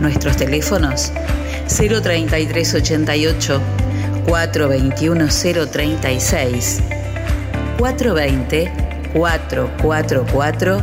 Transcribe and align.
Nuestros 0.00 0.36
teléfonos 0.36 1.12
03388 1.68 3.60
421 4.26 5.28
036 5.70 6.80
420 7.78 8.72
444 9.12 10.82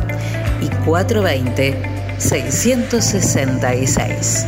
y 0.62 0.68
420 0.84 1.74
666. 2.18 4.46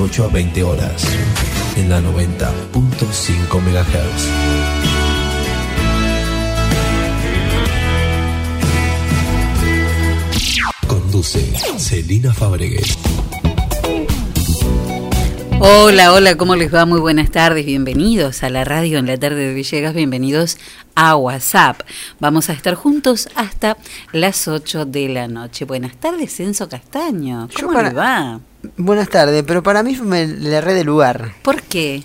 18 0.00 0.24
a 0.24 0.28
20 0.28 0.62
horas, 0.64 1.04
en 1.76 1.90
la 1.90 2.00
90.5 2.00 3.60
MHz. 3.60 5.30
Conduce 10.86 11.40
Celina 11.78 12.32
Fabregues. 12.32 12.96
Hola, 15.62 16.12
hola, 16.14 16.36
¿cómo 16.36 16.56
les 16.56 16.72
va? 16.74 16.86
Muy 16.86 17.00
buenas 17.00 17.30
tardes, 17.30 17.66
bienvenidos 17.66 18.42
a 18.42 18.48
la 18.48 18.64
radio 18.64 18.98
en 18.98 19.06
la 19.06 19.18
tarde 19.18 19.48
de 19.48 19.54
Villegas, 19.54 19.92
bienvenidos 19.94 20.56
a 20.94 21.14
WhatsApp. 21.16 21.82
Vamos 22.18 22.48
a 22.48 22.54
estar 22.54 22.74
juntos 22.74 23.28
hasta 23.34 23.76
las 24.12 24.48
8 24.48 24.86
de 24.86 25.08
la 25.10 25.28
noche. 25.28 25.66
Buenas 25.66 25.96
tardes, 25.96 26.40
Enzo 26.40 26.68
Castaño. 26.68 27.48
¿Cómo 27.60 27.72
para- 27.74 27.88
le 27.90 27.94
va? 27.94 28.40
Buenas 28.82 29.08
tardes, 29.10 29.44
pero 29.46 29.62
para 29.62 29.82
mí 29.82 29.94
me 30.02 30.26
le 30.26 30.54
erré 30.56 30.72
de 30.74 30.84
lugar. 30.84 31.32
¿Por 31.42 31.60
qué? 31.62 32.02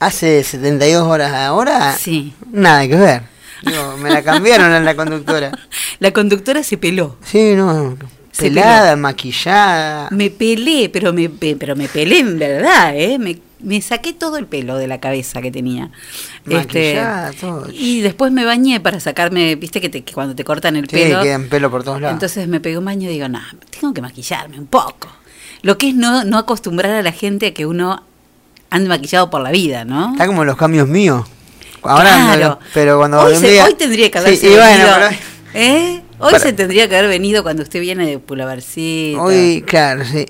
Hace 0.00 0.42
72 0.42 1.06
horas 1.06 1.32
ahora, 1.32 1.92
Sí. 1.96 2.34
nada 2.50 2.86
que 2.88 2.96
ver. 2.96 3.22
Digo, 3.64 3.96
me 3.98 4.10
la 4.10 4.22
cambiaron 4.22 4.72
a 4.72 4.80
la 4.80 4.94
conductora. 4.96 5.52
La 6.00 6.10
conductora 6.12 6.62
se 6.64 6.76
peló. 6.76 7.16
Sí, 7.24 7.54
no, 7.54 7.96
Se 8.32 8.48
pelada, 8.48 8.96
maquillada. 8.96 10.08
Me 10.10 10.28
pelé, 10.28 10.90
pero 10.92 11.12
me, 11.12 11.30
pe- 11.30 11.56
pero 11.58 11.76
me 11.76 11.86
pelé 11.88 12.18
en 12.18 12.36
verdad, 12.38 12.92
¿eh? 12.96 13.16
Me, 13.18 13.38
me 13.60 13.80
saqué 13.80 14.12
todo 14.12 14.36
el 14.36 14.46
pelo 14.46 14.76
de 14.76 14.88
la 14.88 14.98
cabeza 14.98 15.40
que 15.40 15.50
tenía. 15.52 15.90
Este, 16.46 16.54
Maquillada, 16.96 17.32
todo. 17.32 17.68
Y 17.72 18.00
después 18.00 18.32
me 18.32 18.44
bañé 18.44 18.80
para 18.80 18.98
sacarme, 18.98 19.54
viste 19.54 19.80
que, 19.80 19.88
te- 19.88 20.02
que 20.02 20.12
cuando 20.12 20.34
te 20.34 20.42
cortan 20.44 20.74
el 20.76 20.88
Sí, 20.88 20.96
pelo. 20.96 21.22
quedan 21.22 21.48
pelo 21.48 21.70
por 21.70 21.84
todos 21.84 22.00
lados. 22.00 22.14
Entonces 22.14 22.48
me 22.48 22.58
pegué 22.60 22.76
un 22.76 22.84
baño 22.84 23.08
y 23.08 23.12
digo, 23.14 23.28
no, 23.28 23.40
tengo 23.70 23.94
que 23.94 24.02
maquillarme 24.02 24.58
un 24.58 24.66
poco. 24.66 25.08
Lo 25.64 25.76
que 25.78 25.88
es 25.88 25.94
no, 25.94 26.24
no 26.24 26.38
acostumbrar 26.38 26.92
a 26.92 27.02
la 27.02 27.10
gente 27.12 27.46
a 27.48 27.54
que 27.54 27.66
uno 27.66 28.02
ande 28.70 28.88
maquillado 28.88 29.30
por 29.30 29.40
la 29.40 29.50
vida, 29.50 29.84
¿no? 29.84 30.12
Está 30.12 30.26
como 30.26 30.44
los 30.44 30.56
cambios 30.56 30.86
míos. 30.86 31.26
Ahora, 31.82 32.10
Claro. 32.36 32.58
pero 32.72 32.98
cuando 32.98 33.20
hoy, 33.20 33.34
se- 33.36 33.50
día- 33.50 33.64
hoy 33.64 33.74
tendría 33.74 34.10
que 34.10 34.18
haberse 34.18 34.36
Sí, 34.40 34.46
y 34.46 34.56
bueno, 34.56 34.84
pero- 34.94 35.16
¿eh? 35.54 36.02
Hoy 36.18 36.32
Para- 36.32 36.38
se 36.44 36.52
tendría 36.52 36.88
que 36.88 36.96
haber 36.96 37.08
venido 37.10 37.42
cuando 37.42 37.62
usted 37.62 37.80
viene 37.80 38.06
de 38.06 38.18
pulavercito. 38.18 39.20
hoy, 39.22 39.64
claro, 39.66 40.04
sí. 40.04 40.26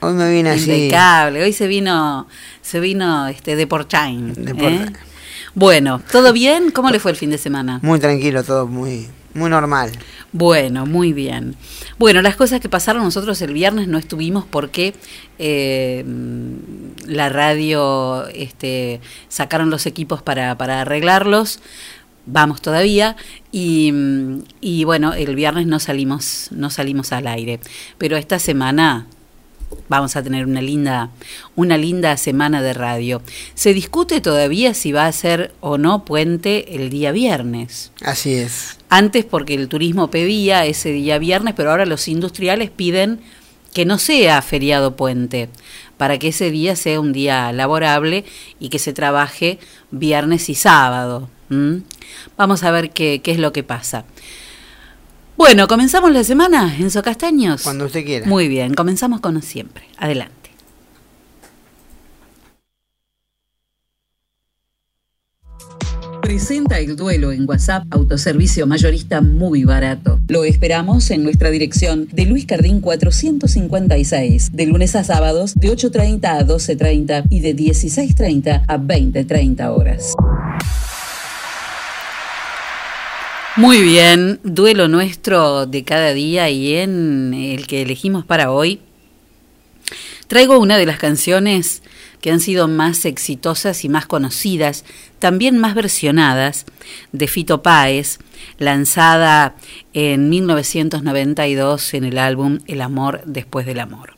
Hoy 0.00 0.14
me 0.14 0.30
vine 0.30 0.50
así. 0.50 0.70
Impecable. 0.72 1.42
Hoy 1.42 1.52
se 1.52 1.66
vino, 1.66 2.26
se 2.62 2.80
vino 2.80 3.28
este 3.28 3.54
de 3.56 3.66
Porchain. 3.66 4.32
De 4.34 4.52
¿eh? 4.52 4.92
Bueno, 5.54 6.00
¿todo 6.10 6.32
bien? 6.32 6.70
¿Cómo 6.70 6.90
le 6.90 6.98
fue 7.00 7.10
el 7.10 7.16
fin 7.18 7.30
de 7.30 7.38
semana? 7.38 7.80
Muy 7.82 7.98
tranquilo, 8.00 8.42
todo 8.42 8.66
muy, 8.66 9.08
muy 9.34 9.50
normal. 9.50 9.92
Bueno, 10.32 10.86
muy 10.86 11.12
bien. 11.12 11.56
Bueno, 11.98 12.22
las 12.22 12.36
cosas 12.36 12.60
que 12.60 12.68
pasaron 12.68 13.02
nosotros 13.02 13.40
el 13.42 13.52
viernes 13.52 13.88
no 13.88 13.98
estuvimos 13.98 14.44
porque 14.44 14.94
eh, 15.38 16.04
la 17.06 17.28
radio 17.28 18.26
este, 18.28 19.00
sacaron 19.28 19.70
los 19.70 19.86
equipos 19.86 20.22
para, 20.22 20.56
para 20.56 20.82
arreglarlos. 20.82 21.60
Vamos 22.26 22.60
todavía 22.60 23.16
y, 23.50 23.92
y 24.60 24.84
bueno, 24.84 25.14
el 25.14 25.34
viernes 25.34 25.66
no 25.66 25.80
salimos, 25.80 26.48
no 26.52 26.70
salimos 26.70 27.12
al 27.12 27.26
aire. 27.26 27.60
Pero 27.98 28.16
esta 28.16 28.38
semana 28.38 29.06
vamos 29.88 30.16
a 30.16 30.22
tener 30.22 30.46
una 30.46 30.62
linda, 30.62 31.10
una 31.56 31.76
linda 31.76 32.16
semana 32.16 32.62
de 32.62 32.72
radio. 32.72 33.22
Se 33.54 33.74
discute 33.74 34.20
todavía 34.20 34.74
si 34.74 34.92
va 34.92 35.06
a 35.06 35.12
ser 35.12 35.52
o 35.60 35.78
no 35.78 36.04
puente 36.04 36.76
el 36.76 36.90
día 36.90 37.12
viernes. 37.12 37.92
Así 38.02 38.34
es. 38.34 38.78
Antes 38.88 39.24
porque 39.24 39.54
el 39.54 39.68
turismo 39.68 40.10
pedía 40.10 40.64
ese 40.64 40.90
día 40.92 41.18
viernes, 41.18 41.54
pero 41.56 41.70
ahora 41.70 41.86
los 41.86 42.08
industriales 42.08 42.70
piden 42.70 43.20
que 43.72 43.84
no 43.84 43.98
sea 43.98 44.42
feriado 44.42 44.96
puente, 44.96 45.48
para 45.96 46.18
que 46.18 46.28
ese 46.28 46.50
día 46.50 46.76
sea 46.76 47.00
un 47.00 47.12
día 47.12 47.52
laborable 47.52 48.24
y 48.58 48.68
que 48.68 48.78
se 48.78 48.92
trabaje 48.92 49.58
viernes 49.90 50.48
y 50.48 50.54
sábado. 50.54 51.28
Vamos 52.36 52.62
a 52.62 52.70
ver 52.70 52.90
qué, 52.90 53.20
qué 53.22 53.32
es 53.32 53.38
lo 53.38 53.52
que 53.52 53.62
pasa. 53.62 54.04
Bueno, 55.40 55.66
¿comenzamos 55.68 56.12
la 56.12 56.22
semana, 56.22 56.76
Enzo 56.78 57.02
Castaños? 57.02 57.62
Cuando 57.62 57.86
usted 57.86 58.04
quiera. 58.04 58.26
Muy 58.26 58.46
bien, 58.46 58.74
comenzamos 58.74 59.20
con 59.20 59.40
siempre. 59.40 59.84
Adelante. 59.96 60.50
Presenta 66.20 66.78
el 66.78 66.94
duelo 66.94 67.32
en 67.32 67.48
WhatsApp, 67.48 67.84
autoservicio 67.90 68.66
mayorista 68.66 69.22
muy 69.22 69.64
barato. 69.64 70.20
Lo 70.28 70.44
esperamos 70.44 71.10
en 71.10 71.24
nuestra 71.24 71.48
dirección 71.48 72.06
de 72.12 72.26
Luis 72.26 72.44
Cardín 72.44 72.82
456, 72.82 74.52
de 74.52 74.66
lunes 74.66 74.94
a 74.94 75.04
sábados 75.04 75.54
de 75.54 75.70
8.30 75.70 76.24
a 76.26 76.46
12.30 76.46 77.24
y 77.30 77.40
de 77.40 77.56
16.30 77.56 78.64
a 78.68 78.76
20.30 78.78 79.74
horas. 79.74 80.14
Muy 83.60 83.82
bien, 83.82 84.40
duelo 84.42 84.88
nuestro 84.88 85.66
de 85.66 85.84
cada 85.84 86.14
día 86.14 86.48
y 86.48 86.76
en 86.76 87.34
el 87.34 87.66
que 87.66 87.82
elegimos 87.82 88.24
para 88.24 88.50
hoy 88.50 88.80
Traigo 90.28 90.58
una 90.58 90.78
de 90.78 90.86
las 90.86 90.96
canciones 90.96 91.82
que 92.22 92.30
han 92.30 92.40
sido 92.40 92.68
más 92.68 93.04
exitosas 93.04 93.84
y 93.84 93.90
más 93.90 94.06
conocidas, 94.06 94.86
también 95.18 95.58
más 95.58 95.74
versionadas, 95.74 96.64
de 97.12 97.28
Fito 97.28 97.62
Páez, 97.62 98.18
lanzada 98.56 99.56
en 99.92 100.30
1992 100.30 101.92
en 101.92 102.04
el 102.04 102.16
álbum 102.16 102.60
El 102.66 102.80
amor 102.80 103.20
después 103.26 103.66
del 103.66 103.80
amor. 103.80 104.14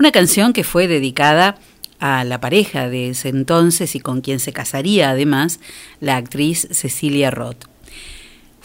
Una 0.00 0.10
canción 0.10 0.52
que 0.52 0.64
fue 0.64 0.88
dedicada 0.88 1.60
a 2.00 2.24
la 2.24 2.40
pareja 2.40 2.88
de 2.88 3.10
ese 3.10 3.28
entonces 3.28 3.94
y 3.94 4.00
con 4.00 4.20
quien 4.20 4.40
se 4.40 4.52
casaría 4.52 5.10
además, 5.10 5.60
la 6.00 6.16
actriz 6.16 6.66
Cecilia 6.72 7.30
Roth. 7.30 7.77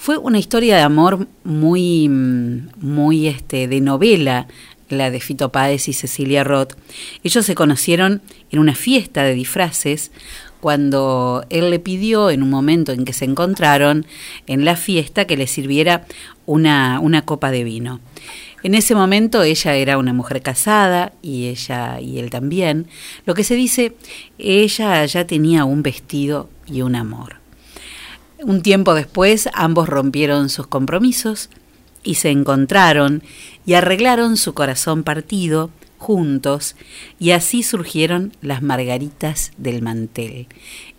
Fue 0.04 0.18
una 0.18 0.38
historia 0.38 0.76
de 0.76 0.82
amor 0.82 1.30
muy, 1.46 2.10
muy 2.10 3.28
este, 3.28 3.70
de 3.70 3.80
novela, 3.80 4.48
la 4.90 5.10
de 5.10 5.22
Fito 5.22 5.50
Páez 5.50 5.88
y 5.88 5.94
Cecilia 5.94 6.44
Roth. 6.44 6.74
Ellos 7.24 7.46
se 7.46 7.56
conocieron 7.56 8.22
en 8.52 8.60
una 8.60 8.76
fiesta 8.76 9.24
de 9.24 9.34
disfraces 9.34 10.12
cuando 10.60 11.46
él 11.50 11.70
le 11.70 11.80
pidió 11.80 12.32
en 12.32 12.44
un 12.44 12.50
momento 12.50 12.92
en 12.92 13.06
que 13.06 13.14
se 13.14 13.24
encontraron 13.24 14.06
en 14.46 14.66
la 14.66 14.76
fiesta 14.76 15.24
que 15.24 15.38
le 15.38 15.48
sirviera 15.48 16.06
una, 16.46 17.00
una 17.00 17.22
copa 17.22 17.50
de 17.50 17.64
vino. 17.64 18.02
En 18.62 18.76
ese 18.76 18.96
momento 18.96 19.42
ella 19.42 19.76
era 19.76 19.98
una 19.98 20.12
mujer 20.12 20.42
casada 20.42 21.14
y 21.22 21.46
ella 21.48 22.02
y 22.02 22.20
él 22.20 22.30
también. 22.30 22.88
Lo 23.26 23.36
que 23.36 23.46
se 23.46 23.56
dice, 23.56 23.96
ella 24.38 25.06
ya 25.06 25.26
tenía 25.26 25.64
un 25.64 25.82
vestido 25.82 26.50
y 26.68 26.82
un 26.82 26.98
amor. 26.98 27.43
Un 28.46 28.62
tiempo 28.62 28.94
después 28.94 29.48
ambos 29.54 29.88
rompieron 29.88 30.50
sus 30.50 30.68
compromisos 30.68 31.50
y 32.04 32.16
se 32.16 32.30
encontraron 32.30 33.24
y 33.66 33.76
arreglaron 33.76 34.36
su 34.36 34.54
corazón 34.54 35.04
partido 35.04 35.70
juntos 35.98 36.76
y 37.20 37.32
así 37.32 37.64
surgieron 37.64 38.34
las 38.42 38.62
margaritas 38.62 39.54
del 39.58 39.82
mantel, 39.82 40.48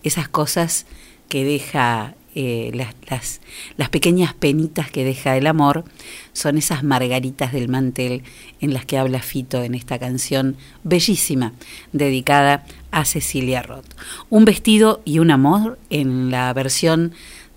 esas 0.02 0.28
cosas 0.28 0.86
que 1.28 1.44
deja 1.44 2.14
eh, 2.34 2.70
las, 2.74 3.40
las, 3.76 3.88
pequeñas 3.88 4.34
penitas 4.34 4.90
que 4.90 5.04
deja 5.04 5.36
el 5.36 5.46
amor 5.46 5.84
son 6.32 6.58
esas 6.58 6.82
margaritas 6.82 7.52
del 7.52 7.68
mantel 7.68 8.22
en 8.60 8.74
las 8.74 8.84
que 8.84 8.98
habla 8.98 9.22
Fito 9.22 9.62
en 9.62 9.74
esta 9.74 9.98
canción 9.98 10.56
bellísima 10.82 11.52
dedicada 11.92 12.66
a 12.90 13.04
Cecilia 13.04 13.62
Roth. 13.62 13.86
Un 14.30 14.44
vestido 14.44 15.00
y 15.04 15.20
un 15.20 15.30
amor 15.30 15.78
en 15.90 16.30
la 16.30 16.52
versión 16.52 17.12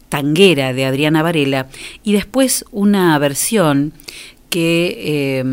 tanguera 0.10 0.74
de 0.74 0.86
Adriana 0.86 1.24
Varela 1.24 1.68
y 2.04 2.14
después 2.14 2.66
una 2.72 3.18
versión 3.20 3.94
que 4.50 5.40
eh, 5.40 5.44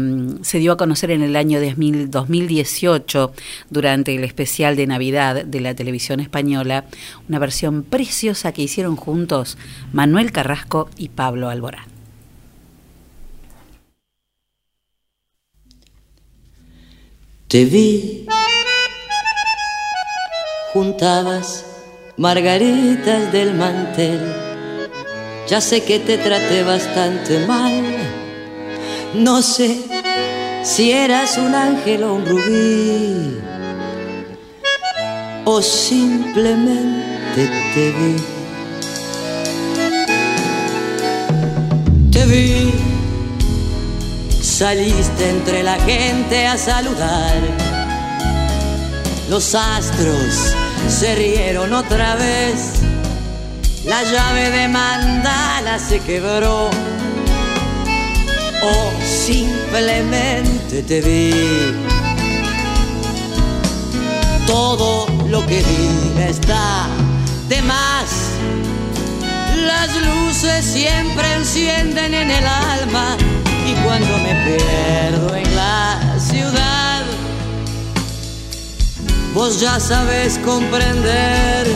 se 0.43 0.59
dio 0.59 0.73
a 0.73 0.77
conocer 0.77 1.11
en 1.11 1.23
el 1.23 1.37
año 1.37 1.61
2018 1.61 3.33
durante 3.71 4.15
el 4.15 4.25
especial 4.25 4.77
de 4.77 4.87
Navidad 4.87 5.45
de 5.45 5.61
la 5.61 5.75
televisión 5.75 6.21
española, 6.21 6.85
una 7.29 7.39
versión 7.39 7.83
preciosa 7.83 8.53
que 8.53 8.63
hicieron 8.63 8.97
juntos 8.97 9.59
Manuel 9.93 10.33
Carrasco 10.33 10.89
y 10.97 11.09
Pablo 11.09 11.49
Alborán. 11.49 11.87
Te 17.49 17.65
vi, 17.65 18.27
juntabas 20.73 21.65
margaritas 22.17 23.33
del 23.33 23.55
mantel, 23.55 24.21
ya 25.49 25.61
sé 25.61 25.85
que 25.85 26.01
te 26.01 26.17
traté 26.19 26.63
bastante 26.65 27.47
mal 27.47 28.14
no 29.15 29.43
sé 29.43 29.81
si 30.63 30.91
eras 30.91 31.39
un 31.39 31.55
ángel 31.55 32.03
o 32.05 32.15
un 32.15 32.27
rubí, 32.27 33.39
o 35.45 35.63
simplemente 35.63 37.49
te 37.75 37.93
vi. 37.93 38.17
Te 42.11 42.27
vi, 42.27 42.73
saliste 44.43 45.31
entre 45.31 45.63
la 45.63 45.75
gente 45.81 46.47
a 46.47 46.57
saludar. 46.57 47.37
Los 49.29 49.55
astros 49.55 50.55
se 50.89 51.15
rieron 51.15 51.73
otra 51.73 52.17
vez, 52.17 52.81
la 53.87 54.03
llave 54.03 54.51
de 54.51 54.69
mandala 54.69 55.79
se 55.79 56.01
quebró 56.01 56.71
o 58.65 58.93
simplemente 59.05 60.83
te 60.83 61.01
vi. 61.01 61.75
Todo 64.47 65.07
lo 65.29 65.45
que 65.47 65.63
diga 65.63 66.29
está 66.29 66.87
de 67.49 67.61
más. 67.63 68.09
Las 69.67 69.91
luces 70.09 70.65
siempre 70.65 71.33
encienden 71.35 72.15
en 72.15 72.31
el 72.31 72.47
alma 72.47 73.17
y 73.67 73.73
cuando 73.85 74.19
me 74.19 74.35
pierdo 74.45 75.35
en 75.35 75.57
la 75.57 76.17
ciudad, 76.19 77.03
vos 79.35 79.61
ya 79.61 79.79
sabes 79.81 80.39
comprender. 80.45 81.67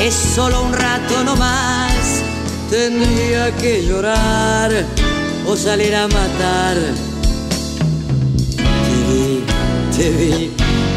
Es 0.00 0.14
solo 0.14 0.62
un 0.62 0.72
rato 0.72 1.24
nomás 1.24 1.95
tendría 2.70 3.54
que 3.56 3.84
llorar 3.86 4.70
o 5.46 5.56
salir 5.56 5.94
a 5.94 6.08
matar. 6.08 6.76
Te 8.86 9.02
vi, 9.08 9.44
te 9.96 10.10
vi, 10.10 10.50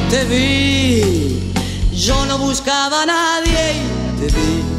te 0.09 0.25
vi. 0.25 1.51
Yo 1.93 2.25
no 2.25 2.37
buscaba 2.37 3.03
a 3.03 3.05
nadie 3.05 3.73
te 4.19 4.27
vi. 4.27 4.78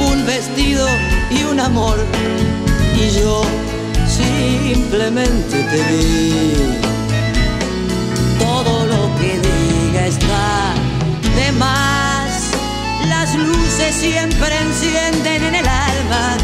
un 0.00 0.24
vestido 0.26 0.86
y 1.30 1.44
un 1.44 1.60
amor 1.60 1.98
y 2.94 3.10
yo 3.20 3.42
simplemente 4.06 5.62
te 5.70 5.82
vi. 5.90 6.54
Todo 8.38 8.86
lo 8.86 9.14
que 9.18 9.38
diga 9.38 10.06
está 10.06 10.74
de 11.36 11.52
más. 11.52 12.50
Las 13.08 13.34
luces 13.34 13.94
siempre 13.94 14.48
encienden 14.60 15.44
en 15.44 15.54
el 15.54 15.68
alma 15.68 16.36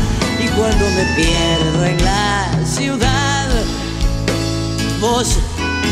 y 0.42 0.48
cuando 0.48 0.84
me 0.90 1.04
pierdo 1.16 1.84
en 1.84 2.04
la 2.04 2.48
ciudad, 2.64 3.48
vos 5.00 5.38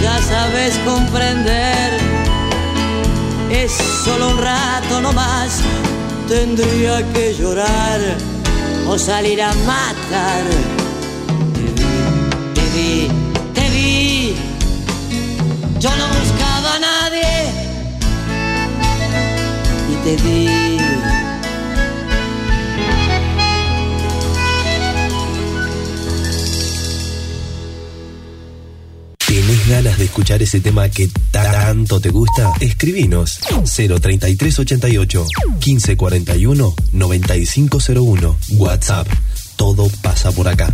ya 0.02 0.18
sabes 0.22 0.78
comprender. 0.84 1.90
Es 3.50 3.72
solo 4.04 4.30
un 4.30 4.38
rato 4.38 5.00
no 5.02 5.12
más 5.12 5.60
tendría 6.32 6.96
que 7.12 7.34
llorar 7.34 8.00
o 8.88 8.96
salir 8.98 9.42
a 9.42 9.52
matar. 9.70 10.44
Te 12.54 12.64
vi, 12.74 13.08
te 13.52 13.68
vi, 13.74 14.34
yo 15.78 15.90
no 16.00 16.06
buscaba 16.18 16.76
a 16.76 16.78
nadie 16.78 17.32
y 19.92 19.94
te 20.04 20.22
vi. 20.22 20.71
Escuchar 30.12 30.42
ese 30.42 30.60
tema 30.60 30.90
que 30.90 31.08
tanto 31.30 31.98
te 31.98 32.10
gusta? 32.10 32.52
Escribinos 32.60 33.40
03388 33.64 35.24
1541 35.64 36.74
9501 36.92 38.36
WhatsApp. 38.58 39.08
Todo 39.56 39.88
pasa 40.02 40.30
por 40.30 40.48
acá. 40.48 40.70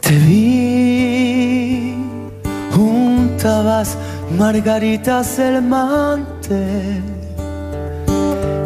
Te 0.00 0.16
vi, 0.16 1.96
juntabas 2.70 3.98
margaritas 4.38 5.40
el 5.40 5.60
mante. 5.62 7.17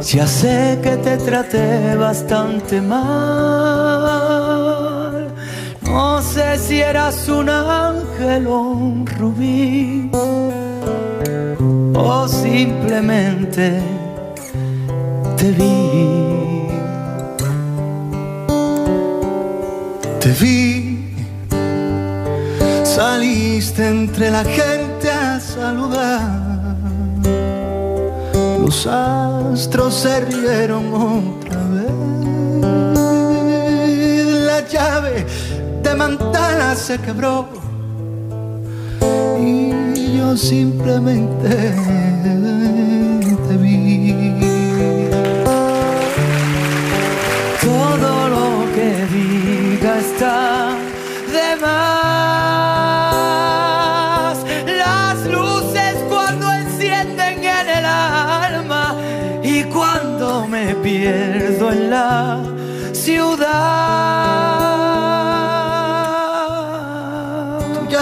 Ya 0.05 0.27
sé 0.27 0.81
que 0.83 0.97
te 0.97 1.17
traté 1.17 1.95
bastante 1.95 2.81
mal. 2.81 3.03
No 5.83 6.21
sé 6.21 6.59
si 6.59 6.81
eras 6.81 7.29
un 7.29 7.49
ángel 7.49 8.49
o 8.49 8.59
un 8.61 9.07
rubí. 9.07 10.11
O 11.95 12.27
simplemente 12.27 13.81
te 15.37 15.53
vi. 15.53 16.67
Te 20.19 20.31
vi, 20.33 21.15
saliste 22.85 23.89
entre 23.89 24.31
la 24.31 24.45
gente 24.45 25.11
a 25.11 25.41
saludar. 25.41 26.52
Los 28.85 28.93
astros 28.93 29.95
se 29.95 30.23
rieron 30.23 30.93
otra 30.93 31.61
vez. 31.69 31.93
La 34.45 34.67
llave 34.67 35.25
de 35.85 35.95
Mantana 35.95 36.75
se 36.75 36.99
quebró 36.99 37.47
y 39.39 40.19
yo 40.19 40.37
simplemente 40.37 41.73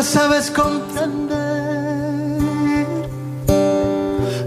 sabes 0.02 0.50
comprender. 0.50 1.20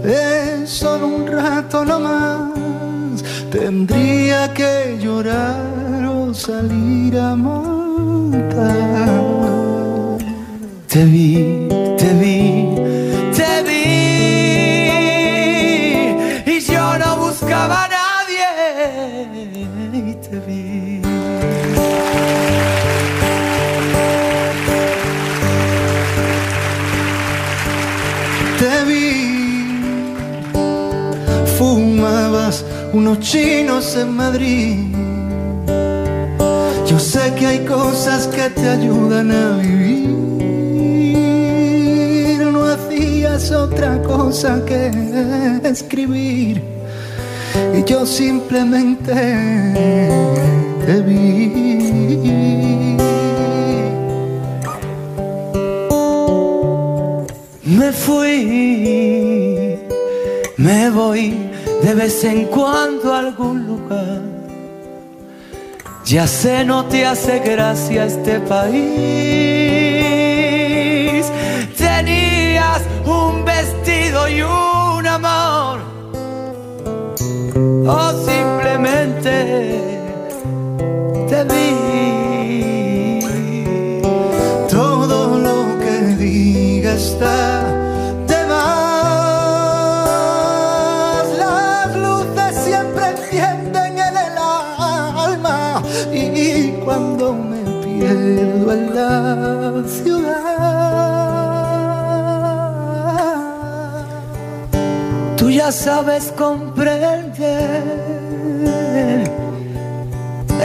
Es 0.04 0.70
solo 0.70 1.06
un 1.06 1.26
rato 1.26 1.84
nomás. 1.84 3.22
Tendría 3.50 4.52
que 4.52 4.98
llorar 5.00 6.04
o 6.06 6.34
salir 6.34 7.18
a 7.18 7.36
matar. 7.36 8.64
Te 10.88 11.04
vi, 11.04 11.53
Chinos 33.20 33.96
en 33.96 34.16
Madrid. 34.16 34.78
Yo 36.86 36.98
sé 36.98 37.32
que 37.34 37.46
hay 37.46 37.64
cosas 37.64 38.26
que 38.28 38.50
te 38.50 38.68
ayudan 38.68 39.30
a 39.30 39.56
vivir. 39.58 40.08
No 42.52 42.64
hacías 42.64 43.50
otra 43.50 44.02
cosa 44.02 44.64
que 44.64 44.90
escribir. 45.64 46.62
Y 47.74 47.84
yo 47.84 48.06
simplemente 48.06 49.14
te 50.86 51.00
vi. 51.02 51.74
Me 57.64 57.92
fui, 57.92 59.78
me 60.56 60.90
voy 60.90 61.43
de 61.84 61.94
vez 61.94 62.24
en 62.24 62.46
cuando 62.46 63.12
algún 63.12 63.66
lugar. 63.66 64.22
Ya 66.06 66.26
sé, 66.26 66.64
no 66.64 66.86
te 66.86 67.04
hace 67.04 67.40
gracia 67.40 68.06
este 68.06 68.40
país. 68.40 68.84
Tenías 71.76 72.80
un 73.04 73.44
vestido 73.44 74.28
y 74.30 74.40
un 74.40 75.06
amor. 75.06 75.80
O 77.86 78.12
simplemente 78.30 79.34
te 81.28 81.44
vi. 81.50 81.74
Todo 84.70 85.38
lo 85.38 85.56
que 85.82 85.94
diga 86.16 86.94
está 86.94 87.53
ciudad, 99.86 100.94
Tú 105.36 105.50
ya 105.50 105.70
sabes 105.70 106.32
comprender. 106.36 107.84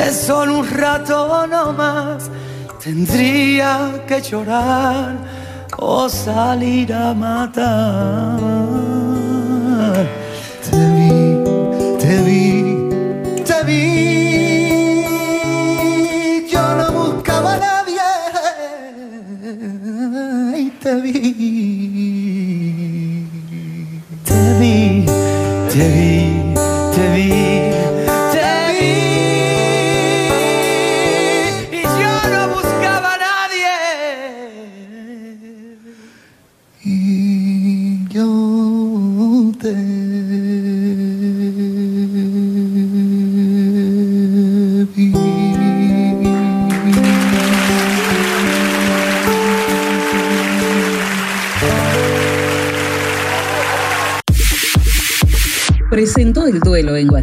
Es 0.07 0.15
solo 0.15 0.59
un 0.59 0.69
rato 0.69 1.47
nomás. 1.47 2.29
Tendría 2.83 4.03
que 4.07 4.21
llorar 4.21 5.17
o 5.77 6.07
salir 6.07 6.93
a 6.93 7.13
matar. 7.13 8.98
Y 21.11 21.65
te 25.73 26.18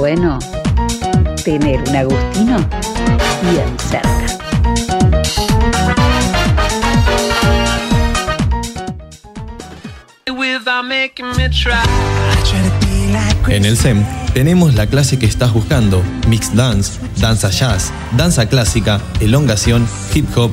bueno 0.00 0.38
tener 1.44 1.80
un 1.88 1.96
Agustino 1.96 2.58
bien 3.50 3.78
cerca. 3.78 4.10
En 13.48 13.64
el 13.64 13.76
SEM 13.76 14.04
tenemos 14.32 14.74
la 14.74 14.86
clase 14.86 15.18
que 15.18 15.26
estás 15.26 15.52
buscando, 15.52 16.02
Mixed 16.28 16.54
Dance, 16.54 17.00
Danza 17.16 17.50
Jazz, 17.50 17.92
Danza 18.16 18.46
Clásica, 18.46 19.00
Elongación, 19.20 19.88
Hip 20.14 20.26
Hop, 20.36 20.52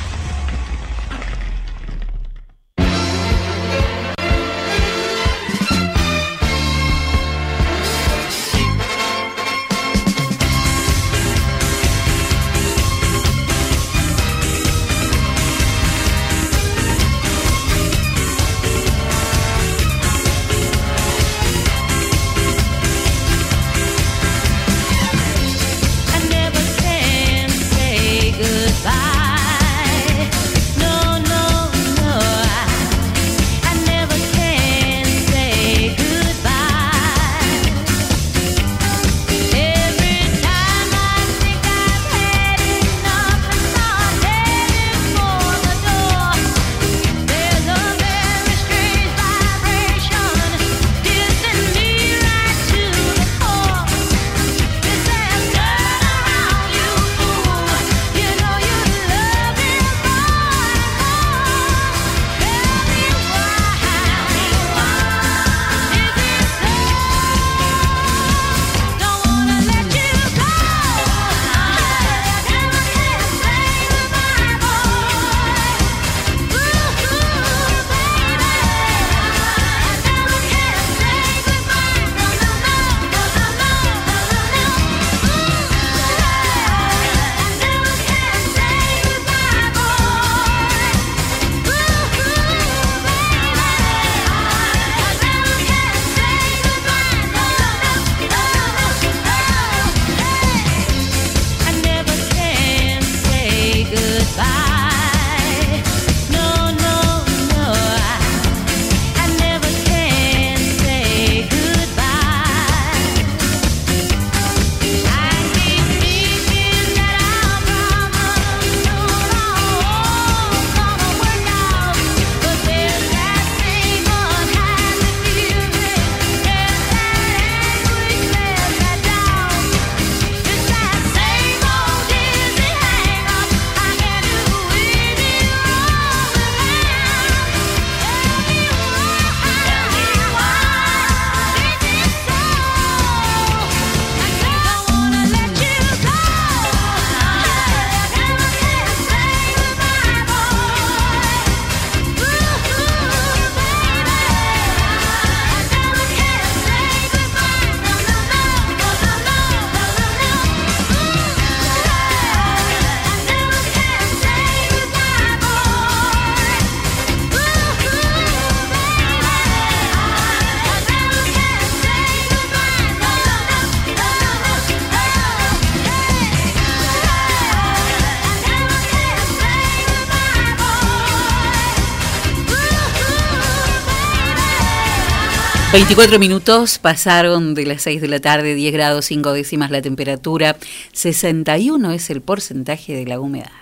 24 185.71 186.19
minutos 186.19 186.77
pasaron 186.79 187.53
de 187.53 187.65
las 187.65 187.83
6 187.83 188.01
de 188.01 188.09
la 188.09 188.19
tarde, 188.19 188.55
10 188.55 188.73
grados 188.73 189.05
5 189.05 189.31
décimas 189.31 189.71
la 189.71 189.81
temperatura, 189.81 190.57
61 190.91 191.93
es 191.93 192.09
el 192.09 192.19
porcentaje 192.19 192.93
de 192.93 193.05
la 193.05 193.21
humedad. 193.21 193.53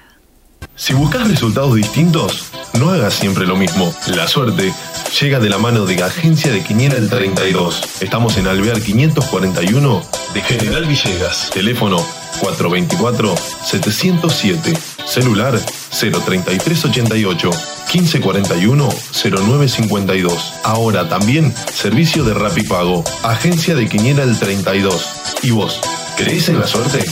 Si 0.76 0.96
buscas 0.96 1.28
resultados 1.28 1.76
distintos, 1.76 2.50
no 2.80 2.90
hagas 2.90 3.14
siempre 3.14 3.46
lo 3.46 3.56
mismo. 3.56 3.94
La 4.08 4.28
suerte 4.28 4.74
llega 5.22 5.40
de 5.40 5.52
la 5.52 5.60
mano 5.60 5.86
de 5.86 6.02
Agencia 6.02 6.52
de 6.52 6.64
Quiniela 6.64 6.98
el 6.98 7.12
32. 7.12 8.02
Estamos 8.02 8.38
en 8.38 8.48
Alvear 8.48 8.82
541 8.82 10.04
de 10.34 10.42
General 10.42 10.86
Villegas. 10.86 11.52
Teléfono 11.52 12.04
424-707. 12.42 14.76
Celular 15.06 15.62
03388 15.92 17.79
1541 17.94 18.90
0952. 19.12 20.54
Ahora 20.64 21.10
también 21.10 21.54
servicio 21.74 22.24
de 22.24 22.34
Rapipago. 22.34 23.04
Agencia 23.24 23.76
de 23.76 23.88
Quiniela 23.88 24.24
el 24.24 24.38
32. 24.38 25.40
¿Y 25.44 25.52
vos? 25.52 25.82
¿Crees 26.16 26.50
en 26.50 26.60
la 26.60 26.68
suerte? 26.68 27.04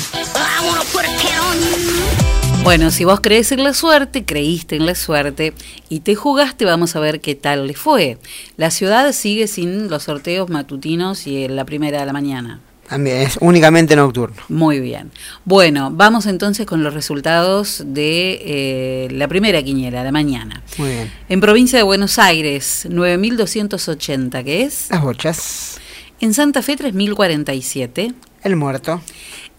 Bueno, 2.63 2.91
si 2.91 3.05
vos 3.05 3.21
crees 3.21 3.53
en 3.53 3.63
la 3.63 3.73
suerte, 3.73 4.25
creíste 4.25 4.75
en 4.75 4.85
la 4.85 4.93
suerte 4.93 5.53
y 5.87 6.01
te 6.01 6.15
jugaste, 6.15 6.65
vamos 6.65 6.97
a 6.97 6.99
ver 6.99 7.21
qué 7.21 7.33
tal 7.33 7.65
le 7.65 7.73
fue. 7.73 8.17
La 8.57 8.71
ciudad 8.71 9.13
sigue 9.13 9.47
sin 9.47 9.89
los 9.89 10.03
sorteos 10.03 10.49
matutinos 10.49 11.27
y 11.27 11.45
en 11.45 11.55
la 11.55 11.63
primera 11.63 12.01
de 12.01 12.05
la 12.05 12.11
mañana. 12.11 12.59
También 12.87 13.17
es 13.17 13.37
únicamente 13.41 13.95
nocturno. 13.95 14.41
Muy 14.47 14.79
bien. 14.79 15.11
Bueno, 15.43 15.91
vamos 15.91 16.25
entonces 16.25 16.65
con 16.65 16.83
los 16.83 16.93
resultados 16.93 17.83
de 17.85 18.41
eh, 18.43 19.09
la 19.11 19.27
primera 19.27 19.61
quiniela, 19.61 20.03
de 20.03 20.11
mañana. 20.11 20.63
Muy 20.77 20.89
bien. 20.89 21.11
En 21.27 21.41
provincia 21.41 21.77
de 21.77 21.83
Buenos 21.83 22.17
Aires, 22.17 22.87
9.280, 22.89 24.43
¿qué 24.43 24.63
es? 24.63 24.87
Las 24.89 25.01
bochas. 25.01 25.79
En 26.21 26.33
Santa 26.33 26.61
Fe, 26.61 26.77
3.047. 26.77 28.13
El 28.43 28.55
muerto. 28.55 29.01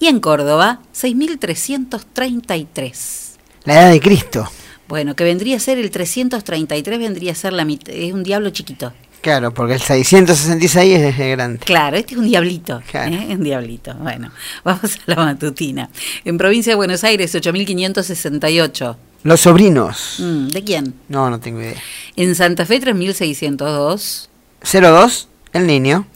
Y 0.01 0.07
en 0.07 0.21
Córdoba, 0.21 0.81
6.333. 0.95 3.37
La 3.65 3.75
edad 3.75 3.91
de 3.91 4.01
Cristo. 4.01 4.49
Bueno, 4.89 5.15
que 5.15 5.25
vendría 5.25 5.59
a 5.59 5.61
ser 5.61 5.77
el 5.77 5.91
333, 5.91 6.99
vendría 6.99 7.33
a 7.33 7.35
ser 7.35 7.53
la 7.53 7.67
mitad, 7.67 7.93
es 7.93 8.15
un 8.15 8.23
diablo 8.23 8.49
chiquito. 8.49 8.95
Claro, 9.21 9.53
porque 9.53 9.75
el 9.75 9.81
666 9.81 10.99
es 10.99 11.19
el 11.19 11.31
grande. 11.31 11.59
Claro, 11.59 11.97
este 11.97 12.15
es 12.15 12.21
un 12.21 12.29
diablito. 12.29 12.83
Claro. 12.91 13.15
¿eh? 13.15 13.29
Un 13.31 13.43
diablito. 13.43 13.95
Bueno, 13.95 14.31
vamos 14.65 14.97
a 14.97 14.99
la 15.07 15.17
matutina. 15.17 15.91
En 16.25 16.39
provincia 16.39 16.73
de 16.73 16.77
Buenos 16.77 17.05
Aires, 17.05 17.35
8.568. 17.35 18.97
Los 19.25 19.41
sobrinos. 19.41 20.17
Mm, 20.19 20.49
¿De 20.49 20.63
quién? 20.63 20.95
No, 21.09 21.29
no 21.31 21.41
tengo 21.41 21.61
idea. 21.61 21.81
En 22.17 22.35
Santa 22.35 22.65
Fe, 22.65 22.81
3.602. 22.81 24.29
02, 24.63 25.29
el 25.53 25.67
niño. 25.67 26.07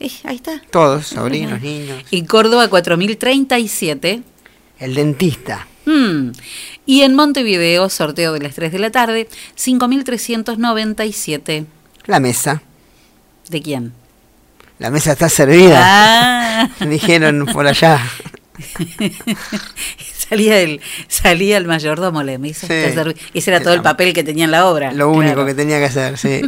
Eh, 0.00 0.10
ahí 0.24 0.36
está. 0.36 0.60
Todos, 0.70 1.06
sobrinos, 1.06 1.62
niños. 1.62 2.02
En 2.10 2.26
Córdoba, 2.26 2.68
4.037. 2.68 4.22
El 4.78 4.94
dentista. 4.94 5.66
Mm. 5.86 6.32
Y 6.86 7.02
en 7.02 7.14
Montevideo, 7.14 7.88
sorteo 7.88 8.32
de 8.32 8.40
las 8.40 8.54
3 8.54 8.72
de 8.72 8.78
la 8.78 8.90
tarde, 8.90 9.28
5.397. 9.56 11.66
La 12.06 12.20
mesa. 12.20 12.62
¿De 13.48 13.60
quién? 13.62 13.92
La 14.78 14.90
mesa 14.90 15.12
está 15.12 15.28
servida. 15.28 15.80
Ah. 15.82 16.68
Dijeron 16.80 17.46
por 17.52 17.66
allá. 17.66 18.00
salía 20.28 20.60
el 20.60 20.80
salía 21.08 21.56
el 21.58 21.66
mayordomo 21.66 22.22
la 22.22 22.38
mesa 22.38 22.66
Sí. 22.66 22.72
está 22.72 23.02
servi- 23.04 23.16
ese 23.34 23.50
era 23.50 23.60
todo 23.60 23.74
el 23.74 23.82
papel 23.82 24.12
que 24.12 24.22
tenía 24.24 24.44
en 24.44 24.50
la 24.52 24.66
obra 24.66 24.92
Lo 24.92 25.10
único 25.10 25.34
Claro. 25.34 25.46
que 25.46 25.54
tenía 25.54 25.78
que 25.78 25.86
hacer, 25.86 26.16
sí. 26.18 26.40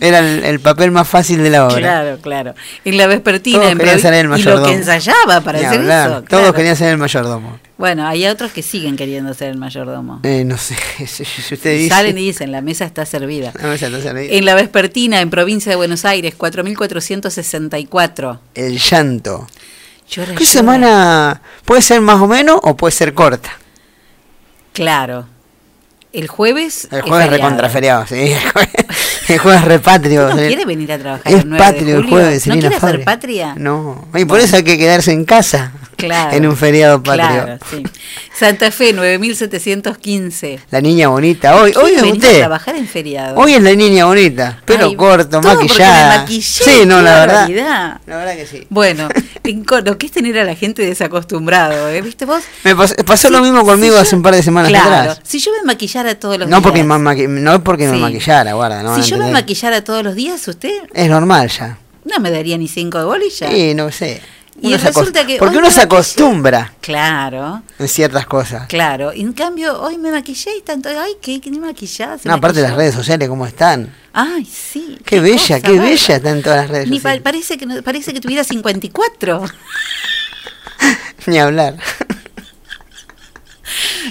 Era 0.00 0.18
el, 0.18 0.44
el 0.44 0.60
papel 0.60 0.90
más 0.90 1.08
fácil 1.08 1.42
de 1.42 1.50
la 1.50 1.66
obra. 1.66 1.76
claro 1.78 2.18
claro 2.20 2.54
en 2.84 2.96
la 2.96 3.06
vespertina 3.06 3.58
Todos 3.60 3.72
en 3.72 3.78
querían 3.78 4.00
ser 4.00 4.14
el 4.14 4.20
y 4.20 4.22
lo 4.24 4.28
mayordomo. 4.30 4.66
que 4.66 4.72
ensayaba 4.74 5.40
para 5.40 5.58
Ni 5.60 5.64
hacer 5.64 5.80
hablar. 5.80 6.10
eso 6.10 6.22
Todos 6.22 6.52
querían 6.54 6.76
ser 6.76 6.88
el 6.88 6.98
mayordomo. 6.98 7.58
Bueno 7.82 8.06
hay 8.06 8.26
otros 8.28 8.52
que 8.52 8.62
siguen 8.62 8.96
queriendo 8.96 9.34
ser 9.34 9.48
el 9.48 9.56
mayordomo 9.58 10.20
Eh, 10.22 10.44
no 10.44 10.56
sé, 10.56 10.76
usted 11.02 11.78
dice. 11.78 11.88
salen 11.88 12.16
y 12.16 12.26
dicen 12.26 12.52
la 12.52 12.60
mesa 12.60 12.84
está 12.84 13.04
servida 13.04 13.52
La 13.60 13.66
mesa 13.66 13.86
está 13.88 14.00
servida. 14.00 14.32
en 14.32 14.44
la 14.44 14.54
vespertina 14.54 15.20
en 15.20 15.30
provincia 15.30 15.70
de 15.70 15.74
Buenos 15.76 16.04
Aires 16.04 16.32
4464 16.36 18.40
El 18.54 18.78
llanto. 18.78 19.48
Llora, 20.08 20.28
¿Qué 20.34 20.44
llora. 20.44 20.46
semana 20.46 21.42
puede 21.64 21.82
ser 21.82 22.00
más 22.00 22.20
o 22.20 22.28
menos 22.28 22.60
o 22.62 22.76
puede 22.76 22.92
ser 22.92 23.14
corta? 23.14 23.50
claro 24.72 25.26
el 26.12 26.28
jueves 26.28 26.86
El 26.92 26.98
es 27.00 27.04
jueves 27.04 27.30
feriado. 27.30 27.48
recontraferiado, 27.48 28.06
sí. 28.06 28.32
El 29.32 29.38
jueves, 29.38 29.62
el 29.62 29.68
repatrio. 29.68 30.22
¿Usted 30.22 30.34
no 30.36 30.40
sí. 30.42 30.46
quiere 30.48 30.64
venir 30.64 30.92
a 30.92 30.98
trabajar 30.98 31.32
Es 31.32 31.40
el 31.40 31.48
9 31.48 31.64
de 31.64 31.72
patrio 31.72 31.96
el 31.96 32.02
julio? 32.02 32.10
jueves, 32.18 32.46
¿No 32.46 32.52
quiere 32.58 32.76
hacer 32.76 33.04
patria? 33.04 33.54
No. 33.56 34.08
Y 34.14 34.24
por 34.24 34.40
eso 34.40 34.56
hay 34.56 34.62
que 34.62 34.76
quedarse 34.78 35.12
en 35.12 35.24
casa. 35.24 35.72
Claro. 35.96 36.36
En 36.36 36.46
un 36.46 36.56
feriado 36.56 37.00
patrio. 37.02 37.44
Claro, 37.44 37.58
sí. 37.70 37.82
Santa 38.36 38.72
Fe, 38.72 38.92
9715. 38.92 40.60
La 40.70 40.80
niña 40.80 41.08
bonita. 41.08 41.54
Hoy, 41.56 41.72
hoy 41.76 41.92
¿Quiere 41.92 41.94
es 41.96 42.02
venir 42.02 42.14
a 42.24 42.26
usted. 42.26 42.38
trabajar 42.40 42.76
en 42.76 42.88
feriado? 42.88 43.36
Hoy 43.38 43.54
es 43.54 43.62
la 43.62 43.72
niña 43.74 44.06
bonita. 44.06 44.58
Pelo 44.64 44.86
Ay, 44.86 44.96
corto, 44.96 45.40
todo 45.40 45.54
maquillada. 45.54 46.10
me 46.12 46.18
maquillé, 46.18 46.42
sí, 46.42 46.82
no, 46.86 47.00
la 47.02 47.20
verdad. 47.20 47.48
La 48.06 48.16
verdad 48.16 48.34
que 48.34 48.46
sí. 48.46 48.66
Bueno, 48.68 49.08
lo 49.84 49.98
que 49.98 50.06
es 50.06 50.12
tener 50.12 50.38
a 50.38 50.44
la 50.44 50.54
gente 50.56 50.82
desacostumbrado, 50.84 51.88
¿eh? 51.90 52.02
¿viste 52.02 52.24
vos? 52.24 52.42
Me 52.64 52.74
pas- 52.74 52.96
pasó 53.04 53.30
lo 53.30 53.40
mismo 53.40 53.64
conmigo 53.64 53.96
hace 53.96 54.16
un 54.16 54.22
par 54.22 54.34
de 54.34 54.42
semanas 54.42 54.70
claro, 54.70 54.94
atrás. 55.12 55.20
si 55.22 55.38
yo 55.38 55.52
me 55.60 55.64
maquillara 55.66 56.14
todos 56.18 56.38
los 56.38 56.48
No 56.48 56.56
días. 56.56 56.62
porque, 56.62 56.82
me 56.84 56.94
maqui- 56.96 57.28
no 57.28 57.62
porque 57.62 57.86
me 57.88 57.98
maquillara, 57.98 58.54
guarda. 58.54 58.82
No 58.82 58.96
si 59.00 59.02
yo 59.08 59.18
entender. 59.22 59.42
maquillara 59.42 59.84
todos 59.84 60.02
los 60.04 60.14
días, 60.14 60.46
usted 60.48 60.72
Es 60.92 61.08
normal 61.08 61.48
ya. 61.48 61.78
no 62.04 62.18
me 62.20 62.30
daría 62.30 62.56
ni 62.58 62.68
cinco 62.68 62.98
de 62.98 63.04
bolilla. 63.04 63.50
Sí, 63.50 63.74
no 63.74 63.90
sé. 63.90 64.20
Y 64.60 64.66
Uno 64.74 64.76
resulta 64.76 65.26
que 65.26 65.38
Porque 65.38 65.56
uno 65.56 65.70
se 65.70 65.80
acostumbra 65.80 66.72
Claro, 66.82 67.62
en 67.78 67.88
ciertas 67.88 68.26
cosas. 68.26 68.68
claro. 68.68 69.12
Y 69.12 69.22
en 69.22 69.32
cambio, 69.32 69.80
hoy 69.80 69.96
me 69.98 70.10
maquillé 70.12 70.50
y 70.58 70.60
tanto. 70.62 70.88
Ay, 70.90 71.12
qué, 71.22 71.40
qué 71.40 71.50
maquillada. 71.50 72.18
No, 72.24 72.34
aparte 72.34 72.58
maquilló. 72.60 72.68
las 72.68 72.76
redes 72.76 72.94
sociales, 72.94 73.28
¿cómo 73.28 73.46
están? 73.46 73.92
Ay, 74.12 74.44
sí. 74.44 74.98
Qué, 75.06 75.20
bella, 75.20 75.38
cosa 75.38 75.60
qué 75.62 75.78
bella 75.80 76.16
están 76.16 76.42
todas 76.42 76.58
las 76.58 76.70
redes 76.70 76.88
Ni 76.88 76.96
pa- 77.00 77.14
sociales. 77.14 77.22
parece 77.22 77.58
que 77.58 77.82
parece 77.82 78.12
que 78.12 78.20
tuviera 78.20 78.44
54. 78.44 79.42
Ni 81.26 81.38
hablar. 81.38 81.76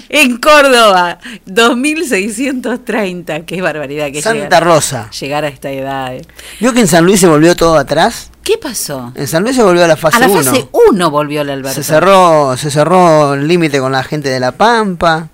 En 0.10 0.38
Córdoba, 0.38 1.20
2630. 1.46 3.46
Qué 3.46 3.62
barbaridad 3.62 4.12
que 4.12 4.22
Santa 4.22 4.44
llegar, 4.44 4.64
Rosa. 4.64 5.10
llegar 5.12 5.46
a 5.46 5.48
esta 5.48 5.72
edad. 5.72 6.16
eh. 6.16 6.22
¿Vio 6.60 6.74
que 6.74 6.82
en 6.82 6.88
San 6.88 7.06
Luis 7.06 7.20
se 7.20 7.28
volvió 7.28 7.56
todo 7.56 7.78
atrás? 7.78 8.32
¿Qué 8.44 8.58
pasó? 8.58 9.12
En 9.16 9.28
San 9.28 9.44
Luis 9.44 9.56
se 9.56 9.64
volvió 9.64 9.84
a 9.84 9.88
la 9.88 9.98
fase 9.98 10.18
a 10.18 10.22
la 10.22 10.28
1. 10.28 10.44
fase 10.44 10.68
1 10.92 11.12
volvió 11.12 11.42
el 11.42 11.50
Alberto. 11.50 11.76
Se 11.76 11.84
cerró, 11.84 12.56
se 12.58 12.72
cerró 12.72 13.34
el 13.36 13.48
límite 13.48 13.80
con 13.80 13.92
la 13.92 14.04
gente 14.04 14.30
de 14.30 14.40
La 14.40 14.52
Pampa. 14.52 15.30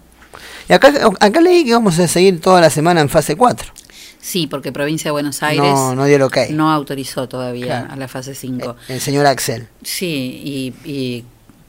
Y 0.70 0.74
acá, 0.74 0.92
acá 1.20 1.42
leí 1.42 1.64
que 1.64 1.74
vamos 1.74 1.98
a 2.00 2.08
seguir 2.08 2.42
toda 2.42 2.60
la 2.60 2.70
semana 2.70 3.00
en 3.02 3.10
fase 3.10 3.36
4. 3.36 3.72
Sí, 4.20 4.48
porque 4.48 4.74
provincia 4.74 5.08
de 5.08 5.12
Buenos 5.14 5.42
Aires 5.42 5.64
No, 5.64 5.96
no 5.96 6.04
dio 6.06 6.30
no 6.50 6.72
autorizó 6.72 7.30
todavía 7.30 7.66
Claro. 7.68 7.94
a 7.94 7.96
la 7.96 8.08
fase 8.10 8.36
5. 8.36 8.76
El 8.90 9.00
señor 9.00 9.26
Axel. 9.26 9.68
Sí, 9.84 10.76
y, 10.86 10.92
y 10.92 11.24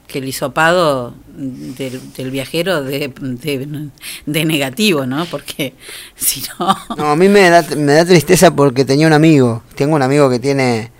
que 0.09 0.19
el 0.19 0.27
hisopado 0.27 1.13
del, 1.37 2.01
del 2.13 2.31
viajero 2.31 2.83
de, 2.83 3.13
de, 3.21 3.89
de 4.25 4.45
negativo, 4.45 5.05
¿no? 5.05 5.25
Porque 5.25 5.73
si 6.15 6.43
no... 6.59 6.75
No, 6.97 7.11
a 7.11 7.15
mí 7.15 7.29
me 7.29 7.49
da, 7.49 7.61
me 7.77 7.93
da 7.93 8.03
tristeza 8.05 8.51
porque 8.53 8.83
tenía 8.83 9.07
un 9.07 9.13
amigo. 9.13 9.63
Tengo 9.75 9.95
un 9.95 10.01
amigo 10.01 10.29
que 10.29 10.39
tiene 10.39 10.91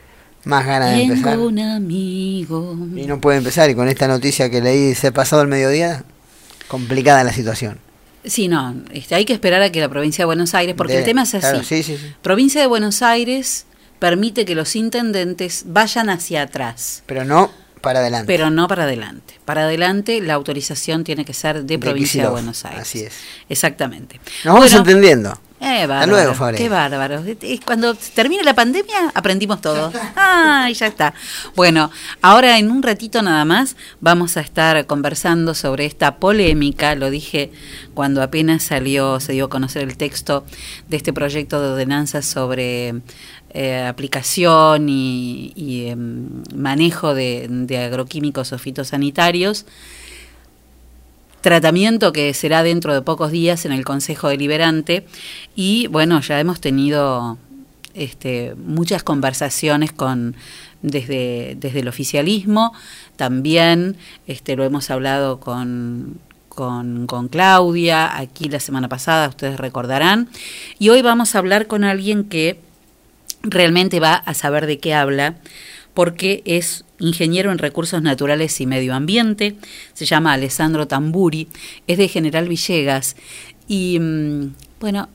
más 0.46 0.66
ganas 0.66 0.92
de 0.96 1.04
empezar. 1.04 1.34
Tengo 1.34 1.48
un 1.48 1.60
amigo. 1.60 2.78
Y 2.96 3.06
no 3.08 3.20
puede 3.20 3.40
empezar. 3.40 3.70
Y 3.70 3.76
con 3.76 3.88
esta 3.90 4.08
noticia 4.08 4.50
que 4.50 4.62
leí 4.62 4.96
se 4.96 5.12
pasado 5.12 5.42
el 5.42 5.48
mediodía, 5.48 6.04
complicada 6.68 7.24
la 7.24 7.34
situación. 7.34 7.80
Sí, 8.24 8.48
no, 8.48 8.76
este, 8.92 9.16
hay 9.16 9.26
que 9.26 9.34
esperar 9.34 9.62
a 9.62 9.72
que 9.72 9.80
la 9.80 9.90
provincia 9.90 10.24
de 10.24 10.26
Buenos 10.28 10.54
Aires, 10.54 10.76
porque 10.78 10.94
De- 10.94 11.00
el 11.00 11.06
tema 11.06 11.24
es 11.24 11.34
así. 11.36 11.42
claro, 11.42 11.64
sí, 11.64 11.84
sí, 11.84 11.98
sí. 11.98 12.06
Provincia 12.22 12.60
de 12.62 12.68
Buenos 12.68 13.02
Aires 13.02 13.66
permite 13.98 14.44
que 14.46 14.56
los 14.56 14.76
intendentes 14.76 15.64
vayan 15.68 16.10
hacia 16.10 16.44
atrás, 16.44 17.02
Pero 17.06 17.24
no 17.26 17.50
para 17.82 18.00
adelante. 18.00 18.28
pero 18.28 18.50
no 18.50 18.68
para 18.68 18.84
adelante. 18.84 19.36
Para 19.46 19.64
adelante 19.64 20.22
la 20.22 20.34
autorización 20.36 21.04
tiene 21.04 21.26
que 21.26 21.34
ser 21.34 21.64
de 21.64 21.80
provincia 21.80 21.96
de 22.00 22.04
Kicillof, 22.04 22.32
Buenos 22.32 22.66
Aires. 22.66 22.82
Así 22.82 23.00
es. 23.02 23.14
Exactamente. 23.50 24.20
Nos 24.44 24.54
vamos 24.54 24.72
Bueno, 24.72 24.78
entendiendo. 24.90 25.40
Eh, 25.62 25.86
bárbaro, 25.88 26.12
luego, 26.12 26.34
Fabri. 26.36 26.58
Qué 26.58 26.70
bárbaro. 26.70 27.22
Cuando 27.66 27.94
termine 27.94 28.44
la 28.44 28.54
pandemia, 28.54 29.12
aprendimos 29.14 29.60
todo. 29.60 29.92
Ay, 30.16 30.74
ya 30.74 30.88
está. 30.88 31.14
Bueno, 31.56 31.92
ahora 32.22 32.58
en 32.58 32.72
un 32.72 32.82
ratito 32.82 33.22
nada 33.22 33.44
más 33.44 33.76
vamos 34.00 34.38
a 34.38 34.42
estar 34.42 34.86
conversando 34.86 35.54
sobre 35.54 35.86
esta 35.86 36.16
polémica. 36.16 36.96
Lo 36.96 37.10
dije 37.10 37.52
cuando 37.94 38.24
apenas 38.24 38.64
salió, 38.64 39.20
se 39.20 39.34
dio 39.34 39.46
a 39.46 39.50
conocer 39.50 39.84
el 39.84 39.98
texto 39.98 40.46
de 40.88 40.96
este 40.96 41.12
proyecto 41.12 41.62
de 41.62 41.70
ordenanza 41.70 42.22
sobre 42.22 43.02
eh, 43.50 43.86
aplicación 43.86 44.88
y, 44.88 45.52
y, 45.56 45.88
em, 45.88 46.44
manejo 46.56 47.14
de, 47.14 47.48
de 47.50 47.78
agroquímicos 47.80 48.54
o 48.54 48.60
fitosanitarios 48.60 49.66
tratamiento 51.42 52.12
que 52.14 52.34
será 52.34 52.64
dentro 52.64 52.94
de 52.94 53.02
pocos 53.02 53.32
días 53.32 53.66
en 53.66 53.72
el 53.72 53.86
Consejo 53.86 54.30
Deliberante. 54.30 55.06
Y 55.56 55.88
bueno, 55.88 56.22
ya 56.22 56.40
hemos 56.40 56.60
tenido 56.62 57.38
este, 57.94 58.56
muchas 58.56 59.04
conversaciones 59.04 59.92
con 59.92 60.36
desde, 60.82 61.56
desde 61.60 61.80
el 61.80 61.88
oficialismo, 61.88 62.74
también 63.16 63.98
este, 64.28 64.56
lo 64.56 64.64
hemos 64.64 64.90
hablado 64.90 65.40
con, 65.40 66.20
con, 66.48 67.08
con 67.08 67.28
Claudia, 67.28 68.18
aquí 68.18 68.50
la 68.50 68.60
semana 68.60 68.88
pasada, 68.88 69.28
ustedes 69.28 69.60
recordarán, 69.60 70.30
y 70.78 70.90
hoy 70.90 71.02
vamos 71.02 71.36
a 71.36 71.40
hablar 71.40 71.68
con 71.68 71.84
alguien 71.84 72.24
que 72.24 72.60
realmente 73.42 74.00
va 74.00 74.16
a 74.16 74.34
saber 74.34 74.66
de 74.68 74.80
qué 74.80 74.94
habla, 74.94 75.36
porque 76.00 76.42
es 76.46 76.86
ingeniero 77.00 77.52
en 77.52 77.58
recursos 77.58 78.02
naturales 78.02 78.62
y 78.62 78.66
medio 78.66 78.96
ambiente, 78.96 79.58
se 79.94 80.06
llama 80.06 80.32
Alessandro 80.32 80.88
Tamburi, 80.88 81.50
es 81.88 81.98
de 81.98 82.08
General 82.08 82.48
Villegas 82.48 83.18
y 83.68 84.00
mm, 84.00 84.54
bueno, 84.80 85.10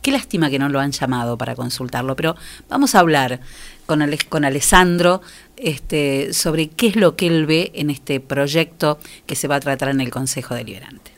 qué 0.00 0.10
lástima 0.10 0.48
que 0.48 0.58
no 0.58 0.70
lo 0.70 0.80
han 0.80 0.92
llamado 0.92 1.36
para 1.36 1.54
consultarlo, 1.54 2.16
pero 2.16 2.36
vamos 2.70 2.94
a 2.94 3.00
hablar 3.00 3.40
con, 3.84 4.00
Ale- 4.00 4.16
con 4.30 4.46
Alessandro 4.46 5.20
este, 5.58 6.32
sobre 6.32 6.68
qué 6.68 6.86
es 6.86 6.96
lo 6.96 7.14
que 7.14 7.26
él 7.26 7.44
ve 7.44 7.70
en 7.74 7.90
este 7.90 8.18
proyecto 8.18 8.98
que 9.26 9.36
se 9.36 9.46
va 9.46 9.56
a 9.56 9.60
tratar 9.60 9.90
en 9.90 10.00
el 10.00 10.08
Consejo 10.08 10.54
Deliberante. 10.54 11.17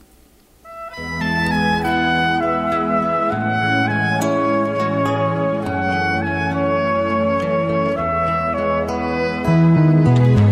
Solamente 9.50 10.49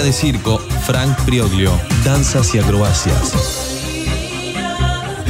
Escuela 0.00 0.16
de 0.16 0.18
Circo 0.18 0.58
Frank 0.86 1.14
Prioglio, 1.26 1.78
danzas 2.04 2.54
y 2.54 2.58
acrobacias. 2.58 3.34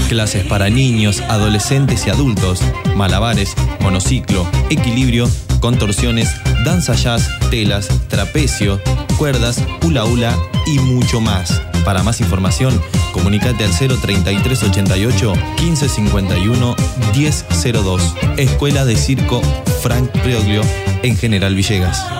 Clases 0.09 0.47
para 0.47 0.71
niños, 0.71 1.21
adolescentes 1.23 2.07
y 2.07 2.11
adultos, 2.11 2.61
malabares, 2.95 3.55
monociclo, 3.81 4.47
equilibrio, 4.71 5.29
contorsiones, 5.59 6.31
danza 6.65 6.95
jazz, 6.95 7.29
telas, 7.51 7.89
trapecio, 8.07 8.81
cuerdas, 9.19 9.61
hula 9.85 10.05
hula 10.05 10.39
y 10.67 10.79
mucho 10.79 11.21
más. 11.21 11.61
Para 11.85 12.05
más 12.05 12.21
información, 12.21 12.81
comunícate 13.13 13.65
al 13.65 13.73
03388 13.77 15.33
1551 15.59 16.77
1002. 17.17 18.15
Escuela 18.37 18.85
de 18.85 18.95
Circo 18.95 19.43
Frank 19.83 20.09
Prioglio 20.23 20.63
en 21.03 21.17
General 21.17 21.57
Villegas. 21.57 22.20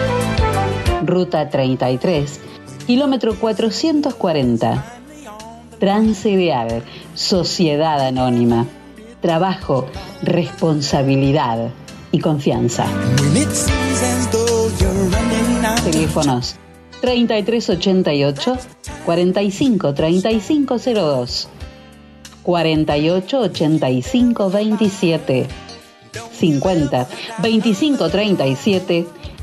Ruta 1.03 1.49
33, 1.49 2.39
kilómetro 2.85 3.35
440. 3.39 4.85
Transcereal 5.79 6.83
Sociedad 7.15 7.99
Anónima. 8.05 8.67
Trabajo, 9.21 9.87
responsabilidad 10.21 11.69
y 12.11 12.19
confianza. 12.19 12.85
Teléfonos 15.83 16.55
3388 17.01 18.57
45 19.05 19.93
3502 19.93 21.47
48 22.43 23.39
85 23.39 24.49
27 24.49 25.47
50 26.31 27.07
25 27.41 28.09
37 28.09 29.07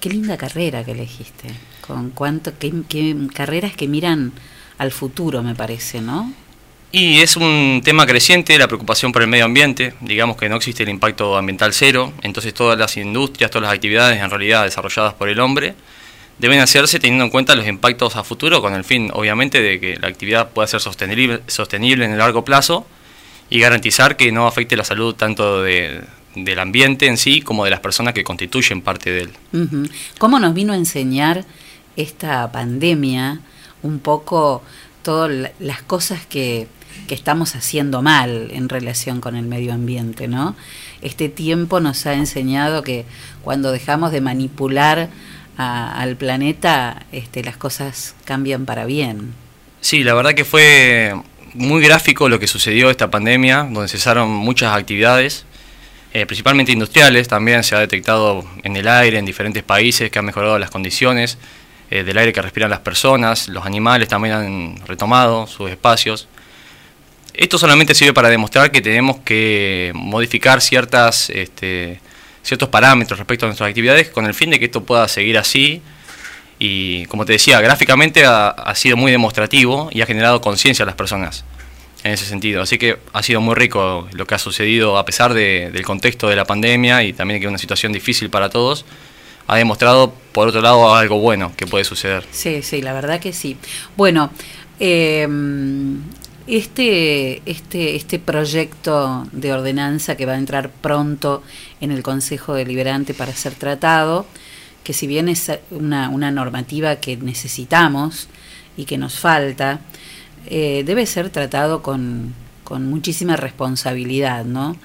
qué 0.00 0.08
linda 0.08 0.36
carrera 0.36 0.84
que 0.84 0.92
elegiste. 0.92 1.48
Con 1.80 2.10
cuánto, 2.10 2.52
qué, 2.58 2.72
qué 2.88 3.16
carreras 3.34 3.74
que 3.74 3.88
miran 3.88 4.32
al 4.78 4.92
futuro, 4.92 5.42
me 5.42 5.56
parece, 5.56 6.00
¿no? 6.00 6.32
Y 6.94 7.20
es 7.20 7.36
un 7.36 7.80
tema 7.82 8.06
creciente 8.06 8.58
la 8.58 8.66
preocupación 8.68 9.12
por 9.12 9.22
el 9.22 9.28
medio 9.28 9.46
ambiente. 9.46 9.94
Digamos 10.02 10.36
que 10.36 10.48
no 10.50 10.56
existe 10.56 10.82
el 10.82 10.90
impacto 10.90 11.36
ambiental 11.38 11.72
cero, 11.72 12.12
entonces 12.22 12.52
todas 12.52 12.78
las 12.78 12.96
industrias, 12.98 13.50
todas 13.50 13.66
las 13.68 13.74
actividades 13.74 14.20
en 14.20 14.28
realidad 14.28 14.64
desarrolladas 14.64 15.14
por 15.14 15.28
el 15.30 15.40
hombre 15.40 15.74
deben 16.38 16.60
hacerse 16.60 16.98
teniendo 16.98 17.24
en 17.24 17.30
cuenta 17.30 17.54
los 17.54 17.66
impactos 17.66 18.16
a 18.16 18.24
futuro 18.24 18.60
con 18.60 18.74
el 18.74 18.84
fin, 18.84 19.10
obviamente, 19.14 19.62
de 19.62 19.80
que 19.80 19.96
la 19.96 20.08
actividad 20.08 20.50
pueda 20.50 20.66
ser 20.66 20.80
sostenible, 20.80 21.40
sostenible 21.46 22.04
en 22.04 22.12
el 22.12 22.18
largo 22.18 22.44
plazo 22.44 22.86
y 23.48 23.60
garantizar 23.60 24.16
que 24.16 24.30
no 24.32 24.46
afecte 24.46 24.76
la 24.76 24.84
salud 24.84 25.14
tanto 25.14 25.62
de- 25.62 26.02
del 26.34 26.58
ambiente 26.58 27.06
en 27.06 27.16
sí 27.16 27.40
como 27.42 27.64
de 27.64 27.70
las 27.70 27.80
personas 27.80 28.12
que 28.12 28.24
constituyen 28.24 28.82
parte 28.82 29.10
de 29.10 29.20
él. 29.22 29.30
¿Cómo 30.18 30.38
nos 30.38 30.52
vino 30.52 30.72
a 30.72 30.76
enseñar 30.76 31.44
esta 31.96 32.50
pandemia 32.52 33.40
un 33.82 33.98
poco 34.00 34.62
todas 35.02 35.30
la- 35.30 35.52
las 35.60 35.82
cosas 35.82 36.24
que, 36.26 36.66
que 37.06 37.14
estamos 37.14 37.54
haciendo 37.54 38.02
mal 38.02 38.48
en 38.52 38.68
relación 38.68 39.20
con 39.20 39.36
el 39.36 39.44
medio 39.46 39.72
ambiente, 39.72 40.28
¿no? 40.28 40.54
Este 41.02 41.28
tiempo 41.28 41.80
nos 41.80 42.06
ha 42.06 42.14
enseñado 42.14 42.82
que 42.82 43.04
cuando 43.42 43.72
dejamos 43.72 44.12
de 44.12 44.20
manipular 44.20 45.08
a- 45.58 46.00
al 46.00 46.16
planeta, 46.16 47.04
este, 47.12 47.42
las 47.44 47.56
cosas 47.56 48.14
cambian 48.24 48.64
para 48.66 48.84
bien. 48.86 49.34
Sí, 49.80 50.04
la 50.04 50.14
verdad 50.14 50.34
que 50.34 50.44
fue 50.44 51.14
muy 51.54 51.82
gráfico 51.82 52.28
lo 52.28 52.38
que 52.38 52.46
sucedió 52.46 52.88
esta 52.90 53.10
pandemia, 53.10 53.68
donde 53.70 53.88
cesaron 53.88 54.30
muchas 54.30 54.74
actividades, 54.76 55.44
eh, 56.14 56.24
principalmente 56.24 56.72
industriales. 56.72 57.28
También 57.28 57.64
se 57.64 57.74
ha 57.74 57.80
detectado 57.80 58.44
en 58.62 58.76
el 58.76 58.86
aire 58.88 59.18
en 59.18 59.24
diferentes 59.26 59.62
países 59.62 60.10
que 60.10 60.18
han 60.18 60.24
mejorado 60.24 60.58
las 60.58 60.70
condiciones 60.70 61.36
eh, 61.90 62.04
del 62.04 62.16
aire 62.16 62.32
que 62.32 62.40
respiran 62.40 62.70
las 62.70 62.80
personas. 62.80 63.48
Los 63.48 63.66
animales 63.66 64.08
también 64.08 64.34
han 64.34 64.76
retomado 64.86 65.46
sus 65.46 65.70
espacios. 65.70 66.28
Esto 67.34 67.58
solamente 67.58 67.94
sirve 67.94 68.12
para 68.12 68.28
demostrar 68.28 68.70
que 68.70 68.80
tenemos 68.80 69.18
que 69.24 69.90
modificar 69.94 70.60
ciertas, 70.60 71.30
este, 71.30 72.00
ciertos 72.42 72.68
parámetros 72.68 73.18
respecto 73.18 73.46
a 73.46 73.48
nuestras 73.48 73.68
actividades 73.68 74.10
con 74.10 74.26
el 74.26 74.34
fin 74.34 74.50
de 74.50 74.58
que 74.58 74.66
esto 74.66 74.84
pueda 74.84 75.08
seguir 75.08 75.38
así. 75.38 75.80
Y 76.58 77.06
como 77.06 77.24
te 77.24 77.32
decía, 77.32 77.60
gráficamente 77.60 78.24
ha, 78.26 78.72
sido 78.74 78.96
muy 78.96 79.10
demostrativo 79.10 79.88
y 79.92 80.02
ha 80.02 80.06
generado 80.06 80.40
conciencia 80.40 80.84
a 80.84 80.86
las 80.86 80.94
personas 80.94 81.44
en 82.04 82.12
ese 82.12 82.26
sentido. 82.26 82.62
Así 82.62 82.78
que 82.78 82.98
ha 83.12 83.22
sido 83.22 83.40
muy 83.40 83.54
rico 83.54 84.06
lo 84.12 84.26
que 84.26 84.34
ha 84.34 84.38
sucedido 84.38 84.98
a 84.98 85.04
pesar 85.04 85.32
de- 85.34 85.70
del 85.72 85.82
contexto 85.84 86.28
de 86.28 86.36
la 86.36 86.44
pandemia 86.44 87.02
y 87.02 87.12
también 87.14 87.40
que 87.40 87.46
es 87.46 87.48
una 87.48 87.58
situación 87.58 87.92
difícil 87.92 88.28
para 88.30 88.50
todos. 88.50 88.84
Ha 89.48 89.56
demostrado, 89.56 90.14
por 90.32 90.48
otro 90.48 90.60
lado, 90.60 90.94
algo 90.94 91.18
bueno 91.18 91.52
que 91.56 91.66
puede 91.66 91.84
suceder. 91.84 92.24
Sí, 92.30 92.62
sí, 92.62 92.80
la 92.80 92.92
verdad 92.92 93.18
que 93.18 93.32
sí. 93.32 93.56
Bueno, 93.96 94.30
eh, 94.78 95.26
este, 96.56 97.40
este, 97.46 97.96
este 97.96 98.18
proyecto 98.18 99.26
de 99.32 99.54
ordenanza 99.54 100.16
que 100.16 100.26
va 100.26 100.34
a 100.34 100.38
entrar 100.38 100.68
pronto 100.68 101.42
en 101.80 101.90
el 101.90 102.02
Consejo 102.02 102.52
Deliberante 102.52 103.14
para 103.14 103.32
ser 103.32 103.54
tratado, 103.54 104.26
que 104.84 104.92
si 104.92 105.06
bien 105.06 105.30
es 105.30 105.50
una, 105.70 106.10
una 106.10 106.30
normativa 106.30 106.96
que 106.96 107.16
necesitamos 107.16 108.28
y 108.76 108.84
que 108.84 108.98
nos 108.98 109.18
falta, 109.18 109.80
eh, 110.46 110.82
debe 110.84 111.06
ser 111.06 111.30
tratado 111.30 111.82
con, 111.82 112.34
con 112.64 112.86
muchísima 112.86 113.36
responsabilidad, 113.36 114.44
¿no? 114.44 114.76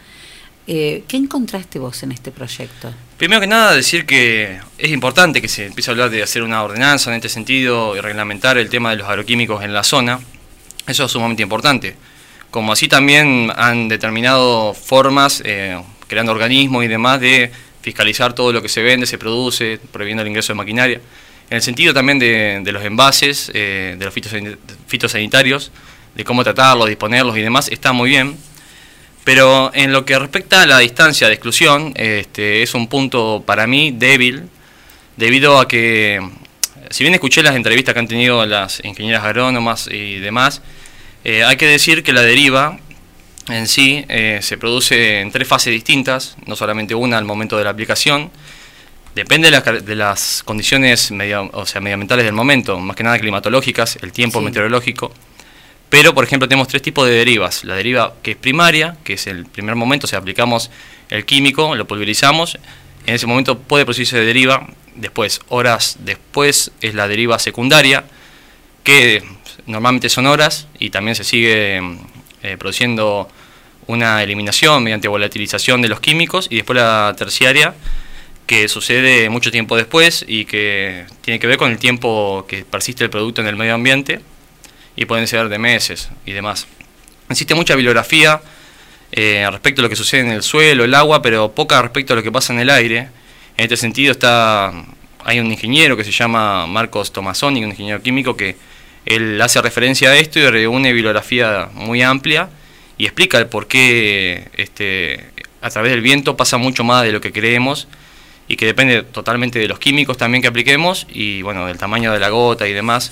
Eh, 0.68 1.03
¿Qué 1.07 1.18
encontraste 1.18 1.80
vos 1.80 2.01
en 2.03 2.13
este 2.13 2.32
proyecto? 2.32 2.93
Primero 3.18 3.41
que 3.41 3.47
nada, 3.47 3.74
decir 3.74 4.05
que 4.05 4.59
es 4.78 4.91
importante 4.91 5.41
que 5.41 5.49
se 5.49 5.65
empiece 5.65 5.89
a 5.89 5.93
hablar 5.93 6.09
de 6.09 6.24
hacer 6.24 6.43
una 6.43 6.63
ordenanza 6.63 7.09
en 7.09 7.18
este 7.18 7.30
sentido 7.30 7.95
y 7.97 7.99
reglamentar 7.99 8.57
el 8.57 8.70
tema 8.70 8.91
de 8.91 8.97
los 8.97 9.07
agroquímicos 9.09 9.63
en 9.63 9.74
la 9.74 9.84
zona. 9.84 10.20
Eso 10.88 11.06
es 11.06 11.12
sumamente 11.12 11.44
importante. 11.44 11.96
Como 12.50 12.72
así 12.72 12.88
también 12.88 13.52
han 13.56 13.90
determinado 13.90 14.74
formas, 14.74 15.42
eh, 15.46 15.80
creando 16.08 16.32
organismos 16.32 16.84
y 16.86 16.88
demás, 16.88 17.20
de 17.20 17.52
fiscalizar 17.82 18.34
todo 18.34 18.54
lo 18.54 18.62
que 18.62 18.70
se 18.70 18.82
vende, 18.82 19.06
se 19.06 19.18
produce, 19.18 19.80
prohibiendo 19.92 20.24
el 20.24 20.30
ingreso 20.30 20.54
de 20.54 20.58
maquinaria. 20.58 21.02
En 21.50 21.58
el 21.58 21.62
sentido 21.62 21.94
también 21.94 22.20
de, 22.20 22.62
los 22.72 22.84
envases, 22.84 23.52
eh, 23.54 23.96
de 23.98 24.06
los 24.06 24.14
fitosan- 24.14 24.58
fitosanitarios, 24.88 25.72
de 26.16 26.24
cómo 26.24 26.44
tratarlos, 26.44 26.88
disponerlos 26.88 27.38
y 27.38 27.42
demás, 27.42 27.70
está 27.70 27.94
muy 27.94 28.10
bien. 28.10 28.36
Pero 29.24 29.72
en 29.74 29.92
lo 29.92 30.06
que 30.06 30.18
respecta 30.18 30.62
a 30.62 30.66
la 30.66 30.80
distancia 30.80 31.28
de 31.28 31.34
exclusión, 31.34 31.94
este, 31.96 32.64
es 32.64 32.74
un 32.74 32.88
punto 32.88 33.44
para 33.46 33.68
mí 33.68 33.92
débil, 33.92 34.44
debido 35.18 35.60
a 35.60 35.68
que, 35.68 36.22
si 36.92 37.04
bien 37.04 37.14
escuché 37.14 37.44
las 37.44 37.56
entrevistas 37.56 37.94
que 37.94 38.00
han 38.00 38.08
tenido 38.08 38.46
las 38.46 38.82
ingenieras 38.84 39.24
agrónomas 39.24 39.88
y 39.92 40.20
demás, 40.20 40.62
eh, 41.24 41.44
hay 41.44 41.58
que 41.58 41.66
decir 41.68 42.04
que 42.04 42.14
la 42.14 42.22
deriva 42.22 42.80
en 43.50 43.68
sí 43.68 44.06
eh, 44.10 44.40
se 44.42 44.58
produce 44.58 45.22
en 45.22 45.32
tres 45.32 45.48
fases 45.48 45.72
distintas, 45.72 46.36
no 46.46 46.56
solamente 46.56 46.94
una 46.96 47.18
al 47.18 47.26
momento 47.26 47.58
de 47.58 47.64
la 47.64 47.70
aplicación. 47.70 48.30
Depende 49.16 49.48
de, 49.48 49.52
las 49.52 49.64
car- 49.64 49.84
de 49.84 49.96
las 49.96 50.44
condiciones 50.44 51.12
medio, 51.12 51.50
o 51.54 51.66
sea, 51.66 51.82
medioambientales 51.82 52.24
del 52.26 52.34
momento, 52.34 52.78
más 52.80 52.96
que 52.96 53.04
nada 53.04 53.18
climatológicas, 53.18 53.98
el 54.02 54.12
tiempo 54.12 54.40
Sí. 54.40 54.46
meteorológico. 54.46 55.12
Pero, 55.90 56.14
por 56.14 56.24
ejemplo, 56.26 56.48
tenemos 56.48 56.68
tres 56.68 56.82
tipos 56.82 57.08
de 57.08 57.14
derivas. 57.16 57.64
La 57.64 57.76
deriva 57.76 58.14
que 58.22 58.32
es 58.32 58.38
primaria, 58.38 58.98
que 59.06 59.14
es 59.14 59.26
el 59.28 59.46
primer 59.46 59.76
momento, 59.76 60.06
o 60.06 60.10
sea, 60.10 60.20
aplicamos 60.20 60.70
el 61.10 61.26
químico, 61.26 61.74
lo 61.76 61.88
pulverizamos, 61.88 62.58
en 63.08 63.16
ese 63.16 63.26
momento 63.26 63.58
puede 63.58 63.86
producirse 63.86 64.20
deriva. 64.20 64.68
Después, 64.95 65.41
horas 65.47 65.97
después, 65.99 66.72
es 66.82 66.93
la 66.93 67.08
deriva 67.08 67.39
secundaria, 67.39 68.03
que 68.84 69.24
normalmente 69.66 70.10
son 70.10 70.28
horas 70.28 70.68
y 70.78 70.89
también 70.89 71.16
se 71.16 71.24
sigue 71.24 71.82
eh, 72.43 72.58
produciendo 72.58 73.30
una 73.88 74.22
eliminación 74.22 74.84
mediante 74.84 75.08
volatilización 75.08 75.82
de 75.82 75.88
los 75.88 76.01
químicos. 76.01 76.47
Y 76.49 76.58
después 76.58 76.76
la 76.76 77.16
terciaria, 77.18 77.74
que 78.45 78.68
sucede 78.68 79.30
mucho 79.30 79.51
tiempo 79.51 79.78
después 79.78 80.26
y 80.28 80.43
que 80.43 81.05
tiene 81.22 81.39
que 81.39 81.47
ver 81.47 81.58
con 81.58 81.72
el 81.72 81.78
tiempo 81.78 82.45
que 82.47 82.66
persiste 82.66 83.05
el 83.05 83.10
producto 83.10 83.39
en 83.39 83.47
el 83.47 83.55
medio 83.55 83.74
ambiente 83.74 84.20
y 84.97 85.05
pueden 85.05 85.28
ser 85.28 85.47
de 85.47 85.60
meses 85.60 86.10
y 86.26 86.34
demás. 86.34 86.68
Existe 87.30 87.55
mucha 87.55 87.76
bibliografía 87.76 88.41
eh, 89.12 89.47
respecto 89.49 89.82
a 89.82 89.84
lo 89.84 89.89
que 89.89 89.95
sucede 89.95 90.22
en 90.22 90.32
el 90.32 90.43
suelo, 90.43 90.84
el 90.84 90.93
agua, 90.93 91.22
pero 91.22 91.51
poca 91.53 91.82
respecto 91.82 92.14
a 92.14 92.16
lo 92.16 92.24
que 92.24 92.32
pasa 92.32 92.53
en 92.53 92.60
el 92.60 92.70
aire. 92.70 93.10
En 93.58 93.64
este 93.64 93.78
sentido 93.78 94.12
está 94.12 94.72
hay 95.24 95.39
un 95.39 95.51
ingeniero 95.51 95.97
que 95.97 96.03
se 96.05 96.12
llama 96.12 96.68
Marcos 96.68 97.12
Tomasoni, 97.12 97.64
un 97.64 97.72
ingeniero 97.72 98.01
químico 98.01 98.38
que 98.38 98.55
él 99.05 99.41
hace 99.41 99.62
referencia 99.62 100.10
a 100.10 100.16
esto 100.16 100.39
y 100.39 100.49
reúne 100.49 100.93
bibliografía 100.93 101.70
muy 101.74 102.01
amplia 102.01 102.49
y 102.97 103.05
explica 103.05 103.38
el 103.38 103.47
por 103.47 103.68
qué 103.68 104.47
este, 104.55 105.26
a 105.62 105.70
través 105.70 105.91
del 105.91 106.01
viento 106.01 106.38
pasa 106.38 106.58
mucho 106.58 106.84
más 106.84 107.03
de 107.03 107.12
lo 107.12 107.20
que 107.22 107.32
creemos 107.34 107.88
y 108.47 108.55
que 108.55 108.66
depende 108.66 109.03
totalmente 109.03 109.60
de 109.60 109.68
los 109.68 109.80
químicos 109.80 110.16
también 110.18 110.41
que 110.41 110.47
apliquemos 110.47 111.05
y 111.10 111.41
bueno, 111.41 111.66
del 111.68 111.78
tamaño 111.78 112.14
de 112.14 112.20
la 112.20 112.30
gota 112.30 112.68
y 112.68 112.74
demás. 112.74 113.12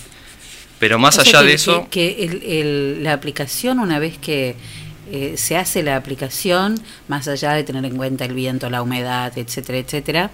Pero 0.80 1.00
más 1.00 1.18
O 1.18 1.24
sea 1.24 1.30
allá 1.32 1.40
que- 1.42 1.48
de 1.48 1.54
eso, 1.54 1.88
Que, 1.90 2.16
que 2.16 2.24
el- 2.26 2.44
el- 2.44 3.04
la 3.04 3.14
aplicación, 3.14 3.80
una 3.80 4.00
vez 4.00 4.18
que 4.18 4.56
eh, 5.12 5.36
se 5.38 5.58
hace 5.58 5.84
la 5.84 5.96
aplicación, 5.96 6.80
más 7.08 7.28
allá 7.28 7.54
de 7.54 7.64
tener 7.64 7.86
en 7.86 7.98
cuenta 7.98 8.26
el 8.26 8.34
viento, 8.34 8.70
la 8.70 8.82
humedad, 8.82 9.38
etcétera, 9.38 9.78
etcétera, 9.80 10.32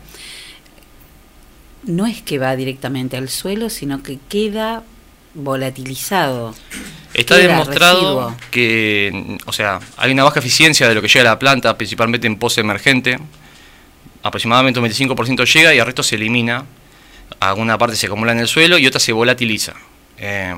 no 1.84 2.06
es 2.06 2.22
que 2.22 2.38
va 2.38 2.56
directamente 2.56 3.18
al 3.18 3.30
suelo, 3.30 3.70
sino 3.70 4.04
que 4.04 4.20
queda 4.30 4.84
volatilizado. 5.34 6.54
Está 7.14 7.36
Queda 7.36 7.48
demostrado 7.50 8.30
residuo. 8.30 8.38
que, 8.52 9.38
o 9.46 9.54
sea, 9.54 9.80
hay 9.98 10.12
una 10.12 10.24
baja 10.24 10.40
eficiencia 10.40 10.88
de 10.88 10.96
lo 10.96 11.02
que 11.02 11.08
llega 11.08 11.22
a 11.22 11.34
la 11.34 11.40
planta, 11.40 11.76
principalmente 11.78 12.28
en 12.28 12.38
pose 12.38 12.62
emergente. 12.62 13.20
Aproximadamente 14.24 14.80
un 14.80 14.86
25% 14.86 15.46
llega 15.52 15.74
y 15.74 15.80
el 15.80 15.86
resto 15.86 16.04
se 16.04 16.16
elimina. 16.16 16.66
Alguna 17.40 17.78
parte 17.78 17.96
se 17.96 18.06
acumula 18.06 18.32
en 18.32 18.40
el 18.40 18.48
suelo 18.48 18.78
y 18.78 18.86
otra 18.86 19.00
se 19.00 19.12
volatiliza. 19.12 19.74
Eh, 20.18 20.54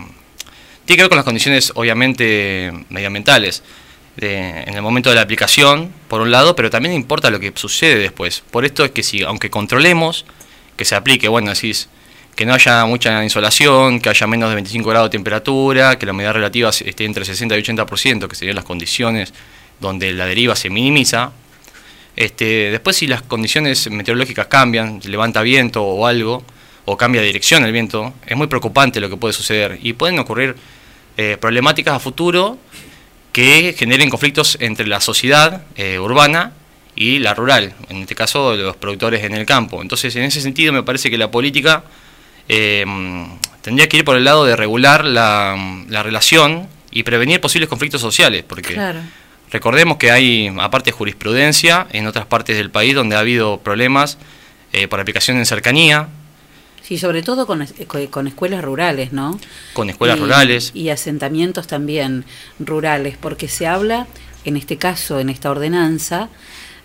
tiene 0.86 0.98
que 0.98 1.04
ver 1.04 1.10
con 1.10 1.16
las 1.16 1.26
condiciones, 1.26 1.72
obviamente, 1.76 2.72
medioambientales. 2.90 3.64
En 4.18 4.74
el 4.74 4.82
momento 4.82 5.10
de 5.10 5.16
la 5.16 5.22
aplicación, 5.22 5.92
por 6.08 6.22
un 6.22 6.32
lado, 6.32 6.56
pero 6.56 6.70
también 6.70 6.94
importa 6.94 7.30
lo 7.30 7.40
que 7.40 7.52
sucede 7.56 7.96
después. 7.96 8.44
Por 8.52 8.66
esto 8.66 8.86
es 8.86 8.92
que 8.92 9.04
si, 9.04 9.24
aunque 9.24 9.50
controlemos 9.50 10.26
que 10.76 10.86
se 10.86 10.96
aplique, 10.96 11.28
bueno, 11.28 11.52
decís, 11.52 11.90
que 12.36 12.46
no 12.46 12.54
haya 12.54 12.86
mucha 12.86 13.24
insolación, 13.24 14.00
que 14.00 14.10
haya 14.10 14.28
menos 14.28 14.50
de 14.50 14.56
25 14.56 14.90
grados 14.90 15.10
de 15.10 15.18
temperatura, 15.18 15.98
que 15.98 16.06
la 16.06 16.14
humedad 16.14 16.34
relativa 16.34 16.70
esté 16.70 17.06
entre 17.06 17.26
60 17.26 17.58
y 17.58 17.62
80%, 17.62 18.28
que 18.28 18.36
serían 18.36 18.56
las 18.56 18.66
condiciones 18.66 19.34
donde 19.80 20.14
la 20.14 20.26
deriva 20.26 20.56
se 20.56 20.70
minimiza. 20.70 21.32
Este, 22.16 22.72
después 22.72 22.96
si 22.96 23.08
las 23.08 23.22
condiciones 23.24 23.90
meteorológicas 23.90 24.48
cambian, 24.48 25.00
levanta 25.06 25.42
viento 25.42 25.84
o 25.84 26.06
algo, 26.06 26.44
o 26.86 26.98
cambia 26.98 27.22
dirección 27.22 27.64
el 27.64 27.72
viento, 27.72 28.14
es 28.26 28.36
muy 28.36 28.48
preocupante 28.48 29.00
lo 29.00 29.10
que 29.10 29.18
puede 29.18 29.34
suceder 29.34 29.80
y 29.82 29.94
pueden 29.94 30.20
ocurrir 30.20 30.56
eh, 31.18 31.38
problemáticas 31.40 31.96
a 31.96 32.00
futuro 32.00 32.58
que 33.34 33.76
generen 33.78 34.10
conflictos 34.10 34.58
entre 34.62 34.88
la 34.88 35.02
sociedad 35.02 35.64
eh, 35.76 36.00
urbana 36.00 36.54
y 36.96 37.20
la 37.20 37.34
rural, 37.34 37.74
en 37.90 37.98
este 37.98 38.14
caso 38.16 38.56
los 38.56 38.78
productores 38.78 39.24
en 39.24 39.34
el 39.34 39.46
campo. 39.46 39.82
Entonces, 39.82 40.16
en 40.16 40.24
ese 40.24 40.40
sentido, 40.40 40.72
me 40.72 40.84
parece 40.84 41.10
que 41.10 41.18
la 41.18 41.30
política 41.32 41.84
eh, 42.48 42.86
tendría 43.62 43.90
que 43.90 43.98
ir 43.98 44.06
por 44.06 44.16
el 44.16 44.24
lado 44.24 44.46
de 44.46 44.56
regular 44.56 45.04
la, 45.04 45.84
la 45.90 46.04
relación 46.04 46.68
y 46.92 47.04
prevenir 47.04 47.42
posibles 47.42 47.68
conflictos 47.70 48.00
sociales, 48.02 48.44
porque 48.48 48.74
Claro. 48.76 49.00
recordemos 49.52 49.98
que 49.98 50.12
hay, 50.12 50.54
aparte, 50.60 50.92
jurisprudencia 50.92 51.88
en 51.92 52.06
otras 52.06 52.28
partes 52.28 52.56
del 52.56 52.70
país 52.70 52.94
donde 52.94 53.16
ha 53.16 53.20
habido 53.20 53.58
problemas 53.62 54.20
eh, 54.74 54.88
por 54.88 55.00
aplicación 55.00 55.38
en 55.38 55.46
cercanía, 55.48 56.08
Sí, 56.84 56.98
sobre 56.98 57.24
todo 57.24 57.48
con, 57.48 57.62
es- 57.62 57.74
con- 57.88 58.06
con 58.08 58.28
escuelas 58.28 58.64
rurales, 58.64 59.14
¿no? 59.14 59.40
con 59.74 59.90
escuelas 59.90 60.18
Y- 60.18 60.20
rurales. 60.22 60.72
Y 60.74 60.90
asentamientos 60.90 61.66
también 61.68 62.26
rurales, 62.60 63.16
porque 63.20 63.48
se 63.48 63.66
habla, 63.68 64.06
en 64.46 64.58
este 64.58 64.78
caso, 64.78 65.20
en 65.20 65.30
esta 65.30 65.50
ordenanza, 65.50 66.30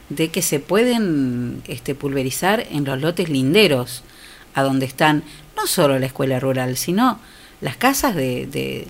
de 0.09 0.29
que 0.29 0.41
se 0.41 0.61
pueden 0.61 1.63
este, 1.67 1.95
pulverizar 1.95 2.65
en 2.71 2.85
los 2.85 3.01
lotes 3.01 3.29
linderos, 3.29 4.03
a 4.55 4.63
donde 4.63 4.87
están 4.87 5.23
no 5.57 5.67
solo 5.67 5.99
la 5.99 6.07
escuela 6.07 6.41
rural, 6.41 6.77
sino 6.77 7.19
las 7.61 7.77
casas 7.77 8.15
de, 8.15 8.47
de, 8.47 8.87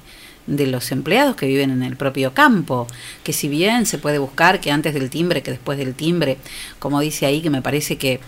de 0.46 0.66
los 0.66 0.92
empleados 0.92 1.34
que 1.36 1.46
viven 1.46 1.70
en 1.70 1.82
el 1.82 1.96
propio 1.96 2.34
campo, 2.34 2.86
que 3.24 3.32
si 3.32 3.48
bien 3.48 3.86
se 3.86 3.96
puede 3.98 4.18
buscar 4.18 4.60
que 4.60 4.70
antes 4.70 4.92
del 4.94 5.08
timbre, 5.10 5.42
que 5.42 5.50
después 5.52 5.78
del 5.78 5.94
timbre, 5.94 6.36
como 6.78 7.00
dice 7.00 7.24
ahí, 7.26 7.40
que 7.40 7.50
me 7.50 7.62
parece 7.62 7.96
que 7.96 8.20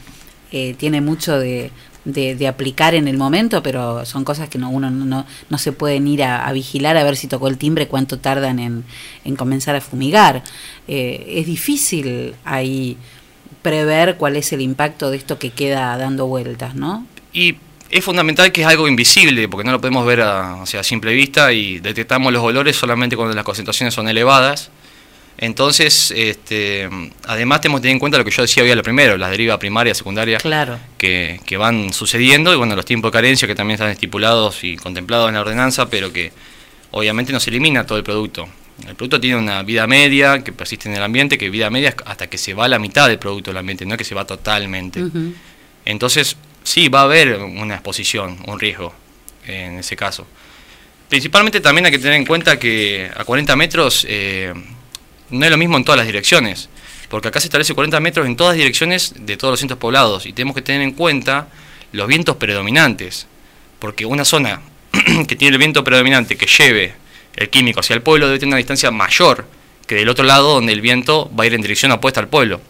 eh, 0.50 0.74
tiene 0.78 1.00
mucho 1.00 1.38
de, 1.38 1.70
de, 2.04 2.34
de 2.34 2.46
aplicar 2.48 2.94
en 2.94 3.08
el 3.08 3.16
momento, 3.16 3.62
pero 3.62 4.04
son 4.06 4.24
cosas 4.24 4.48
que 4.48 4.58
no, 4.58 4.70
uno 4.70 4.90
no, 4.90 5.26
no, 5.48 5.58
se 5.58 5.72
pueden 5.72 6.06
ir 6.06 6.22
a, 6.22 6.46
a 6.46 6.52
vigilar 6.52 6.96
a 6.96 7.04
ver 7.04 7.16
si 7.16 7.26
tocó 7.26 7.48
el 7.48 7.58
timbre, 7.58 7.88
cuánto 7.88 8.18
tardan 8.18 8.58
en, 8.58 8.84
en 9.24 9.36
comenzar 9.36 9.76
a 9.76 9.80
fumigar. 9.80 10.42
Eh, 10.88 11.34
es 11.36 11.46
difícil 11.46 12.34
ahí 12.44 12.96
prever 13.62 14.16
cuál 14.16 14.36
es 14.36 14.52
el 14.52 14.60
impacto 14.60 15.10
de 15.10 15.18
esto 15.18 15.38
que 15.38 15.50
queda 15.50 15.96
dando 15.98 16.26
vueltas, 16.26 16.74
¿no? 16.74 17.06
Y 17.32 17.56
es 17.90 18.04
fundamental 18.04 18.52
que 18.52 18.62
es 18.62 18.66
algo 18.66 18.88
invisible, 18.88 19.48
porque 19.48 19.64
no 19.64 19.72
lo 19.72 19.80
podemos 19.80 20.06
ver 20.06 20.22
a, 20.22 20.64
sea, 20.66 20.80
a 20.80 20.84
simple 20.84 21.12
vista 21.12 21.52
y 21.52 21.80
detectamos 21.80 22.32
los 22.32 22.42
olores 22.42 22.76
solamente 22.76 23.16
cuando 23.16 23.34
las 23.34 23.44
concentraciones 23.44 23.94
son 23.94 24.08
elevadas. 24.08 24.70
Entonces, 25.42 26.12
este, 26.14 26.86
además 27.26 27.62
tenemos 27.62 27.80
que 27.80 27.84
tener 27.84 27.94
en 27.94 27.98
cuenta 27.98 28.18
lo 28.18 28.24
que 28.26 28.30
yo 28.30 28.42
decía 28.42 28.62
hoy 28.62 28.70
a 28.70 28.74
lo 28.76 28.82
primero, 28.82 29.16
las 29.16 29.30
derivas 29.30 29.56
primaria, 29.58 29.94
secundaria, 29.94 30.36
Claro. 30.36 30.78
que, 30.98 31.40
que 31.46 31.56
van 31.56 31.94
sucediendo 31.94 32.52
y 32.52 32.56
bueno, 32.56 32.76
los 32.76 32.84
tiempos 32.84 33.10
de 33.10 33.12
carencia 33.16 33.48
que 33.48 33.54
también 33.54 33.76
están 33.76 33.88
estipulados 33.90 34.62
y 34.64 34.76
contemplados 34.76 35.28
en 35.28 35.36
la 35.36 35.40
ordenanza, 35.40 35.88
pero 35.88 36.12
que 36.12 36.30
obviamente 36.90 37.32
no 37.32 37.40
se 37.40 37.48
elimina 37.48 37.86
todo 37.86 37.96
el 37.96 38.04
producto. 38.04 38.46
El 38.86 38.94
producto 38.94 39.18
tiene 39.18 39.36
una 39.36 39.62
vida 39.62 39.86
media 39.86 40.44
que 40.44 40.52
persiste 40.52 40.90
en 40.90 40.96
el 40.96 41.02
ambiente, 41.02 41.38
que 41.38 41.48
vida 41.48 41.70
media 41.70 41.88
es 41.90 41.96
hasta 42.04 42.26
que 42.28 42.36
se 42.36 42.52
va 42.52 42.68
la 42.68 42.78
mitad 42.78 43.08
del 43.08 43.18
producto 43.18 43.50
del 43.50 43.58
ambiente, 43.58 43.86
no 43.86 43.96
que 43.96 44.04
se 44.04 44.14
va 44.14 44.26
totalmente. 44.26 45.02
Entonces, 45.86 46.36
sí, 46.64 46.88
va 46.88 47.00
a 47.00 47.04
haber 47.04 47.38
una 47.38 47.74
exposición, 47.74 48.38
un 48.46 48.60
riesgo 48.60 48.92
en 49.46 49.78
ese 49.78 49.96
caso. 49.96 50.26
Principalmente 51.08 51.60
también 51.60 51.86
hay 51.86 51.92
que 51.92 51.98
tener 51.98 52.14
en 52.14 52.26
cuenta 52.26 52.58
que 52.58 53.10
a 53.16 53.24
40 53.24 53.56
metros 53.56 54.06
eh, 54.08 54.52
no 55.30 55.44
es 55.44 55.50
lo 55.50 55.56
mismo 55.56 55.76
en 55.76 55.84
todas 55.84 55.98
las 55.98 56.06
direcciones, 56.06 56.68
porque 57.08 57.28
acá 57.28 57.40
se 57.40 57.46
establece 57.46 57.74
40 57.74 57.98
metros 58.00 58.26
en 58.26 58.36
todas 58.36 58.56
direcciones 58.56 59.14
de 59.18 59.36
todos 59.36 59.52
los 59.52 59.60
centros 59.60 59.78
poblados 59.78 60.26
y 60.26 60.32
tenemos 60.32 60.54
que 60.54 60.62
tener 60.62 60.82
en 60.82 60.92
cuenta 60.92 61.48
los 61.92 62.06
vientos 62.06 62.36
predominantes, 62.36 63.26
porque 63.78 64.06
una 64.06 64.24
zona 64.24 64.60
que 65.28 65.36
tiene 65.36 65.54
el 65.54 65.58
viento 65.58 65.82
predominante 65.84 66.36
que 66.36 66.46
lleve 66.46 66.94
el 67.36 67.48
químico 67.48 67.80
hacia 67.80 67.94
el 67.94 68.02
pueblo 68.02 68.26
debe 68.26 68.38
tener 68.38 68.50
una 68.50 68.56
distancia 68.58 68.90
mayor 68.90 69.46
que 69.86 69.94
del 69.96 70.08
otro 70.08 70.24
lado 70.24 70.54
donde 70.54 70.72
el 70.72 70.80
viento 70.80 71.30
va 71.38 71.44
a 71.44 71.46
ir 71.46 71.54
en 71.54 71.62
dirección 71.62 71.90
opuesta 71.92 72.20
al 72.20 72.28
pueblo. 72.28 72.60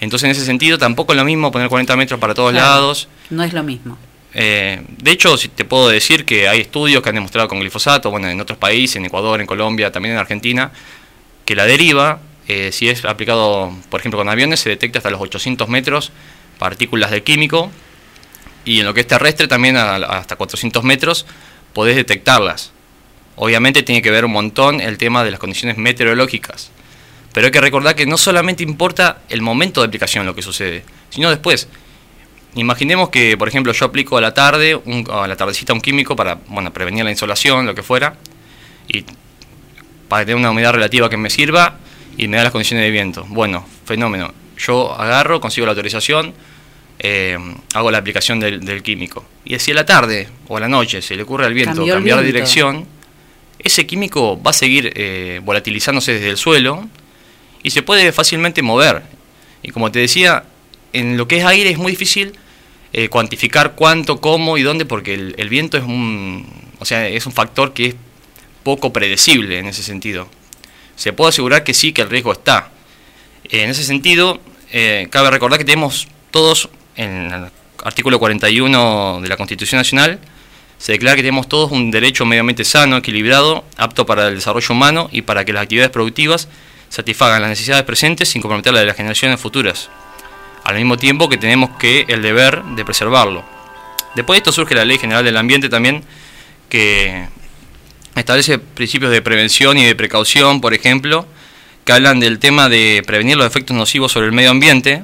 Entonces 0.00 0.24
en 0.24 0.30
ese 0.32 0.44
sentido 0.44 0.76
tampoco 0.78 1.12
es 1.12 1.16
lo 1.18 1.24
mismo 1.24 1.50
poner 1.52 1.68
40 1.68 1.96
metros 1.96 2.18
para 2.20 2.34
todos 2.34 2.52
Claro. 2.52 2.66
lados. 2.66 3.08
No 3.30 3.42
es 3.44 3.52
lo 3.52 3.62
mismo. 3.62 3.96
Eh, 4.34 4.82
de 4.98 5.10
hecho, 5.12 5.36
si 5.36 5.48
te 5.48 5.64
puedo 5.64 5.88
decir 5.88 6.24
que 6.24 6.48
hay 6.48 6.60
estudios 6.60 7.02
que 7.02 7.10
han 7.10 7.14
demostrado 7.14 7.48
con 7.48 7.60
glifosato, 7.60 8.10
bueno, 8.10 8.28
en 8.28 8.40
otros 8.40 8.58
países, 8.58 8.96
en 8.96 9.04
Ecuador, 9.04 9.40
en 9.40 9.46
Colombia, 9.46 9.92
también 9.92 10.14
en 10.14 10.18
Argentina, 10.20 10.72
que 11.44 11.54
la 11.56 11.64
deriva, 11.66 12.20
eh, 12.48 12.70
si 12.72 12.88
es 12.88 13.04
aplicado, 13.04 13.72
por 13.90 14.00
ejemplo, 14.00 14.18
con 14.18 14.28
aviones, 14.28 14.60
se 14.60 14.68
detecta 14.68 14.98
hasta 14.98 15.10
los 15.10 15.20
800 15.20 15.68
metros 15.68 16.12
partículas 16.58 17.10
de 17.10 17.22
químico, 17.22 17.70
y 18.64 18.80
en 18.80 18.86
lo 18.86 18.94
que 18.94 19.00
es 19.00 19.06
terrestre 19.06 19.48
también 19.48 19.76
hasta 19.76 20.36
400 20.36 20.84
metros 20.84 21.26
podés 21.72 21.96
detectarlas. 21.96 22.72
Obviamente 23.34 23.82
tiene 23.82 24.02
que 24.02 24.10
ver 24.10 24.24
un 24.24 24.32
montón 24.32 24.80
el 24.80 24.98
tema 24.98 25.24
de 25.24 25.30
las 25.30 25.40
condiciones 25.40 25.78
meteorológicas. 25.78 26.70
Pero 27.32 27.46
hay 27.46 27.50
que 27.50 27.60
recordar 27.62 27.96
que 27.96 28.04
no 28.06 28.18
solamente 28.18 28.62
importa 28.62 29.22
el 29.30 29.40
momento 29.40 29.80
de 29.80 29.86
aplicación 29.86 30.26
lo 30.26 30.34
que 30.34 30.42
sucede, 30.42 30.84
sino 31.10 31.30
después. 31.30 31.66
Imaginemos 32.54 33.08
que, 33.08 33.38
por 33.38 33.48
ejemplo, 33.48 33.72
yo 33.72 33.86
aplico 33.86 34.18
a 34.18 34.20
la 34.20 34.34
tarde, 34.34 34.76
un- 34.76 35.08
a 35.10 35.26
la 35.26 35.34
tardecita 35.36 35.72
un 35.72 35.80
químico 35.80 36.14
para 36.14 36.38
bueno, 36.48 36.72
prevenir 36.72 37.04
la 37.04 37.10
insolación, 37.10 37.64
lo 37.64 37.74
que 37.74 37.82
fuera, 37.82 38.16
y 38.86 39.04
para 40.12 40.26
tener 40.26 40.36
una 40.36 40.50
humedad 40.50 40.74
relativa 40.74 41.08
que 41.08 41.16
me 41.16 41.30
sirva 41.30 41.78
y 42.18 42.28
me 42.28 42.36
da 42.36 42.42
las 42.42 42.52
condiciones 42.52 42.84
de 42.84 42.90
viento. 42.90 43.24
Bueno, 43.30 43.66
fenómeno. 43.86 44.34
Yo 44.58 44.92
agarro, 44.92 45.40
consigo 45.40 45.64
la 45.64 45.70
autorización, 45.70 46.34
eh, 46.98 47.38
hago 47.72 47.90
la 47.90 47.96
aplicación 47.96 48.38
del, 48.38 48.62
del 48.62 48.82
químico. 48.82 49.24
Y 49.46 49.58
si 49.58 49.70
a 49.70 49.74
la 49.74 49.86
tarde 49.86 50.28
o 50.48 50.58
a 50.58 50.60
la 50.60 50.68
noche 50.68 51.00
se 51.00 51.16
le 51.16 51.22
ocurre 51.22 51.46
al 51.46 51.54
viento 51.54 51.76
Cambió 51.76 51.94
cambiar 51.94 52.18
de 52.18 52.24
viento. 52.24 52.36
dirección, 52.36 52.86
ese 53.58 53.86
químico 53.86 54.38
va 54.42 54.50
a 54.50 54.52
seguir 54.52 54.92
eh, 54.94 55.40
volatilizándose 55.42 56.12
desde 56.12 56.28
el 56.28 56.36
suelo 56.36 56.86
y 57.62 57.70
se 57.70 57.80
puede 57.80 58.12
fácilmente 58.12 58.60
mover. 58.60 59.00
Y 59.62 59.70
como 59.70 59.90
te 59.90 60.00
decía, 60.00 60.44
en 60.92 61.16
lo 61.16 61.26
que 61.26 61.38
es 61.38 61.46
aire 61.46 61.70
es 61.70 61.78
muy 61.78 61.92
difícil 61.92 62.34
eh, 62.92 63.08
cuantificar 63.08 63.72
cuánto, 63.76 64.20
cómo 64.20 64.58
y 64.58 64.62
dónde, 64.62 64.84
porque 64.84 65.14
el, 65.14 65.34
el 65.38 65.48
viento 65.48 65.78
es 65.78 65.84
un, 65.84 66.46
o 66.80 66.84
sea, 66.84 67.08
es 67.08 67.24
un 67.24 67.32
factor 67.32 67.72
que 67.72 67.86
es 67.86 67.94
poco 68.62 68.92
predecible 68.92 69.58
en 69.58 69.66
ese 69.66 69.82
sentido. 69.82 70.28
Se 70.96 71.12
puede 71.12 71.30
asegurar 71.30 71.64
que 71.64 71.74
sí, 71.74 71.92
que 71.92 72.02
el 72.02 72.10
riesgo 72.10 72.32
está. 72.32 72.70
En 73.44 73.70
ese 73.70 73.84
sentido, 73.84 74.40
eh, 74.70 75.08
cabe 75.10 75.30
recordar 75.30 75.58
que 75.58 75.64
tenemos 75.64 76.08
todos, 76.30 76.68
en 76.96 77.32
el 77.32 77.50
artículo 77.84 78.18
41 78.18 79.20
de 79.22 79.28
la 79.28 79.36
Constitución 79.36 79.78
Nacional, 79.78 80.20
se 80.78 80.92
declara 80.92 81.14
que 81.14 81.22
tenemos 81.22 81.48
todos 81.48 81.70
un 81.70 81.92
derecho 81.92 82.24
medioambiente 82.24 82.64
sano, 82.64 82.96
equilibrado, 82.96 83.64
apto 83.76 84.04
para 84.04 84.28
el 84.28 84.34
desarrollo 84.34 84.74
humano 84.74 85.08
y 85.12 85.22
para 85.22 85.44
que 85.44 85.52
las 85.52 85.62
actividades 85.62 85.92
productivas 85.92 86.48
satisfagan 86.88 87.40
las 87.40 87.50
necesidades 87.50 87.84
presentes 87.84 88.28
sin 88.28 88.42
comprometer 88.42 88.72
las 88.72 88.82
de 88.82 88.86
las 88.86 88.96
generaciones 88.96 89.40
futuras. 89.40 89.90
Al 90.64 90.74
mismo 90.74 90.96
tiempo 90.96 91.28
que 91.28 91.36
tenemos 91.36 91.70
que 91.78 92.04
el 92.08 92.20
deber 92.20 92.64
de 92.64 92.84
preservarlo. 92.84 93.44
Después 94.14 94.36
de 94.36 94.38
esto 94.38 94.52
surge 94.52 94.74
la 94.74 94.84
Ley 94.84 94.98
General 94.98 95.24
del 95.24 95.36
Ambiente 95.36 95.68
también, 95.68 96.02
que 96.68 97.28
establece 98.16 98.58
principios 98.58 99.10
de 99.10 99.22
prevención 99.22 99.78
y 99.78 99.84
de 99.84 99.94
precaución, 99.94 100.60
por 100.60 100.74
ejemplo, 100.74 101.26
que 101.84 101.92
hablan 101.92 102.20
del 102.20 102.38
tema 102.38 102.68
de 102.68 103.02
prevenir 103.06 103.36
los 103.36 103.46
efectos 103.46 103.76
nocivos 103.76 104.12
sobre 104.12 104.26
el 104.26 104.32
medio 104.32 104.50
ambiente 104.50 105.02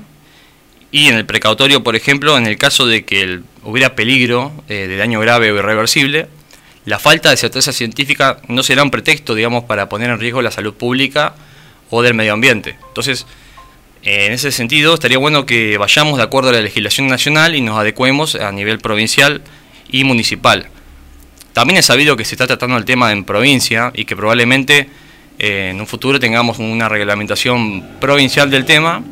y 0.91 1.09
en 1.09 1.17
el 1.17 1.27
precautorio, 1.27 1.83
por 1.83 1.97
ejemplo, 1.97 2.37
en 2.39 2.47
el 2.47 2.57
caso 2.57 2.87
de 2.87 3.05
que 3.05 3.41
hubiera 3.65 3.95
peligro 3.95 4.53
eh, 4.69 4.87
de 4.89 4.97
daño 4.97 5.21
grave 5.21 5.53
o 5.53 5.57
irreversible, 5.57 6.29
la 6.85 6.99
falta 6.99 7.31
de 7.31 7.37
certeza 7.37 7.73
científica 7.73 8.41
no 8.49 8.63
será 8.63 8.83
un 8.83 8.91
pretexto, 8.91 9.35
digamos, 9.35 9.65
para 9.65 9.89
poner 9.89 10.09
en 10.11 10.19
riesgo 10.19 10.41
la 10.41 10.51
salud 10.51 10.75
pública 10.75 11.35
o 11.91 12.01
del 12.01 12.15
medio 12.15 12.33
ambiente. 12.33 12.77
Entonces, 12.89 13.27
eh, 14.03 14.27
en 14.27 14.33
ese 14.33 14.53
sentido, 14.53 14.95
estaría 14.95 15.19
bueno 15.19 15.45
que 15.45 15.77
vayamos 15.77 16.17
de 16.17 16.23
acuerdo 16.25 16.49
a 16.51 16.53
la 16.53 16.63
legislación 16.63 17.09
nacional 17.09 17.55
y 17.55 17.61
nos 17.61 17.79
adecuemos 17.79 18.37
a 18.37 18.51
nivel 18.53 18.79
provincial 18.79 19.43
y 19.91 20.05
municipal. 20.05 20.69
También 21.59 21.79
es 21.79 21.87
sabido 21.87 22.17
que 22.17 22.25
se 22.25 22.37
está 22.37 22.47
tratando 22.47 22.77
el 22.77 22.85
tema 22.85 23.11
en 23.11 23.25
provincia 23.25 23.91
y 23.93 24.05
que 24.05 24.15
probablemente 24.15 24.89
eh, 25.41 25.71
en 25.73 25.81
un 25.81 25.89
futuro 25.89 26.21
tengamos 26.21 26.61
una 26.61 26.89
reglamentación 26.89 27.85
provincial 28.01 28.49
del 28.49 28.65
tema. 28.65 29.03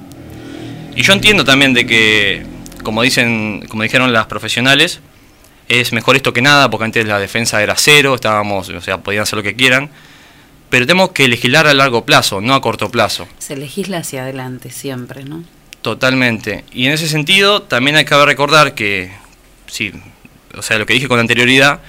Y 0.95 1.03
yo 1.03 1.13
entiendo 1.13 1.45
también 1.45 1.75
de 1.75 1.87
que, 1.87 2.47
como 2.85 3.03
dicen, 3.03 3.65
como 3.69 3.83
dijeron 3.83 4.13
las 4.13 4.27
profesionales, 4.27 5.01
es 5.69 5.93
mejor 5.93 6.15
esto 6.15 6.33
que 6.33 6.41
nada, 6.41 6.71
porque 6.71 6.85
antes 6.85 7.05
la 7.05 7.19
defensa 7.19 7.61
era 7.65 7.75
cero, 7.77 8.15
estábamos, 8.15 8.69
o 8.69 8.81
sea, 8.81 8.99
podían 8.99 9.25
hacer 9.25 9.39
lo 9.39 9.43
que 9.43 9.57
quieran. 9.57 9.91
Pero 10.71 10.87
tenemos 10.87 11.11
que 11.11 11.27
legislar 11.27 11.67
a 11.67 11.75
largo 11.75 12.05
plazo, 12.05 12.41
no 12.41 12.55
a 12.55 12.61
corto 12.61 12.93
plazo. 12.93 13.27
Se 13.41 13.57
legisla 13.57 13.99
hacia 13.99 14.23
adelante 14.23 14.71
siempre, 14.71 15.25
¿no? 15.25 15.43
Totalmente. 15.83 16.63
Y 16.71 16.87
en 16.87 16.93
ese 16.93 17.09
sentido, 17.09 17.63
también 17.63 17.97
hay 17.97 18.05
que 18.05 18.25
recordar 18.25 18.77
que, 18.77 19.11
sí, 19.67 19.93
o 20.57 20.63
sea, 20.63 20.79
lo 20.79 20.87
que 20.87 20.95
dije 20.95 21.09
con 21.09 21.19
anterioridad, 21.19 21.81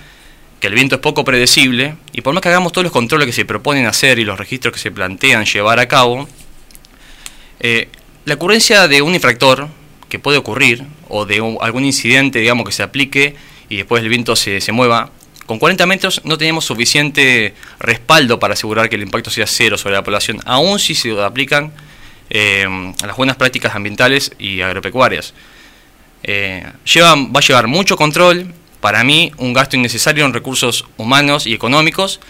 que 0.59 0.67
el 0.67 0.73
viento 0.73 0.95
es 0.95 1.01
poco 1.01 1.23
predecible, 1.23 1.95
y 2.13 2.21
por 2.21 2.33
más 2.33 2.41
que 2.41 2.49
hagamos 2.49 2.71
todos 2.71 2.83
los 2.83 2.93
controles 2.93 3.25
que 3.25 3.33
se 3.33 3.45
proponen 3.45 3.85
hacer 3.85 4.19
y 4.19 4.25
los 4.25 4.37
registros 4.37 4.73
que 4.73 4.79
se 4.79 4.91
plantean 4.91 5.45
llevar 5.45 5.79
a 5.79 5.87
cabo, 5.87 6.27
eh, 7.59 7.89
la 8.25 8.35
ocurrencia 8.35 8.87
de 8.87 9.01
un 9.01 9.13
infractor 9.13 9.67
que 10.09 10.19
puede 10.19 10.37
ocurrir, 10.37 10.83
o 11.09 11.25
de 11.25 11.57
algún 11.61 11.85
incidente, 11.85 12.39
digamos, 12.39 12.65
que 12.65 12.71
se 12.71 12.83
aplique 12.83 13.35
y 13.69 13.77
después 13.77 14.01
el 14.01 14.09
viento 14.09 14.35
se, 14.35 14.61
se 14.61 14.71
mueva, 14.71 15.11
con 15.45 15.59
40 15.59 15.85
metros 15.85 16.21
no 16.25 16.37
tenemos 16.37 16.65
suficiente 16.65 17.53
respaldo 17.79 18.37
para 18.37 18.53
asegurar 18.53 18.89
que 18.89 18.97
el 18.97 19.03
impacto 19.03 19.29
sea 19.29 19.47
cero 19.47 19.77
sobre 19.77 19.95
la 19.95 20.03
población, 20.03 20.39
aun 20.45 20.77
si 20.77 20.93
se 20.93 21.19
aplican 21.21 21.71
eh, 22.29 22.67
las 23.01 23.15
buenas 23.15 23.37
prácticas 23.37 23.73
ambientales 23.73 24.33
y 24.37 24.61
agropecuarias. 24.61 25.33
Eh, 26.23 26.65
va 26.65 27.39
a 27.39 27.41
llevar 27.41 27.67
mucho 27.67 27.95
control, 27.95 28.53
para 28.87 29.03
mí 29.03 29.33
un 29.37 29.51
gasto 29.51 29.75
innecesario 29.75 30.23
en 30.23 30.31
recursos 30.33 30.85
humanos 30.95 31.45
y 31.45 31.53
económicos, 31.53 32.21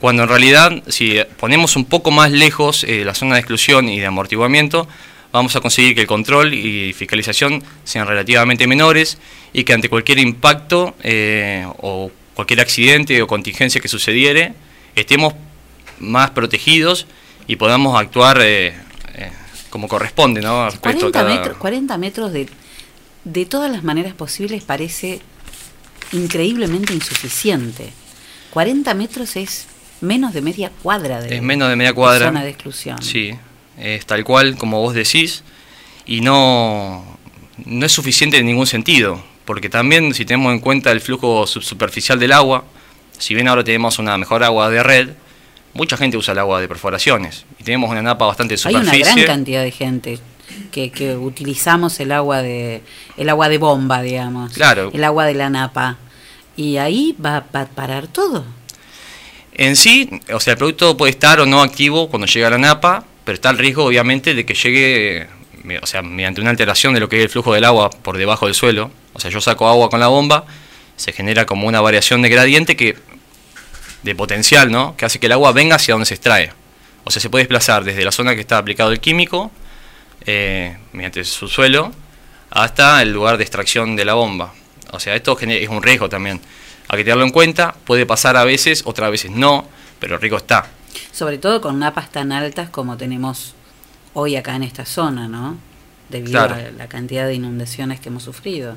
cuando 0.00 0.22
en 0.22 0.30
realidad 0.30 0.82
si 0.88 1.18
ponemos 1.38 1.76
un 1.76 1.84
poco 1.84 2.10
más 2.10 2.30
lejos 2.32 2.82
eh, 2.84 3.04
la 3.04 3.14
zona 3.14 3.34
de 3.34 3.40
exclusión 3.40 3.90
y 3.90 4.00
de 4.00 4.06
amortiguamiento, 4.06 4.88
vamos 5.32 5.54
a 5.54 5.60
conseguir 5.60 5.94
que 5.94 6.00
el 6.00 6.06
control 6.06 6.54
y 6.54 6.94
fiscalización 6.94 7.62
sean 7.84 8.06
relativamente 8.06 8.66
menores 8.66 9.18
y 9.52 9.64
que 9.64 9.74
ante 9.74 9.90
cualquier 9.90 10.18
impacto 10.18 10.94
eh, 11.02 11.66
o 11.82 12.10
cualquier 12.32 12.62
accidente 12.62 13.20
o 13.20 13.26
contingencia 13.26 13.78
que 13.78 13.88
sucediere, 13.88 14.54
estemos 14.96 15.34
más 15.98 16.30
protegidos 16.30 17.06
y 17.46 17.56
podamos 17.56 18.00
actuar 18.00 18.38
eh, 18.40 18.68
eh, 19.14 19.30
como 19.68 19.88
corresponde, 19.88 20.40
¿no? 20.40 20.70
Respecto 20.70 21.08
a 21.08 21.10
40 21.12 21.18
cada- 21.18 21.34
metros, 21.34 21.58
40 21.58 21.98
metros 21.98 22.32
de, 22.32 22.48
de 23.24 23.44
todas 23.44 23.70
las 23.70 23.84
maneras 23.84 24.14
posibles 24.14 24.64
parece 24.64 25.20
increíblemente 26.12 26.92
insuficiente. 26.92 27.92
40 28.50 28.94
metros 28.94 29.36
es 29.36 29.66
menos 30.00 30.32
de 30.32 30.40
media 30.42 30.70
cuadra 30.82 31.20
de, 31.20 31.36
Es 31.36 31.42
menos 31.42 31.68
de 31.68 31.76
media 31.76 31.92
cuadra. 31.92 32.26
zona 32.26 32.44
de 32.44 32.50
exclusión. 32.50 33.02
Sí, 33.02 33.32
es 33.76 34.06
tal 34.06 34.24
cual 34.24 34.56
como 34.56 34.80
vos 34.80 34.94
decís 34.94 35.42
y 36.06 36.20
no, 36.20 37.04
no 37.64 37.86
es 37.86 37.92
suficiente 37.92 38.38
en 38.38 38.46
ningún 38.46 38.66
sentido, 38.66 39.22
porque 39.44 39.68
también 39.68 40.14
si 40.14 40.24
tenemos 40.24 40.52
en 40.52 40.60
cuenta 40.60 40.90
el 40.92 41.00
flujo 41.00 41.46
subsuperficial 41.46 42.18
del 42.18 42.32
agua, 42.32 42.64
si 43.18 43.34
bien 43.34 43.48
ahora 43.48 43.64
tenemos 43.64 43.98
una 43.98 44.16
mejor 44.16 44.42
agua 44.44 44.70
de 44.70 44.82
red, 44.82 45.08
mucha 45.74 45.96
gente 45.96 46.16
usa 46.16 46.32
el 46.32 46.38
agua 46.38 46.60
de 46.60 46.68
perforaciones 46.68 47.44
y 47.58 47.64
tenemos 47.64 47.90
una 47.90 48.00
napa 48.02 48.24
bastante 48.26 48.54
de 48.56 48.60
Hay 48.64 48.74
una 48.74 48.84
superficie. 48.84 49.22
gran 49.24 49.26
cantidad 49.36 49.62
de 49.62 49.70
gente. 49.70 50.18
Que, 50.70 50.90
que 50.90 51.16
utilizamos 51.16 51.98
el 52.00 52.12
agua 52.12 52.42
de 52.42 52.82
el 53.16 53.28
agua 53.28 53.48
de 53.48 53.58
bomba, 53.58 54.02
digamos. 54.02 54.52
Claro. 54.52 54.90
El 54.92 55.04
agua 55.04 55.26
de 55.26 55.34
la 55.34 55.50
napa. 55.50 55.96
Y 56.56 56.76
ahí 56.76 57.14
va, 57.24 57.44
va 57.54 57.62
a 57.62 57.66
parar 57.66 58.08
todo. 58.08 58.44
En 59.52 59.74
sí, 59.74 60.08
o 60.32 60.38
sea, 60.38 60.52
el 60.52 60.58
producto 60.58 60.96
puede 60.96 61.10
estar 61.10 61.40
o 61.40 61.46
no 61.46 61.62
activo 61.62 62.08
cuando 62.08 62.26
llega 62.26 62.46
a 62.46 62.50
la 62.50 62.58
napa, 62.58 63.04
pero 63.24 63.34
está 63.34 63.50
el 63.50 63.58
riesgo, 63.58 63.84
obviamente, 63.84 64.32
de 64.32 64.46
que 64.46 64.54
llegue, 64.54 65.26
o 65.82 65.86
sea, 65.86 66.00
mediante 66.00 66.40
una 66.40 66.50
alteración 66.50 66.94
de 66.94 67.00
lo 67.00 67.08
que 67.08 67.18
es 67.18 67.24
el 67.24 67.28
flujo 67.28 67.52
del 67.52 67.64
agua 67.64 67.90
por 67.90 68.16
debajo 68.16 68.46
del 68.46 68.54
suelo. 68.54 68.90
O 69.14 69.20
sea, 69.20 69.30
yo 69.32 69.40
saco 69.40 69.68
agua 69.68 69.90
con 69.90 69.98
la 69.98 70.06
bomba, 70.06 70.44
se 70.94 71.12
genera 71.12 71.44
como 71.44 71.66
una 71.66 71.80
variación 71.80 72.22
de 72.22 72.28
gradiente 72.28 72.76
que, 72.76 72.96
de 74.04 74.14
potencial, 74.14 74.70
¿no? 74.70 74.96
Que 74.96 75.06
hace 75.06 75.18
que 75.18 75.26
el 75.26 75.32
agua 75.32 75.50
venga 75.50 75.74
hacia 75.76 75.94
donde 75.94 76.06
se 76.06 76.14
extrae. 76.14 76.52
O 77.02 77.10
sea, 77.10 77.20
se 77.20 77.28
puede 77.28 77.44
desplazar 77.44 77.82
desde 77.82 78.04
la 78.04 78.12
zona 78.12 78.36
que 78.36 78.40
está 78.40 78.58
aplicado 78.58 78.92
el 78.92 79.00
químico, 79.00 79.50
eh, 80.26 80.76
mediante 80.92 81.24
su 81.24 81.48
suelo, 81.48 81.92
hasta 82.50 83.02
el 83.02 83.12
lugar 83.12 83.36
de 83.36 83.44
extracción 83.44 83.96
de 83.96 84.04
la 84.04 84.14
bomba. 84.14 84.54
O 84.92 85.00
sea, 85.00 85.14
esto 85.14 85.38
es 85.38 85.68
un 85.68 85.82
riesgo 85.82 86.08
también. 86.08 86.40
Hay 86.88 86.98
que 86.98 87.04
tenerlo 87.04 87.24
en 87.24 87.30
cuenta, 87.30 87.74
puede 87.84 88.06
pasar 88.06 88.36
a 88.36 88.44
veces, 88.44 88.82
otras 88.86 89.10
veces 89.10 89.30
no, 89.30 89.66
pero 89.98 90.14
el 90.14 90.20
riesgo 90.20 90.38
está. 90.38 90.66
Sobre 91.12 91.38
todo 91.38 91.60
con 91.60 91.78
napas 91.78 92.10
tan 92.10 92.32
altas 92.32 92.70
como 92.70 92.96
tenemos 92.96 93.54
hoy 94.14 94.36
acá 94.36 94.56
en 94.56 94.62
esta 94.62 94.84
zona, 94.86 95.28
¿no? 95.28 95.58
Debido 96.08 96.30
Claro. 96.46 96.54
a 96.54 96.70
la 96.70 96.88
cantidad 96.88 97.26
de 97.26 97.34
inundaciones 97.34 98.00
que 98.00 98.08
hemos 98.08 98.22
sufrido. 98.22 98.76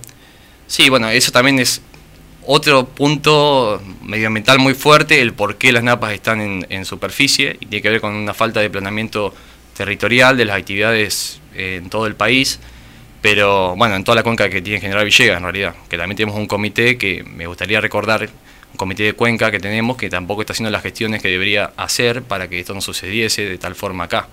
Sí, 0.68 0.90
bueno, 0.90 1.10
eso 1.10 1.32
también 1.32 1.60
es 1.60 1.82
otro 2.46 2.86
punto 2.86 3.82
medioambiental 4.02 4.60
muy 4.60 4.74
fuerte, 4.74 5.22
el 5.22 5.34
por 5.34 5.56
qué 5.56 5.72
las 5.72 5.84
napas 5.84 6.12
están 6.12 6.42
en, 6.42 6.66
en 6.70 6.84
superficie, 6.84 7.56
y 7.62 7.68
tiene 7.68 7.82
que 7.82 7.90
ver 7.90 8.02
con 8.02 8.14
una 8.14 8.34
falta 8.34 8.60
de 8.60 8.70
planeamiento 8.70 9.34
territorial 9.86 10.38
de 10.38 10.46
las 10.46 10.58
actividades 10.58 11.40
eh, 11.56 11.80
en 11.82 11.90
todo 11.90 12.06
el 12.06 12.14
país, 12.14 12.60
pero 13.22 13.76
bueno, 13.76 13.96
en 13.96 14.04
toda 14.04 14.16
la 14.16 14.22
cuenca 14.24 14.48
que 14.48 14.62
tiene 14.62 14.80
General 14.80 15.04
Villegas 15.04 15.38
en 15.38 15.44
realidad, 15.44 15.76
que 15.90 15.98
también 15.98 16.16
tenemos 16.18 16.36
un 16.38 16.46
comité 16.46 17.00
que 17.00 17.24
me 17.24 17.48
gustaría 17.48 17.82
recordar, 17.82 18.30
un 18.72 18.78
comité 18.78 19.04
de 19.04 19.14
cuenca 19.14 19.50
que 19.50 19.60
tenemos 19.60 19.98
que 19.98 20.08
tampoco 20.10 20.42
está 20.42 20.54
haciendo 20.54 20.70
las 20.70 20.84
gestiones 20.84 21.20
que 21.22 21.30
debería 21.30 21.72
hacer 21.78 22.22
para 22.22 22.48
que 22.48 22.60
esto 22.60 22.76
no 22.76 22.82
sucediese 22.82 23.44
de 23.44 23.58
tal 23.58 23.74
forma 23.74 24.04
acá. 24.04 24.28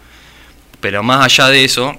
Pero 0.80 1.02
más 1.02 1.24
allá 1.24 1.48
de 1.48 1.64
eso, 1.64 1.96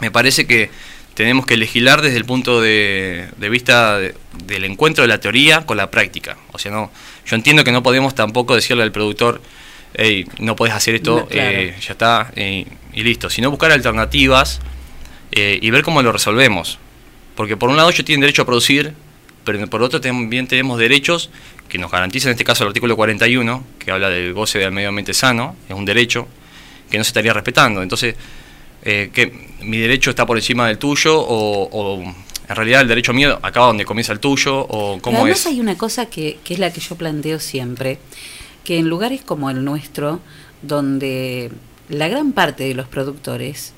me 0.00 0.10
parece 0.10 0.46
que 0.46 0.70
tenemos 1.14 1.44
que 1.44 1.58
legislar 1.58 2.00
desde 2.00 2.16
el 2.16 2.24
punto 2.24 2.62
de, 2.62 3.28
vista 3.50 3.98
de- 3.98 4.14
del 4.46 4.64
encuentro 4.64 5.02
de 5.02 5.08
la 5.08 5.20
teoría 5.20 5.66
con 5.66 5.76
la 5.76 5.90
práctica. 5.90 6.38
O 6.52 6.58
sea, 6.58 6.72
no, 6.72 6.90
yo 7.26 7.36
entiendo 7.36 7.62
que 7.62 7.72
no 7.72 7.82
podemos 7.82 8.14
tampoco 8.14 8.54
decirle 8.54 8.82
al 8.82 8.90
productor, 8.92 9.42
hey, 9.94 10.26
no 10.38 10.56
podés 10.56 10.74
hacer 10.74 10.94
esto, 10.96 11.20
No, 11.20 11.26
claro. 11.26 11.50
eh, 11.58 11.74
ya 11.80 11.92
está, 11.92 12.30
eh, 12.36 12.66
y 12.92 13.02
listo. 13.02 13.30
Sino 13.30 13.50
buscar 13.50 13.70
alternativas 13.72 14.60
eh, 15.32 15.58
y 15.60 15.70
ver 15.70 15.82
cómo 15.82 16.02
lo 16.02 16.12
resolvemos. 16.12 16.78
Porque 17.34 17.56
por 17.56 17.70
un 17.70 17.76
lado 17.76 17.90
ellos 17.90 18.04
tienen 18.04 18.20
derecho 18.20 18.42
a 18.42 18.46
producir, 18.46 18.92
pero 19.44 19.64
por 19.68 19.82
otro 19.82 20.00
también 20.00 20.46
tenemos 20.46 20.78
derechos 20.78 21.30
que 21.68 21.78
nos 21.78 21.90
garantiza 21.90 22.28
en 22.28 22.32
este 22.32 22.44
caso 22.44 22.64
el 22.64 22.68
artículo 22.68 22.96
41, 22.96 23.64
que 23.78 23.90
habla 23.92 24.10
del 24.10 24.32
goce 24.34 24.58
del 24.58 24.72
medio 24.72 24.88
ambiente 24.88 25.14
sano, 25.14 25.54
es 25.68 25.74
un 25.74 25.84
derecho 25.84 26.26
que 26.90 26.98
no 26.98 27.04
se 27.04 27.08
estaría 27.08 27.32
respetando. 27.32 27.80
Entonces, 27.82 28.16
eh, 28.84 29.10
que 29.12 29.32
mi 29.62 29.78
derecho 29.78 30.10
está 30.10 30.26
por 30.26 30.36
encima 30.36 30.66
del 30.66 30.78
tuyo 30.78 31.18
o, 31.20 31.68
o 31.70 32.02
en 32.02 32.56
realidad 32.56 32.80
el 32.80 32.88
derecho 32.88 33.12
mío 33.12 33.38
acaba 33.42 33.66
donde 33.66 33.84
comienza 33.84 34.12
el 34.12 34.18
tuyo 34.18 34.58
o 34.68 34.94
Pero 34.94 35.02
cómo 35.02 35.18
además 35.20 35.40
es. 35.40 35.46
hay 35.46 35.60
una 35.60 35.78
cosa 35.78 36.06
que, 36.06 36.38
que 36.42 36.54
es 36.54 36.60
la 36.60 36.72
que 36.72 36.80
yo 36.80 36.96
planteo 36.96 37.38
siempre, 37.38 37.98
que 38.64 38.78
en 38.78 38.88
lugares 38.88 39.22
como 39.22 39.50
el 39.50 39.64
nuestro, 39.64 40.20
donde 40.62 41.50
la 41.88 42.08
gran 42.08 42.32
parte 42.32 42.64
de 42.64 42.74
los 42.74 42.88
productores, 42.88 43.72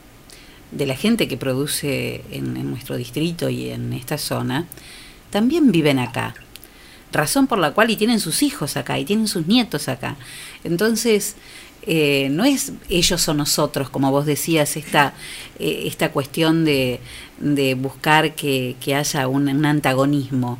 de 0.71 0.87
la 0.87 0.97
gente 0.97 1.29
que 1.29 1.37
produce 1.37 2.23
en, 2.31 2.57
en 2.57 2.71
nuestro 2.71 2.97
distrito 2.97 3.49
y 3.49 3.71
en 3.71 3.93
esta 3.93 4.19
zona, 4.19 4.67
también 5.31 5.73
viven 5.73 5.99
acá. 5.99 6.35
Razón 7.13 7.47
por 7.47 7.59
la 7.59 7.73
cual 7.73 7.91
y 7.91 7.97
tienen 7.97 8.21
sus 8.21 8.43
hijos 8.43 8.77
acá 8.77 8.99
y 8.99 9.05
tienen 9.05 9.29
sus 9.29 9.47
nietos 9.47 9.89
acá. 9.89 10.17
Entonces, 10.65 11.37
eh, 11.85 12.29
no 12.31 12.45
es 12.45 12.73
ellos 12.89 13.29
o 13.29 13.35
nosotros, 13.35 13.91
como 13.91 14.11
vos 14.11 14.25
decías, 14.25 14.77
esta, 14.77 15.15
eh, 15.59 15.85
esta 15.87 16.13
cuestión 16.13 16.65
de, 16.65 17.01
de 17.41 17.75
buscar 17.75 18.35
que, 18.35 18.77
que 18.81 18.95
haya 18.95 19.27
un, 19.27 19.49
un 19.49 19.67
antagonismo, 19.67 20.59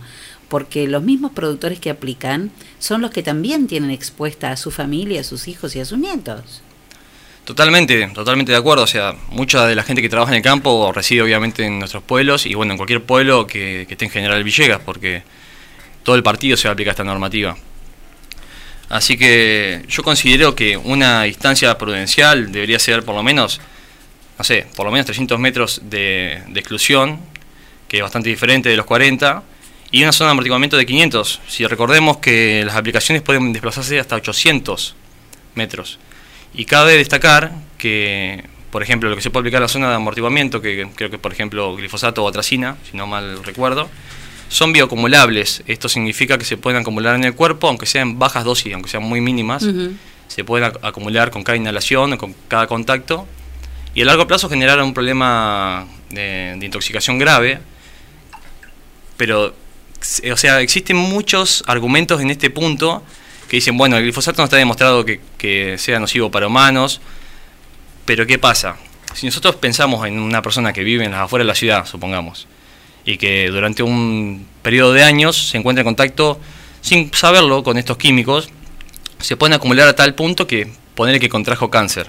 porque 0.53 0.87
los 0.87 1.03
mismos 1.03 1.33
productores 1.33 1.81
que 1.81 1.89
aplican 1.89 2.51
son 2.79 3.01
los 3.01 3.11
que 3.11 3.23
también 3.23 3.67
tienen 3.67 3.91
expuesta 3.91 4.51
a 4.51 4.59
su 4.59 4.71
familia, 4.71 5.23
a 5.23 5.25
sus 5.25 5.49
hijos 5.49 5.75
y 5.75 5.81
a 5.81 5.87
sus 5.87 5.97
nietos. 5.97 6.61
Totalmente, 7.47 8.07
totalmente 8.09 8.53
de 8.53 8.59
acuerdo. 8.59 8.83
O 8.83 8.87
sea, 8.87 9.15
mucha 9.31 9.67
de 9.67 9.75
la 9.75 9.83
gente 9.83 10.03
que 10.03 10.11
trabaja 10.11 10.33
en 10.33 10.37
el 10.37 10.43
campo 10.43 10.93
reside 10.93 11.23
obviamente 11.23 11.65
en 11.65 11.79
nuestros 11.79 12.03
pueblos 12.03 12.45
y 12.45 12.53
bueno, 12.53 12.73
en 12.73 12.77
cualquier 12.77 13.03
pueblo 13.03 13.47
que, 13.47 13.87
esté 13.89 14.05
en 14.05 14.11
General 14.11 14.45
Villegas, 14.45 14.83
porque 14.85 15.23
todo 16.03 16.17
el 16.17 16.23
partido 16.23 16.59
se 16.59 16.69
aplica 16.69 16.91
esta 16.91 17.03
normativa. 17.03 17.57
Así 18.91 19.17
que 19.17 19.87
yo 19.89 20.03
considero 20.03 20.55
que 20.55 20.77
una 20.77 21.23
distancia 21.23 21.79
prudencial 21.79 22.53
debería 22.53 22.79
ser 22.79 23.05
por 23.05 23.15
lo 23.15 23.23
menos, 23.23 23.59
no 24.37 24.45
sé, 24.45 24.67
por 24.77 24.85
lo 24.85 24.93
menos 24.93 25.07
300 25.07 25.39
metros 25.39 25.81
de 25.85 26.43
exclusión, 26.55 27.21
que 27.89 27.97
es 27.97 28.03
bastante 28.03 28.29
diferente 28.29 28.69
de 28.69 28.77
los 28.77 28.85
40, 28.85 29.45
y 29.93 30.03
una 30.03 30.11
zona 30.13 30.29
de 30.29 30.33
amortiguamiento 30.33 30.77
de 30.77 30.87
500. 30.87 31.41
Si 31.47 31.67
recordemos 31.67 32.17
que 32.17 32.65
las 32.67 32.75
aplicaciones 32.77 33.23
pueden 33.23 33.53
desplazarse 33.53 34.01
hasta 34.01 34.17
800 34.17 34.97
metros. 35.55 35.99
Y 36.55 36.65
cabe 36.65 36.97
destacar 36.97 37.53
que, 37.79 38.45
por 38.71 38.83
ejemplo, 38.83 39.09
lo 39.11 39.17
que 39.17 39.23
se 39.23 39.31
puede 39.31 39.43
aplicar 39.43 39.59
en 39.59 39.63
la 39.63 39.69
zona 39.69 39.89
de 39.91 39.95
amortiguamiento, 39.97 40.61
que 40.61 40.89
creo 40.97 41.11
que 41.11 41.19
por 41.19 41.33
ejemplo 41.33 41.77
glifosato 41.77 42.25
o 42.25 42.29
atracina, 42.29 42.77
si 42.91 42.97
no 42.97 43.07
mal 43.07 43.43
recuerdo, 43.45 43.89
son 44.49 44.73
bioacumulables. 44.73 45.63
Esto 45.67 45.89
significa 45.89 46.37
que 46.39 46.45
se 46.45 46.57
pueden 46.57 46.81
acumular 46.83 47.15
en 47.15 47.25
el 47.25 47.35
cuerpo, 47.35 47.69
aunque 47.69 47.87
sean 47.87 48.19
bajas 48.19 48.45
dosis, 48.45 48.73
aunque 48.75 48.91
sean 48.91 49.03
muy 49.03 49.21
mínimas, 49.21 49.63
se 50.29 50.45
pueden 50.45 50.71
ac- 50.71 50.79
acumular 50.83 51.31
con 51.31 51.43
cada 51.43 51.57
inhalación 51.57 52.17
con 52.19 52.35
cada 52.49 52.67
contacto. 52.67 53.27
Y 53.95 54.01
a 54.03 54.05
largo 54.07 54.27
plazo 54.27 54.49
generar 54.49 54.83
un 54.83 54.95
problema 54.95 55.87
de, 56.11 56.57
de 56.59 56.65
intoxicación 56.67 57.19
grave. 57.19 57.61
Pero, 59.17 59.55
o 60.33 60.37
sea, 60.37 60.61
existen 60.61 60.97
muchos 60.97 61.63
argumentos 61.67 62.21
en 62.21 62.31
este 62.31 62.51
punto 62.51 63.03
que 63.49 63.57
dicen, 63.57 63.77
bueno, 63.77 63.97
el 63.97 64.03
glifosato 64.03 64.39
no 64.41 64.45
está 64.45 64.57
demostrado 64.57 65.05
que, 65.05 65.77
sea 65.79 66.01
nocivo 66.01 66.31
para 66.31 66.47
humanos, 66.47 67.01
pero 68.05 68.27
¿qué 68.27 68.39
pasa? 68.39 68.77
Si 69.15 69.27
nosotros 69.27 69.57
pensamos 69.57 70.07
en 70.07 70.19
una 70.19 70.41
persona 70.41 70.73
que 70.73 70.83
vive 70.83 71.05
en 71.05 71.11
las 71.11 71.21
afueras 71.21 71.45
de 71.45 71.49
la 71.49 71.55
ciudad, 71.55 71.87
supongamos, 71.87 72.49
y 73.05 73.19
que 73.19 73.49
durante 73.49 73.83
un 73.83 74.47
periodo 74.63 74.95
de 74.95 75.03
años 75.05 75.51
se 75.51 75.59
encuentra 75.59 75.83
en 75.83 75.87
contacto, 75.87 76.41
sin 76.81 77.13
saberlo, 77.13 77.63
con 77.63 77.77
estos 77.77 77.99
químicos, 77.99 78.49
se 79.21 79.37
pueden 79.37 79.53
acumular 79.53 79.87
a 79.87 79.95
tal 79.95 80.15
punto 80.15 80.47
que 80.47 80.73
ponerle 80.95 81.21
que 81.21 81.29
contrajo 81.29 81.71
cáncer. 81.71 82.09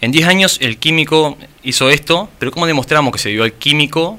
En 0.00 0.10
10 0.10 0.26
años 0.26 0.58
el 0.62 0.78
químico 0.78 1.36
hizo 1.62 1.90
esto, 1.90 2.30
pero 2.38 2.50
¿cómo 2.50 2.66
demostramos 2.66 3.12
que 3.12 3.18
se 3.18 3.28
debió 3.28 3.44
al 3.44 3.52
químico 3.52 4.18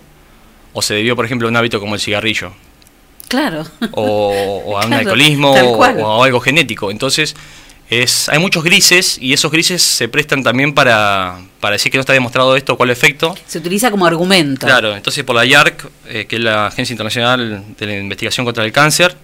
o 0.74 0.82
se 0.82 0.94
debió, 0.94 1.16
por 1.16 1.26
ejemplo, 1.26 1.48
a 1.48 1.50
un 1.50 1.58
hábito 1.58 1.80
como 1.80 1.96
el 1.96 2.02
cigarrillo? 2.02 2.54
Claro. 3.28 3.66
o, 3.92 4.64
o 4.66 4.78
a 4.78 4.86
un 4.86 4.88
Claro, 4.88 5.02
alcoholismo 5.02 5.52
o, 5.52 6.24
algo 6.24 6.40
genético. 6.40 6.92
Entonces, 6.92 7.36
es, 7.90 8.28
hay 8.30 8.40
muchos 8.40 8.64
grises 8.64 9.18
y 9.22 9.34
esos 9.34 9.52
grises 9.52 9.82
se 9.82 10.10
prestan 10.10 10.44
también 10.44 10.74
para, 10.74 11.40
para 11.60 11.74
decir 11.74 11.92
que 11.92 11.98
no 11.98 12.02
está 12.02 12.14
demostrado 12.14 12.56
esto 12.56 12.74
o 12.74 12.78
cuál 12.78 12.90
efecto. 12.90 13.36
Se 13.46 13.60
utiliza 13.60 13.92
como 13.92 14.06
argumento. 14.06 14.66
Claro, 14.66 14.96
entonces 14.96 15.24
por 15.24 15.36
la 15.36 15.46
IARC, 15.46 15.90
eh, 16.08 16.26
que 16.28 16.36
es 16.36 16.42
la 16.42 16.68
Agencia 16.68 16.94
Internacional 16.94 17.64
de 17.78 17.86
la 17.86 17.98
Investigación 17.98 18.46
contra 18.46 18.66
el 18.66 18.72
Cáncer, 18.72 19.16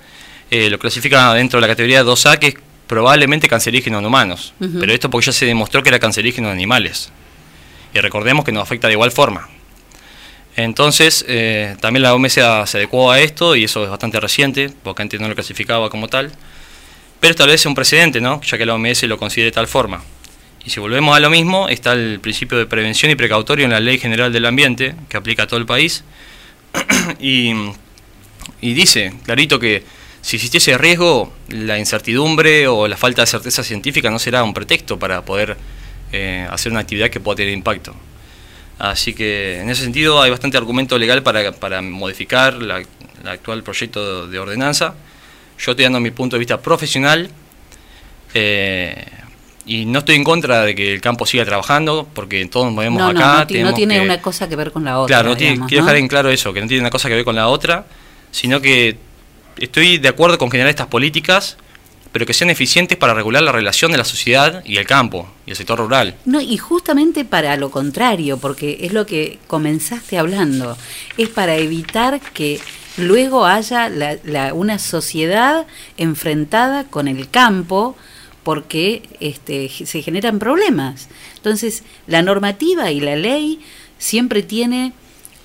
eh, 0.50 0.70
lo 0.70 0.80
clasifica 0.80 1.34
dentro 1.34 1.58
de 1.58 1.62
la 1.62 1.68
categoría 1.68 2.04
2A, 2.04 2.38
que 2.40 2.48
es 2.48 2.56
probablemente 2.88 3.48
cancerígeno 3.48 4.00
en 4.00 4.06
humanos. 4.06 4.54
Pero 4.60 4.94
esto 4.94 5.10
porque 5.10 5.26
ya 5.26 5.32
se 5.32 5.46
demostró 5.46 5.82
que 5.84 5.90
era 5.90 6.00
cancerígeno 6.00 6.50
en 6.50 6.54
animales. 6.54 7.10
Y 7.94 8.00
recordemos 8.00 8.46
que 8.46 8.52
nos 8.52 8.64
afecta 8.64 8.88
de 8.88 8.94
igual 8.94 9.12
forma. 9.12 9.50
Entonces, 10.56 11.26
eh, 11.28 11.76
también 11.80 12.04
la 12.04 12.14
OMS 12.14 12.34
se 12.34 12.42
adecuó 12.42 13.12
a 13.12 13.20
esto 13.20 13.56
y 13.56 13.64
eso 13.64 13.84
es 13.84 13.90
bastante 13.90 14.20
reciente, 14.20 14.70
porque 14.84 15.02
antes 15.02 15.20
no 15.20 15.28
lo 15.28 15.36
clasificaba 15.36 15.90
como 15.90 16.08
tal. 16.08 16.32
Pero 17.20 17.32
establece 17.32 17.68
un 17.68 17.76
precedente, 17.76 18.22
¿no? 18.22 18.42
Ya 18.42 18.58
que 18.58 18.66
la 18.66 18.76
OMS 18.76 19.04
lo 19.04 19.18
considera 19.18 19.48
de 19.48 19.52
tal 19.54 19.68
forma. 19.68 20.04
Y 20.66 20.70
si 20.70 20.80
volvemos 20.80 21.16
a 21.16 21.20
lo 21.20 21.30
mismo, 21.30 21.70
está 21.70 21.94
el 21.94 22.20
principio 22.20 22.58
de 22.58 22.66
prevención 22.66 23.12
y 23.12 23.16
precautorio 23.16 23.66
en 23.66 23.72
la 23.72 23.80
Ley 23.80 23.98
General 23.98 24.32
del 24.32 24.46
Ambiente, 24.46 24.96
que 25.10 25.18
aplica 25.18 25.44
a 25.44 25.48
todo 25.48 25.60
el 25.60 25.66
país. 25.66 26.04
y, 27.20 27.54
y 28.62 28.74
dice 28.74 29.14
clarito 29.26 29.60
que 29.60 29.84
si 30.24 30.38
existiese 30.38 30.78
riesgo, 30.78 31.34
la 31.50 31.78
incertidumbre 31.78 32.68
o 32.70 32.88
la 32.88 32.96
falta 32.96 33.24
de 33.24 33.28
certeza 33.28 33.62
científica 33.62 34.10
no 34.10 34.20
será 34.20 34.42
un 34.42 34.54
pretexto 34.54 34.98
para 34.98 35.26
poder 35.26 35.58
eh, 36.14 36.48
hacer 36.50 36.72
una 36.72 36.80
actividad 36.80 37.10
que 37.10 37.20
pueda 37.20 37.36
tener 37.36 37.54
impacto. 37.54 37.94
Así 38.84 39.14
que 39.14 39.62
en 39.62 39.70
ese 39.70 39.82
sentido 39.84 40.22
hay 40.22 40.30
bastante 40.30 40.58
argumento 40.58 40.98
legal 40.98 41.24
para, 41.24 41.54
para 41.54 41.82
modificar 41.82 42.56
la, 42.56 42.84
actual 43.24 43.64
proyecto 43.64 44.28
de 44.28 44.38
ordenanza. 44.38 44.96
Yo 45.58 45.72
estoy 45.72 45.84
dando 45.86 46.02
mi 46.02 46.12
punto 46.12 46.36
de 46.36 46.40
vista 46.40 46.60
profesional, 46.62 47.30
eh, 48.34 49.06
y 49.66 49.86
no 49.86 50.00
estoy 50.00 50.16
en 50.16 50.26
contra 50.26 50.64
de 50.64 50.76
que 50.76 50.94
el 50.94 51.00
campo 51.00 51.26
siga 51.26 51.46
trabajando, 51.46 52.10
porque 52.14 52.46
todos 52.48 52.66
nos 52.66 52.76
movemos 52.76 53.00
No, 53.00 53.14
no, 53.14 53.20
acá. 53.20 53.34
no, 53.34 53.40
no 53.40 53.48
tenemos 53.48 53.74
tiene 53.76 53.96
que- 53.96 54.02
una 54.02 54.22
cosa 54.22 54.50
que 54.50 54.58
ver 54.58 54.74
con 54.74 54.84
la 54.84 55.00
otra. 55.00 55.16
Claro, 55.16 55.30
no 55.30 55.38
tiene- 55.38 55.66
quiero 55.66 55.84
¿no? 55.84 55.88
dejar 55.88 55.96
en 56.02 56.08
claro 56.10 56.30
eso, 56.30 56.52
que 56.52 56.60
no 56.60 56.68
tiene 56.68 56.82
una 56.82 56.90
cosa 56.90 57.08
que 57.08 57.16
ver 57.16 57.24
con 57.24 57.36
la 57.38 57.48
otra, 57.48 57.86
sino 58.32 58.60
que 58.60 58.98
estoy 59.60 59.98
de 59.98 60.10
acuerdo 60.10 60.38
con 60.38 60.52
generar 60.52 60.70
estas 60.70 60.88
políticas, 60.88 61.56
pero 62.14 62.26
que 62.26 62.34
sean 62.34 62.50
eficientes 62.52 62.98
para 62.98 63.14
regular 63.14 63.44
la 63.44 63.52
relación 63.52 63.92
de 63.92 63.98
la 63.98 64.06
sociedad 64.06 64.64
y 64.66 64.78
el 64.78 64.86
campo 64.86 65.28
y 65.46 65.50
el 65.52 65.58
sector 65.58 65.80
rural. 65.80 66.16
No, 66.24 66.40
y 66.40 66.56
justamente 66.58 67.26
para 67.26 67.58
lo 67.58 67.70
contrario, 67.72 68.38
porque 68.38 68.78
es 68.82 68.94
lo 68.94 69.06
que 69.06 69.40
comenzaste 69.48 70.18
hablando, 70.18 70.78
es 71.18 71.28
para 71.28 71.56
evitar 71.58 72.22
que 72.22 72.62
luego 72.98 73.46
haya 73.46 73.90
la- 73.90 74.54
una 74.54 74.78
sociedad 74.80 75.66
enfrentada 75.98 76.86
con 76.86 77.08
el 77.08 77.30
campo 77.30 77.98
porque 78.44 79.02
este, 79.20 79.70
se 79.70 80.02
generan 80.02 80.38
problemas. 80.38 81.10
Entonces, 81.38 81.84
la 82.08 82.22
normativa 82.22 82.92
y 82.92 83.00
la 83.00 83.16
ley 83.16 83.60
siempre 83.98 84.44
tiene 84.44 84.94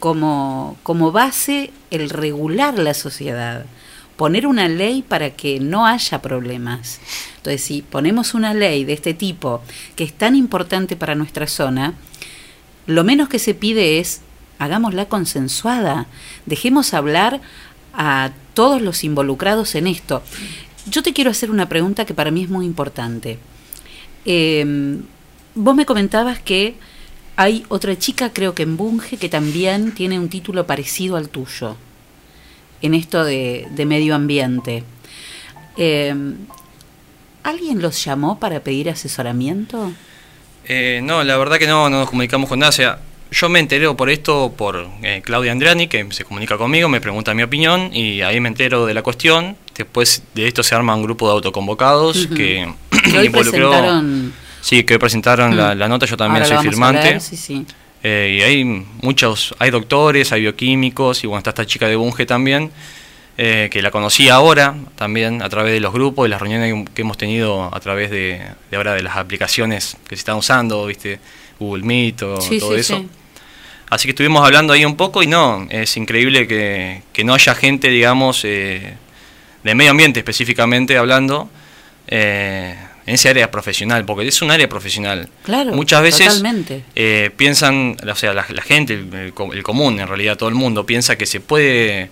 como, 0.00 0.76
como 0.82 1.10
base 1.12 1.70
el 1.90 2.10
regular 2.10 2.78
la 2.78 2.94
sociedad, 2.94 3.64
poner 4.18 4.48
una 4.48 4.68
ley 4.68 5.02
para 5.02 5.30
que 5.30 5.60
no 5.60 5.86
haya 5.86 6.20
problemas. 6.20 7.00
Entonces, 7.36 7.62
si 7.62 7.82
ponemos 7.82 8.34
una 8.34 8.52
ley 8.52 8.84
de 8.84 8.92
este 8.92 9.14
tipo 9.14 9.62
que 9.94 10.02
es 10.02 10.12
tan 10.12 10.34
importante 10.34 10.96
para 10.96 11.14
nuestra 11.14 11.46
zona, 11.46 11.94
lo 12.86 13.04
menos 13.04 13.28
que 13.28 13.38
se 13.38 13.54
pide 13.54 14.00
es 14.00 14.20
hagámosla 14.58 15.06
consensuada, 15.06 16.08
dejemos 16.46 16.94
hablar 16.94 17.40
a 17.94 18.32
todos 18.54 18.82
los 18.82 19.04
involucrados 19.04 19.76
en 19.76 19.86
esto. 19.86 20.22
Yo 20.90 21.04
te 21.04 21.12
quiero 21.12 21.30
hacer 21.30 21.52
una 21.52 21.68
pregunta 21.68 22.04
que 22.04 22.12
para 22.12 22.32
mí 22.32 22.42
es 22.42 22.50
muy 22.50 22.66
importante. 22.66 23.38
Eh, 24.24 24.98
vos 25.54 25.76
me 25.76 25.86
comentabas 25.86 26.40
que 26.40 26.74
hay 27.36 27.64
otra 27.68 27.96
chica, 27.96 28.32
creo 28.32 28.56
que 28.56 28.64
en 28.64 28.76
Bunge, 28.76 29.16
que 29.16 29.28
también 29.28 29.92
tiene 29.92 30.18
un 30.18 30.28
título 30.28 30.66
parecido 30.66 31.16
al 31.16 31.28
tuyo, 31.28 31.76
en 32.82 32.94
esto 32.94 33.24
de, 33.24 33.66
de 33.70 33.86
medio 33.86 34.14
ambiente. 34.14 34.84
Eh, 35.76 36.14
¿Alguien 37.44 37.80
los 37.80 38.04
llamó 38.04 38.38
para 38.38 38.60
pedir 38.60 38.90
asesoramiento? 38.90 39.92
Eh, 40.66 41.00
no, 41.02 41.24
la 41.24 41.36
verdad 41.38 41.58
que 41.58 41.66
no, 41.66 41.88
no 41.88 42.00
nos 42.00 42.10
comunicamos 42.10 42.48
con 42.48 42.58
nada. 42.58 42.70
O 42.70 42.72
sea, 42.72 42.98
yo 43.30 43.48
me 43.48 43.58
entero 43.60 43.96
por 43.96 44.10
esto 44.10 44.52
por 44.56 44.86
eh, 45.02 45.22
Claudia 45.24 45.52
Andriani, 45.52 45.86
que 45.88 46.06
se 46.10 46.24
comunica 46.24 46.58
conmigo, 46.58 46.88
me 46.88 47.00
pregunta 47.00 47.32
mi 47.34 47.42
opinión 47.42 47.90
y 47.94 48.20
ahí 48.22 48.40
me 48.40 48.48
entero 48.48 48.84
de 48.86 48.92
la 48.94 49.02
cuestión. 49.02 49.56
Después 49.76 50.22
de 50.34 50.46
esto 50.48 50.62
se 50.62 50.74
arma 50.74 50.94
un 50.94 51.02
grupo 51.04 51.26
de 51.28 51.34
autoconvocados 51.34 52.26
que, 52.26 52.70
Que 53.04 53.18
hoy 53.18 53.26
involucró- 53.28 53.70
presentaron- 53.70 54.32
Sí, 54.60 54.82
que 54.82 54.94
hoy 54.94 54.98
presentaron 54.98 55.56
la, 55.56 55.74
Mm. 55.74 55.78
la 55.78 55.88
nota, 55.88 56.04
yo 56.04 56.16
también 56.16 56.42
Ahora 56.42 56.56
soy 56.56 56.66
firmante. 56.68 57.20
sí, 57.20 57.36
sí. 57.36 57.64
Eh, 58.10 58.38
y 58.38 58.42
hay 58.42 58.64
muchos, 59.02 59.54
hay 59.58 59.70
doctores, 59.70 60.32
hay 60.32 60.40
bioquímicos, 60.40 61.24
y 61.24 61.26
bueno, 61.26 61.40
está 61.40 61.50
esta 61.50 61.66
chica 61.66 61.86
de 61.88 61.96
Bunge 61.96 62.24
también, 62.24 62.70
eh, 63.36 63.68
que 63.70 63.82
la 63.82 63.90
conocí 63.90 64.30
ahora 64.30 64.74
también 64.96 65.42
a 65.42 65.48
través 65.50 65.74
de 65.74 65.80
los 65.80 65.92
grupos 65.92 66.26
y 66.26 66.30
las 66.30 66.40
reuniones 66.40 66.88
que 66.94 67.02
hemos 67.02 67.18
tenido 67.18 67.68
a 67.70 67.78
través 67.80 68.10
de, 68.10 68.40
de 68.70 68.76
ahora 68.78 68.94
de 68.94 69.02
las 69.02 69.18
aplicaciones 69.18 69.98
que 70.08 70.16
se 70.16 70.20
están 70.20 70.36
usando, 70.36 70.86
viste, 70.86 71.20
Google 71.60 71.84
Meet 71.84 72.22
o 72.22 72.40
Sí, 72.40 72.58
todo 72.58 72.72
sí, 72.72 72.80
eso. 72.80 72.96
sí. 72.96 73.08
Así 73.90 74.06
que 74.06 74.10
estuvimos 74.12 74.42
hablando 74.42 74.72
ahí 74.72 74.86
un 74.86 74.96
poco 74.96 75.22
y 75.22 75.26
no, 75.26 75.66
es 75.68 75.94
increíble 75.98 76.46
que, 76.46 77.02
que 77.12 77.24
no 77.24 77.34
haya 77.34 77.54
gente, 77.54 77.90
digamos, 77.90 78.42
eh, 78.44 78.94
de 79.62 79.74
medio 79.74 79.90
ambiente 79.90 80.20
específicamente 80.20 80.96
hablando, 80.96 81.50
eh, 82.06 82.74
en 83.08 83.14
ese 83.14 83.28
área 83.28 83.50
profesional, 83.50 84.04
porque 84.04 84.28
es 84.28 84.40
un 84.42 84.50
área 84.50 84.68
profesional. 84.68 85.28
Claro, 85.44 85.72
Muchas 85.72 86.02
veces 86.02 86.26
totalmente. 86.28 86.84
eh, 86.94 87.30
piensan, 87.36 87.96
o 88.08 88.14
sea, 88.14 88.34
la, 88.34 88.44
la 88.48 88.62
gente, 88.62 88.94
el, 88.94 89.12
el 89.14 89.32
co- 89.34 89.52
el 89.52 89.62
común, 89.62 89.98
en 89.98 90.06
realidad 90.06 90.36
todo 90.36 90.48
el 90.48 90.54
mundo, 90.54 90.84
piensa 90.86 91.16
que 91.16 91.26
se 91.26 91.40
puede 91.40 92.10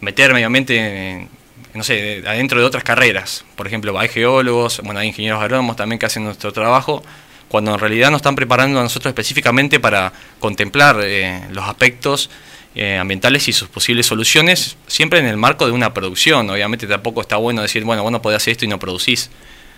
meter 0.00 0.32
medio 0.34 0.46
ambiente, 0.46 0.76
en- 0.76 1.28
no 1.72 1.82
sé, 1.82 1.94
de- 1.94 2.28
adentro 2.28 2.60
de 2.60 2.66
otras 2.66 2.84
carreras. 2.84 3.44
Por 3.56 3.66
ejemplo, 3.66 3.98
hay 3.98 4.08
geólogos, 4.08 4.80
bueno, 4.84 5.00
hay 5.00 5.08
ingenieros 5.08 5.40
agrónomos 5.42 5.76
también 5.76 5.98
que 5.98 6.06
hacen 6.06 6.22
nuestro 6.24 6.52
trabajo, 6.52 7.02
cuando 7.48 7.72
en 7.72 7.78
realidad 7.80 8.10
nos 8.10 8.18
están 8.18 8.34
preparando 8.36 8.80
a 8.80 8.82
nosotros 8.82 9.10
específicamente 9.10 9.80
para 9.80 10.12
contemplar 10.40 10.98
eh, 11.02 11.40
los 11.52 11.64
aspectos 11.68 12.28
eh, 12.74 12.96
ambientales 12.98 13.46
y 13.48 13.52
sus 13.52 13.68
posibles 13.68 14.06
soluciones, 14.06 14.76
siempre 14.88 15.20
en 15.20 15.26
el 15.26 15.36
marco 15.36 15.64
de 15.64 15.72
una 15.72 15.94
producción. 15.94 16.50
Obviamente 16.50 16.86
tampoco 16.86 17.20
está 17.20 17.36
bueno 17.36 17.62
decir, 17.62 17.84
bueno, 17.84 18.02
vos 18.02 18.10
no 18.12 18.20
podés 18.20 18.36
hacer 18.38 18.52
esto 18.52 18.64
y 18.64 18.68
no 18.68 18.78
producís. 18.78 19.30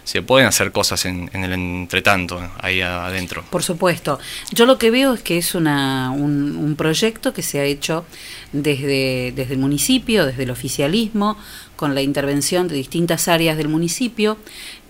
Se 0.06 0.22
pueden 0.22 0.46
hacer 0.46 0.70
cosas 0.70 1.04
en, 1.04 1.28
en 1.32 1.42
el 1.42 1.52
entretanto, 1.52 2.40
ahí 2.60 2.80
adentro. 2.80 3.42
Por 3.50 3.64
supuesto. 3.64 4.20
Yo 4.52 4.64
lo 4.64 4.78
que 4.78 4.92
veo 4.92 5.14
es 5.14 5.20
que 5.20 5.36
es 5.36 5.56
una, 5.56 6.12
un, 6.12 6.76
proyecto 6.78 7.34
que 7.34 7.42
se 7.42 7.58
ha 7.58 7.64
hecho 7.64 8.04
desde, 8.52 9.32
desde 9.34 9.54
el 9.54 9.58
municipio, 9.58 10.24
desde 10.24 10.44
el 10.44 10.52
oficialismo, 10.52 11.36
con 11.74 11.96
la 11.96 12.02
intervención 12.02 12.68
de 12.68 12.76
distintas 12.76 13.26
áreas 13.26 13.56
del 13.56 13.66
municipio, 13.66 14.38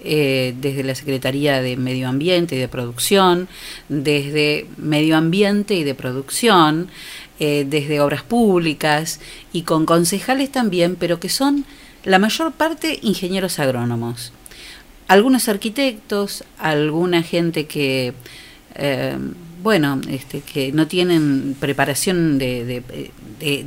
eh, 0.04 0.54
desde 0.60 0.84
la 0.84 0.94
Secretaría 0.94 1.62
de 1.62 1.78
Medio 1.78 2.10
Ambiente 2.10 2.56
y 2.56 2.58
de 2.58 2.68
Producción, 2.68 3.48
desde 3.88 4.66
Medio 4.76 5.16
Ambiente 5.16 5.76
y 5.76 5.84
de 5.84 5.94
Producción, 5.94 6.90
eh, 7.40 7.64
desde 7.66 8.02
Obras 8.02 8.22
Públicas 8.22 9.20
y 9.50 9.62
con 9.62 9.86
concejales 9.86 10.52
también, 10.52 10.94
pero 10.94 11.20
que 11.20 11.30
son 11.30 11.64
la 12.04 12.18
mayor 12.18 12.52
parte 12.52 12.98
ingenieros 13.00 13.58
agrónomos 13.58 14.34
algunos 15.08 15.48
arquitectos, 15.48 16.44
alguna 16.58 17.22
gente 17.22 17.66
que, 17.66 18.12
eh, 18.74 19.16
bueno, 19.62 20.00
este, 20.08 20.40
que 20.40 20.72
no 20.72 20.86
tienen 20.86 21.56
preparación 21.58 22.38
de, 22.38 22.64
de- 22.64 23.10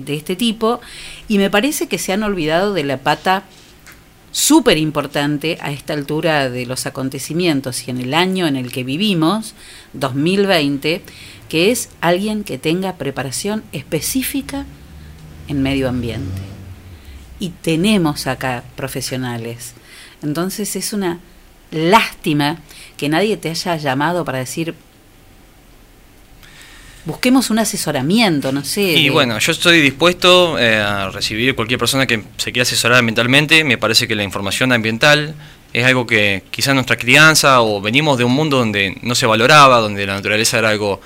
este 0.08 0.36
tipo, 0.36 0.82
y 1.28 1.38
me 1.38 1.50
parece 1.50 1.88
que 1.88 1.98
se 2.00 2.12
han 2.12 2.24
olvidado 2.24 2.74
de 2.74 2.84
la 2.84 2.98
pata 2.98 3.44
súper 4.32 4.78
importante 4.78 5.58
a 5.62 5.72
esta 5.72 5.94
altura 5.94 6.50
de 6.50 6.66
los 6.66 6.86
acontecimientos 6.86 7.88
y 7.88 7.92
en 7.92 8.00
el 8.00 8.14
año 8.14 8.48
en 8.48 8.56
el 8.56 8.72
que 8.72 8.84
vivimos, 8.84 9.54
2020, 9.94 11.02
que 11.50 11.72
es 11.72 11.90
alguien 12.02 12.44
que 12.44 12.58
tenga 12.58 12.96
preparación 12.98 13.64
específica 13.72 14.66
en 15.48 15.62
medio 15.64 15.90
ambiente. 15.90 16.42
Y 17.40 17.50
tenemos 17.50 18.28
acá 18.28 18.64
profesionales. 18.76 19.74
Entonces 20.24 20.76
es 20.76 20.94
una 20.94 21.20
lástima 21.72 22.58
que 22.98 23.10
nadie 23.10 23.38
te 23.38 23.50
haya 23.50 23.76
llamado 23.78 24.26
para 24.26 24.40
decir, 24.40 24.74
busquemos 27.06 27.50
un 27.50 27.60
asesoramiento, 27.60 28.52
no 28.52 28.64
sé. 28.64 28.82
Y 28.82 29.06
de- 29.06 29.10
bueno, 29.10 29.40
yo 29.40 29.52
estoy 29.52 29.82
dispuesto 29.82 30.60
eh, 30.60 30.78
a 30.78 31.10
recibir 31.10 31.56
cualquier 31.56 31.80
persona 31.80 32.06
que 32.06 32.24
se 32.38 32.52
quiera 32.52 32.64
asesorar 32.64 33.00
ambientalmente. 33.00 33.64
Me 33.64 33.78
parece 33.78 34.08
que 34.08 34.16
la 34.16 34.24
información 34.24 34.72
ambiental 34.74 35.34
es 35.74 35.86
algo 35.86 36.06
que 36.06 36.44
quizás 36.52 36.74
nuestra 36.74 36.98
crianza 36.98 37.62
o 37.62 37.80
venimos 37.82 38.18
de 38.18 38.24
un 38.24 38.34
mundo 38.34 38.58
donde 38.58 38.98
no 39.02 39.16
se 39.16 39.26
valoraba, 39.26 39.80
donde 39.80 40.06
la 40.06 40.14
naturaleza 40.16 40.60
era 40.60 40.70
algo 40.70 41.00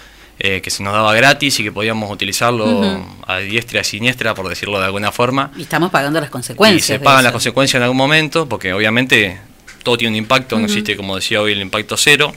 eh, 0.46 0.60
que 0.60 0.70
se 0.70 0.84
nos 0.84 0.91
daba 0.91 1.14
gratis 1.14 1.58
y 1.62 1.64
que 1.64 1.72
podíamos 1.72 2.12
utilizarlo 2.12 3.02
a 3.26 3.38
diestra 3.38 3.78
y 3.78 3.80
a 3.80 3.84
siniestra, 3.86 4.36
por 4.36 4.50
decirlo 4.50 4.78
de 4.78 4.84
alguna 4.84 5.14
forma. 5.14 5.52
Y 5.56 5.62
estamos 5.62 5.89
pagando 5.89 6.20
las 6.20 6.30
consecuencias. 6.30 6.84
Y 6.84 6.86
se 6.86 7.00
pagan 7.00 7.20
eso. 7.20 7.24
las 7.24 7.32
consecuencias 7.32 7.80
en 7.80 7.84
algún 7.84 7.96
momento, 7.96 8.50
porque 8.50 8.74
obviamente 8.74 9.39
todo 9.84 9.96
tiene 9.96 10.12
un 10.12 10.18
impacto, 10.18 10.60
no 10.60 10.66
existe, 10.66 10.98
como 10.98 11.16
decía 11.16 11.41
hoy, 11.41 11.54
el 11.54 11.62
impacto 11.62 11.96
cero. 11.96 12.34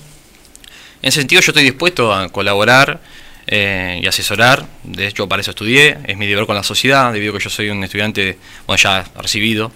En 1.02 1.08
ese 1.08 1.18
sentido, 1.18 1.40
yo 1.40 1.50
estoy 1.50 1.64
dispuesto 1.64 2.14
a 2.14 2.28
colaborar 2.28 3.00
eh, 3.48 3.98
y 4.00 4.06
asesorar. 4.06 4.64
De 4.84 5.08
hecho, 5.08 5.28
para 5.28 5.42
eso 5.42 5.50
estudié. 5.50 5.98
Es 6.06 6.16
mi 6.16 6.28
deber 6.28 6.46
con 6.46 6.54
la 6.54 6.62
sociedad, 6.62 7.12
debido 7.12 7.34
a 7.34 7.38
que 7.38 7.42
yo 7.42 7.50
soy 7.50 7.70
un 7.70 7.82
estudiante, 7.82 8.38
bueno, 8.68 8.80
ya 8.80 9.04
recibido 9.20 9.72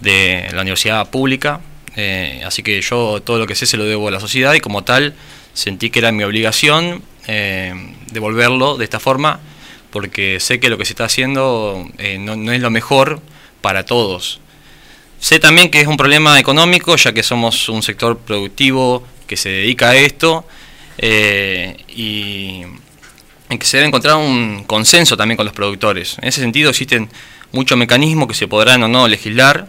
de 0.00 0.48
la 0.50 0.62
universidad 0.62 1.10
pública. 1.10 1.60
eh, 1.94 2.42
así 2.46 2.62
que 2.62 2.80
yo 2.80 3.20
todo 3.22 3.38
lo 3.38 3.46
que 3.46 3.54
sé 3.54 3.66
se 3.66 3.76
lo 3.76 3.84
debo 3.84 4.08
a 4.08 4.10
la 4.10 4.20
sociedad 4.20 4.54
y 4.54 4.60
como 4.60 4.82
tal 4.82 5.14
sentí 5.52 5.88
que 5.88 6.00
era 6.00 6.12
mi 6.12 6.22
obligación 6.24 7.02
eh, 7.26 7.74
devolverlo 8.10 8.76
de 8.76 8.84
esta 8.84 9.00
forma 9.00 9.40
porque 9.96 10.40
sé 10.40 10.60
que 10.60 10.68
lo 10.68 10.76
que 10.76 10.84
se 10.84 10.92
está 10.92 11.06
haciendo 11.06 11.88
eh, 11.96 12.18
no, 12.18 12.52
es 12.52 12.60
lo 12.60 12.70
mejor 12.70 13.20
para 13.62 13.86
todos. 13.86 14.40
Sé 15.18 15.38
también 15.38 15.70
que 15.70 15.80
es 15.80 15.86
un 15.86 15.96
problema 15.96 16.38
económico, 16.38 16.96
ya 16.96 17.14
que 17.14 17.22
somos 17.22 17.70
un 17.70 17.82
sector 17.82 18.18
productivo 18.18 19.02
que 19.26 19.38
se 19.38 19.48
dedica 19.48 19.88
a 19.88 19.96
esto 19.96 20.46
eh, 20.98 21.78
y 21.88 22.64
en 23.48 23.58
que 23.58 23.66
se 23.66 23.78
debe 23.78 23.88
encontrar 23.88 24.16
un 24.16 24.64
consenso 24.64 25.16
también 25.16 25.38
con 25.38 25.46
los 25.46 25.54
productores. 25.54 26.18
En 26.18 26.28
ese 26.28 26.42
sentido 26.42 26.68
existen 26.68 27.08
muchos 27.52 27.78
mecanismos 27.78 28.28
que 28.28 28.34
se 28.34 28.48
podrán 28.48 28.82
o 28.82 28.88
no 28.88 29.08
legislar. 29.08 29.66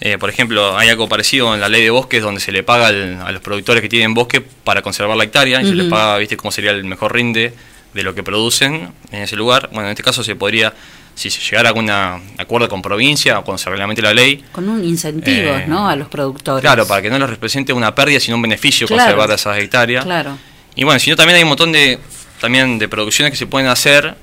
Eh, 0.00 0.16
por 0.18 0.30
ejemplo, 0.30 0.76
hay 0.78 0.88
algo 0.90 1.08
parecido 1.08 1.52
en 1.54 1.60
la 1.60 1.68
ley 1.68 1.82
de 1.82 1.90
bosques 1.90 2.22
donde 2.22 2.40
se 2.40 2.52
le 2.52 2.62
paga 2.62 2.86
al- 2.88 3.20
a 3.20 3.32
los 3.32 3.42
productores 3.42 3.82
que 3.82 3.88
tienen 3.88 4.14
bosque 4.14 4.40
para 4.40 4.80
conservar 4.80 5.16
la 5.16 5.24
hectárea 5.24 5.60
y 5.60 5.66
se 5.66 5.74
les 5.74 5.88
paga, 5.88 6.18
viste, 6.18 6.36
cómo 6.36 6.52
sería 6.52 6.70
el 6.70 6.84
mejor 6.84 7.12
rinde 7.14 7.52
de 7.94 8.02
lo 8.04 8.14
que 8.14 8.22
producen 8.22 8.92
en 9.10 9.22
ese 9.22 9.34
lugar. 9.34 9.70
Bueno, 9.72 9.86
en 9.86 9.90
este 9.90 10.02
caso 10.04 10.22
se 10.22 10.36
podría 10.36 10.72
si 11.16 11.30
se 11.30 11.40
llegara 11.40 11.70
a 11.70 11.72
algún 11.72 11.90
acuerdo 12.38 12.68
con 12.68 12.80
provincia 12.80 13.40
o 13.40 13.44
cuando 13.44 13.58
se 13.58 13.68
reglamente 13.70 14.00
la 14.00 14.14
ley. 14.14 14.44
Con 14.52 14.68
un 14.68 14.84
incentivo, 14.84 15.50
Eh, 15.56 15.64
¿no? 15.66 15.88
A 15.88 15.96
los 15.96 16.06
productores. 16.06 16.60
Claro, 16.60 16.86
para 16.86 17.02
que 17.02 17.10
no 17.10 17.18
les 17.18 17.28
represente 17.28 17.72
una 17.72 17.92
pérdida, 17.92 18.20
sino 18.20 18.36
un 18.36 18.42
beneficio 18.42 18.86
Claro. 18.86 19.02
conservar 19.16 19.30
esas 19.32 19.58
hectáreas. 19.58 20.04
Claro. 20.04 20.38
Y 20.76 20.84
bueno, 20.84 21.00
sino 21.00 21.16
también 21.16 21.38
hay 21.38 21.42
un 21.42 21.48
montón 21.48 21.72
de 21.72 21.98
también 22.40 22.78
de 22.78 22.86
producciones 22.86 23.32
que 23.32 23.36
se 23.36 23.48
pueden 23.48 23.68
hacer 23.68 24.14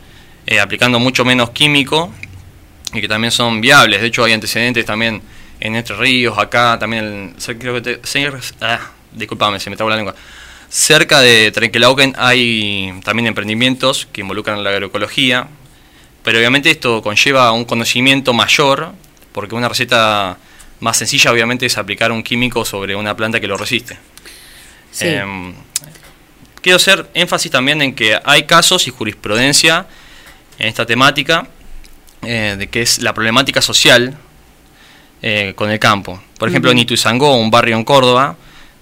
eh, 0.48 0.62
aplicando 0.62 0.98
mucho 1.00 1.26
menos 1.26 1.50
químico 1.50 2.14
y 2.94 3.02
que 3.02 3.10
también 3.10 3.32
son 3.32 3.60
viables. 3.60 4.00
De 4.00 4.08
hecho, 4.08 4.24
hay 4.24 4.32
antecedentes 4.32 4.86
también 4.86 5.22
en 5.60 5.76
Entre 5.76 5.96
Ríos, 5.96 6.38
acá 6.38 6.78
también, 6.80 7.34
el- 7.36 7.42
sé- 7.42 7.58
creo 7.58 7.74
que 7.76 7.82
te, 7.82 8.00
sé- 8.08 8.32
ah, 8.62 8.80
discúlpame, 9.12 9.60
se 9.60 9.70
me 9.70 9.76
trabó 9.76 9.90
la 9.90 9.96
lengua. 9.96 10.16
Cerca 10.70 11.20
de 11.22 11.52
Trenquelauquen 11.52 12.14
hay 12.18 13.00
también 13.04 13.28
emprendimientos 13.28 14.08
que 14.12 14.22
involucran 14.22 14.64
la 14.64 14.72
agroecología, 14.72 15.48
pero 16.24 16.38
obviamente 16.40 16.70
esto 16.72 17.02
conlleva 17.02 17.52
un 17.52 17.66
conocimiento 17.66 18.34
mayor, 18.34 18.92
porque 19.32 19.56
una 19.56 19.70
receta 19.70 20.38
más 20.80 20.98
sencilla 20.98 21.32
obviamente 21.32 21.66
es 21.66 21.78
aplicar 21.78 22.12
un 22.12 22.24
químico 22.24 22.66
sobre 22.66 22.96
una 22.96 23.16
planta 23.16 23.40
que 23.40 23.48
lo 23.48 23.58
resiste. 23.58 23.98
Sí. 24.92 25.08
Em, 25.08 25.54
quiero 26.62 26.78
hacer 26.78 27.10
énfasis 27.14 27.52
también 27.52 27.82
en 27.82 27.96
que 27.96 28.20
hay 28.24 28.44
casos 28.44 28.88
y 28.88 28.92
jurisprudencia 28.92 29.86
en 30.58 30.68
esta 30.68 30.86
temática, 30.86 31.48
eh, 32.24 32.56
de 32.58 32.68
que 32.68 32.82
es 32.82 33.00
la 33.02 33.14
problemática 33.14 33.62
social 33.62 34.18
eh, 35.22 35.54
con 35.56 35.70
el 35.70 35.80
campo. 35.80 36.22
Por 36.38 36.50
ejemplo, 36.50 36.72
en 36.72 36.78
Ujú. 36.78 36.84
Ituizangó, 36.84 37.38
un 37.38 37.50
barrio 37.50 37.76
en 37.78 37.84
Córdoba, 37.84 38.36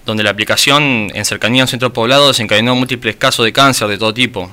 donde 0.04 0.22
la 0.22 0.30
aplicación 0.30 1.10
en 1.14 1.24
cercanía 1.24 1.62
a 1.62 1.64
un 1.64 1.68
centro 1.68 1.92
poblado 1.92 2.28
desencadenó 2.28 2.74
múltiples 2.74 3.16
casos 3.16 3.44
de 3.44 3.52
cáncer 3.52 3.88
de 3.88 3.98
todo 3.98 4.12
tipo. 4.12 4.50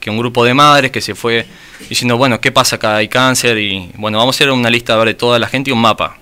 Que 0.00 0.10
un 0.10 0.18
grupo 0.18 0.44
de 0.44 0.54
madres 0.54 0.90
que 0.90 1.00
se 1.00 1.14
fue 1.14 1.46
diciendo, 1.88 2.16
bueno, 2.16 2.40
¿qué 2.40 2.52
pasa 2.52 2.76
acá? 2.76 2.96
Hay 2.96 3.08
cáncer 3.08 3.58
y 3.58 3.90
bueno, 3.96 4.18
vamos 4.18 4.34
a 4.34 4.36
hacer 4.36 4.50
una 4.50 4.70
lista 4.70 5.02
de 5.04 5.14
toda 5.14 5.38
la 5.38 5.48
gente 5.48 5.70
y 5.70 5.72
un 5.72 5.80
mapa. 5.80 6.18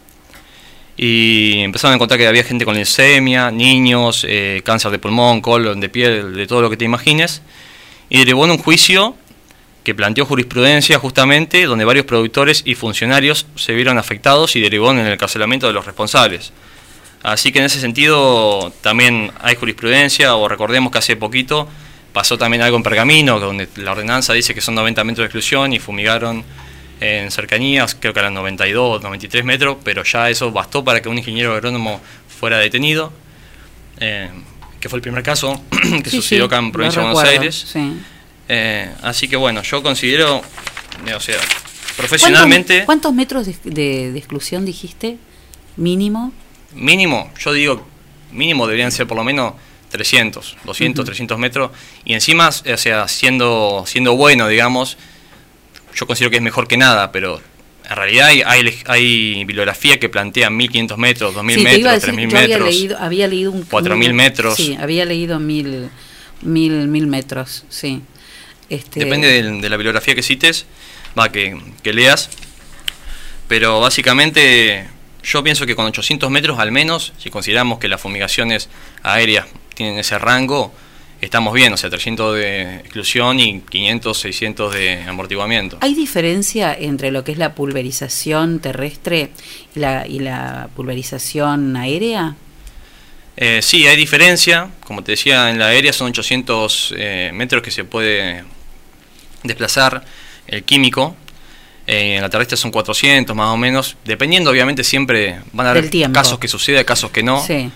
Y 0.96 1.60
empezaron 1.60 1.92
a 1.92 1.94
encontrar 1.96 2.18
que 2.18 2.26
había 2.26 2.44
gente 2.44 2.64
con 2.64 2.74
leucemia, 2.74 3.50
niños, 3.50 4.26
eh, 4.28 4.62
cáncer 4.64 4.90
de 4.90 4.98
pulmón, 4.98 5.40
colon, 5.40 5.80
de 5.80 5.88
piel, 5.88 6.34
de 6.34 6.46
todo 6.46 6.62
lo 6.62 6.70
que 6.70 6.76
te 6.76 6.84
imagines. 6.84 7.42
Y 8.08 8.18
derivó 8.18 8.44
en 8.44 8.52
un 8.52 8.58
juicio 8.58 9.16
que 9.84 9.94
planteó 9.94 10.24
jurisprudencia 10.24 10.98
justamente, 10.98 11.64
donde 11.64 11.84
varios 11.84 12.06
productores 12.06 12.62
y 12.64 12.74
funcionarios 12.74 13.46
se 13.56 13.74
vieron 13.74 13.98
afectados 13.98 14.54
y 14.54 14.60
derivó 14.60 14.90
en 14.92 14.98
el 15.00 15.12
encarcelamiento 15.12 15.66
de 15.66 15.72
los 15.72 15.86
responsables. 15.86 16.52
Así 17.22 17.52
que 17.52 17.60
en 17.60 17.66
ese 17.66 17.80
sentido 17.80 18.72
también 18.80 19.32
hay 19.40 19.54
jurisprudencia, 19.56 20.34
o 20.36 20.48
recordemos 20.48 20.92
que 20.92 20.98
hace 20.98 21.16
poquito 21.16 21.68
pasó 22.12 22.36
también 22.36 22.62
algo 22.62 22.76
en 22.76 22.82
Pergamino, 22.82 23.40
donde 23.40 23.68
la 23.76 23.92
ordenanza 23.92 24.32
dice 24.32 24.54
que 24.54 24.60
son 24.60 24.74
90 24.74 25.02
metros 25.04 25.22
de 25.22 25.26
exclusión 25.26 25.72
y 25.72 25.78
fumigaron 25.78 26.44
en 27.00 27.30
cercanías, 27.30 27.96
creo 27.98 28.12
que 28.12 28.20
eran 28.20 28.34
92, 28.34 29.02
93 29.02 29.44
metros, 29.44 29.78
pero 29.82 30.04
ya 30.04 30.30
eso 30.30 30.52
bastó 30.52 30.84
para 30.84 31.00
que 31.00 31.08
un 31.08 31.18
ingeniero 31.18 31.54
agrónomo 31.54 32.00
fuera 32.28 32.58
detenido, 32.58 33.12
eh, 33.98 34.30
que 34.78 34.88
fue 34.88 34.98
el 34.98 35.02
primer 35.02 35.22
caso 35.22 35.60
que 36.04 36.10
Sí, 36.10 36.16
sucedió 36.16 36.44
acá 36.44 36.58
en 36.58 36.70
Provincia 36.70 37.02
de 37.02 37.08
Buenos 37.12 37.28
Aires. 37.28 37.64
sí. 37.72 37.98
Eh, 38.54 38.90
así 39.02 39.28
que 39.28 39.36
bueno, 39.36 39.62
yo 39.62 39.82
considero, 39.82 40.42
o 41.16 41.20
sea, 41.20 41.38
profesionalmente, 41.96 42.84
¿Cuántos, 42.84 43.10
cuántos 43.10 43.14
metros 43.14 43.46
de, 43.46 43.56
de- 43.64 44.12
de 44.12 44.18
exclusión 44.18 44.66
dijiste? 44.66 45.16
Mínimo. 45.76 46.32
mínimo, 46.74 47.32
yo 47.38 47.52
digo, 47.54 47.86
mínimo 48.30 48.66
deberían 48.66 48.92
ser 48.92 49.06
por 49.06 49.16
lo 49.16 49.24
menos 49.24 49.54
300, 49.90 50.56
200, 50.64 51.02
Ujú. 51.02 51.06
300 51.06 51.38
metros. 51.38 51.70
Y 52.04 52.12
encima, 52.12 52.48
o 52.50 52.76
sea, 52.76 53.08
siendo, 53.08 53.84
siendo 53.86 54.16
bueno, 54.16 54.48
digamos, 54.48 54.98
yo 55.94 56.06
considero 56.06 56.30
que 56.30 56.36
es 56.36 56.42
mejor 56.42 56.68
que 56.68 56.76
nada, 56.76 57.10
pero 57.10 57.40
en 57.88 57.96
realidad 57.96 58.26
hay, 58.28 58.42
hay, 58.44 58.74
hay 58.86 59.44
bibliografía 59.46 59.98
que 59.98 60.10
plantea 60.10 60.50
1500 60.50 60.98
metros, 60.98 61.34
2000 61.34 61.56
Sí, 61.56 61.64
metros, 61.64 61.92
decir, 61.94 62.00
3000 62.14 62.28
yo 62.30 62.36
había 62.38 62.48
metros. 62.58 62.68
leído, 62.74 62.98
había 62.98 63.28
leído 63.28 63.50
un 63.52 63.62
4000 63.62 64.10
un- 64.10 64.16
metros. 64.16 64.56
Sí, 64.56 64.76
había 64.78 65.06
leído 65.06 65.38
mil, 65.40 65.88
mil, 66.42 66.88
mil 66.88 67.06
metros, 67.06 67.64
sí. 67.70 68.02
Este, 68.72 69.00
Depende 69.00 69.42
de, 69.42 69.68
la 69.68 69.76
bibliografía 69.76 70.14
que 70.14 70.22
cites, 70.22 70.64
va, 71.18 71.30
que, 71.30 71.58
que 71.82 71.92
leas. 71.92 72.30
Pero 73.46 73.80
básicamente 73.80 74.88
yo 75.22 75.44
pienso 75.44 75.66
que 75.66 75.76
con 75.76 75.84
800 75.84 76.30
metros 76.30 76.58
al 76.58 76.72
menos, 76.72 77.12
si 77.18 77.28
consideramos 77.28 77.78
que 77.78 77.88
las 77.88 78.00
fumigaciones 78.00 78.70
aéreas 79.02 79.46
tienen 79.74 79.98
ese 79.98 80.18
rango, 80.18 80.72
estamos 81.20 81.52
bien, 81.52 81.70
o 81.74 81.76
sea, 81.76 81.90
300 81.90 82.34
de 82.34 82.76
exclusión 82.76 83.38
y 83.40 83.60
500, 83.60 84.18
600 84.18 84.74
de 84.74 85.02
amortiguamiento. 85.02 85.76
¿Hay 85.82 85.94
diferencia 85.94 86.72
entre 86.72 87.10
lo 87.10 87.24
que 87.24 87.32
es 87.32 87.38
la 87.38 87.54
pulverización 87.54 88.58
terrestre 88.60 89.32
y 89.76 89.80
la, 89.80 90.06
y 90.06 90.20
la 90.20 90.70
pulverización 90.74 91.76
aérea? 91.76 92.36
Eh, 93.36 93.60
sí, 93.60 93.86
hay 93.86 93.98
diferencia. 93.98 94.70
Como 94.86 95.04
te 95.04 95.12
decía, 95.12 95.50
en 95.50 95.58
la 95.58 95.66
aérea 95.66 95.92
son 95.92 96.08
800 96.08 96.94
eh, 96.96 97.30
metros 97.34 97.62
que 97.62 97.70
se 97.70 97.84
puede 97.84 98.44
desplazar 99.42 100.04
el 100.46 100.62
químico. 100.64 101.16
Eh, 101.86 102.16
en 102.16 102.22
la 102.22 102.30
terrestre 102.30 102.56
son 102.56 102.70
400 102.70 103.34
más 103.34 103.48
o 103.48 103.56
menos. 103.56 103.96
Dependiendo, 104.04 104.50
obviamente, 104.50 104.84
siempre 104.84 105.40
van 105.52 105.66
a 105.66 105.70
haber 105.70 105.90
casos 106.12 106.38
que 106.38 106.48
sucede, 106.48 106.84
casos 106.84 107.10
que 107.10 107.22
no. 107.22 107.44
Sí. 107.44 107.70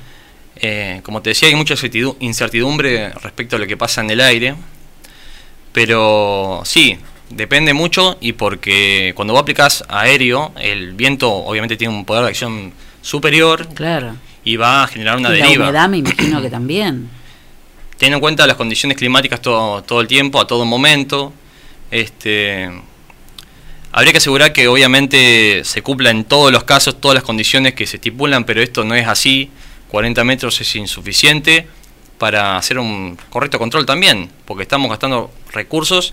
Eh, 0.56 1.00
como 1.02 1.20
te 1.22 1.30
decía, 1.30 1.48
hay 1.48 1.54
mucha 1.54 1.74
incertidu- 1.74 2.16
incertidumbre 2.20 3.10
respecto 3.10 3.56
a 3.56 3.58
lo 3.58 3.66
que 3.66 3.76
pasa 3.76 4.00
en 4.00 4.10
el 4.10 4.20
aire. 4.20 4.54
Pero 5.72 6.62
sí, 6.64 6.98
depende 7.30 7.74
mucho 7.74 8.16
y 8.20 8.32
porque 8.32 9.12
cuando 9.14 9.34
vos 9.34 9.42
aplicás 9.42 9.84
aéreo, 9.88 10.52
el 10.58 10.92
viento 10.94 11.30
obviamente 11.32 11.76
tiene 11.76 11.92
un 11.94 12.04
poder 12.04 12.22
de 12.24 12.28
acción 12.30 12.72
superior 13.02 13.68
Claro. 13.74 14.16
y 14.44 14.56
va 14.56 14.84
a 14.84 14.86
generar 14.86 15.16
una 15.18 15.28
y 15.34 15.38
la 15.40 15.46
deriva. 15.46 15.64
humedad 15.68 15.88
me 15.88 15.98
imagino 15.98 16.40
que 16.40 16.50
también. 16.50 17.10
Teniendo 17.98 18.16
en 18.16 18.20
cuenta 18.20 18.46
las 18.46 18.56
condiciones 18.56 18.96
climáticas 18.96 19.40
todo, 19.40 19.82
todo 19.82 20.00
el 20.00 20.06
tiempo, 20.06 20.40
a 20.40 20.46
todo 20.46 20.64
momento, 20.64 21.32
este, 21.91 22.70
habría 23.93 24.12
que 24.12 24.18
asegurar 24.18 24.53
que 24.53 24.68
obviamente 24.68 25.62
se 25.64 25.82
cumpla 25.82 26.11
en 26.11 26.24
todos 26.24 26.53
los 26.53 26.64
casos 26.64 27.01
todas 27.01 27.14
las 27.14 27.24
condiciones 27.24 27.74
que 27.74 27.87
se 27.87 27.97
estipulan, 27.97 28.45
pero 28.45 28.62
esto 28.62 28.84
no 28.84 28.95
es 28.95 29.07
así. 29.07 29.51
40 29.89 30.24
metros 30.24 30.61
es 30.61 30.76
insuficiente 30.76 31.66
para 32.18 32.57
hacer 32.57 32.78
un 32.78 33.16
correcto 33.30 33.59
control 33.59 33.87
también, 33.87 34.30
porque 34.45 34.62
estamos 34.62 34.91
gastando 34.91 35.30
recursos 35.53 36.12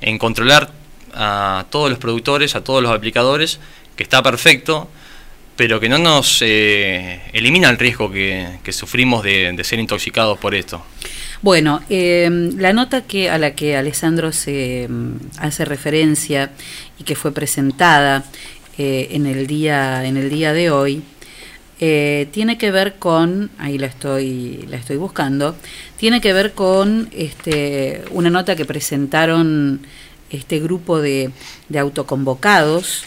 en 0.00 0.18
controlar 0.18 0.72
a 1.14 1.64
todos 1.70 1.90
los 1.90 1.98
productores, 1.98 2.54
a 2.54 2.64
todos 2.64 2.82
los 2.82 2.92
aplicadores, 2.92 3.60
que 3.96 4.02
está 4.02 4.22
perfecto, 4.22 4.88
pero 5.56 5.78
que 5.80 5.88
no 5.88 5.98
nos 5.98 6.42
eh, 6.42 7.20
elimina 7.32 7.70
el 7.70 7.78
riesgo 7.78 8.10
que, 8.10 8.58
que 8.62 8.72
sufrimos 8.72 9.22
de, 9.22 9.52
de 9.52 9.64
ser 9.64 9.78
intoxicados 9.78 10.38
por 10.38 10.54
esto. 10.54 10.84
Bueno, 11.44 11.82
eh, 11.90 12.50
la 12.56 12.72
nota 12.72 13.02
que 13.02 13.28
a 13.28 13.36
la 13.36 13.54
que 13.54 13.76
Alessandro 13.76 14.32
se 14.32 14.88
mm, 14.88 15.16
hace 15.38 15.66
referencia 15.66 16.50
y 16.98 17.04
que 17.04 17.14
fue 17.14 17.32
presentada 17.32 18.24
eh, 18.78 19.08
en 19.10 19.26
el 19.26 19.46
día 19.46 20.06
en 20.06 20.16
el 20.16 20.30
día 20.30 20.54
de 20.54 20.70
hoy 20.70 21.02
eh, 21.80 22.28
tiene 22.32 22.56
que 22.56 22.70
ver 22.70 22.94
con 22.94 23.50
ahí 23.58 23.76
la 23.76 23.88
estoy 23.88 24.64
la 24.70 24.78
estoy 24.78 24.96
buscando 24.96 25.54
tiene 25.98 26.22
que 26.22 26.32
ver 26.32 26.54
con 26.54 27.10
este 27.12 28.02
una 28.10 28.30
nota 28.30 28.56
que 28.56 28.64
presentaron 28.64 29.82
este 30.30 30.58
grupo 30.60 31.00
de, 31.00 31.30
de 31.68 31.78
autoconvocados. 31.78 33.04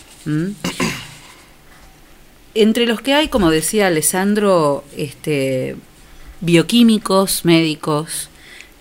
Entre 2.62 2.86
los 2.86 3.02
que 3.02 3.14
hay 3.14 3.28
como 3.28 3.50
decía 3.52 3.88
Alessandro 3.88 4.84
este 4.96 5.76
bioquímicos, 6.42 7.46
médicos, 7.46 8.30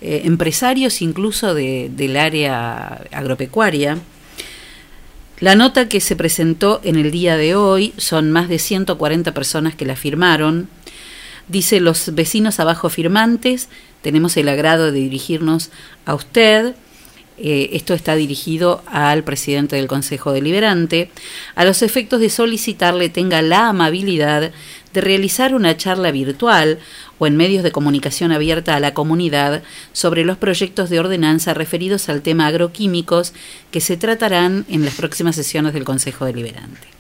eh, 0.01 0.23
empresarios 0.25 1.01
incluso 1.03 1.55
de- 1.55 1.91
del 1.95 2.17
área 2.17 3.05
agropecuaria. 3.13 3.99
La 5.41 5.55
nota 5.55 5.89
que 5.89 6.01
se 6.01 6.17
presentó 6.17 6.81
en 6.83 6.97
el 6.97 7.11
día 7.11 7.37
de 7.37 7.55
hoy 7.55 7.93
son 7.99 8.31
más 8.31 8.49
de 8.49 8.59
140 8.59 9.33
personas 9.35 9.75
que 9.75 9.85
la 9.85 9.97
firmaron. 9.97 10.69
Dice 11.49 11.81
los 11.81 12.15
vecinos 12.15 12.59
abajo 12.59 12.89
firmantes, 12.89 13.69
tenemos 14.03 14.37
el 14.37 14.49
agrado 14.49 14.93
de 14.93 14.99
dirigirnos 15.01 15.71
a 16.07 16.15
usted. 16.15 16.75
Eh, 17.39 17.71
esto 17.73 17.93
está 17.93 18.17
dirigido 18.17 18.83
al 18.87 19.23
presidente 19.23 19.77
del 19.77 19.89
Consejo 19.89 20.33
Deliberante, 20.33 21.11
a 21.55 21.67
los 21.67 21.83
efectos 21.83 22.21
de 22.21 22.31
solicitarle 22.31 23.11
tenga 23.11 23.43
la 23.43 23.69
amabilidad 23.69 24.53
de 24.95 25.01
realizar 25.03 25.55
una 25.55 25.77
charla 25.77 26.11
virtual 26.11 26.79
o 27.19 27.27
en 27.27 27.37
medios 27.37 27.63
de 27.63 27.73
comunicación 27.73 28.33
abierta 28.33 28.75
a 28.75 28.81
la 28.81 28.95
comunidad 28.95 29.63
sobre 29.93 30.25
los 30.25 30.39
proyectos 30.39 30.89
de 30.89 30.99
ordenanza 30.99 31.53
referidos 31.53 32.09
al 32.09 32.23
tema 32.23 32.47
agroquímicos 32.47 33.35
que 33.71 33.83
se 33.83 33.99
tratarán 33.99 34.65
en 34.71 34.87
las 34.87 34.95
próximas 34.95 35.37
sesiones 35.37 35.75
del 35.75 35.85
Consejo 35.85 36.25
Deliberante. 36.25 36.96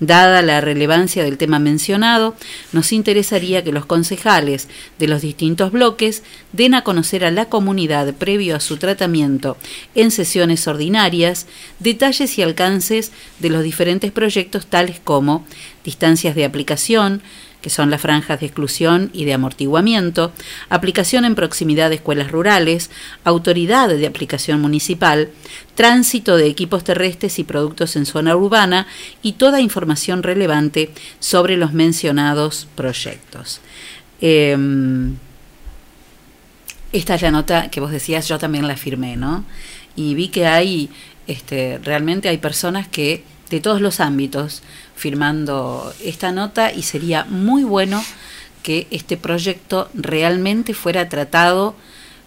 Dada 0.00 0.42
la 0.42 0.60
relevancia 0.60 1.24
del 1.24 1.38
tema 1.38 1.58
mencionado, 1.58 2.34
nos 2.72 2.92
interesaría 2.92 3.62
que 3.62 3.72
los 3.72 3.86
concejales 3.86 4.68
de 4.98 5.08
los 5.08 5.22
distintos 5.22 5.72
bloques 5.72 6.22
den 6.52 6.74
a 6.74 6.82
conocer 6.82 7.24
a 7.24 7.30
la 7.30 7.46
comunidad 7.46 8.14
previo 8.14 8.56
a 8.56 8.60
su 8.60 8.76
tratamiento 8.76 9.56
en 9.94 10.10
sesiones 10.10 10.66
ordinarias 10.66 11.46
detalles 11.78 12.38
y 12.38 12.42
alcances 12.42 13.12
de 13.38 13.50
los 13.50 13.62
diferentes 13.62 14.12
proyectos 14.12 14.66
tales 14.66 15.00
como 15.02 15.44
distancias 15.84 16.34
de 16.34 16.44
aplicación, 16.44 17.22
que 17.60 17.70
son 17.70 17.90
las 17.90 18.00
franjas 18.00 18.40
de 18.40 18.46
exclusión 18.46 19.10
y 19.12 19.24
de 19.24 19.34
amortiguamiento, 19.34 20.32
aplicación 20.68 21.24
en 21.24 21.34
proximidad 21.34 21.88
de 21.88 21.96
escuelas 21.96 22.30
rurales, 22.30 22.90
autoridad 23.24 23.88
de 23.88 24.06
aplicación 24.06 24.60
municipal, 24.60 25.30
tránsito 25.74 26.36
de 26.36 26.46
equipos 26.46 26.84
terrestres 26.84 27.38
y 27.38 27.44
productos 27.44 27.96
en 27.96 28.06
zona 28.06 28.36
urbana 28.36 28.86
y 29.22 29.32
toda 29.32 29.60
información 29.60 30.22
relevante 30.22 30.90
sobre 31.18 31.56
los 31.56 31.72
mencionados 31.72 32.66
proyectos. 32.74 33.60
Eh, 34.20 34.56
esta 36.92 37.14
es 37.14 37.22
la 37.22 37.30
nota 37.30 37.70
que 37.70 37.80
vos 37.80 37.92
decías, 37.92 38.26
yo 38.26 38.38
también 38.38 38.66
la 38.66 38.76
firmé, 38.76 39.16
¿no? 39.16 39.44
Y 39.94 40.14
vi 40.14 40.28
que 40.28 40.46
hay, 40.46 40.90
este, 41.26 41.78
realmente 41.78 42.28
hay 42.28 42.38
personas 42.38 42.88
que 42.88 43.22
de 43.48 43.60
todos 43.60 43.80
los 43.80 44.00
ámbitos 44.00 44.62
firmando 45.00 45.94
esta 46.04 46.30
nota 46.30 46.70
y 46.72 46.82
sería 46.82 47.24
muy 47.24 47.64
bueno 47.64 48.04
que 48.62 48.86
este 48.90 49.16
proyecto 49.16 49.88
realmente 49.94 50.74
fuera 50.74 51.08
tratado 51.08 51.74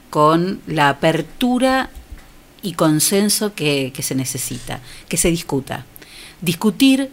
con 0.10 0.60
la 0.66 0.90
apertura 0.90 1.92
y 2.64 2.74
consenso 2.74 3.54
que, 3.54 3.94
se 4.02 4.16
necesita, 4.16 4.80
que 5.08 5.18
se 5.18 5.30
discuta. 5.30 5.86
Discutir 6.42 7.12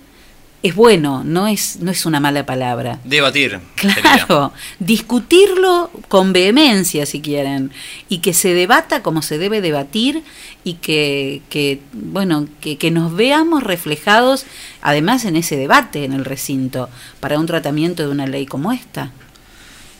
es 0.62 0.74
bueno, 0.74 1.22
no 1.24 1.48
es, 1.48 1.78
no 1.80 1.90
es 1.90 2.04
una 2.04 2.20
mala 2.20 2.44
palabra. 2.44 2.98
Debatir. 3.04 3.58
sería. 3.76 3.94
Claro, 4.02 4.52
discutirlo 4.78 5.90
con 6.08 6.32
vehemencia 6.32 7.06
si 7.06 7.20
quieren 7.20 7.72
y 8.08 8.18
que 8.18 8.34
se 8.34 8.52
debata 8.52 9.02
como 9.02 9.22
se 9.22 9.38
debe 9.38 9.61
debatir 9.61 10.22
y 10.62 10.74
que, 10.74 11.40
que 11.48 11.80
bueno, 11.92 12.46
que, 12.61 12.76
que 12.76 12.90
nos 12.90 13.16
veamos 13.16 13.62
reflejados 13.62 14.44
además 14.82 15.24
en 15.24 15.36
ese 15.36 15.56
debate 15.56 16.04
en 16.04 16.12
el 16.12 16.24
recinto 16.24 16.90
para 17.20 17.38
un 17.38 17.46
tratamiento 17.46 18.02
de 18.02 18.11
una 18.11 18.26
ley 18.26 18.44
como 18.44 18.72
esta. 18.72 19.12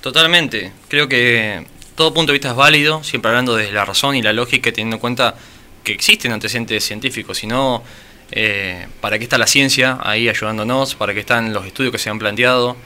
Totalmente. 0.02 0.72
Creo 0.88 1.08
que 1.08 1.66
todo 1.94 2.14
punto 2.14 2.32
de 2.32 2.38
vista 2.38 2.50
es 2.50 2.56
válido, 2.56 3.02
siempre 3.02 3.30
hablando 3.30 3.56
desde 3.56 3.72
la 3.72 3.84
razón 3.84 4.16
y 4.16 4.22
la 4.22 4.32
lógica, 4.32 4.72
teniendo 4.72 4.96
en 4.96 5.00
cuenta 5.00 5.34
que 5.84 5.92
existen 5.92 6.32
antecedentes 6.32 6.84
científicos, 6.84 7.38
si 7.38 7.46
no, 7.46 7.82
eh, 8.32 8.86
para 9.00 9.18
qué 9.18 9.24
está 9.24 9.38
la 9.38 9.46
ciencia 9.46 9.98
ahí 10.02 10.28
ayudándonos, 10.28 10.94
para 10.94 11.14
qué 11.14 11.20
están 11.20 11.52
los 11.52 11.66
estudios 11.66 11.92
que 11.92 11.98
se 11.98 12.10
han 12.10 12.18
planteado, 12.18 12.76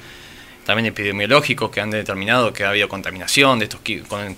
también 0.64 0.86
epidemiológicos 0.86 1.70
que 1.70 1.80
han 1.80 1.90
determinado 1.90 2.52
que 2.52 2.64
ha 2.64 2.70
habido 2.70 2.88
contaminación 2.88 3.58
de 3.58 3.66
estos 3.66 3.80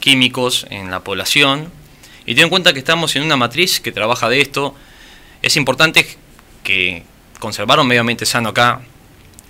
químicos 0.00 0.66
en 0.70 0.90
la 0.90 1.00
población. 1.00 1.70
Y 2.26 2.34
ten 2.34 2.44
en 2.44 2.50
cuenta 2.50 2.72
que 2.72 2.80
estamos 2.80 3.14
en 3.14 3.22
una 3.22 3.36
matriz 3.36 3.80
que 3.80 3.92
trabaja 3.92 4.28
de 4.28 4.40
esto. 4.40 4.74
Es 5.42 5.56
importante 5.56 6.04
que 6.64 7.04
conservar 7.38 7.78
un 7.78 7.86
medio 7.86 8.00
ambiente 8.00 8.26
sano 8.26 8.48
acá, 8.48 8.80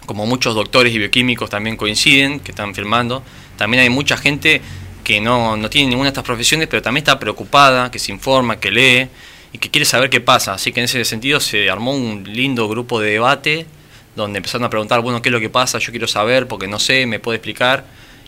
como 0.05 0.27
muchos 0.27 0.55
doctores 0.55 0.95
y 0.95 0.99
bioquímicos 0.99 1.49
también 1.49 1.77
coinciden, 1.77 2.41
que 2.41 2.53
están 2.53 2.75
firmando. 2.75 3.23
También 3.57 3.83
hay 3.83 3.89
mucha 3.89 4.19
gente 4.19 4.61
que 5.03 5.21
no, 5.23 5.57
no 5.57 5.71
tiene 5.71 5.89
ninguna 5.89 6.09
de 6.09 6.13
estas 6.13 6.25
profesiones, 6.25 6.69
pero 6.69 6.83
también 6.83 7.03
está 7.03 7.19
preocupada, 7.19 7.91
que 7.91 7.99
se 7.99 8.13
informa, 8.13 8.61
que 8.61 8.71
lee 8.71 9.09
y 9.57 9.59
que 9.59 9.71
quiere 9.71 9.87
saber 9.87 10.11
qué 10.11 10.21
pasa. 10.21 10.53
Así 10.53 10.71
que 10.73 10.81
en 10.81 10.85
ese 10.85 11.03
sentido 11.07 11.41
se 11.41 11.71
armó 11.71 11.93
un 11.95 12.25
lindo 12.25 12.69
grupo 12.69 13.01
de 13.01 13.13
debate 13.13 13.67
donde 14.15 14.37
empezaron 14.37 14.65
a 14.67 14.71
preguntar, 14.71 15.01
bueno, 15.01 15.23
¿qué 15.23 15.31
es 15.31 15.33
lo 15.33 15.41
que 15.41 15.49
pasa? 15.49 15.79
Yo 15.79 15.91
quiero 15.93 16.07
saber 16.07 16.47
porque 16.47 16.69
no 16.69 16.79
sé, 16.79 17.07
me 17.07 17.19
puede 17.21 17.37
explicar. 17.37 17.85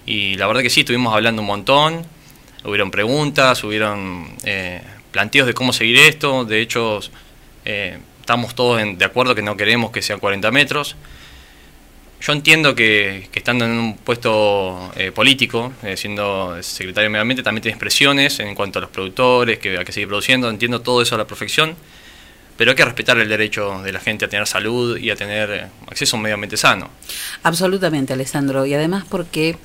Y 0.06 0.36
la 0.36 0.46
verdad 0.46 0.62
que 0.62 0.70
sí, 0.70 0.80
estuvimos 0.80 1.14
hablando 1.14 1.42
un 1.42 1.48
montón, 1.48 2.06
hubieron 2.64 2.90
preguntas, 2.90 3.62
hubieron 3.62 4.34
eh, 4.44 4.80
planteos 5.10 5.46
de 5.46 5.52
cómo 5.52 5.72
seguir 5.74 5.98
esto. 5.98 6.46
De 6.46 6.62
hecho, 6.62 7.00
eh, 7.66 7.98
estamos 8.20 8.54
todos 8.54 8.80
en- 8.80 8.96
de 8.96 9.04
acuerdo 9.04 9.34
que 9.34 9.42
no 9.42 9.54
queremos 9.56 9.90
que 9.90 10.00
sean 10.00 10.18
40 10.18 10.50
metros. 10.50 10.96
Yo 12.20 12.32
entiendo 12.32 12.74
que, 12.74 13.28
que 13.30 13.38
estando 13.38 13.64
en 13.64 13.70
un 13.72 13.96
puesto 13.96 14.90
eh, 14.96 15.12
político, 15.12 15.72
eh, 15.84 15.96
siendo 15.96 16.60
secretario 16.62 17.04
de 17.04 17.10
Medio 17.10 17.22
Ambiente, 17.22 17.42
también 17.44 17.62
tienes 17.62 17.78
presiones 17.78 18.40
en 18.40 18.54
cuanto 18.56 18.80
a 18.80 18.82
los 18.82 18.90
productores, 18.90 19.58
que 19.58 19.78
hay 19.78 19.84
que 19.84 19.92
seguir 19.92 20.08
produciendo, 20.08 20.50
entiendo 20.50 20.80
todo 20.80 21.00
eso 21.00 21.14
a 21.14 21.18
la 21.18 21.26
perfección, 21.26 21.76
pero 22.58 22.72
hay 22.72 22.76
que 22.76 22.84
respetar 22.84 23.16
el 23.18 23.28
derecho 23.28 23.80
de 23.82 23.92
la 23.92 24.00
gente 24.00 24.26
a 24.26 24.28
tener 24.28 24.46
salud 24.46 24.98
y 24.98 25.08
a 25.08 25.16
tener 25.16 25.50
eh, 25.50 25.66
acceso 25.86 26.14
a 26.14 26.18
un 26.18 26.24
medio 26.24 26.34
ambiente 26.34 26.58
sano. 26.58 26.90
Absolutamente, 27.44 28.12
Alessandro. 28.12 28.66
Y 28.66 28.74
además 28.74 29.04
porque 29.08 29.56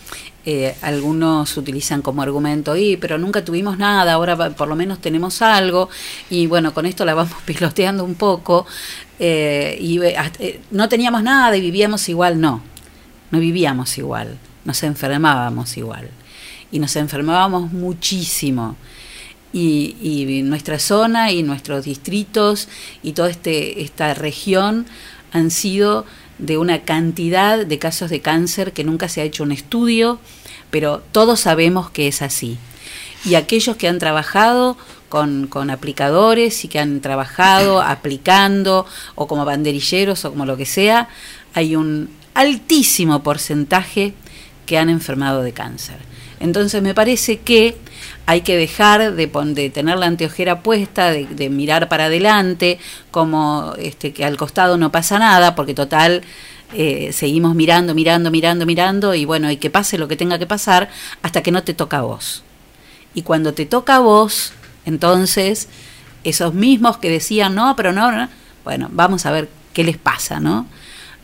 eh, 0.46 0.76
algunos 0.82 1.56
utilizan 1.56 2.02
como 2.02 2.22
argumento, 2.22 2.76
y 2.76 2.98
pero 2.98 3.18
nunca 3.18 3.46
tuvimos 3.46 3.78
nada, 3.78 4.14
ahora 4.14 4.36
por 4.52 4.68
lo 4.68 4.76
menos 4.76 5.00
tenemos 5.00 5.42
algo. 5.42 5.90
Y 6.30 6.48
bueno, 6.48 6.74
con 6.74 6.86
esto 6.86 7.06
la 7.06 7.14
vamos 7.14 7.34
piloteando 7.46 8.04
un 8.04 8.16
poco. 8.16 8.66
eh, 9.20 9.78
y 9.80 10.00
eh, 10.02 10.60
no 10.72 10.90
teníamos 10.90 11.24
nada 11.24 11.56
y 11.58 11.62
vivíamos 11.62 12.08
igual, 12.10 12.40
no. 12.40 12.62
No 13.32 13.40
vivíamos 13.40 13.98
igual, 13.98 14.38
nos 14.66 14.84
enfermábamos 14.84 15.78
igual. 15.78 16.10
Y 16.72 16.80
nos 16.80 16.96
enfermábamos 16.96 17.72
muchísimo. 17.72 18.76
Y, 19.54 19.96
y 20.02 20.42
nuestra 20.42 20.80
zona 20.80 21.32
y 21.32 21.44
nuestros 21.44 21.86
distritos 21.86 22.68
y 23.04 23.12
toda 23.12 23.30
este, 23.30 23.84
esta 23.84 24.16
región 24.16 24.88
han 25.32 25.52
sido 25.52 26.06
de 26.40 26.58
una 26.58 26.82
cantidad 26.82 27.66
de 27.66 27.80
casos 27.80 28.10
de 28.10 28.22
cáncer 28.22 28.74
que 28.74 28.84
nunca 28.84 29.10
se 29.10 29.22
ha 29.22 29.24
hecho 29.24 29.44
un 29.44 29.52
estudio, 29.52 30.20
pero 30.72 31.04
todos 31.12 31.40
sabemos 31.40 31.90
que 31.90 32.08
es 32.08 32.22
así. 32.22 32.58
Y 33.26 33.36
aquellos 33.36 33.78
que 33.78 33.88
han 33.88 34.00
trabajado 34.00 34.78
con, 35.10 35.48
con 35.48 35.70
aplicadores 35.70 36.66
y 36.66 36.68
que 36.68 36.80
han 36.80 37.00
trabajado 37.00 37.82
aplicando 37.84 38.86
o 39.16 39.28
como 39.28 39.46
banderilleros 39.46 40.26
o 40.26 40.32
como 40.32 40.46
lo 40.46 40.58
que 40.58 40.66
sea, 40.66 41.10
hay 41.54 41.76
un 41.76 42.10
altísimo 42.34 43.22
porcentaje 43.24 44.14
que 44.66 44.78
han 44.78 44.90
enfermado 44.90 45.44
de 45.44 45.54
cáncer. 45.54 45.98
Entonces 46.44 46.82
me 46.82 46.94
parece 46.94 47.40
que 47.40 47.78
hay 48.26 48.42
que 48.42 48.58
dejar 48.58 49.14
de, 49.14 49.28
de 49.28 49.70
tener 49.70 49.98
la 49.98 50.08
anteojera 50.08 50.62
puesta, 50.62 51.10
de, 51.10 51.26
de 51.26 51.50
mirar 51.50 51.88
para 51.88 52.06
adelante, 52.06 52.80
como 53.12 53.74
este, 53.78 54.12
que 54.12 54.26
al 54.26 54.36
costado 54.36 54.78
no 54.78 54.92
pasa 54.92 55.18
nada, 55.20 55.56
porque 55.56 55.74
total 55.74 56.22
eh, 56.74 57.14
seguimos 57.14 57.56
mirando, 57.56 57.96
mirando, 57.96 58.30
mirando, 58.30 58.66
mirando, 58.66 59.16
y 59.16 59.24
bueno, 59.24 59.50
y 59.52 59.56
que 59.56 59.70
pase 59.70 59.98
lo 59.98 60.10
que 60.10 60.18
tenga 60.18 60.38
que 60.38 60.46
pasar 60.46 60.90
hasta 61.22 61.42
que 61.42 61.52
no 61.52 61.64
te 61.64 61.74
toca 61.74 62.00
a 62.00 62.02
vos. 62.02 62.44
Y 63.14 63.22
cuando 63.22 63.54
te 63.54 63.66
toca 63.66 63.96
a 63.96 64.00
vos, 64.00 64.52
entonces 64.86 65.70
esos 66.26 66.54
mismos 66.54 66.98
que 66.98 67.10
decían 67.10 67.56
no, 67.56 67.78
pero 67.78 67.94
no, 67.94 68.12
no", 68.12 68.28
bueno, 68.66 68.90
vamos 68.92 69.26
a 69.26 69.32
ver 69.32 69.48
qué 69.72 69.86
les 69.86 69.98
pasa, 69.98 70.42
¿no? 70.42 70.68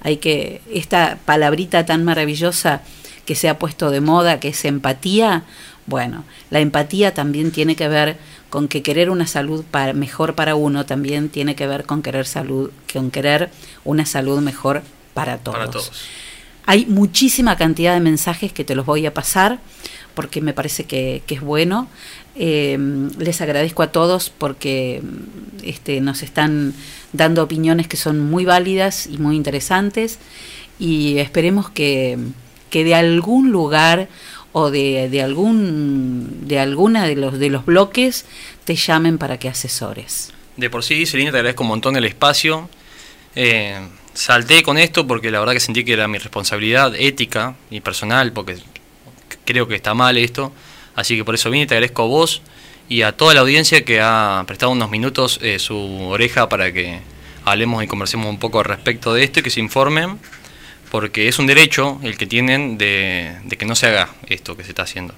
Hay 0.02 0.16
que, 0.16 0.62
esta 0.74 1.18
palabrita 1.26 1.86
tan 1.86 2.06
maravillosa 2.06 2.84
que 3.30 3.36
se 3.36 3.48
ha 3.48 3.60
puesto 3.60 3.92
de 3.92 4.02
moda, 4.02 4.40
que 4.40 4.48
es 4.48 4.66
empatía, 4.66 5.44
bueno, 5.86 6.24
la 6.50 6.62
empatía 6.62 7.14
también 7.14 7.52
tiene 7.52 7.76
que 7.76 7.88
ver 7.88 8.18
con 8.50 8.68
que 8.68 8.82
querer 8.82 9.12
una 9.12 9.28
salud 9.28 9.64
para, 9.70 9.94
mejor 9.94 10.34
para 10.34 10.56
uno 10.56 10.88
también 10.88 11.30
tiene 11.30 11.54
que 11.54 11.68
ver 11.68 11.84
con 11.84 12.02
querer 12.02 12.26
salud, 12.26 12.72
con 12.92 13.12
querer 13.12 13.52
una 13.86 14.08
salud 14.08 14.42
mejor 14.42 14.82
para 15.14 15.38
todos. 15.38 15.60
Para 15.60 15.70
todos. 15.70 15.92
Hay 16.66 16.88
muchísima 16.88 17.56
cantidad 17.56 17.94
de 17.94 18.00
mensajes 18.00 18.52
que 18.52 18.64
te 18.64 18.74
los 18.74 18.88
voy 18.88 19.06
a 19.06 19.14
pasar 19.14 19.60
porque 20.16 20.42
me 20.42 20.54
parece 20.54 20.86
que, 20.86 21.22
que 21.28 21.36
es 21.36 21.42
bueno. 21.42 21.88
Eh, 22.34 22.80
les 23.20 23.42
agradezco 23.42 23.84
a 23.84 23.92
todos 23.92 24.32
porque 24.36 25.04
este, 25.62 26.02
nos 26.02 26.24
están 26.24 26.74
dando 27.14 27.44
opiniones 27.44 27.88
que 27.88 27.96
son 27.96 28.20
muy 28.20 28.44
válidas 28.44 29.06
y 29.06 29.20
muy 29.20 29.36
interesantes 29.36 30.18
y 30.80 31.20
esperemos 31.20 31.70
que, 31.70 32.18
que 32.70 32.84
de 32.84 32.96
algún 32.96 33.52
lugar 33.52 34.08
o 34.52 34.72
de, 34.72 35.10
de 35.10 35.22
algún 35.22 36.48
de 36.48 36.60
alguna 36.60 37.06
de 37.06 37.16
los 37.16 37.38
de 37.40 37.50
los 37.50 37.66
bloques 37.66 38.26
te 38.66 38.76
llamen 38.76 39.18
para 39.18 39.38
que 39.38 39.50
asesores. 39.50 40.32
De 40.58 40.70
por 40.70 40.84
sí, 40.84 41.06
Celina, 41.06 41.32
te 41.32 41.38
agradezco 41.38 41.64
un 41.64 41.70
montón 41.70 41.96
el 41.96 42.06
espacio. 42.06 42.70
Eh, 43.36 43.80
salté 44.14 44.64
con 44.64 44.78
esto 44.78 45.08
porque 45.08 45.32
la 45.32 45.40
verdad 45.40 45.54
que 45.54 45.60
sentí 45.60 45.84
que 45.84 45.94
era 45.94 46.08
mi 46.08 46.18
responsabilidad 46.18 46.94
ética 46.96 47.56
y 47.70 47.80
personal, 47.80 48.34
porque 48.34 48.58
creo 49.46 49.68
que 49.68 49.76
está 49.76 49.94
mal 49.94 50.18
esto. 50.18 50.52
Así 50.96 51.16
que 51.16 51.24
por 51.24 51.36
eso 51.36 51.50
vine 51.50 51.66
te 51.66 51.76
agradezco 51.76 52.04
a 52.04 52.08
vos 52.08 52.42
y 52.90 53.04
a 53.04 53.14
toda 53.14 53.34
la 53.34 53.42
audiencia 53.42 53.86
que 53.86 54.02
ha 54.02 54.44
prestado 54.48 54.72
unos 54.72 54.90
minutos 54.90 55.40
eh, 55.42 55.60
su 55.60 55.78
oreja 55.78 56.50
para 56.50 56.74
que 56.74 57.00
hablemos 57.46 57.84
y 57.84 57.88
conversemos 57.88 58.28
un 58.28 58.40
poco 58.40 58.60
al 58.60 58.66
respecto 58.66 59.14
de 59.14 59.24
esto 59.24 59.40
y 59.40 59.44
que 59.44 59.50
se 59.50 59.60
informen, 59.60 60.20
porque 60.92 61.28
es 61.28 61.40
un 61.40 61.48
derecho 61.48 62.00
el 62.04 62.18
que 62.18 62.26
tienen 62.26 62.78
de, 62.78 63.38
de 63.44 63.58
que 63.58 63.66
no 63.66 63.76
se 63.76 63.88
haga 63.88 64.10
esto 64.28 64.58
que 64.58 64.64
se 64.64 64.70
está 64.70 64.84
haciendo. 64.84 65.14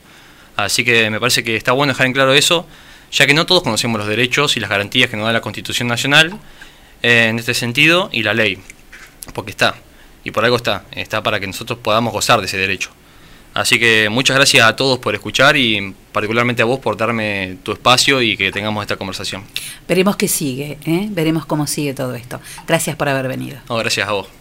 Así 0.57 0.84
que 0.84 1.09
me 1.09 1.19
parece 1.19 1.43
que 1.43 1.55
está 1.55 1.72
bueno 1.72 1.93
dejar 1.93 2.07
en 2.07 2.13
claro 2.13 2.34
eso, 2.34 2.67
ya 3.11 3.26
que 3.26 3.34
no 3.34 3.45
todos 3.45 3.63
conocemos 3.63 3.99
los 3.99 4.07
derechos 4.07 4.57
y 4.57 4.59
las 4.59 4.69
garantías 4.69 5.09
que 5.09 5.17
nos 5.17 5.26
da 5.26 5.34
la 5.34 5.41
Constitución 5.41 5.88
Nacional 5.88 6.38
eh, 7.01 7.28
en 7.30 7.39
este 7.39 7.53
sentido 7.53 8.09
y 8.11 8.24
la 8.24 8.34
ley. 8.34 8.57
porque 9.34 9.51
está, 9.51 9.76
y 10.24 10.32
por 10.32 10.43
algo 10.43 10.57
está, 10.57 10.84
está 10.91 11.24
para 11.24 11.39
que 11.39 11.47
nosotros 11.47 11.80
podamos 11.80 12.13
gozar 12.13 12.39
de 12.39 12.47
ese 12.47 12.57
derecho. 12.57 12.91
Así 13.53 13.80
que 13.80 14.07
muchas 14.09 14.38
gracias 14.38 14.65
a 14.65 14.76
todos 14.78 14.99
por 14.99 15.13
escuchar 15.13 15.57
y 15.57 15.93
particularmente 16.13 16.61
a 16.61 16.65
vos 16.65 16.80
por 16.80 16.95
darme 16.95 17.57
tu 17.63 17.74
espacio 17.74 18.22
y 18.22 18.38
que 18.38 18.49
tengamos 18.49 18.82
esta 18.82 18.95
conversación. 18.95 19.43
Veremos 19.88 20.15
qué 20.15 20.30
sigue, 20.30 20.78
¿eh? 20.86 21.07
veremos 21.09 21.45
cómo 21.45 21.67
sigue 21.67 21.93
todo 21.93 22.15
esto. 22.15 22.39
Gracias 22.65 22.95
por 22.95 23.09
haber 23.09 23.28
venido. 23.28 23.59
No, 23.67 23.76
gracias 23.76 24.07
a 24.07 24.13
vos. 24.13 24.41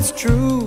It's 0.00 0.12
true. 0.12 0.60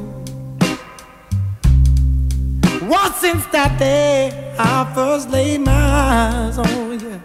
What 2.88 3.16
since 3.16 3.44
that 3.48 3.80
day 3.80 4.56
I 4.60 4.92
first 4.94 5.32
laid 5.32 5.62
my 5.62 5.72
eyes 5.72 6.60
on 6.60 7.00
you? 7.00 7.20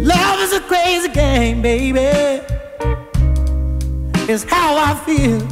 Love 0.00 0.38
is 0.44 0.52
a 0.52 0.60
crazy 0.60 1.08
game, 1.08 1.60
baby. 1.60 2.06
It's 4.30 4.44
how 4.44 4.76
I 4.88 4.94
feel. 5.06 5.44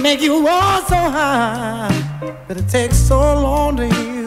Make 0.00 0.22
you 0.22 0.48
all 0.48 0.80
so 0.82 0.96
high, 0.96 2.40
but 2.48 2.56
it 2.56 2.68
takes 2.70 2.96
so 2.96 3.18
long 3.18 3.76
to 3.76 3.86
heal. 3.94 4.17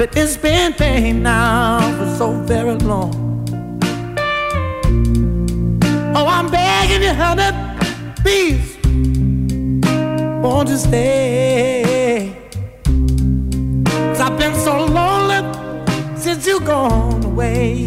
But 0.00 0.16
it's 0.16 0.38
been 0.38 0.72
pain 0.72 1.22
now 1.22 1.78
for 1.98 2.16
so 2.16 2.32
very 2.44 2.74
long. 2.76 3.12
Oh, 6.16 6.26
I'm 6.26 6.50
begging 6.50 7.02
you, 7.02 7.12
honey, 7.12 7.50
please, 8.22 8.78
won't 10.42 10.70
you 10.70 10.78
stay? 10.78 12.34
Cause 13.92 14.20
I've 14.20 14.38
been 14.38 14.54
so 14.54 14.86
lonely 14.86 15.42
since 16.16 16.46
you 16.46 16.60
gone 16.60 17.22
away. 17.22 17.86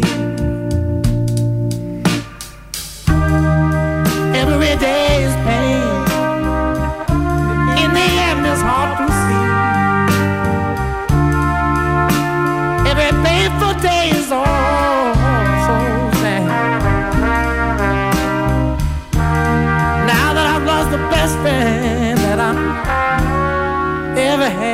Every 4.40 4.76
day 4.78 5.24
is 5.24 5.34
pain. 5.44 5.63
Day 13.84 14.08
is 14.18 14.32
all 14.32 15.14
so 15.68 15.76
sad. 16.22 16.46
Now 20.12 20.28
that 20.36 20.46
I've 20.52 20.66
lost 20.72 20.90
the 20.90 21.02
best 21.14 21.34
friend 21.42 22.18
that 22.26 22.38
I 22.40 22.52
ever 24.18 24.48
had. 24.48 24.73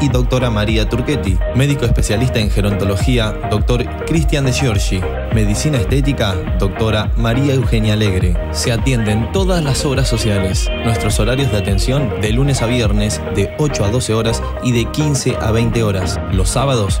y 0.00 0.08
doctora 0.08 0.50
María 0.50 0.88
Turchetti. 0.88 1.38
Médico 1.54 1.84
especialista 1.84 2.38
en 2.38 2.50
gerontología, 2.50 3.32
doctor 3.50 3.84
Cristian 4.06 4.44
de 4.44 4.52
Giorgi. 4.52 5.00
Medicina 5.34 5.78
estética, 5.78 6.34
doctora 6.58 7.12
María 7.16 7.54
Eugenia 7.54 7.94
Alegre. 7.94 8.36
Se 8.52 8.72
atienden 8.72 9.30
todas 9.32 9.62
las 9.62 9.84
obras 9.84 10.08
sociales. 10.08 10.68
Nuestros 10.84 11.20
horarios 11.20 11.52
de 11.52 11.58
atención 11.58 12.20
de 12.20 12.32
lunes 12.32 12.62
a 12.62 12.66
viernes 12.66 13.20
de 13.34 13.54
8 13.58 13.84
a 13.84 13.90
12 13.90 14.14
horas 14.14 14.42
y 14.62 14.72
de 14.72 14.90
15 14.90 15.36
a 15.40 15.50
20 15.50 15.82
horas. 15.82 16.18
Los 16.32 16.48
sábados 16.48 17.00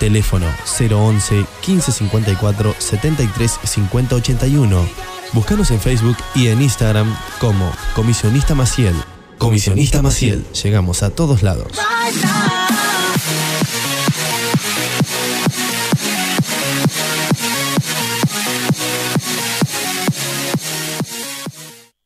Teléfono 0.00 0.46
011 0.64 1.34
1554 1.36 2.74
73 2.78 3.60
50 3.62 4.16
81. 4.16 4.88
Búscanos 5.34 5.70
en 5.70 5.78
Facebook 5.78 6.16
y 6.34 6.48
en 6.48 6.62
Instagram 6.62 7.14
como 7.38 7.70
Comisionista 7.94 8.54
Maciel. 8.54 8.94
Comisionista 9.36 10.00
Maciel. 10.00 10.44
Llegamos 10.62 11.02
a 11.02 11.10
todos 11.10 11.42
lados. 11.42 11.68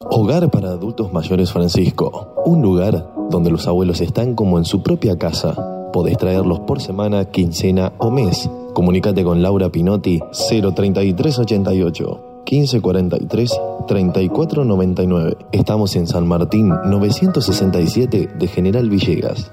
Hogar 0.00 0.50
para 0.50 0.70
adultos 0.70 1.12
mayores 1.12 1.52
Francisco. 1.52 2.42
Un 2.44 2.60
lugar 2.60 3.12
donde 3.30 3.50
los 3.50 3.68
abuelos 3.68 4.00
están 4.00 4.34
como 4.34 4.58
en 4.58 4.64
su 4.64 4.82
propia 4.82 5.16
casa. 5.16 5.73
Podés 5.94 6.18
traerlos 6.18 6.58
por 6.58 6.80
semana, 6.80 7.24
quincena 7.26 7.92
o 7.98 8.10
mes. 8.10 8.50
Comunícate 8.72 9.22
con 9.22 9.42
Laura 9.42 9.68
Pinotti 9.68 10.18
03388 10.50 12.42
1543 12.50 13.60
3499. 13.86 15.36
Estamos 15.52 15.94
en 15.94 16.08
San 16.08 16.26
Martín 16.26 16.70
967 16.86 18.28
de 18.36 18.48
General 18.48 18.90
Villegas. 18.90 19.52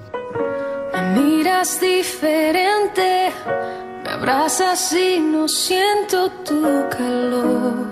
Me 0.92 1.20
miras 1.22 1.80
diferente, 1.80 3.30
me 4.02 4.10
abrazas 4.10 4.92
y 4.94 5.20
no 5.20 5.46
siento 5.46 6.28
tu 6.44 6.60
calor. 6.90 7.91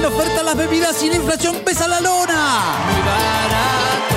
Ponen 0.00 0.14
oferta 0.14 0.42
las 0.42 0.56
bebidas 0.56 1.02
la 1.02 1.16
inflación 1.16 1.56
pesa 1.62 1.86
la 1.86 2.00
lona. 2.00 2.62
Muy 2.90 3.02
barato. 3.02 4.14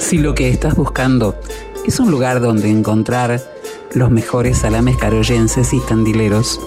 Si 0.00 0.18
lo 0.18 0.34
que 0.34 0.48
estás 0.48 0.74
buscando 0.74 1.38
es 1.86 2.00
un 2.00 2.10
lugar 2.10 2.40
donde 2.40 2.70
encontrar 2.70 3.40
los 3.92 4.10
mejores 4.10 4.58
salames 4.58 4.96
carollenses 4.96 5.72
y 5.72 5.78
candileros, 5.78 6.60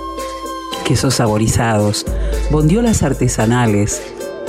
quesos 0.86 1.16
saborizados, 1.16 2.06
bondiolas 2.50 3.04
artesanales, 3.04 4.02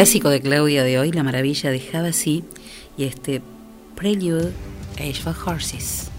Clásico 0.00 0.30
de 0.30 0.40
Claudia 0.40 0.82
de 0.82 0.98
hoy, 0.98 1.12
La 1.12 1.22
Maravilla 1.22 1.70
de 1.70 1.82
Havasi, 1.92 2.42
y 2.96 3.04
este 3.04 3.42
Prelude, 3.96 4.50
Age 4.94 5.20
for 5.22 5.36
Horses. 5.44 6.10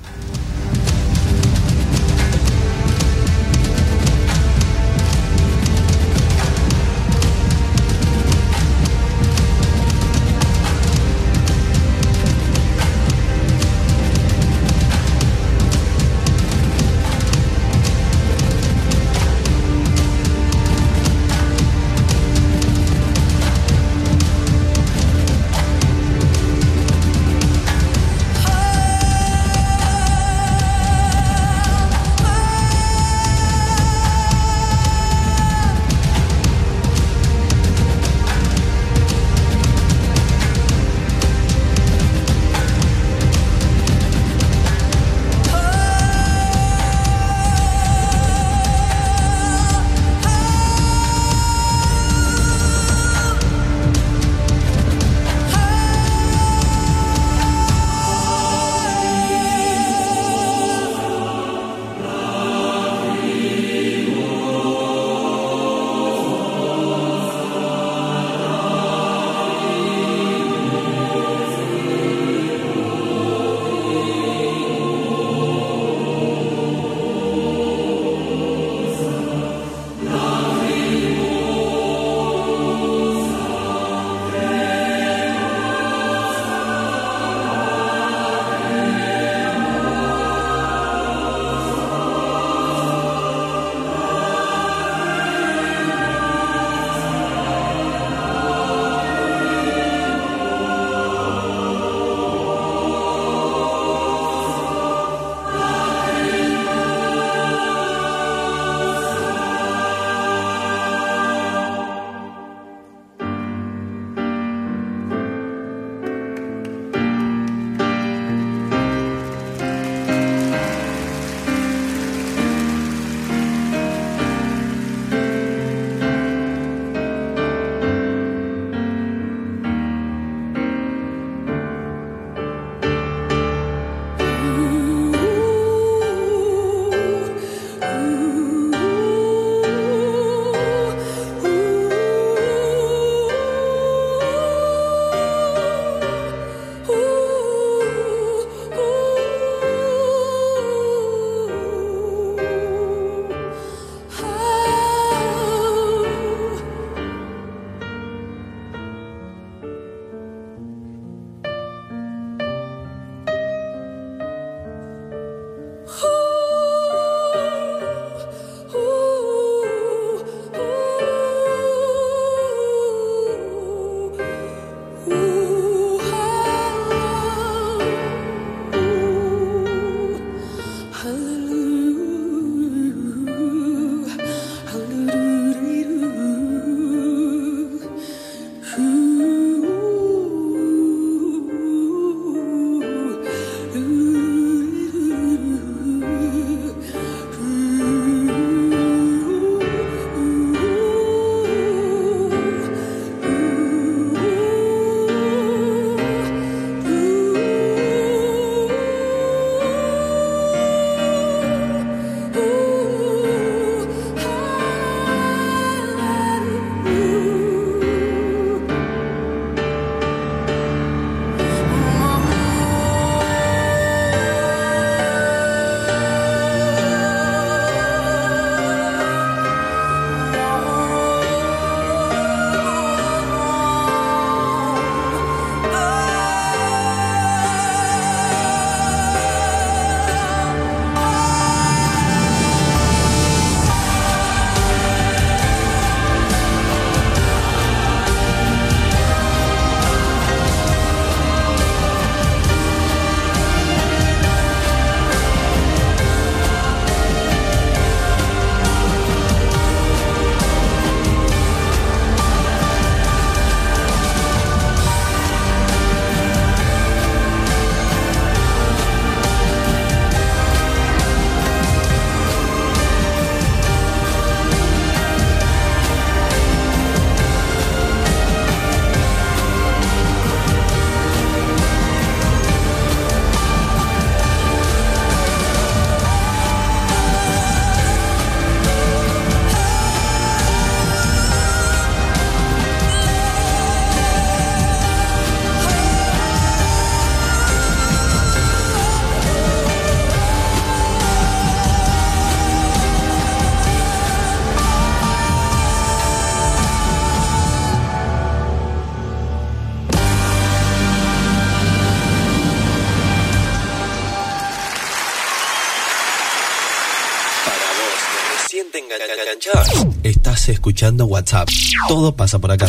Escuchando 320.49 321.05
WhatsApp. 321.05 321.49
Todo 321.87 322.15
pasa 322.15 322.39
por 322.39 322.51
acá. 322.51 322.67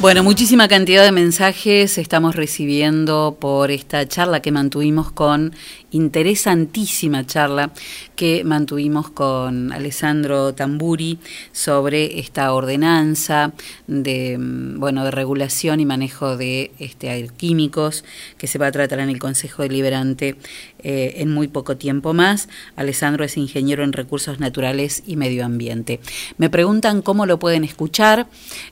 Bueno, 0.00 0.22
muchísima 0.22 0.66
cantidad 0.66 1.04
de 1.04 1.12
mensajes 1.12 1.98
estamos 1.98 2.34
recibiendo 2.34 3.36
por 3.38 3.70
esta 3.70 4.08
charla 4.08 4.40
que 4.40 4.50
mantuvimos 4.50 5.12
con, 5.12 5.52
interesantísima 5.90 7.26
charla 7.26 7.70
que 8.16 8.42
mantuvimos 8.42 9.10
con 9.10 9.72
Alessandro 9.72 10.54
Tamburi 10.54 11.18
sobre 11.52 12.18
esta 12.18 12.54
ordenanza 12.54 13.52
de, 13.86 14.38
mm, 14.38 14.80
bueno, 14.80 15.04
de 15.04 15.10
regulación 15.10 15.80
y 15.80 15.84
manejo 15.84 16.38
de 16.38 16.70
este, 16.78 17.28
químicos 17.36 18.02
que 18.38 18.46
se 18.46 18.56
va 18.56 18.68
a 18.68 18.72
tratar 18.72 19.00
en 19.00 19.10
el 19.10 19.18
Consejo 19.18 19.64
Deliberante 19.64 20.36
eh, 20.82 21.14
en 21.16 21.32
muy 21.32 21.48
poco 21.48 21.76
tiempo 21.76 22.12
más. 22.12 22.48
Alessandro 22.76 23.24
es 23.24 23.36
ingeniero 23.36 23.84
en 23.84 23.92
recursos 23.92 24.40
naturales 24.40 25.02
y 25.06 25.16
medio 25.16 25.44
ambiente. 25.44 26.00
Me 26.38 26.50
preguntan 26.50 27.02
cómo 27.02 27.26
lo 27.26 27.38
pueden 27.38 27.64
escuchar. 27.64 28.26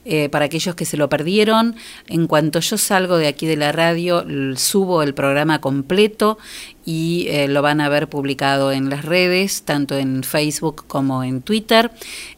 Eh, 0.04 0.28
para 0.28 0.46
aquellos 0.46 0.74
que 0.74 0.84
se 0.84 0.96
lo 0.96 1.08
perdieron, 1.08 1.76
en 2.06 2.26
cuanto 2.26 2.60
yo 2.60 2.78
salgo 2.78 3.16
de 3.16 3.28
aquí 3.28 3.46
de 3.46 3.56
la 3.56 3.72
radio, 3.72 4.24
subo 4.56 5.02
el 5.02 5.14
programa 5.14 5.60
completo 5.60 6.38
y 6.88 7.26
eh, 7.28 7.48
lo 7.48 7.60
van 7.60 7.82
a 7.82 7.90
ver 7.90 8.08
publicado 8.08 8.72
en 8.72 8.88
las 8.88 9.04
redes, 9.04 9.62
tanto 9.62 9.98
en 9.98 10.22
Facebook 10.22 10.86
como 10.86 11.22
en 11.22 11.42
Twitter. 11.42 11.90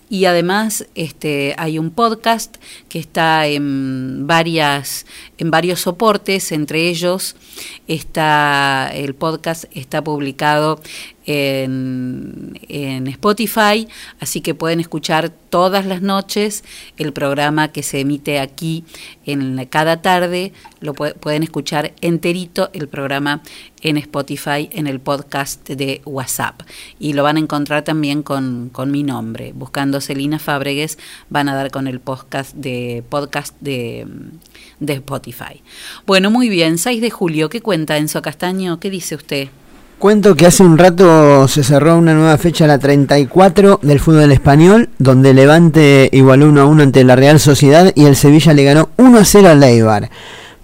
Y 0.09 0.25
además 0.25 0.89
este, 0.97 1.55
hay 1.57 1.79
un 1.79 1.93
podcast 1.93 2.57
que 2.89 2.99
está 2.99 3.47
en, 3.47 4.27
varias, 4.27 5.07
en 5.41 5.51
varios 5.51 5.81
soportes, 5.81 6.53
entre 6.53 6.89
ellos 6.89 7.35
está, 7.89 8.91
el 8.95 9.15
podcast 9.15 9.65
está 9.73 10.05
publicado 10.05 10.81
en, 11.27 12.59
en 12.69 13.07
Spotify, 13.07 13.89
así 14.21 14.41
que 14.41 14.55
pueden 14.55 14.81
escuchar 14.81 15.31
todas 15.51 15.87
las 15.87 16.03
noches 16.03 16.63
el 16.97 17.13
programa 17.13 17.69
que 17.69 17.83
se 17.83 18.01
emite 18.01 18.39
aquí 18.39 18.85
en 19.27 19.65
cada 19.67 20.03
tarde, 20.03 20.53
lo 20.81 20.95
pue- 20.95 21.15
pueden 21.15 21.43
escuchar 21.43 21.93
enterito 22.01 22.71
el 22.73 22.89
programa 22.89 23.43
en 23.83 23.97
Spotify, 23.97 24.69
en 24.73 24.87
el 24.87 25.01
podcast 25.01 25.69
de 25.69 26.03
WhatsApp. 26.05 26.63
Y 26.99 27.15
lo 27.15 27.23
van 27.23 27.37
a 27.37 27.41
encontrar 27.41 27.83
también 27.83 28.23
con, 28.23 28.69
con 28.71 28.91
mi 28.91 29.03
nombre. 29.03 29.53
Buscando 29.55 30.01
Celina 30.01 30.39
Fábregues 30.39 30.99
van 31.31 31.49
a 31.49 31.55
dar 31.55 31.71
con 31.71 31.87
el 31.87 32.01
podcast 32.01 32.55
de, 32.55 33.03
podcast 33.09 33.57
de, 33.61 34.07
de 34.81 34.93
Spotify. 34.95 35.30
Bueno, 36.07 36.31
muy 36.31 36.49
bien, 36.49 36.79
6 36.79 37.01
de 37.01 37.11
julio, 37.11 37.49
¿qué 37.49 37.61
cuenta 37.61 37.97
Enzo 37.97 38.23
Castaño? 38.23 38.81
¿Qué 38.81 38.91
dice 38.91 39.15
usted? 39.15 39.49
Cuento 39.99 40.35
que 40.35 40.47
hace 40.47 40.63
un 40.63 40.79
rato 40.79 41.47
se 41.47 41.63
cerró 41.63 41.99
una 41.99 42.15
nueva 42.15 42.39
fecha, 42.39 42.67
la 42.67 42.79
34 42.79 43.81
del 43.83 44.01
fútbol 44.01 44.33
español, 44.33 44.89
donde 44.99 45.35
Levante 45.35 46.09
igualó 46.13 46.49
1 46.49 46.61
a 46.61 46.65
1 46.65 46.83
ante 46.85 47.05
la 47.05 47.17
Real 47.17 47.39
Sociedad 47.39 47.93
y 47.95 48.07
el 48.07 48.17
Sevilla 48.17 48.55
le 48.55 48.65
ganó 48.65 48.89
1 48.97 49.19
a 49.19 49.25
0 49.27 49.49
al 49.51 49.63
Eibar. 49.63 50.09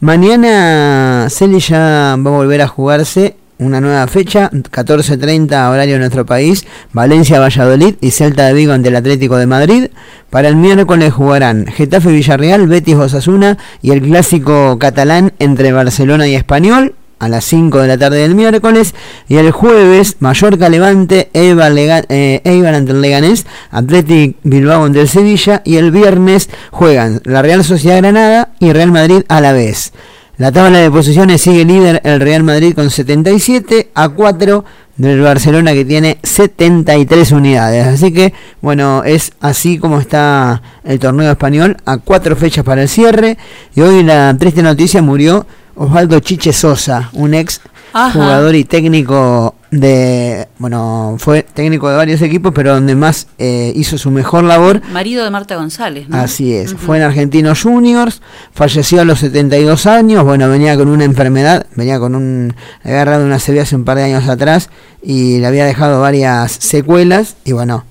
Mañana 0.01 1.27
Celi 1.29 1.61
ya 1.61 2.17
va 2.19 2.31
a 2.31 2.37
volver 2.37 2.63
a 2.63 2.69
jugarse 2.69 3.37
una 3.59 3.81
nueva 3.81 4.07
fecha, 4.07 4.51
14.30 4.53 5.71
horario 5.71 5.95
de 5.95 5.99
nuestro 6.01 6.27
país, 6.27 6.65
Valencia, 6.93 7.41
Valladolid 7.41 7.95
y 8.01 8.11
Celta 8.11 8.47
de 8.47 8.53
Vigo 8.55 8.73
ante 8.73 8.89
el 8.89 8.97
Atlético 8.97 9.37
de 9.37 9.47
Madrid. 9.47 9.89
Para 10.31 10.49
el 10.49 10.57
miércoles 10.57 11.13
jugarán 11.13 11.67
Getafe, 11.67 12.11
Villarreal, 12.11 12.67
Betis, 12.67 12.97
Osasuna 12.97 13.59
y 13.83 13.91
el 13.93 14.03
clásico 14.03 14.79
catalán 14.79 15.33
entre 15.39 15.73
Barcelona 15.73 16.27
y 16.29 16.35
Español 16.35 16.95
a 17.19 17.31
las 17.31 17.47
5 17.47 17.79
de 17.79 17.89
la 17.89 17.97
tarde 17.97 18.19
del 18.19 18.35
miércoles 18.35 18.95
y 19.27 19.37
el 19.37 19.51
jueves 19.51 20.17
Mallorca 20.21 20.69
Levante, 20.69 21.31
Eibar, 21.33 21.73
Lega- 21.73 22.05
eh, 22.11 22.43
ante 22.45 22.93
el 22.93 23.01
Leganés, 23.01 23.47
Athletic 23.71 24.37
Bilbao 24.43 24.85
ante 24.85 25.01
el 25.01 25.09
Sevilla 25.09 25.63
y 25.65 25.77
el 25.77 25.93
viernes 25.93 26.51
juegan 26.71 27.23
la 27.25 27.41
Real 27.41 27.65
Sociedad 27.65 27.99
Granada 28.03 28.51
y 28.61 28.71
Real 28.73 28.93
Madrid 28.93 29.23
a 29.29 29.41
la 29.41 29.53
vez. 29.53 29.93
La 30.39 30.53
tabla 30.53 30.81
de 30.81 30.91
posiciones 30.91 31.41
sigue 31.41 31.65
líder 31.65 32.03
el 32.05 32.21
Real 32.21 32.43
Madrid 32.43 32.75
con 32.75 32.91
77 32.91 33.91
a 33.95 34.11
4 34.11 34.65
del 34.99 35.23
Barcelona 35.23 35.73
que 35.73 35.87
tiene 35.87 36.19
73 36.23 37.33
unidades. 37.33 37.87
Así 37.87 38.13
que, 38.13 38.35
bueno, 38.61 39.03
es 39.03 39.33
así 39.41 39.79
como 39.79 39.99
está 39.99 40.61
el 40.85 40.99
torneo 40.99 41.31
español 41.31 41.79
a 41.87 41.97
cuatro 41.97 42.37
fechas 42.37 42.65
para 42.65 42.83
el 42.83 42.89
cierre. 42.91 43.39
Y 43.75 43.81
hoy 43.81 44.03
la 44.03 44.37
triste 44.39 44.63
noticia 44.63 45.01
murió 45.01 45.47
Osvaldo 45.75 46.21
Chiche 46.21 46.53
Sosa, 46.53 47.09
un 47.15 47.33
ex 47.33 47.63
Ajá. 47.95 48.13
jugador 48.13 48.55
y 48.57 48.65
técnico 48.65 49.55
de, 49.81 50.49
bueno, 50.59 51.17
fue 51.19 51.43
técnico 51.43 51.89
de 51.89 51.97
varios 51.97 52.23
equipos, 52.23 52.53
pero 52.55 52.75
donde 52.75 52.95
más 52.95 53.29
eh, 53.39 53.73
hizo 53.75 53.99
su 53.99 54.11
mejor 54.11 54.45
labor. 54.45 54.81
Marido 54.93 55.25
de 55.25 55.31
Marta 55.31 55.57
González, 55.57 56.09
¿no? 56.09 56.17
Así 56.17 56.55
es, 56.55 56.75
fue 56.75 56.99
en 56.99 57.03
Argentinos 57.03 57.63
Juniors, 57.63 58.23
falleció 58.53 59.01
a 59.01 59.05
los 59.05 59.21
72 59.21 59.87
años, 59.87 60.25
bueno, 60.25 60.49
venía 60.49 60.77
con 60.77 60.89
una 60.89 61.05
enfermedad, 61.05 61.67
venía 61.75 61.99
con 61.99 62.15
un, 62.15 62.55
agarrado 62.85 63.25
una 63.25 63.39
CV 63.39 63.61
hace 63.61 63.77
un 63.77 63.85
par 63.85 63.97
de 63.97 64.05
años 64.05 64.29
atrás 64.29 64.71
y 65.03 65.39
le 65.39 65.47
había 65.47 65.65
dejado 65.65 66.01
varias 66.01 66.53
secuelas 66.53 67.37
y 67.45 67.53
bueno, 67.53 67.85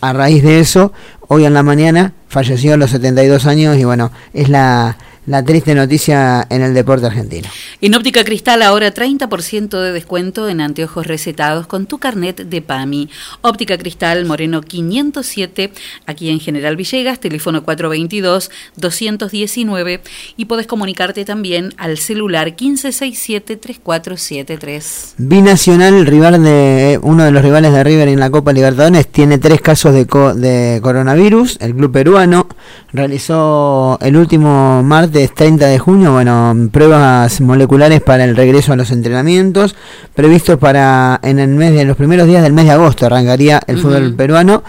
a 0.00 0.12
raíz 0.12 0.42
de 0.42 0.60
eso, 0.60 0.92
hoy 1.28 1.44
en 1.44 1.54
la 1.54 1.62
mañana 1.62 2.12
falleció 2.28 2.74
a 2.74 2.76
los 2.76 2.90
72 2.90 3.46
años 3.46 3.76
y 3.76 3.84
bueno, 3.84 4.10
es 4.32 4.48
la, 4.48 4.96
la 5.26 5.44
triste 5.44 5.74
noticia 5.74 6.46
en 6.50 6.62
el 6.62 6.72
deporte 6.74 7.06
argentino. 7.06 7.48
En 7.80 7.94
Óptica 7.94 8.24
Cristal 8.24 8.62
ahora 8.62 8.92
30% 8.94 9.80
de 9.80 9.92
descuento 9.92 10.48
en 10.48 10.60
anteojos 10.60 11.06
recetados 11.06 11.66
con 11.66 11.86
tu 11.86 11.98
carnet 11.98 12.42
de 12.48 12.62
PAMI. 12.62 13.10
Óptica 13.42 13.76
Cristal 13.76 14.24
Moreno 14.24 14.60
507, 14.62 15.72
aquí 16.06 16.30
en 16.30 16.40
General 16.40 16.76
Villegas, 16.76 17.20
teléfono 17.20 17.64
422-219 17.64 20.00
y 20.36 20.44
podés 20.46 20.66
comunicarte 20.66 21.24
también 21.24 21.74
al 21.76 21.98
celular 21.98 22.56
1567-3473. 22.56 25.14
Binacional, 25.18 26.06
rival 26.06 26.42
de 26.42 26.98
uno 27.02 27.24
de 27.24 27.30
los 27.32 27.42
rivales 27.42 27.72
de 27.72 27.84
River 27.84 28.08
en 28.08 28.20
la 28.20 28.30
Copa 28.30 28.52
Libertadores, 28.52 29.06
tiene 29.08 29.38
tres 29.38 29.60
casos 29.60 29.92
de, 29.94 30.06
co- 30.06 30.34
de 30.34 30.80
coronavirus. 30.82 31.58
El 31.60 31.74
club 31.74 31.92
peruano 31.92 32.48
realizó 32.92 33.98
el 34.00 34.16
último 34.16 34.82
martes 34.82 35.15
30 35.26 35.66
de 35.66 35.78
junio, 35.78 36.12
bueno, 36.12 36.54
pruebas 36.70 37.40
moleculares 37.40 38.02
para 38.02 38.24
el 38.24 38.36
regreso 38.36 38.72
a 38.72 38.76
los 38.76 38.90
entrenamientos, 38.90 39.74
previstos 40.14 40.58
para 40.58 41.18
en 41.22 41.38
el 41.38 41.48
mes 41.48 41.74
de 41.74 41.84
los 41.84 41.96
primeros 41.96 42.26
días 42.26 42.42
del 42.42 42.52
mes 42.52 42.66
de 42.66 42.72
agosto 42.72 43.06
arrancaría 43.06 43.60
el 43.66 43.78
fútbol 43.78 44.14
peruano. 44.14 44.62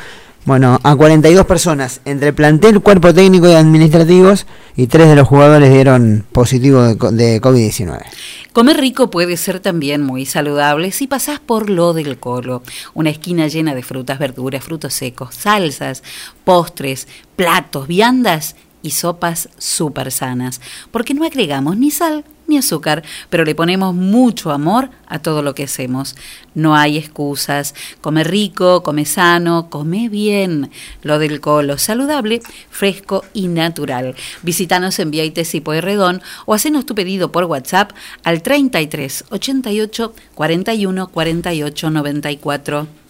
Bueno, 0.46 0.80
a 0.82 0.96
42 0.96 1.46
personas 1.46 2.00
entre 2.06 2.32
plantel, 2.32 2.80
cuerpo 2.80 3.14
técnico 3.14 3.50
y 3.50 3.54
administrativos 3.54 4.46
y 4.78 4.88
tres 4.88 5.10
de 5.10 5.18
los 5.18 5.28
jugadores 5.28 5.74
dieron 5.74 6.24
positivo 6.32 6.82
de 6.84 7.42
COVID-19. 7.42 8.06
Comer 8.54 8.78
rico 8.78 9.12
puede 9.12 9.36
ser 9.36 9.60
también 9.60 10.02
muy 10.02 10.26
saludable 10.26 10.94
si 10.94 11.06
pasás 11.06 11.42
por 11.42 11.70
lo 11.70 11.94
del 11.94 12.18
colo, 12.18 12.64
una 12.94 13.10
esquina 13.10 13.48
llena 13.48 13.76
de 13.76 13.84
frutas, 13.84 14.20
verduras, 14.20 14.64
frutos 14.64 14.94
secos, 14.94 15.36
salsas, 15.36 16.02
postres, 16.46 17.10
platos, 17.36 17.88
viandas 17.88 18.56
y 18.82 18.92
sopas 18.92 19.50
súper 19.58 20.12
sanas, 20.12 20.62
porque 20.92 21.14
no 21.14 21.26
agregamos 21.26 21.78
ni 21.78 21.92
sal 21.92 22.24
ni 22.48 22.58
azúcar, 22.58 23.04
pero 23.30 23.46
le 23.46 23.56
ponemos 23.56 23.94
mucho 23.94 24.52
amor 24.52 24.90
a 25.06 25.20
todo 25.20 25.42
lo 25.42 25.54
que 25.54 25.64
hacemos. 25.64 26.16
No 26.56 26.76
hay 26.76 26.98
excusas. 26.98 27.76
Come 28.02 28.24
rico, 28.24 28.84
come 28.84 29.06
sano, 29.06 29.70
come 29.70 30.10
bien. 30.10 30.72
Lo 31.04 31.20
del 31.20 31.40
colo, 31.40 31.78
saludable, 31.78 32.42
fresco 32.70 33.24
y 33.34 33.48
natural. 33.48 34.16
Visítanos 34.42 34.98
en 35.00 35.12
Vieites 35.12 35.54
y 35.56 35.62
Pueyrredón 35.62 36.22
o 36.46 36.54
hacenos 36.54 36.86
tu 36.86 36.96
pedido 36.96 37.32
por 37.32 37.46
WhatsApp 37.46 37.92
al 38.24 38.42
33 38.42 39.26
88 39.30 40.14
41 40.34 41.08
48 41.10 41.90
94. 41.90 43.07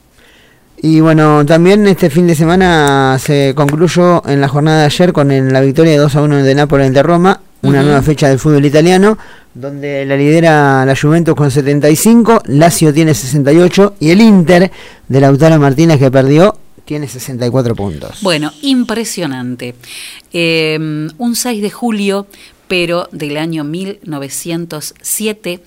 Y 0.82 1.00
bueno, 1.00 1.46
también 1.46 1.88
este 1.88 2.10
fin 2.10 2.28
de 2.28 2.36
semana 2.36 3.18
se 3.20 3.54
concluyó 3.56 4.22
en 4.28 4.40
la 4.42 4.48
jornada 4.48 4.80
de 4.82 4.86
ayer 4.86 5.12
con 5.12 5.32
el- 5.32 5.52
la 5.52 5.62
victoria 5.62 5.94
de 5.94 5.98
2 5.98 6.16
a 6.16 6.22
1 6.22 6.44
de 6.44 6.54
Nápoles 6.56 6.88
ante 6.88 7.02
Roma, 7.02 7.42
una 7.64 7.82
nueva 7.82 8.02
fecha 8.04 8.30
del 8.30 8.38
fútbol 8.38 8.64
italiano, 8.66 9.18
donde 9.56 10.06
la 10.06 10.16
lidera 10.16 10.86
la 10.86 10.96
Juventus 10.96 11.34
con 11.36 11.50
75, 11.50 12.44
Lazio 12.46 12.94
tiene 12.94 13.16
68 13.16 13.96
y 14.00 14.12
el 14.12 14.22
Inter 14.22 14.72
de 15.08 15.20
Lautaro 15.20 15.58
Martínez 15.60 15.98
que 15.98 16.12
perdió 16.12 16.56
tiene 16.86 17.08
64 17.08 17.76
puntos. 17.76 18.20
Bueno, 18.22 18.52
impresionante. 18.62 19.74
Eh, 20.32 20.78
un 21.18 21.36
6 21.36 21.62
de 21.64 21.72
julio, 21.72 22.28
pero 22.68 23.10
del 23.12 23.38
año 23.38 23.64
1907, 23.64 25.60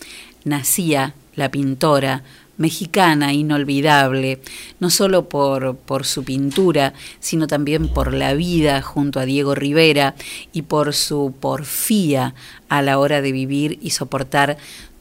nacía 0.45 1.15
la 1.35 1.51
pintora 1.51 2.23
mexicana 2.61 3.33
inolvidable, 3.33 4.39
no 4.81 4.91
solo 4.91 5.31
por, 5.31 5.77
por 5.77 6.05
su 6.05 6.25
pintura, 6.25 6.93
sino 7.19 7.47
también 7.47 7.89
por 7.89 8.13
la 8.13 8.35
vida 8.35 8.83
junto 8.83 9.19
a 9.19 9.25
Diego 9.25 9.55
Rivera 9.55 10.15
y 10.53 10.63
por 10.63 10.93
su 10.93 11.35
porfía 11.41 12.35
a 12.69 12.83
la 12.83 12.99
hora 12.99 13.23
de 13.23 13.33
vivir 13.33 13.79
y 13.81 13.91
soportar 13.91 14.59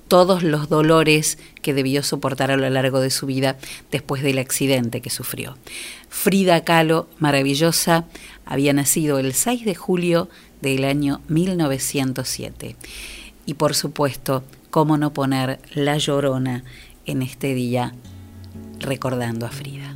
todos 0.07 0.41
los 0.41 0.69
dolores 0.69 1.37
que 1.61 1.73
debió 1.73 2.01
soportar 2.01 2.49
a 2.49 2.57
lo 2.57 2.69
largo 2.69 3.01
de 3.01 3.09
su 3.11 3.25
vida 3.25 3.57
después 3.91 4.23
del 4.23 4.39
accidente 4.39 5.01
que 5.01 5.09
sufrió. 5.09 5.57
Frida 6.07 6.63
Kahlo, 6.63 7.09
maravillosa, 7.19 8.05
había 8.45 8.71
nacido 8.71 9.19
el 9.19 9.33
6 9.33 9.65
de 9.65 9.75
julio 9.75 10.29
del 10.61 10.85
año 10.85 11.21
1907. 11.27 12.77
Y 13.45 13.53
por 13.55 13.75
supuesto, 13.75 14.43
cómo 14.69 14.97
no 14.97 15.13
poner 15.13 15.59
La 15.73 15.97
Llorona 15.97 16.63
en 17.09 17.23
este 17.23 17.55
día 17.55 17.93
recordando 18.79 19.47
a 19.47 19.49
Frida. 19.49 19.95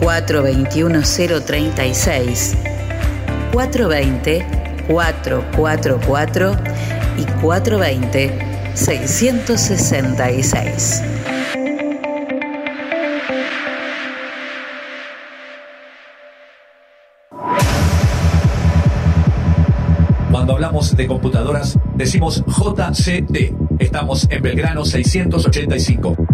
036 0.00 2.56
420 3.52 4.58
444 4.88 6.56
y 7.18 7.24
420 7.42 8.48
666. 8.74 11.02
Cuando 20.30 20.52
hablamos 20.52 20.94
de 20.96 21.06
computadoras, 21.06 21.78
decimos 21.94 22.44
JCT. 22.46 23.80
Estamos 23.80 24.26
en 24.30 24.42
Belgrano 24.42 24.84
685. 24.84 26.16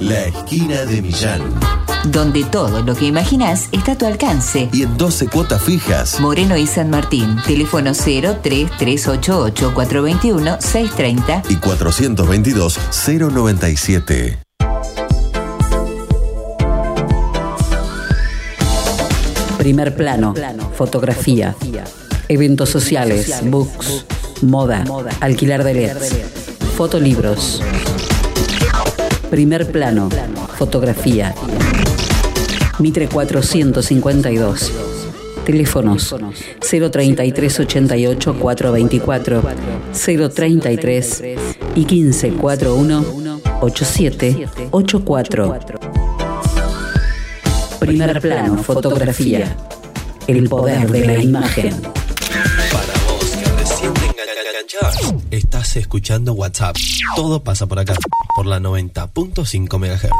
la 0.00 0.24
esquina 0.26 0.84
de 0.84 1.02
Millán. 1.02 1.42
Donde 2.04 2.44
todo 2.44 2.82
lo 2.82 2.94
que 2.94 3.06
imaginas 3.06 3.68
está 3.72 3.92
a 3.92 3.98
tu 3.98 4.06
alcance. 4.06 4.68
Y 4.72 4.82
en 4.82 4.96
12 4.96 5.28
cuotas 5.28 5.62
fijas. 5.62 6.20
Moreno 6.20 6.56
y 6.56 6.66
San 6.66 6.90
Martín. 6.90 7.36
Teléfono 7.46 7.92
03388 7.92 9.74
421 9.74 10.56
630 10.60 11.42
Y 11.48 11.56
422 11.56 12.78
097. 13.06 14.38
Primer 19.58 19.96
plano, 19.96 20.32
fotografía, 20.76 21.56
eventos 22.28 22.68
sociales, 22.68 23.34
books, 23.42 24.04
moda, 24.42 24.84
alquilar 25.18 25.64
de 25.64 25.74
LEDs, 25.74 26.14
fotolibros. 26.76 27.60
Primer 29.30 29.70
plano, 29.72 30.08
fotografía. 30.56 31.34
Mitre 32.78 33.08
452. 33.08 34.72
Teléfonos 35.44 36.14
033 36.60 37.60
88 37.60 38.36
424 38.38 39.42
033 40.34 41.24
y 41.74 41.84
1541 41.84 43.04
8784. 43.60 45.60
Primer 47.80 48.20
plano, 48.20 48.62
fotografía. 48.62 49.56
El 50.26 50.48
poder 50.48 50.90
de 50.90 51.06
la 51.06 51.22
imagen. 51.22 51.74
Estás 55.30 55.76
escuchando 55.76 56.32
WhatsApp. 56.32 56.76
Todo 57.14 57.42
pasa 57.42 57.66
por 57.66 57.78
acá, 57.78 57.94
por 58.34 58.46
la 58.46 58.58
90.5 58.60 59.78
MHz. 59.78 60.10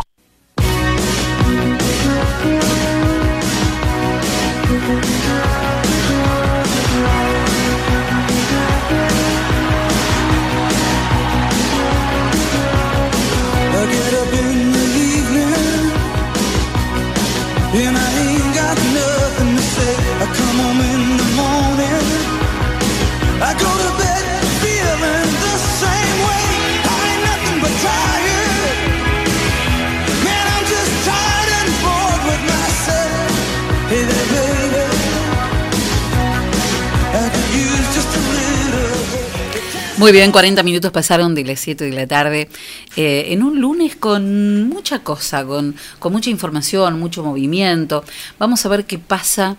Muy 39.99 40.13
bien, 40.13 40.31
40 40.31 40.63
minutos 40.63 40.91
pasaron 40.93 41.35
de 41.35 41.43
las 41.45 41.59
7 41.61 41.85
de 41.85 41.93
la 41.93 42.07
tarde. 42.07 42.49
eh, 42.97 43.27
en 43.29 43.43
un 43.43 43.61
lunes 43.61 43.97
con 43.97 44.69
mucha 44.69 44.99
cosa, 44.99 45.45
con, 45.45 45.75
con 45.99 46.13
mucha 46.13 46.29
información, 46.29 46.99
mucho 47.01 47.25
movimiento. 47.25 48.05
Vamos 48.39 48.65
a 48.67 48.69
ver 48.69 48.85
qué 48.85 48.99
pasa 48.99 49.57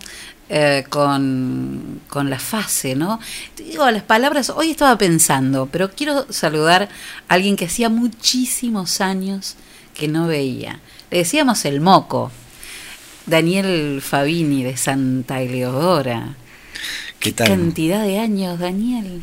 eh, 0.48 0.84
con, 0.88 2.00
con 2.08 2.30
la 2.30 2.38
fase, 2.38 2.94
¿no? 2.94 3.18
Te 3.56 3.64
digo, 3.64 3.90
las 3.90 4.04
palabras, 4.04 4.50
hoy 4.50 4.70
estaba 4.70 4.96
pensando, 4.96 5.68
pero 5.72 5.90
quiero 5.90 6.26
saludar 6.32 6.88
a 7.28 7.34
alguien 7.34 7.56
que 7.56 7.64
hacía 7.64 7.88
muchísimos 7.88 9.00
años 9.00 9.56
que 9.92 10.06
no 10.06 10.28
veía. 10.28 10.78
Le 11.10 11.18
decíamos 11.18 11.64
el 11.64 11.80
moco. 11.80 12.30
Daniel 13.26 14.00
Fabini 14.00 14.62
de 14.62 14.76
Santa 14.76 15.42
Eleodora. 15.42 16.36
¿Qué 17.18 17.32
tal? 17.32 17.48
Cantidad 17.48 18.04
de 18.04 18.20
años, 18.20 18.58
Daniel. 18.60 19.20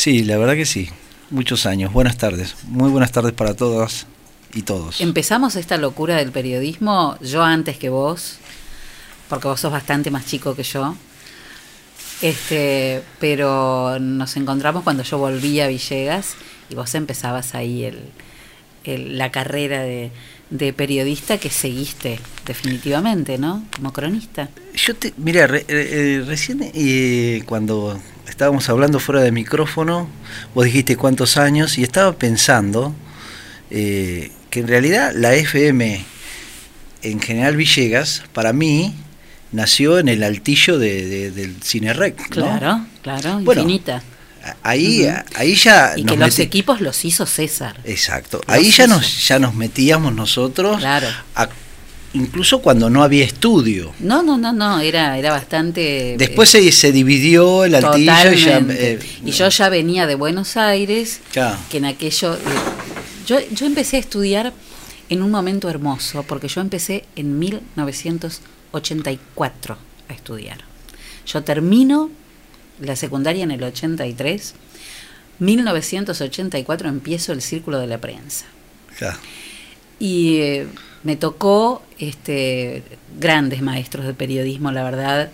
Sí, 0.00 0.24
la 0.24 0.38
verdad 0.38 0.54
que 0.54 0.64
sí. 0.64 0.88
Muchos 1.28 1.66
años. 1.66 1.92
Buenas 1.92 2.16
tardes. 2.16 2.54
Muy 2.68 2.88
buenas 2.88 3.12
tardes 3.12 3.34
para 3.34 3.52
todas 3.52 4.06
y 4.54 4.62
todos. 4.62 5.02
Empezamos 5.02 5.56
esta 5.56 5.76
locura 5.76 6.16
del 6.16 6.32
periodismo, 6.32 7.18
yo 7.20 7.42
antes 7.42 7.76
que 7.76 7.90
vos, 7.90 8.38
porque 9.28 9.46
vos 9.46 9.60
sos 9.60 9.70
bastante 9.70 10.10
más 10.10 10.24
chico 10.24 10.56
que 10.56 10.62
yo. 10.62 10.96
Este, 12.22 13.02
pero 13.18 13.98
nos 14.00 14.38
encontramos 14.38 14.84
cuando 14.84 15.02
yo 15.02 15.18
volví 15.18 15.60
a 15.60 15.68
Villegas 15.68 16.34
y 16.70 16.76
vos 16.76 16.94
empezabas 16.94 17.54
ahí 17.54 17.84
el, 17.84 17.98
el- 18.84 19.18
la 19.18 19.30
carrera 19.30 19.82
de, 19.82 20.10
de 20.48 20.72
periodista 20.72 21.36
que 21.36 21.50
seguiste 21.50 22.18
definitivamente, 22.46 23.36
¿no? 23.36 23.66
Como 23.76 23.92
cronista. 23.92 24.48
Yo 24.74 24.96
te, 24.96 25.12
mira, 25.18 25.46
re- 25.46 25.66
eh, 25.68 26.22
recién 26.26 26.70
eh, 26.74 27.42
cuando 27.44 28.00
estábamos 28.40 28.70
hablando 28.70 28.98
fuera 29.00 29.20
de 29.20 29.32
micrófono, 29.32 30.08
vos 30.54 30.64
dijiste 30.64 30.96
cuántos 30.96 31.36
años 31.36 31.76
y 31.76 31.82
estaba 31.82 32.12
pensando 32.14 32.94
eh, 33.70 34.32
que 34.48 34.60
en 34.60 34.66
realidad 34.68 35.12
la 35.14 35.34
FM 35.34 36.02
en 37.02 37.20
General 37.20 37.54
Villegas, 37.54 38.22
para 38.32 38.54
mí, 38.54 38.94
nació 39.52 39.98
en 39.98 40.08
el 40.08 40.22
altillo 40.22 40.78
de, 40.78 41.06
de- 41.06 41.30
del 41.32 41.62
Cine 41.62 41.92
Rec. 41.92 42.18
¿no? 42.34 42.46
Claro, 42.46 42.86
claro, 43.02 43.40
Bueno, 43.40 43.60
infinita. 43.60 44.02
Ahí, 44.62 45.06
ahí 45.34 45.54
ya 45.54 45.92
Y 45.98 46.04
nos 46.04 46.14
que 46.14 46.20
los 46.20 46.38
equipos 46.38 46.80
los 46.80 47.04
hizo 47.04 47.26
César. 47.26 47.78
Exacto. 47.84 48.40
Los 48.46 48.56
Ahí 48.56 48.70
ya 48.70 48.86
nos, 48.86 49.28
ya 49.28 49.38
nos 49.38 49.54
metíamos 49.54 50.14
nosotros, 50.14 50.78
Claro. 50.78 51.08
a- 51.34 51.50
incluso 52.14 52.60
cuando 52.60 52.90
no 52.90 53.02
había 53.02 53.24
estudio. 53.24 53.92
No, 54.00 54.22
no, 54.22 54.36
no, 54.36 54.52
no, 54.52 54.80
era, 54.80 55.16
era 55.18 55.30
bastante... 55.30 56.16
Después 56.18 56.48
se, 56.48 56.70
se 56.72 56.92
dividió 56.92 57.64
el 57.64 57.74
altillo 57.74 58.32
y 58.32 58.44
ya... 58.44 58.58
Eh, 58.68 58.98
y 59.24 59.30
yo 59.30 59.48
ya 59.48 59.68
venía 59.68 60.06
de 60.06 60.14
Buenos 60.16 60.56
Aires, 60.56 61.20
Claro. 61.32 61.56
que 61.70 61.78
en 61.78 61.84
aquello... 61.86 62.34
eh, 62.34 62.38
yo, 63.26 63.38
yo 63.52 63.66
empecé 63.66 63.96
a 63.96 64.00
estudiar 64.00 64.52
en 65.08 65.22
un 65.22 65.30
momento 65.30 65.68
hermoso, 65.68 66.22
porque 66.24 66.48
yo 66.48 66.60
empecé 66.60 67.04
en 67.16 67.38
1984 67.38 69.76
a 70.08 70.12
estudiar. 70.12 70.58
Yo 71.26 71.42
termino 71.42 72.10
la 72.80 72.96
secundaria 72.96 73.44
en 73.44 73.50
el 73.50 73.62
83, 73.62 74.54
1984 75.38 76.88
empiezo 76.88 77.32
el 77.32 77.42
Círculo 77.42 77.78
de 77.78 77.86
la 77.86 77.98
Prensa. 77.98 78.46
Claro. 78.98 79.18
Y 79.98 80.36
eh, 80.38 80.66
me 81.02 81.16
tocó 81.16 81.82
este, 81.98 82.82
grandes 83.18 83.62
maestros 83.62 84.06
de 84.06 84.14
periodismo, 84.14 84.70
la 84.72 84.82
verdad. 84.84 85.30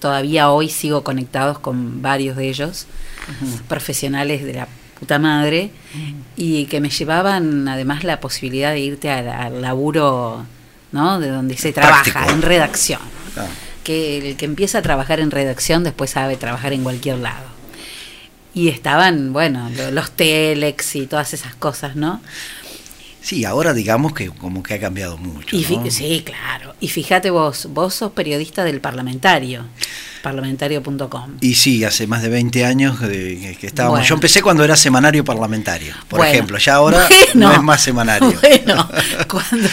Todavía 0.00 0.50
hoy 0.50 0.68
sigo 0.68 1.04
conectados 1.04 1.58
con 1.60 2.02
varios 2.02 2.36
de 2.36 2.48
ellos, 2.48 2.86
profesionales 3.68 4.44
de 4.44 4.54
la 4.54 4.68
puta 4.98 5.18
madre, 5.20 5.70
y 6.36 6.66
que 6.66 6.80
me 6.80 6.90
llevaban 6.90 7.68
además 7.68 8.02
la 8.02 8.18
posibilidad 8.20 8.72
de 8.72 8.80
irte 8.80 9.10
al, 9.10 9.28
al 9.28 9.62
laburo 9.62 10.44
¿no? 10.90 11.20
de 11.20 11.28
donde 11.28 11.56
se 11.56 11.72
trabaja, 11.72 12.26
en 12.32 12.42
redacción. 12.42 13.00
Que 13.84 14.30
el 14.30 14.36
que 14.36 14.44
empieza 14.44 14.78
a 14.78 14.82
trabajar 14.82 15.20
en 15.20 15.30
redacción 15.30 15.84
después 15.84 16.10
sabe 16.10 16.36
trabajar 16.36 16.72
en 16.72 16.82
cualquier 16.82 17.18
lado. 17.18 17.46
Y 18.54 18.68
estaban, 18.68 19.32
bueno, 19.32 19.70
lo- 19.76 19.90
los 19.92 20.10
telex 20.12 20.96
y 20.96 21.06
todas 21.06 21.32
esas 21.32 21.54
cosas, 21.54 21.96
¿no? 21.96 22.20
Sí, 23.22 23.44
ahora 23.44 23.72
digamos 23.72 24.12
que 24.14 24.30
como 24.30 24.62
que 24.62 24.74
ha 24.74 24.80
cambiado 24.80 25.16
mucho. 25.16 25.56
Y 25.56 25.64
¿no? 25.76 25.90
Sí, 25.90 26.22
claro. 26.24 26.74
Y 26.80 26.88
fíjate 26.88 27.30
vos, 27.30 27.68
vos 27.70 27.94
sos 27.94 28.12
periodista 28.12 28.64
del 28.64 28.80
parlamentario, 28.80 29.64
parlamentario.com. 30.22 31.36
Y 31.40 31.54
sí, 31.54 31.84
hace 31.84 32.06
más 32.06 32.22
de 32.22 32.28
20 32.28 32.64
años 32.64 32.98
que 33.00 33.56
estábamos. 33.62 33.98
Bueno. 34.00 34.08
Yo 34.08 34.14
empecé 34.16 34.42
cuando 34.42 34.64
era 34.64 34.76
semanario 34.76 35.24
parlamentario, 35.24 35.94
por 36.08 36.18
Bueno. 36.18 36.32
ejemplo. 36.32 36.58
Ya 36.58 36.74
ahora 36.74 37.06
Bueno. 37.34 37.48
no 37.48 37.52
es 37.54 37.62
más 37.62 37.82
semanario. 37.82 38.32
Bueno, 38.42 38.88
cuando, 39.28 39.68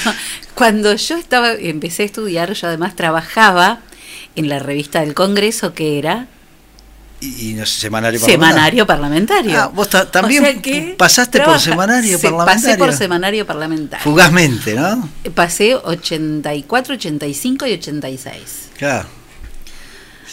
cuando 0.53 0.95
yo 0.95 1.17
estaba, 1.17 1.53
empecé 1.53 2.03
a 2.03 2.05
estudiar, 2.05 2.53
yo 2.53 2.67
además 2.67 2.95
trabajaba 2.95 3.79
en 4.35 4.47
la 4.47 4.59
revista 4.59 4.99
del 5.01 5.13
Congreso 5.15 5.73
que 5.73 5.97
era 5.97 6.27
Y, 7.21 7.49
y 7.49 7.53
no 7.53 7.65
sé, 7.65 7.81
semanario 7.81 8.17
Semanario 8.19 8.87
Parlamentario. 8.87 9.59
Ah, 9.59 9.67
vos 9.67 9.89
ta- 9.89 10.09
también 10.09 10.41
O 10.43 10.47
sea 10.47 10.61
que 10.61 10.95
pasaste 10.97 11.39
por 11.39 11.45
trabaja- 11.47 11.63
semanario 11.65 12.17
Sí, 12.17 12.23
parlamentario. 12.27 12.63
Pasé 12.67 12.77
por 12.77 12.93
Semanario 12.93 13.45
Parlamentario. 13.45 14.03
Fugazmente, 14.03 14.73
¿no? 14.75 15.09
Pasé 15.35 15.75
84, 15.75 16.93
85 16.95 17.67
y 17.67 17.73
86. 17.73 18.69
Claro. 18.77 19.07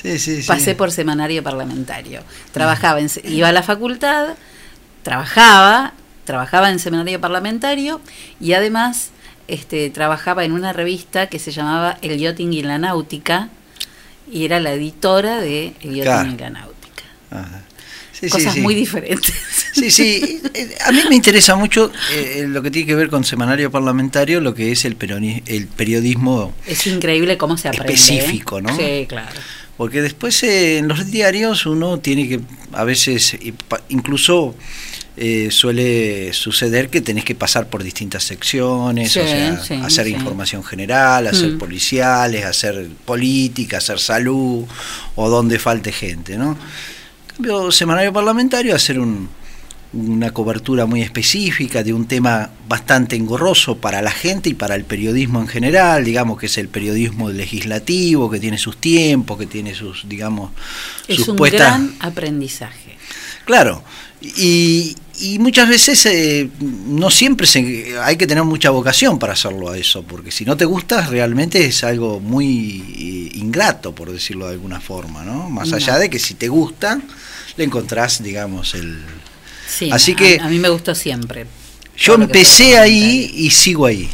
Sí, 0.01 0.19
sí, 0.21 0.43
sí. 0.43 0.47
Pasé 0.47 0.75
por 0.77 0.93
semanario 0.93 1.43
parlamentario. 1.43 2.23
Trabajaba 2.53 3.01
en, 3.01 3.11
iba 3.25 3.49
a 3.49 3.53
la 3.53 3.63
facultad, 3.65 4.35
trabajaba, 5.03 5.95
trabajaba 6.25 6.71
en 6.71 6.79
semanario 6.79 7.21
parlamentario 7.21 8.01
y 8.41 8.53
además 8.53 9.11
este, 9.49 9.91
trabajaba 9.91 10.45
en 10.45 10.53
una 10.53 10.73
revista 10.73 11.29
que 11.29 11.39
se 11.39 11.51
llamaba 11.51 11.99
El 12.03 12.19
Yachting 12.19 12.53
y 12.53 12.63
la 12.63 12.79
Náutica 12.79 13.49
y 14.31 14.45
era 14.45 14.61
la 14.61 14.73
editora 14.73 15.41
de 15.41 15.75
El 15.81 15.95
Yachting 15.97 16.03
Claro. 16.03 16.31
y 16.31 16.37
la 16.37 16.51
Náutica. 16.51 16.76
Ajá. 17.31 17.63
Sí, 18.13 18.29
sí, 18.29 18.31
Cosas 18.31 18.55
sí. 18.55 18.61
muy 18.61 18.75
diferentes. 18.75 19.35
Sí, 19.75 19.91
sí. 19.91 20.41
Eh, 20.55 20.75
A 20.87 20.91
mí 20.93 21.01
me 21.11 21.15
interesa 21.17 21.55
mucho 21.55 21.93
eh, 22.15 22.47
lo 22.49 22.63
que 22.63 22.71
tiene 22.71 22.87
que 22.87 22.95
ver 22.95 23.11
con 23.11 23.25
semanario 23.25 23.71
parlamentario, 23.71 24.41
lo 24.41 24.55
que 24.55 24.73
es 24.73 24.87
el, 24.87 24.99
peroni- 24.99 25.43
el 25.47 25.67
periodismo 25.67 26.55
Es 26.67 26.87
increíble 26.87 27.37
cómo 27.37 27.59
se 27.59 27.69
aprende. 27.69 27.93
¿eh? 27.93 27.97
específico, 27.97 28.63
¿no? 28.63 28.75
Sí, 28.75 29.05
claro. 29.07 29.39
Porque 29.77 30.01
después 30.01 30.43
eh, 30.45 30.79
en 30.79 30.89
los 30.89 31.11
diarios 31.11 31.67
uno 31.67 31.99
tiene 31.99 32.27
que, 32.27 32.41
a 32.73 32.85
veces, 32.85 33.37
incluso 33.91 34.55
eh, 35.19 35.49
suele 35.51 36.33
suceder 36.33 36.89
que 36.89 37.03
tenés 37.03 37.25
que 37.25 37.35
pasar 37.35 37.69
por 37.69 37.83
distintas 37.83 38.25
secciones, 38.25 39.13
Sí, 39.13 39.19
o 39.19 39.27
sea, 39.27 39.63
sí, 39.63 39.75
hacer 39.75 40.07
sí. 40.07 40.13
información 40.13 40.65
general, 40.65 41.27
hacer 41.27 41.53
Mm. 41.53 41.59
policiales, 41.59 42.45
hacer 42.47 42.87
política, 43.05 43.77
hacer 43.77 43.99
salud, 43.99 44.65
o 45.17 45.29
donde 45.29 45.59
falte 45.59 45.93
gente, 45.93 46.39
¿no? 46.39 46.57
Cambio, 47.37 47.71
semanario 47.71 48.13
parlamentario, 48.13 48.75
hacer 48.75 48.99
un, 48.99 49.29
una 49.93 50.31
cobertura 50.31 50.87
muy 50.87 51.03
específica 51.03 51.83
de 51.83 51.93
un 51.93 52.07
tema 52.07 52.51
bastante 52.69 53.15
engorroso 53.17 53.77
para 53.77 54.01
la 54.03 54.11
gente 54.11 54.49
y 54.51 54.55
para 54.55 54.75
el 54.75 54.85
periodismo 54.85 55.41
en 55.41 55.49
general, 55.49 56.05
digamos 56.05 56.39
que 56.39 56.47
es 56.47 56.57
el 56.59 56.69
periodismo 56.69 57.31
legislativo, 57.31 58.31
que 58.31 58.41
tiene 58.41 58.59
sus 58.59 58.79
tiempos, 58.79 59.39
que 59.39 59.47
tiene 59.47 59.75
sus, 59.75 60.09
digamos, 60.09 60.51
Es 61.09 61.17
sus 61.19 61.29
un 61.29 61.37
puestas. 61.37 61.61
gran 61.61 61.95
aprendizaje. 62.01 62.97
Claro, 63.45 63.85
y, 64.21 64.97
y 65.21 65.39
muchas 65.39 65.69
veces 65.69 66.05
eh, 66.07 66.49
no 66.61 67.11
siempre 67.11 67.47
se, 67.47 67.99
hay 68.03 68.17
que 68.17 68.27
tener 68.27 68.45
mucha 68.45 68.71
vocación 68.71 69.19
para 69.19 69.35
hacerlo 69.35 69.71
a 69.71 69.79
eso, 69.79 70.03
porque 70.03 70.31
si 70.31 70.45
no 70.45 70.57
te 70.57 70.65
gusta 70.65 71.07
realmente 71.07 71.65
es 71.65 71.85
algo 71.85 72.21
muy 72.21 72.83
eh, 73.35 73.39
ingrato, 73.39 73.95
por 73.95 74.11
decirlo 74.13 74.47
de 74.47 74.53
alguna 74.55 74.81
forma, 74.81 75.23
¿no? 75.25 75.49
Más 75.51 75.69
No. 75.69 75.77
allá 75.77 75.99
de 75.99 76.09
que 76.11 76.19
si 76.19 76.35
te 76.35 76.49
gusta, 76.49 77.01
le 77.57 77.65
encontrás, 77.65 78.23
digamos, 78.23 78.75
el... 78.75 78.99
Sí, 79.69 79.91
Así 79.93 80.13
a- 80.13 80.17
que 80.17 80.39
a, 80.41 80.49
mí 80.49 80.59
me 80.59 80.69
gustó 80.69 80.95
siempre. 80.95 81.47
yo 81.97 82.15
empecé 82.15 82.79
ahí 82.79 83.33
y 83.35 83.51
sigo 83.51 83.87
ahí. 83.87 84.09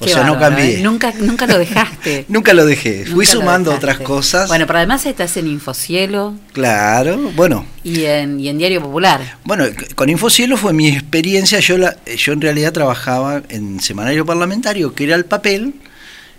O 0.00 0.04
Qué 0.04 0.12
sea, 0.12 0.22
no 0.24 0.38
cambié. 0.38 0.78
¿eh? 0.78 0.82
Nunca, 0.82 1.12
nunca 1.18 1.46
lo 1.46 1.58
dejaste. 1.58 2.24
Nunca 2.28 2.54
lo 2.54 2.64
dejé. 2.64 3.04
Fui 3.04 3.24
Nunca 3.26 3.30
sumando 3.32 3.74
otras 3.74 3.98
cosas. 3.98 4.46
Bueno, 4.48 4.64
pero 4.66 4.78
además 4.78 5.04
estás 5.06 5.36
en 5.36 5.48
Infocielo 5.48 6.34
Claro, 6.52 7.16
bueno. 7.34 7.66
y 7.82 8.04
en, 8.04 8.38
y 8.38 8.48
en 8.48 8.58
Diario 8.58 8.80
Popular. 8.80 9.38
Bueno, 9.44 9.64
con 9.96 10.08
Infocielo 10.08 10.56
fue 10.56 10.72
mi 10.72 10.86
experiencia. 10.88 11.58
Yo, 11.58 11.78
la, 11.78 11.96
yo 12.06 12.32
en 12.32 12.40
realidad 12.40 12.72
trabajaba 12.72 13.42
en 13.48 13.80
semanario 13.80 14.24
parlamentario, 14.24 14.94
que 14.94 15.02
era 15.04 15.16
el 15.16 15.24
papel, 15.24 15.74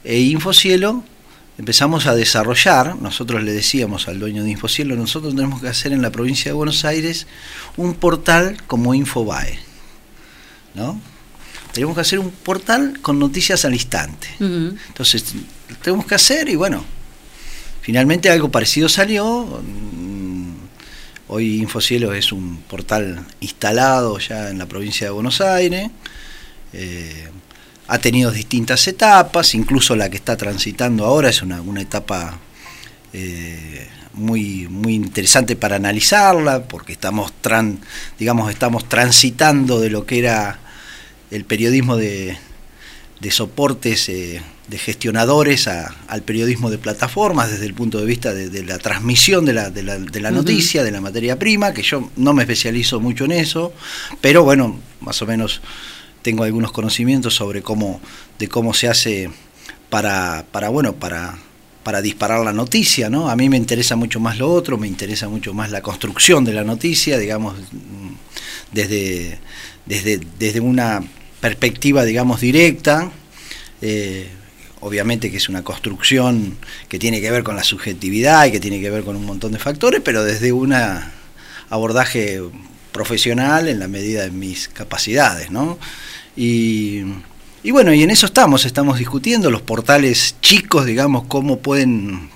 e 0.05 0.19
Infocielo 0.21 1.03
empezamos 1.57 2.07
a 2.07 2.15
desarrollar. 2.15 2.95
Nosotros 3.01 3.43
le 3.43 3.51
decíamos 3.51 4.07
al 4.07 4.19
dueño 4.19 4.43
de 4.45 4.51
Infocielo, 4.51 4.95
nosotros 4.95 5.35
tenemos 5.35 5.61
que 5.61 5.67
hacer 5.67 5.91
en 5.91 6.01
la 6.01 6.11
provincia 6.11 6.45
de 6.49 6.53
Buenos 6.53 6.85
Aires 6.85 7.27
un 7.75 7.93
portal 7.93 8.57
como 8.67 8.93
Infobae. 8.93 9.59
¿No? 10.75 11.01
Tenemos 11.73 11.95
que 11.95 12.01
hacer 12.01 12.19
un 12.19 12.31
portal 12.31 12.99
con 13.01 13.19
noticias 13.19 13.63
al 13.65 13.73
instante. 13.73 14.27
Ujú. 14.39 14.75
Entonces, 14.87 15.33
lo 15.69 15.75
tenemos 15.77 16.05
que 16.05 16.15
hacer 16.15 16.49
y 16.49 16.55
bueno, 16.55 16.83
finalmente 17.81 18.29
algo 18.29 18.49
parecido 18.49 18.89
salió. 18.89 19.45
mm, 19.63 20.29
Hoy 21.31 21.61
Infocielo 21.61 22.11
es 22.13 22.31
un 22.31 22.57
portal 22.67 23.23
instalado 23.39 24.17
ya 24.17 24.49
en 24.49 24.57
la 24.57 24.65
provincia 24.65 25.05
de 25.05 25.11
Buenos 25.11 25.41
Aires. 25.41 25.91
Eh, 26.73 27.29
ha 27.87 27.99
tenido 27.99 28.31
distintas 28.31 28.87
etapas, 28.87 29.53
incluso 29.53 29.95
la 29.95 30.09
que 30.09 30.17
está 30.17 30.37
transitando 30.37 31.05
ahora 31.05 31.29
es 31.29 31.43
una, 31.43 31.61
una 31.61 31.81
etapa 31.81 32.39
eh, 33.13 33.87
muy, 34.13 34.67
muy 34.67 34.95
interesante 34.95 35.55
para 35.55 35.75
analizarla, 35.75 36.63
porque 36.63 36.93
estamos, 36.93 37.31
tran, 37.41 37.79
digamos, 38.17 38.49
estamos 38.51 38.89
transitando 38.89 39.79
de 39.79 39.89
lo 39.91 40.05
que 40.07 40.19
era 40.19 40.59
el 41.31 41.45
periodismo 41.45 41.95
de, 41.97 42.37
de 43.19 43.31
soportes 43.31 44.09
eh, 44.09 44.41
de 44.67 44.77
gestionadores 44.77 45.67
a- 45.67 45.95
al 46.07 46.21
periodismo 46.21 46.69
de 46.69 46.77
plataformas 46.77 47.51
desde 47.51 47.65
el 47.65 47.73
punto 47.73 47.99
de 47.99 48.05
vista 48.05 48.33
de, 48.33 48.49
de 48.49 48.63
la 48.63 48.77
transmisión 48.77 49.45
de 49.45 49.53
la, 49.53 49.69
de 49.69 49.83
la- 49.83 49.97
de 49.99 50.19
la 50.21 50.31
noticia, 50.31 50.83
de 50.83 50.91
la 50.91 51.01
materia 51.01 51.37
prima, 51.39 51.73
que 51.73 51.81
yo 51.83 52.09
no 52.15 52.33
me 52.33 52.43
especializo 52.43 52.99
mucho 52.99 53.25
en 53.25 53.31
eso, 53.31 53.73
pero 54.21 54.43
bueno, 54.43 54.79
más 55.01 55.21
o 55.21 55.25
menos 55.25 55.61
tengo 56.21 56.43
algunos 56.43 56.71
conocimientos 56.71 57.33
sobre 57.35 57.61
cómo, 57.61 57.99
de 58.37 58.47
cómo 58.47 58.73
se 58.73 58.87
hace 58.89 59.29
para, 59.89 60.45
para 60.51 60.69
bueno, 60.69 60.93
para, 60.95 61.37
para 61.83 62.01
disparar 62.01 62.43
la 62.43 62.53
noticia, 62.53 63.09
¿no? 63.09 63.29
A 63.29 63.35
mí 63.35 63.49
me 63.49 63.57
interesa 63.57 63.95
mucho 63.95 64.19
más 64.19 64.37
lo 64.37 64.51
otro, 64.51 64.77
me 64.77 64.87
interesa 64.87 65.29
mucho 65.29 65.53
más 65.53 65.71
la 65.71 65.81
construcción 65.81 66.43
de 66.45 66.53
la 66.53 66.63
noticia, 66.63 67.17
digamos, 67.17 67.55
mm, 67.71 68.09
desde, 68.73 69.39
desde, 69.85 70.19
desde 70.37 70.59
una 70.59 71.01
perspectiva, 71.41 72.03
digamos, 72.05 72.41
directa. 72.41 73.11
eh, 73.81 74.29
obviamente 74.81 75.29
que 75.29 75.37
es 75.37 75.49
una 75.49 75.63
construcción 75.63 76.57
que 76.87 76.99
tiene 76.99 77.19
que 77.21 77.31
ver 77.31 77.43
con 77.43 77.55
la 77.55 77.63
subjetividad 77.63 78.45
y 78.45 78.51
que 78.51 78.59
tiene 78.59 78.79
que 78.79 78.89
ver 78.89 79.03
con 79.03 79.15
un 79.15 79.25
montón 79.25 79.51
de 79.51 79.59
factores, 79.59 80.01
pero 80.03 80.23
desde 80.23 80.51
un 80.53 80.73
abordaje 81.69 82.41
profesional 82.91 83.67
en 83.67 83.79
la 83.79 83.87
medida 83.87 84.23
de 84.23 84.31
mis 84.31 84.67
capacidades, 84.69 85.51
¿no? 85.51 85.77
Y, 86.35 87.03
y 87.61 87.71
bueno, 87.71 87.93
y 87.93 88.03
en 88.03 88.09
eso 88.09 88.25
estamos, 88.25 88.65
estamos 88.65 88.97
discutiendo 88.99 89.51
los 89.51 89.61
portales 89.61 90.35
chicos, 90.41 90.85
digamos, 90.85 91.25
cómo 91.27 91.59
pueden 91.59 92.29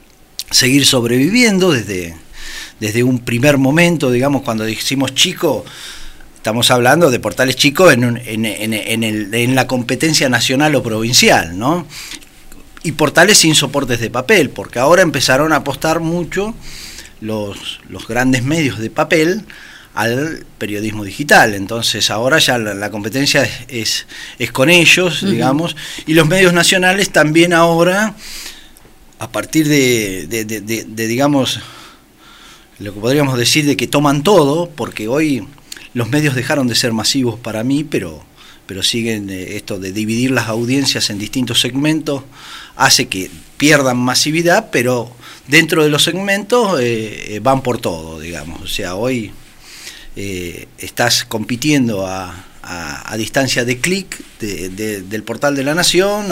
seguir 0.52 0.86
sobreviviendo 0.86 1.72
desde, 1.72 2.16
desde 2.80 3.04
un 3.04 3.20
primer 3.20 3.58
momento, 3.58 4.12
digamos, 4.12 4.42
cuando 4.42 4.66
decimos 4.66 5.16
chico, 5.16 5.64
estamos 6.44 6.72
hablando 6.72 7.10
de 7.10 7.22
portales 7.22 7.56
chicos 7.56 7.94
en, 7.94 8.04
un- 8.04 8.18
en, 8.18 8.44
en- 8.46 8.74
en 8.74 9.04
el- 9.06 9.34
en 9.34 9.56
la 9.56 9.66
competencia 9.66 10.28
nacional 10.28 10.76
o 10.76 10.84
provincial, 10.84 11.58
¿no? 11.58 11.88
Y 12.84 12.92
portales 12.92 13.38
sin 13.38 13.56
soportes 13.56 14.02
de 14.02 14.10
papel, 14.10 14.50
porque 14.50 14.78
ahora 14.78 15.04
empezaron 15.04 15.54
a 15.54 15.58
apostar 15.64 16.02
mucho 16.02 16.54
los, 17.22 17.80
los 17.88 18.06
grandes 18.10 18.44
medios 18.44 18.78
de 18.80 18.90
papel 18.90 19.44
al 19.94 20.46
periodismo 20.58 21.06
digital. 21.06 21.54
Entonces 21.54 22.10
ahora 22.12 22.40
ya 22.40 22.58
la, 22.58 22.74
la 22.74 22.92
competencia 22.92 23.44
es, 23.44 23.52
es, 23.70 24.08
es 24.38 24.52
con 24.52 24.70
ellos, 24.70 25.26
digamos, 25.26 25.78
y 26.08 26.14
los 26.14 26.28
medios 26.28 26.52
nacionales 26.52 27.10
también 27.12 27.54
ahora, 27.54 28.16
a 29.18 29.30
partir 29.32 29.66
de- 29.70 30.28
de- 30.28 30.44
de, 30.44 31.08
digamos, 31.08 31.62
lo 32.80 32.94
que 32.94 33.00
podríamos 33.00 33.38
decir 33.38 33.66
de 33.66 33.78
que 33.78 33.88
toman 33.88 34.24
todo, 34.24 34.70
porque 34.70 35.08
hoy 35.08 35.48
los 35.94 36.10
medios 36.10 36.36
dejaron 36.36 36.68
de 36.68 36.76
ser 36.76 36.94
masivos 36.94 37.40
para 37.40 37.64
mí, 37.64 37.84
pero, 37.84 38.24
pero 38.66 38.82
siguen 38.84 39.30
eh, 39.30 39.56
esto 39.56 39.80
de 39.80 39.92
dividir 39.92 40.32
las 40.32 40.48
audiencias 40.48 41.10
en 41.10 41.20
distintos 41.20 41.60
segmentos, 41.62 42.24
hace 42.76 43.08
que 43.08 43.30
pierdan 43.58 43.98
masividad, 43.98 44.70
pero 44.72 45.12
dentro 45.48 45.84
de 45.84 45.90
los 45.90 46.04
segmentos 46.04 46.80
eh, 46.80 47.36
eh, 47.36 47.40
van 47.40 47.62
por 47.62 47.80
todo, 47.80 48.20
digamos. 48.20 48.62
O 48.62 48.68
sea, 48.68 48.96
hoy 48.96 49.32
eh, 50.16 50.68
estás 50.78 51.26
compitiendo 51.26 52.06
a, 52.08 52.46
a- 52.64 53.18
distancia 53.18 53.64
de 53.66 53.80
clic 53.80 54.20
de- 54.40 54.70
de- 54.70 55.02
del 55.02 55.24
portal 55.24 55.56
de 55.56 55.64
la 55.64 55.74
Nación, 55.76 56.28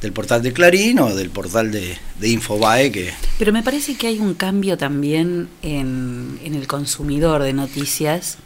del 0.00 0.12
portal 0.12 0.42
de 0.42 0.52
Clarín 0.52 0.98
o 1.00 1.14
del 1.14 1.30
portal 1.30 1.70
de, 1.70 1.96
de 2.18 2.28
Infobae, 2.28 2.90
que 2.90 3.12
Pero 3.38 3.52
me 3.52 3.62
parece 3.62 3.94
que 3.96 4.06
hay 4.08 4.18
un 4.18 4.34
cambio 4.34 4.76
también 4.76 5.48
en, 5.62 6.38
en 6.44 6.54
el 6.54 6.66
consumidor 6.66 7.42
de 7.42 7.52
noticias 7.52 8.38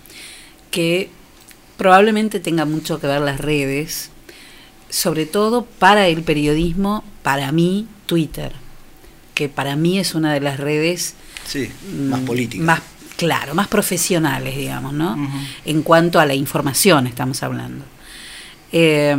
que 0.77 1.09
probablemente 1.78 2.39
tenga 2.39 2.66
mucho 2.66 3.01
que 3.01 3.07
ver 3.07 3.23
las 3.23 3.40
redes, 3.40 4.11
sobre 4.90 5.24
todo 5.24 5.65
para 5.65 6.07
el 6.07 6.23
periodismo, 6.23 7.03
para 7.23 7.51
mí, 7.51 7.86
Twitter, 8.05 8.53
que 9.32 9.48
para 9.48 9.74
mí 9.74 9.98
es 9.98 10.15
una 10.15 10.35
de 10.35 10.40
las 10.40 10.61
redes 10.61 11.15
sí, 11.47 11.70
más 12.11 12.20
mm, 12.20 12.24
política. 12.27 12.62
más 12.62 12.81
claro, 13.16 13.55
más 13.55 13.69
profesionales, 13.69 14.55
digamos, 14.55 14.93
¿no? 14.93 15.16
En 15.65 15.81
cuanto 15.81 16.20
a 16.20 16.27
la 16.27 16.35
información 16.35 17.07
estamos 17.07 17.43
hablando. 17.43 17.86
Eh, 18.70 19.16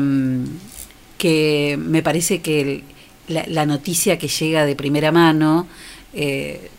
que 1.18 1.76
me 1.80 2.04
parece 2.04 2.42
que 2.42 2.62
el- 2.62 2.84
la, 3.28 3.46
la 3.48 3.66
noticia 3.66 4.20
que 4.20 4.28
llega 4.28 4.64
de 4.68 4.76
primera 4.76 5.12
mano, 5.12 5.66
eh, 6.14 6.70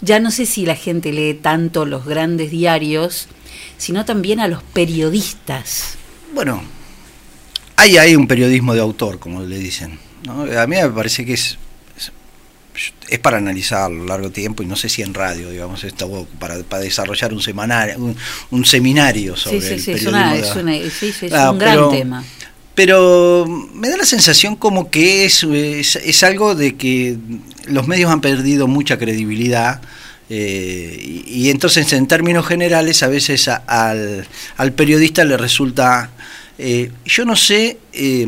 ya 0.00 0.18
no 0.20 0.30
sé 0.30 0.46
si 0.46 0.64
la 0.64 0.76
gente 0.76 1.12
lee 1.12 1.34
tanto 1.34 1.84
los 1.84 2.06
grandes 2.06 2.50
diarios, 2.50 3.28
sino 3.78 4.04
también 4.04 4.40
a 4.40 4.48
los 4.48 4.62
periodistas. 4.62 5.96
Bueno, 6.34 6.62
ahí 7.76 7.96
hay 7.98 8.16
un 8.16 8.26
periodismo 8.26 8.74
de 8.74 8.80
autor, 8.80 9.18
como 9.18 9.42
le 9.42 9.58
dicen. 9.58 9.98
¿no? 10.26 10.42
A 10.58 10.66
mí 10.66 10.76
me 10.76 10.88
parece 10.90 11.24
que 11.24 11.34
es, 11.34 11.58
es, 11.96 12.12
es 13.08 13.18
para 13.18 13.36
analizar 13.38 13.82
a 13.84 13.88
largo 13.88 14.30
tiempo 14.30 14.62
y 14.62 14.66
no 14.66 14.76
sé 14.76 14.88
si 14.88 15.02
en 15.02 15.14
radio, 15.14 15.50
digamos, 15.50 15.84
esto, 15.84 16.26
para, 16.38 16.58
para 16.64 16.82
desarrollar 16.82 17.32
un, 17.32 17.40
semanario, 17.42 17.98
un, 17.98 18.16
un 18.50 18.64
seminario 18.64 19.36
sobre 19.36 19.60
Sí, 19.60 19.66
sí, 19.66 19.72
el 19.74 19.80
sí, 19.80 19.90
es, 19.92 19.96
periodismo. 20.04 20.20
una, 20.20 20.32
de- 20.32 20.40
es, 20.40 20.56
una- 20.56 21.26
es 21.26 21.32
Ah, 21.32 21.50
un 21.50 21.58
gran 21.58 21.74
pero- 21.74 21.88
tema. 21.90 22.24
Pero 22.76 23.46
me 23.72 23.88
da 23.88 23.96
la 23.96 24.04
sensación 24.04 24.56
como 24.56 24.90
que 24.90 25.24
es, 25.26 25.44
es, 25.44 25.94
es 25.94 26.22
algo 26.24 26.56
de 26.56 26.74
que 26.74 27.16
los 27.66 27.86
medios 27.86 28.10
han 28.10 28.20
perdido 28.20 28.66
mucha 28.66 28.98
credibilidad 28.98 29.80
eh, 30.30 30.98
y, 31.26 31.46
y 31.46 31.50
entonces 31.50 31.92
en 31.92 32.06
términos 32.06 32.46
generales 32.46 33.02
a 33.02 33.08
veces 33.08 33.48
a- 33.48 33.56
al, 33.66 34.26
al 34.56 34.72
periodista 34.72 35.24
le 35.24 35.36
resulta, 35.36 36.10
eh, 36.58 36.90
yo 37.04 37.24
no 37.24 37.36
sé, 37.36 37.78
eh, 37.92 38.26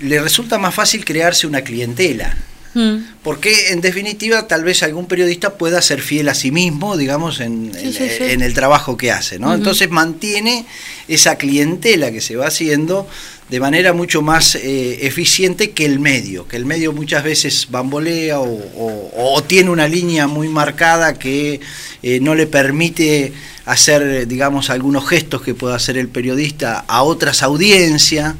le 0.00 0.20
resulta 0.20 0.58
más 0.58 0.74
fácil 0.74 1.04
crearse 1.04 1.46
una 1.46 1.62
clientela. 1.62 2.36
Mm. 2.74 2.96
Porque 3.22 3.70
en 3.72 3.80
definitiva 3.80 4.46
tal 4.46 4.62
vez 4.62 4.82
algún 4.82 5.06
periodista 5.06 5.54
pueda 5.56 5.80
ser 5.80 6.02
fiel 6.02 6.28
a 6.28 6.34
sí 6.34 6.50
mismo, 6.52 6.96
digamos, 6.98 7.40
en, 7.40 7.72
Sí, 7.74 7.86
en- 7.86 7.92
sí, 7.94 8.08
sí. 8.18 8.24
en 8.24 8.42
el 8.42 8.52
trabajo 8.52 8.96
que 8.96 9.10
hace, 9.10 9.38
¿no? 9.38 9.54
Entonces 9.54 9.88
mantiene 9.90 10.66
esa 11.08 11.36
clientela 11.36 12.12
que 12.12 12.20
se 12.20 12.36
va 12.36 12.46
haciendo 12.46 13.08
de 13.48 13.60
manera 13.60 13.92
mucho 13.92 14.20
más 14.20 14.54
eh, 14.56 15.06
eficiente 15.06 15.70
que 15.70 15.86
el 15.86 16.00
medio, 16.00 16.46
que 16.46 16.56
el 16.56 16.66
medio 16.66 16.92
muchas 16.92 17.24
veces 17.24 17.68
bambolea 17.70 18.40
o, 18.40 19.42
tiene 19.46 19.70
una 19.70 19.88
línea 19.88 20.26
muy 20.26 20.48
marcada 20.48 21.14
que 21.14 21.60
eh, 22.02 22.20
no 22.20 22.34
le 22.34 22.46
permite 22.46 23.32
hacer, 23.64 24.26
digamos, 24.26 24.68
algunos 24.68 25.08
gestos 25.08 25.40
que 25.42 25.54
pueda 25.54 25.76
hacer 25.76 25.96
el 25.96 26.08
periodista 26.08 26.84
a 26.86 27.02
otras 27.02 27.42
audiencias. 27.42 28.34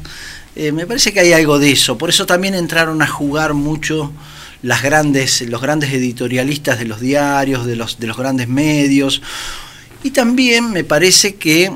Eh, 0.55 0.71
me 0.71 0.85
parece 0.85 1.13
que 1.13 1.21
hay 1.21 1.33
algo 1.33 1.57
de 1.57 1.71
eso. 1.71 1.97
Por 1.97 2.09
eso 2.09 2.25
también 2.25 2.53
entraron 2.53 3.01
a 3.01 3.07
jugar 3.07 3.53
mucho 3.53 4.11
las 4.61 4.83
grandes, 4.83 5.41
los 5.41 5.61
grandes 5.61 5.91
editorialistas 5.93 6.77
de 6.77 6.85
los 6.85 6.99
diarios, 6.99 7.65
de 7.65 7.75
los, 7.75 7.99
de 7.99 8.07
los 8.07 8.17
grandes 8.17 8.47
medios. 8.47 9.21
Y 10.03 10.11
también 10.11 10.71
me 10.71 10.83
parece 10.83 11.35
que 11.35 11.71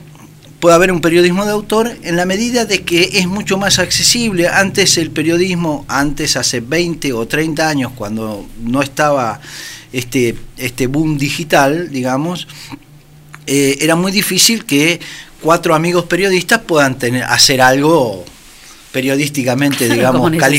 puede 0.63 0.75
haber 0.75 0.93
un 0.93 1.01
periodismo 1.01 1.43
de 1.43 1.51
autor 1.51 1.91
en 2.03 2.15
la 2.15 2.25
medida 2.25 2.63
de 2.63 2.83
que 2.83 3.09
es 3.15 3.27
mucho 3.27 3.57
más 3.57 3.79
accesible. 3.79 4.47
Antes 4.47 4.97
el 4.97 5.11
periodismo, 5.11 5.83
antes 5.89 6.37
hace 6.37 6.61
20 6.61 7.11
o 7.11 7.27
30 7.27 7.67
años, 7.67 7.91
cuando 7.93 8.47
no 8.61 8.81
estaba 8.81 9.41
este, 9.91 10.37
este 10.55 10.87
boom 10.87 11.17
digital, 11.17 11.91
digamos, 11.91 12.47
eh, 13.45 13.75
era 13.81 13.97
muy 13.97 14.13
difícil 14.13 14.63
que 14.63 15.01
cuatro 15.41 15.75
amigos 15.75 16.05
periodistas 16.05 16.61
puedan 16.61 16.97
tener, 16.97 17.23
hacer 17.25 17.61
algo 17.61 18.23
periodísticamente, 18.93 19.89
digamos, 19.93 20.19
Como 20.21 20.29
necesitaba, 20.29 20.49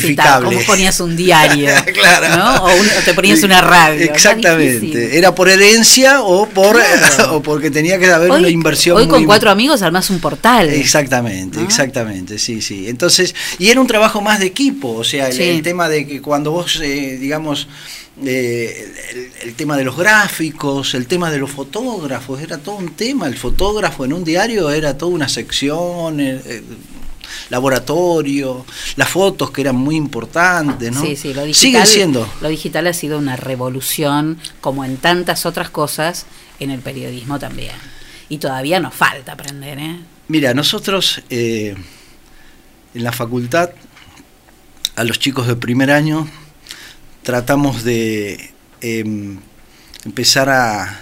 calificable. 0.41 0.57
Como 0.57 0.67
ponías 0.67 1.01
un 1.01 1.17
diario, 1.17 1.71
Claro. 1.95 2.37
¿no? 2.37 2.65
O, 2.65 2.67
un- 2.81 2.87
o 2.89 3.05
te 3.05 3.15
ponías 3.15 3.43
una 3.43 3.63
radio. 3.63 4.03
Exactamente. 4.05 5.17
Era 5.17 5.35
por 5.35 5.49
herencia 5.49 6.21
o 6.23 6.47
por 6.47 6.77
Claro. 6.77 7.37
o 7.37 7.43
porque 7.43 7.71
tenía 7.71 7.99
que 7.99 8.11
haber 8.11 8.31
Hoy, 8.31 8.41
una 8.41 8.51
inversión 8.51 8.97
hoy 8.99 9.07
con 9.09 9.25
cuatro 9.25 9.51
amigos 9.51 9.81
armás 9.81 10.11
un 10.11 10.19
portal. 10.21 10.69
Exactamente, 10.69 11.63
exactamente, 11.63 12.39
sí, 12.39 12.61
sí. 12.61 12.89
Entonces, 12.89 13.35
y 13.59 13.69
era 13.69 13.81
un 13.81 13.87
trabajo 13.87 14.21
más 14.21 14.41
de 14.41 14.47
equipo, 14.47 14.91
o 14.91 15.05
sea, 15.05 15.29
el, 15.29 15.33
Sí. 15.33 15.43
el 15.45 15.63
tema 15.63 15.89
de 15.89 16.07
que 16.07 16.21
cuando 16.21 16.51
vos, 16.51 16.81
eh, 16.83 17.17
digamos, 17.21 17.69
eh, 18.25 18.93
el, 19.43 19.49
el 19.49 19.55
tema 19.55 19.77
de 19.77 19.85
los 19.85 19.97
gráficos, 19.97 20.95
el 20.95 21.07
tema 21.07 21.31
de 21.31 21.39
los 21.39 21.51
fotógrafos, 21.51 22.41
era 22.41 22.59
todo 22.59 22.77
un 22.77 22.91
tema. 22.91 23.27
El 23.27 23.37
fotógrafo 23.37 24.05
en 24.05 24.13
un 24.13 24.25
diario 24.25 24.71
era 24.71 24.97
toda 24.99 25.13
una 25.13 25.29
sección. 25.29 26.21
eh, 26.21 26.41
laboratorio, 27.51 28.65
las 28.97 29.09
fotos 29.09 29.51
que 29.51 29.63
eran 29.63 29.77
muy 29.77 29.97
importantes, 29.97 30.93
¿no? 30.93 31.01
Sí, 31.01 31.17
sí, 31.17 31.35
lo 31.35 31.45
digital, 31.45 31.55
Siguen 31.55 31.87
siendo. 31.87 32.29
Lo 32.41 32.49
digital 32.49 32.87
ha 32.87 32.93
sido 32.93 33.19
una 33.19 33.37
revolución, 33.37 34.39
como 34.61 34.85
en 34.85 34.97
tantas 34.97 35.47
otras 35.47 35.71
cosas, 35.71 36.27
en 36.61 36.71
el 36.71 36.81
periodismo 36.81 37.39
también. 37.39 37.75
Y 38.29 38.39
todavía 38.39 38.81
nos 38.81 38.95
falta 38.95 39.33
aprender, 39.33 39.79
¿eh? 39.79 39.97
Mira, 40.29 40.55
nosotros 40.55 41.23
eh, 41.29 41.77
en 42.95 43.05
la 43.05 43.13
facultad, 43.13 43.71
a 44.97 45.05
los 45.05 45.19
chicos 45.19 45.47
de 45.47 45.57
primer 45.57 45.91
año, 45.91 46.29
tratamos 47.23 47.85
de 47.85 48.53
em, 48.81 49.39
empezar 50.05 50.49
a, 50.49 51.01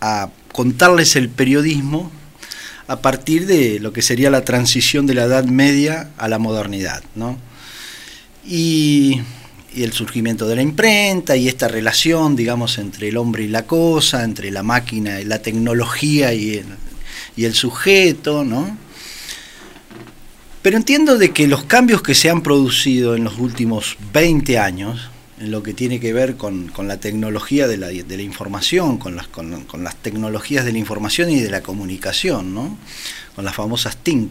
a 0.00 0.30
contarles 0.52 1.16
el 1.16 1.28
periodismo 1.28 2.10
a 2.88 2.96
partir 2.96 3.46
de 3.46 3.78
lo 3.80 3.92
que 3.92 4.02
sería 4.02 4.30
la 4.30 4.44
transición 4.44 5.06
de 5.06 5.14
la 5.14 5.24
Edad 5.24 5.44
Media 5.44 6.10
a 6.16 6.26
la 6.26 6.38
modernidad, 6.38 7.02
¿no? 7.14 7.38
Y, 8.44 9.20
el 9.76 9.92
surgimiento 9.92 10.48
de 10.48 10.56
la 10.56 10.62
imprenta 10.62 11.36
y 11.36 11.46
esta 11.46 11.68
relación, 11.68 12.34
digamos, 12.34 12.78
entre 12.78 13.08
el 13.08 13.16
hombre 13.16 13.44
y 13.44 13.48
la 13.48 13.64
cosa, 13.64 14.24
entre 14.24 14.50
la 14.50 14.64
máquina 14.64 15.20
y 15.20 15.24
la 15.24 15.40
tecnología 15.40 16.32
y 16.32 16.54
el, 16.54 16.66
y 17.36 17.44
el 17.44 17.54
sujeto, 17.54 18.44
¿no? 18.44 18.76
Pero 20.62 20.76
entiendo 20.76 21.16
de 21.16 21.30
que 21.30 21.46
los 21.46 21.64
cambios 21.64 22.02
que 22.02 22.16
se 22.16 22.28
han 22.28 22.42
producido 22.42 23.14
en 23.14 23.22
los 23.22 23.38
últimos 23.38 23.96
20 24.12 24.58
años, 24.58 25.10
en 25.40 25.50
lo 25.50 25.62
que 25.62 25.72
tiene 25.74 26.00
que 26.00 26.12
ver 26.12 26.36
con, 26.36 26.68
con 26.68 26.88
la 26.88 26.98
tecnología 26.98 27.68
de 27.68 27.76
la, 27.76 27.88
de 27.88 28.16
la 28.16 28.22
información, 28.22 28.98
con 28.98 29.14
las, 29.16 29.28
con, 29.28 29.64
con 29.64 29.84
las 29.84 29.96
tecnologías 29.96 30.64
de 30.64 30.72
la 30.72 30.78
información 30.78 31.30
y 31.30 31.40
de 31.40 31.50
la 31.50 31.62
comunicación, 31.62 32.54
¿no? 32.54 32.76
con 33.36 33.44
las 33.44 33.54
famosas 33.54 33.96
TINC, 33.98 34.30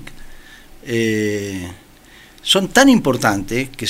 eh, 0.84 1.68
son 2.42 2.70
tan 2.70 2.90
importantes 2.90 3.70
que, 3.70 3.88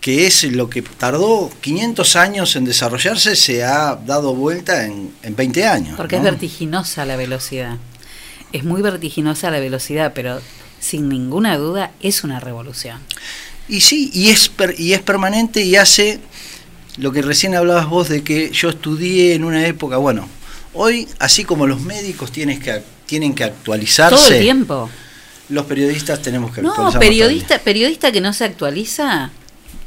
que 0.00 0.26
es 0.26 0.44
lo 0.44 0.68
que 0.70 0.82
tardó 0.82 1.50
500 1.60 2.16
años 2.16 2.56
en 2.56 2.64
desarrollarse, 2.64 3.36
se 3.36 3.64
ha 3.64 3.96
dado 3.96 4.34
vuelta 4.34 4.84
en, 4.86 5.12
en 5.22 5.36
20 5.36 5.66
años. 5.66 5.96
Porque 5.96 6.16
es 6.16 6.22
¿no? 6.22 6.30
vertiginosa 6.30 7.04
la 7.04 7.16
velocidad. 7.16 7.76
Es 8.52 8.64
muy 8.64 8.82
vertiginosa 8.82 9.50
la 9.50 9.60
velocidad, 9.60 10.12
pero 10.14 10.40
sin 10.80 11.08
ninguna 11.08 11.56
duda 11.56 11.92
es 12.00 12.24
una 12.24 12.40
revolución. 12.40 12.98
Y 13.68 13.82
sí, 13.82 14.10
y 14.12 14.30
es, 14.30 14.48
per- 14.48 14.74
y 14.80 14.94
es 14.94 15.00
permanente 15.02 15.62
y 15.62 15.76
hace 15.76 16.18
lo 16.98 17.12
que 17.12 17.22
recién 17.22 17.54
hablabas 17.54 17.88
vos 17.88 18.08
de 18.08 18.22
que 18.22 18.50
yo 18.50 18.68
estudié 18.70 19.34
en 19.34 19.44
una 19.44 19.66
época, 19.66 19.96
bueno, 19.96 20.28
hoy, 20.74 21.08
así 21.18 21.44
como 21.44 21.66
los 21.66 21.80
médicos 21.80 22.32
tienes 22.32 22.58
que, 22.60 22.82
tienen 23.06 23.34
que 23.34 23.44
actualizarse, 23.44 24.16
Todo 24.16 24.28
el 24.28 24.40
tiempo. 24.42 24.90
los 25.48 25.66
periodistas 25.66 26.20
tenemos 26.22 26.52
que 26.54 26.62
No, 26.62 26.70
actualizarnos 26.70 27.04
periodista, 27.08 27.58
periodista 27.58 28.12
que 28.12 28.20
no 28.20 28.32
se 28.32 28.44
actualiza 28.44 29.30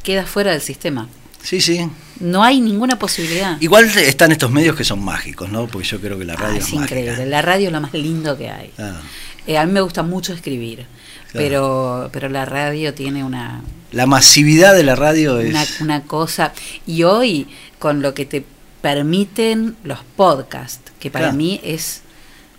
queda 0.03 0.25
fuera 0.25 0.51
del 0.51 0.61
sistema. 0.61 1.07
Sí, 1.41 1.59
sí. 1.61 1.87
No 2.19 2.41
hay 2.43 2.61
ninguna 2.61 2.97
posibilidad. 2.97 3.59
Igual 3.59 3.85
están 3.97 4.31
estos 4.31 4.49
medios 4.51 4.75
que 4.77 4.83
son 4.85 5.03
mágicos, 5.03 5.49
¿no? 5.49 5.67
Porque 5.67 5.87
yo 5.87 5.99
creo 5.99 6.17
que 6.17 6.23
la 6.25 6.35
radio 6.35 6.55
Ah, 6.55 6.57
es, 6.57 6.67
es 6.67 6.73
mágica. 6.73 6.99
increíble. 6.99 7.25
La 7.25 7.41
radio 7.41 7.67
es 7.67 7.73
lo 7.73 7.81
más 7.81 7.93
lindo 7.93 8.37
que 8.37 8.49
hay. 8.49 8.71
Ah, 8.77 9.01
Eh, 9.45 9.57
a 9.57 9.65
mí 9.65 9.71
me 9.73 9.81
gusta 9.81 10.03
mucho 10.03 10.31
escribir, 10.33 10.85
pero, 11.33 12.09
pero 12.13 12.29
la 12.29 12.45
radio 12.45 12.93
tiene 12.93 13.23
una, 13.23 13.61
la 13.91 14.05
masividad 14.05 14.73
de 14.73 14.83
la 14.83 14.95
radio 14.95 15.39
es... 15.39 15.49
una, 15.49 15.65
una 15.81 16.03
cosa. 16.03 16.53
Y 16.87 17.03
hoy, 17.03 17.47
con 17.79 18.01
lo 18.01 18.13
que 18.13 18.25
te 18.25 18.45
permiten 18.81 19.75
los 19.83 19.99
podcasts, 20.15 20.91
que 20.99 21.09
para 21.11 21.25
Claro. 21.25 21.37
mí 21.37 21.59
es 21.63 22.01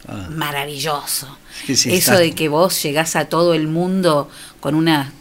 Ah. 0.06 0.28
maravilloso. 0.30 1.38
Sí, 1.66 1.74
sí, 1.76 1.88
Eso 1.94 2.12
está- 2.12 2.18
de 2.18 2.34
que 2.34 2.50
vos 2.50 2.82
llegás 2.82 3.16
a 3.16 3.24
todo 3.24 3.54
el 3.54 3.68
mundo 3.68 4.28
con 4.60 4.74
una... 4.74 5.12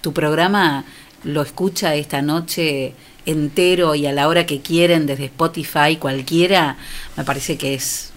Tu 0.00 0.12
programa 0.12 0.84
lo 1.22 1.42
escucha 1.42 1.94
esta 1.94 2.22
noche 2.22 2.94
entero 3.24 3.94
y 3.94 4.06
a 4.06 4.12
la 4.12 4.26
hora 4.26 4.44
que 4.44 4.60
quieren 4.62 5.06
desde 5.06 5.26
Spotify, 5.26 5.96
cualquiera, 5.98 6.76
me 7.16 7.22
parece 7.22 7.56
que 7.56 7.74
es, 7.74 8.10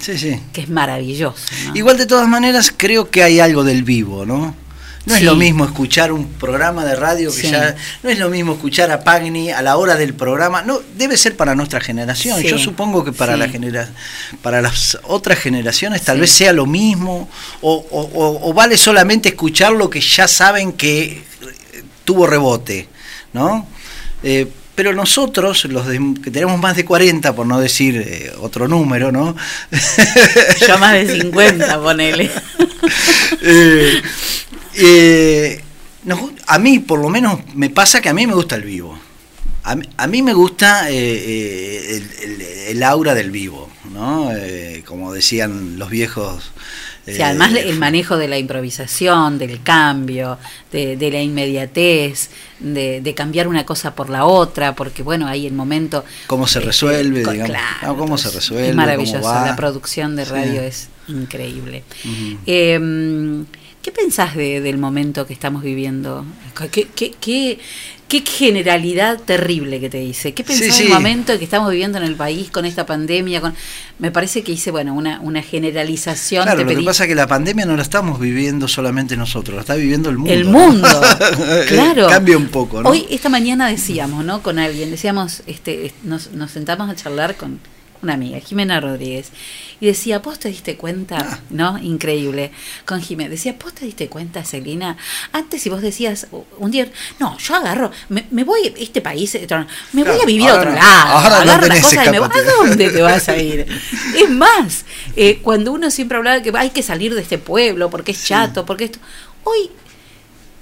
Sí, 0.00 0.18
sí. 0.18 0.40
que 0.52 0.62
es 0.62 0.68
maravilloso. 0.68 1.36
¿no? 1.66 1.76
Igual 1.76 1.96
de 1.98 2.06
todas 2.06 2.26
maneras 2.28 2.72
creo 2.76 3.10
que 3.10 3.22
hay 3.22 3.40
algo 3.40 3.64
del 3.64 3.82
vivo, 3.84 4.24
¿no? 4.26 4.54
No 5.06 5.14
es 5.16 5.22
lo 5.22 5.34
mismo 5.34 5.64
escuchar 5.64 6.12
un 6.12 6.26
programa 6.34 6.84
de 6.84 6.94
radio 6.94 7.30
que 7.32 7.40
Sí. 7.40 7.50
ya 7.50 7.74
no 8.02 8.10
es 8.10 8.18
lo 8.18 8.28
mismo 8.28 8.52
escuchar 8.52 8.90
a 8.90 9.02
Pagni 9.02 9.50
a 9.50 9.62
la 9.62 9.76
hora 9.78 9.96
del 9.96 10.12
programa, 10.14 10.60
no 10.62 10.80
debe 10.96 11.16
ser 11.16 11.36
para 11.36 11.54
nuestra 11.54 11.80
generación. 11.80 12.38
Sí. 12.40 12.48
Yo 12.48 12.58
supongo 12.58 13.02
que 13.02 13.10
para 13.12 13.34
la 13.36 13.48
genera 13.48 13.88
para 14.42 14.60
las 14.60 14.98
otras 15.04 15.38
generaciones 15.38 16.02
tal 16.02 16.20
vez 16.20 16.30
sea 16.30 16.52
lo 16.52 16.66
mismo 16.66 17.28
o, 17.62 17.72
o- 17.90 18.10
o- 18.12 18.50
o 18.50 18.52
vale 18.52 18.76
solamente 18.76 19.30
escuchar 19.30 19.72
lo 19.72 19.88
que 19.88 20.00
ya 20.02 20.28
saben 20.28 20.72
que 20.74 21.02
eh, 21.04 21.82
tuvo 22.04 22.26
rebote, 22.26 22.86
¿no? 23.32 23.66
Eh, 24.22 24.48
pero 24.80 24.94
nosotros, 24.94 25.66
los 25.66 25.86
de- 25.86 26.14
que 26.24 26.30
tenemos 26.30 26.58
más 26.58 26.74
de 26.74 26.86
40, 26.86 27.34
por 27.34 27.44
no 27.46 27.60
decir 27.60 27.96
eh, 28.02 28.32
otro 28.40 28.66
número, 28.66 29.12
¿no? 29.12 29.36
Yo 30.66 30.78
más 30.78 30.94
de 30.94 31.20
50, 31.20 31.78
ponele. 31.82 32.30
Eh, 33.42 34.00
eh, 34.76 35.60
a 36.46 36.58
mí, 36.58 36.78
por 36.78 36.98
lo 36.98 37.10
menos, 37.10 37.40
me 37.54 37.68
pasa 37.68 38.00
que 38.00 38.08
a 38.08 38.14
mí 38.14 38.26
me 38.26 38.32
gusta 38.32 38.56
el 38.56 38.62
vivo. 38.62 38.98
A, 39.64 39.76
mí- 39.76 39.86
a 39.98 40.06
mí 40.06 40.22
me 40.22 40.32
gusta 40.32 40.88
eh, 40.90 41.96
el, 42.22 42.30
el- 42.30 42.40
el 42.68 42.82
aura 42.82 43.14
del 43.14 43.30
vivo, 43.30 43.68
¿no? 43.92 44.30
Como 44.86 45.12
decían 45.12 45.78
los 45.78 45.90
viejos. 45.90 46.52
Sí, 47.12 47.20
eh, 47.20 47.24
además 47.24 47.52
el 47.54 47.78
manejo 47.78 48.16
de 48.16 48.28
la 48.28 48.38
improvisación, 48.38 49.38
del 49.38 49.62
cambio, 49.62 50.38
de, 50.72 50.96
de 50.96 51.10
la 51.10 51.20
inmediatez, 51.22 52.30
de, 52.60 53.00
de 53.00 53.14
cambiar 53.14 53.48
una 53.48 53.64
cosa 53.64 53.94
por 53.94 54.10
la 54.10 54.24
otra, 54.26 54.74
porque 54.74 55.02
bueno, 55.02 55.26
ahí 55.26 55.46
el 55.46 55.52
momento... 55.54 56.04
cómo 56.26 56.46
se 56.46 56.58
este, 56.58 56.66
resuelve, 56.68 57.22
co- 57.22 57.30
digamos. 57.32 57.50
claro, 57.50 57.86
No, 57.88 57.96
cómo 57.96 58.18
se 58.18 58.30
resuelve. 58.30 58.68
es 58.70 58.74
maravilloso, 58.74 59.20
la 59.20 59.56
producción 59.56 60.16
de 60.16 60.24
Sí. 60.24 60.30
radio 60.30 60.60
es 60.62 60.88
increíble. 61.08 61.82
Ujú. 62.04 62.38
Eh, 62.46 63.44
¿Qué 63.82 63.92
pensás 63.92 64.36
de- 64.36 64.60
del 64.60 64.76
momento 64.76 65.26
que 65.26 65.32
estamos 65.32 65.62
viviendo? 65.62 66.26
¿Qué, 66.70 66.86
qué, 66.94 67.12
qué, 67.18 67.58
qué 68.10 68.22
generalidad 68.28 69.18
terrible 69.20 69.78
que 69.80 69.88
te 69.88 69.98
dice? 69.98 70.34
¿Qué 70.34 70.42
pensás 70.44 70.74
Sí, 70.76 70.82
del 70.82 70.88
sí. 70.88 70.92
momento 70.92 71.38
que 71.38 71.44
estamos 71.44 71.70
viviendo 71.70 71.96
en 71.96 72.04
el 72.04 72.16
país 72.16 72.50
con 72.50 72.64
esta 72.66 72.84
pandemia? 72.84 73.40
Con... 73.40 73.54
Me 74.00 74.10
parece 74.10 74.42
que 74.42 74.50
hice 74.52 74.70
bueno 74.72 74.92
una, 74.94 75.20
una 75.20 75.40
generalización. 75.42 76.42
Claro, 76.42 76.66
te 76.66 76.74
lo 76.74 76.80
que 76.80 76.84
pasa 76.84 77.04
es 77.04 77.08
que 77.08 77.14
la 77.14 77.28
pandemia 77.28 77.64
no 77.66 77.76
la 77.76 77.82
estamos 77.82 78.18
viviendo 78.18 78.66
solamente 78.66 79.16
nosotros, 79.16 79.54
la 79.54 79.60
está 79.60 79.76
viviendo 79.76 80.10
el 80.10 80.18
mundo. 80.18 80.32
El 80.34 80.44
mundo, 80.44 80.88
claro. 81.68 82.08
Cambia 82.08 82.36
un 82.36 82.48
poco, 82.48 82.82
¿no? 82.82 82.90
Hoy, 82.90 83.06
esta 83.10 83.28
mañana 83.28 83.68
decíamos, 83.68 84.24
¿no? 84.24 84.42
Con 84.42 84.58
alguien, 84.58 84.90
decíamos, 84.90 85.42
este, 85.46 85.86
est- 85.86 86.02
nos, 86.02 86.32
nos 86.32 86.50
sentamos 86.50 86.90
a 86.90 86.96
charlar 86.96 87.36
con 87.36 87.60
una 88.02 88.14
amiga, 88.14 88.38
Jimena 88.40 88.80
Rodríguez, 88.80 89.30
y 89.80 89.86
decía, 89.86 90.20
¿vos 90.20 90.38
te 90.38 90.48
diste 90.48 90.76
cuenta? 90.76 91.18
Ah. 91.20 91.38
¿No? 91.50 91.78
Increíble. 91.78 92.50
Con 92.86 93.00
Jimena, 93.00 93.30
decía, 93.30 93.56
¿vos 93.62 93.74
te 93.74 93.84
diste 93.84 94.08
cuenta, 94.08 94.44
Celina? 94.44 94.96
Antes 95.32 95.62
si 95.62 95.68
vos 95.68 95.82
decías, 95.82 96.26
un 96.58 96.70
día, 96.70 96.88
no, 97.18 97.36
yo 97.38 97.54
agarro, 97.54 97.90
me, 98.08 98.26
me 98.30 98.44
voy 98.44 98.66
a 98.66 98.82
este 98.82 99.00
país, 99.00 99.34
eh, 99.34 99.46
me 99.92 100.04
voy 100.04 100.20
a 100.20 100.26
vivir 100.26 100.48
a 100.48 100.56
otro 100.56 100.70
no. 100.70 100.76
lado, 100.76 101.08
no 101.08 101.18
agarro 101.18 101.44
las 101.44 101.60
tenés 101.60 101.82
cosas 101.82 102.06
y 102.06 102.10
me 102.10 102.18
voy, 102.18 102.28
¿a 102.28 102.42
dónde 102.42 102.90
te 102.90 103.02
vas 103.02 103.28
a 103.28 103.36
ir? 103.36 103.66
Es 104.16 104.30
más, 104.30 104.84
eh, 105.16 105.40
cuando 105.42 105.72
uno 105.72 105.90
siempre 105.90 106.18
hablaba 106.18 106.40
de 106.40 106.42
que 106.42 106.56
hay 106.56 106.70
que 106.70 106.82
salir 106.82 107.14
de 107.14 107.22
este 107.22 107.38
pueblo 107.38 107.90
porque 107.90 108.12
es 108.12 108.24
chato, 108.24 108.66
porque 108.66 108.84
esto... 108.84 108.98
Hoy 109.44 109.70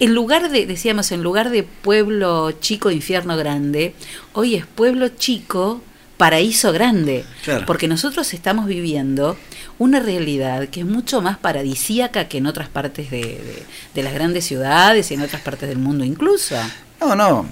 en 0.00 0.14
lugar 0.14 0.50
de, 0.50 0.66
decíamos, 0.66 1.10
en 1.12 1.22
lugar 1.22 1.50
de 1.50 1.64
pueblo 1.64 2.52
chico, 2.52 2.90
infierno 2.90 3.36
grande, 3.36 3.94
hoy 4.32 4.54
es 4.54 4.64
pueblo 4.66 5.08
chico, 5.08 5.82
paraíso 6.18 6.72
grande. 6.72 7.24
Claro. 7.44 7.64
Porque 7.64 7.88
nosotros 7.88 8.34
estamos 8.34 8.66
viviendo 8.66 9.38
una 9.78 10.00
realidad 10.00 10.68
que 10.68 10.80
es 10.80 10.86
mucho 10.86 11.22
más 11.22 11.38
paradisíaca 11.38 12.28
que 12.28 12.38
en 12.38 12.46
otras 12.46 12.68
partes 12.68 13.10
de, 13.10 13.20
de- 13.22 13.62
de 13.94 14.02
las 14.02 14.12
grandes 14.12 14.44
ciudades 14.44 15.10
y 15.10 15.14
en 15.14 15.22
otras 15.22 15.40
partes 15.40 15.68
del 15.68 15.78
mundo 15.78 16.04
incluso. 16.04 16.56
No, 17.00 17.14
no. 17.14 17.46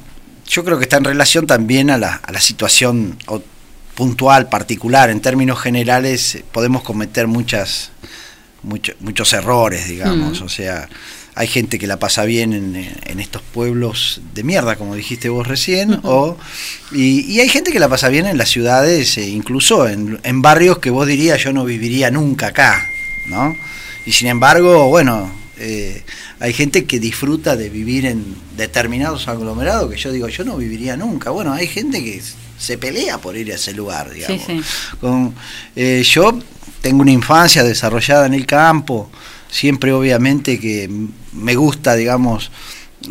Yo 0.49 0.63
creo 0.65 0.77
que 0.79 0.85
está 0.85 0.99
en 0.99 1.05
relación 1.05 1.47
también 1.47 1.91
a 1.91 1.97
la, 1.99 2.17
a 2.17 2.33
la 2.33 2.41
situación 2.41 3.17
puntual, 3.95 4.49
particular. 4.49 5.11
En 5.11 5.21
términos 5.21 5.59
generales, 5.61 6.43
podemos 6.53 6.83
cometer 6.83 7.27
muchas, 7.27 7.91
mucho- 8.63 8.93
muchos 9.01 9.33
errores, 9.33 9.89
digamos. 9.89 10.41
Mm. 10.41 10.45
O 10.45 10.49
sea, 10.49 10.89
hay 11.37 11.47
gente 11.47 11.79
que 11.79 11.87
la 11.87 11.99
pasa 11.99 12.25
bien 12.25 12.55
en, 12.55 12.77
eh, 12.77 12.97
en 13.05 13.21
estos 13.21 13.43
pueblos 13.43 14.23
de 14.35 14.43
mierda, 14.43 14.77
como 14.77 14.95
dijiste 14.97 15.29
vos 15.29 15.47
recién, 15.47 16.01
o, 16.03 16.37
y, 16.93 17.21
y 17.31 17.41
hay 17.41 17.49
gente 17.51 17.73
que 17.73 17.79
la 17.79 17.91
pasa 17.91 18.09
bien 18.09 18.27
en 18.27 18.39
las 18.39 18.49
ciudades, 18.49 19.19
eh, 19.19 19.29
incluso 19.29 19.87
en, 19.87 20.19
en 20.23 20.41
barrios 20.41 20.79
que 20.79 20.89
vos 20.89 21.07
dirías 21.07 21.43
yo 21.45 21.53
no 21.53 21.67
viviría 21.67 22.11
nunca 22.11 22.49
acá, 22.49 22.89
¿no? 23.27 23.55
Y 24.07 24.13
sin 24.13 24.29
embargo, 24.29 24.89
bueno, 24.89 25.31
eh, 25.59 26.03
hay 26.41 26.55
gente 26.55 26.87
que 26.87 26.99
disfruta 27.01 27.55
de 27.55 27.69
vivir 27.69 28.07
en 28.07 28.25
determinados 28.57 29.29
aglomerados 29.29 29.91
que 29.91 29.99
yo 29.99 30.13
digo, 30.13 30.29
yo 30.29 30.45
no 30.45 30.57
viviría 30.57 30.97
nunca. 30.97 31.31
Bueno, 31.31 31.53
hay 31.53 31.67
gente 31.67 32.03
que 32.03 32.23
se 32.59 32.79
pelea 32.79 33.19
por 33.19 33.37
ir 33.37 33.53
a 33.53 33.57
ese 33.57 33.73
lugar, 33.75 34.11
digamos. 34.11 34.43
sí. 34.47 34.61
Con, 35.01 35.35
eh, 35.75 36.03
yo 36.03 36.39
tengo 36.81 37.03
una 37.03 37.11
infancia 37.11 37.63
desarrollada 37.63 38.27
en 38.27 38.35
el 38.35 38.47
campo, 38.47 39.11
siempre 39.51 39.93
obviamente 39.93 40.59
que 40.59 40.89
me 41.33 41.55
gusta, 41.55 41.95
digamos, 41.95 42.51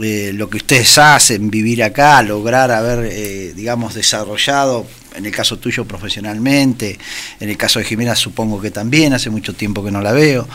eh, 0.02 0.32
lo 0.34 0.49
que 0.49 0.57
ustedes 0.57 0.98
hacen, 0.98 1.49
vivir 1.49 1.84
acá, 1.84 2.22
lograr 2.22 2.72
haber, 2.72 3.10
eh, 3.12 3.53
digamos, 3.56 3.94
desarrollado, 3.94 4.86
en 5.16 5.26
el 5.26 5.32
caso 5.32 5.57
tuyo 5.57 5.86
profesionalmente, 5.86 6.99
en 7.40 7.49
el 7.49 7.56
caso 7.56 7.80
de 7.80 7.86
Jimena 7.86 8.16
supongo 8.16 8.62
que 8.62 8.72
también, 8.72 9.14
hace 9.14 9.30
mucho 9.30 9.53
tiempo 9.53 9.84
que 9.84 9.91
no 9.91 10.02
la 10.02 10.12
veo, 10.12 10.48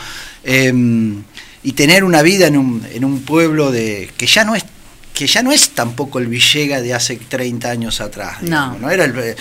Em, 0.43 1.23
y 1.63 1.73
tener 1.73 2.03
una 2.03 2.21
vida 2.23 2.47
en 2.47 2.57
un, 2.57 2.85
en 2.91 3.05
un 3.05 3.21
pueblo 3.21 3.71
de 3.71 4.09
que 4.17 4.25
ya 4.25 4.43
no 4.43 4.55
es 4.55 4.65
que 5.13 5.27
ya 5.27 5.43
no 5.43 5.51
es 5.51 5.71
tampoco 5.71 6.17
el 6.17 6.27
Villega 6.27 6.81
de 6.81 6.95
hace 6.95 7.17
30 7.17 7.69
años 7.69 8.01
atrás. 8.01 8.41
digamos, 8.41 8.79
No. 8.79 8.87
¿no? 8.87 8.91
Era 8.91 9.05
el, 9.05 9.35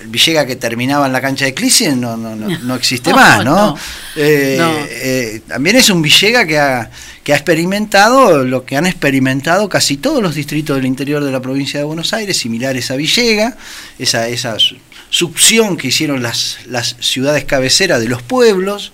el 0.00 0.08
Villega 0.08 0.46
que 0.46 0.56
terminaba 0.56 1.06
en 1.06 1.12
la 1.12 1.20
cancha 1.20 1.44
de 1.44 1.54
Clicien, 1.54 2.00
no, 2.00 2.16
no, 2.16 2.34
no, 2.36 2.48
no 2.58 2.74
existe 2.74 3.12
más, 3.14 3.44
¿no? 3.44 3.76
Eh, 4.16 4.58
eh, 4.90 5.40
también 5.46 5.76
es 5.76 5.90
un 5.90 6.02
Villega 6.02 6.46
que 6.46 6.58
ha, 6.58 6.90
que 7.22 7.32
ha 7.32 7.36
experimentado 7.36 8.44
lo 8.44 8.64
que 8.64 8.76
han 8.76 8.86
experimentado 8.86 9.68
casi 9.68 9.96
todos 9.96 10.22
los 10.22 10.34
distritos 10.34 10.76
del 10.76 10.86
interior 10.86 11.22
de 11.24 11.32
la 11.32 11.40
provincia 11.40 11.78
de 11.80 11.84
Buenos 11.84 12.12
Aires, 12.12 12.36
similares 12.36 12.90
a 12.90 12.96
Villega, 12.96 13.56
esa, 13.98 14.28
esa 14.28 14.58
su- 14.58 14.76
succión 15.10 15.76
que 15.76 15.88
hicieron 15.88 16.22
las, 16.22 16.58
las 16.66 16.96
ciudades 17.00 17.44
cabeceras 17.44 18.00
de 18.00 18.08
los 18.08 18.22
pueblos, 18.22 18.92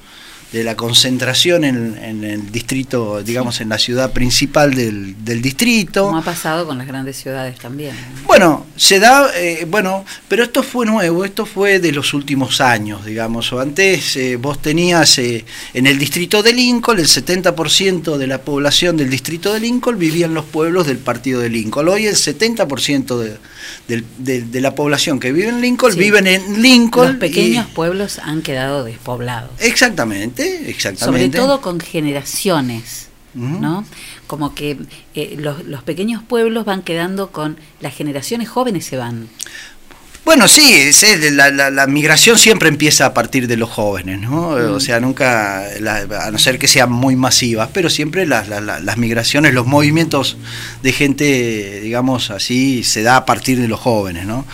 de 0.52 0.64
la 0.64 0.76
concentración 0.76 1.64
en, 1.64 1.98
en 1.98 2.24
el 2.24 2.52
distrito, 2.52 3.22
digamos, 3.22 3.60
en 3.60 3.70
la 3.70 3.78
ciudad 3.78 4.12
principal 4.12 4.74
del, 4.74 5.24
del 5.24 5.40
distrito. 5.40 6.04
Como 6.04 6.18
ha 6.18 6.22
pasado 6.22 6.66
con 6.66 6.76
las 6.76 6.86
grandes 6.86 7.16
ciudades 7.16 7.58
también. 7.58 7.96
Bueno, 8.26 8.66
se 8.76 9.00
da, 9.00 9.30
eh, 9.34 9.66
bueno, 9.68 10.04
pero 10.28 10.42
esto 10.42 10.62
fue 10.62 10.84
nuevo, 10.84 11.24
esto 11.24 11.46
fue 11.46 11.78
de 11.78 11.92
los 11.92 12.12
últimos 12.12 12.60
años, 12.60 13.04
digamos. 13.04 13.50
O 13.52 13.60
antes 13.60 14.16
eh, 14.16 14.36
vos 14.36 14.60
tenías 14.60 15.18
eh, 15.18 15.44
en 15.72 15.86
el 15.86 15.98
distrito 15.98 16.42
de 16.42 16.52
Lincoln, 16.52 16.98
el 16.98 17.06
70% 17.08 18.18
de 18.18 18.26
la 18.26 18.42
población 18.42 18.96
del 18.98 19.08
distrito 19.08 19.54
de 19.54 19.60
Lincoln 19.60 19.98
vivía 19.98 20.26
en 20.26 20.34
los 20.34 20.44
pueblos 20.44 20.86
del 20.86 20.98
partido 20.98 21.40
de 21.40 21.48
Lincoln. 21.48 21.88
Hoy 21.88 22.06
el 22.06 22.16
70% 22.16 23.18
de, 23.18 23.38
del- 23.88 24.04
de- 24.18 24.42
de 24.42 24.60
la 24.60 24.74
población 24.74 25.18
que 25.20 25.32
vive 25.32 25.48
en 25.48 25.60
Lincoln 25.60 25.92
Sí. 25.92 25.98
viven 25.98 26.26
en 26.26 26.62
Lincoln. 26.62 27.08
Los 27.08 27.16
pequeños 27.16 27.66
y- 27.70 27.74
pueblos 27.74 28.18
han 28.18 28.42
quedado 28.42 28.84
despoblados. 28.84 29.50
exactamente, 29.60 30.42
Sobre 30.58 30.70
exactamente. 30.70 31.38
todo 31.38 31.60
con 31.60 31.80
generaciones. 31.80 33.08
¿no? 33.34 33.86
Como 34.26 34.54
que 34.54 34.76
eh, 35.14 35.36
los, 35.38 35.64
los 35.64 35.82
pequeños 35.82 36.22
pueblos 36.22 36.66
van 36.66 36.82
quedando 36.82 37.30
con 37.32 37.56
las 37.80 37.94
generaciones 37.94 38.50
jóvenes 38.50 38.84
se 38.84 38.98
van. 38.98 39.30
Bueno, 40.24 40.46
sí, 40.46 40.62
es, 40.74 41.02
la, 41.32 41.50
la- 41.50 41.70
la 41.70 41.86
migración 41.88 42.38
siempre 42.38 42.68
empieza 42.68 43.06
a 43.06 43.12
partir 43.14 43.48
de 43.48 43.56
los 43.56 43.68
jóvenes, 43.70 44.20
¿no? 44.20 44.50
O 44.50 44.78
sea, 44.80 45.00
nunca, 45.00 45.64
la- 45.80 46.06
a 46.26 46.30
no 46.30 46.38
ser 46.38 46.58
que 46.60 46.68
sean 46.68 46.92
muy 46.92 47.16
masivas, 47.16 47.68
pero 47.72 47.90
siempre 47.90 48.24
las- 48.24 48.48
las 48.48 48.96
migraciones, 48.98 49.52
los 49.52 49.66
movimientos 49.66 50.36
de 50.82 50.92
gente, 50.92 51.80
digamos 51.80 52.30
así, 52.30 52.84
se 52.84 53.02
da 53.02 53.16
a 53.16 53.24
partir 53.26 53.58
de 53.60 53.66
los 53.68 53.80
jóvenes, 53.80 54.24
¿no? 54.24 54.46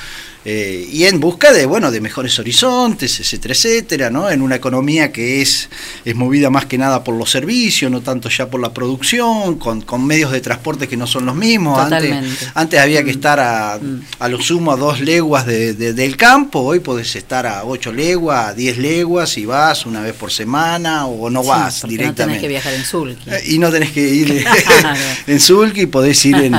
Eh, 0.45 0.89
y 0.91 1.05
en 1.05 1.21
busca 1.21 1.53
de, 1.53 1.67
bueno, 1.67 1.91
de 1.91 2.01
mejores 2.01 2.39
horizontes, 2.39 3.19
etcétera, 3.21 3.53
etcétera, 3.55 4.11
¿no? 4.11 4.31
En 4.31 4.41
una 4.41 4.55
economía 4.55 5.13
que 5.13 5.43
es, 5.43 5.69
es 6.05 6.15
movida 6.15 6.49
más 6.49 6.65
que 6.67 6.79
nada 6.79 7.03
por 7.05 7.17
los 7.17 7.31
servicios, 7.31 7.91
no 7.91 8.01
tanto 8.01 8.29
ya 8.31 8.49
por 8.49 8.61
la 8.61 8.73
producción, 8.73 9.59
con, 9.59 9.83
con 9.83 10.07
medios 10.07 10.31
de 10.33 10.41
transporte 10.41 10.87
que 10.89 10.97
no 10.97 11.07
son 11.07 11.27
los 11.27 11.35
mismos. 11.35 11.79
Antes, 11.79 12.03
Totalmente. 12.09 12.47
antes 12.55 12.81
había 12.81 13.03
que 13.05 13.11
estar 13.11 13.39
a, 13.41 13.79
a 14.21 14.29
lo 14.29 14.41
sumo 14.41 14.73
a 14.73 14.77
dos 14.77 15.01
leguas 15.01 15.45
de- 15.45 15.75
de- 15.75 15.93
del 15.93 16.17
campo, 16.17 16.61
hoy 16.61 16.81
podés 16.81 17.15
estar 17.17 17.47
a 17.47 17.65
ocho 17.65 17.93
leguas, 17.93 18.49
a 18.51 18.55
diez 18.55 18.79
leguas 18.79 19.37
y 19.39 19.45
vas 19.45 19.85
una 19.87 20.01
vez 20.01 20.15
por 20.15 20.31
semana 20.31 21.07
o 21.07 21.29
no 21.31 21.43
Sí, 21.43 21.49
vas 21.49 21.81
porque 21.81 21.97
No 21.97 21.99
tenés 21.99 21.99
directamente. 22.15 22.41
que 22.43 22.49
viajar 22.49 22.75
en 22.75 22.85
Zulki. 22.85 23.31
Eh, 23.31 23.43
y 23.49 23.59
no 23.59 23.71
tenés 23.71 23.91
que 23.91 24.01
ir 24.09 24.45
en 25.27 25.41
Zulki, 25.41 25.87
podés 25.87 26.25
ir 26.25 26.37
en... 26.37 26.55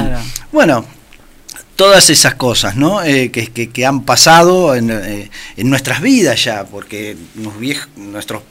Bueno, 0.52 0.86
todas 1.80 2.10
esas 2.10 2.36
cosas, 2.36 2.76
¿no? 2.76 3.02
Eh, 3.02 3.32
que, 3.32 3.48
que- 3.48 3.70
que 3.70 3.86
han 3.86 4.04
pasado 4.04 4.76
en, 4.76 4.90
eh, 4.92 5.30
en 5.56 5.70
nuestras 5.70 6.02
vidas 6.02 6.44
ya, 6.44 6.66
porque 6.66 7.16
nuestros 7.96 8.42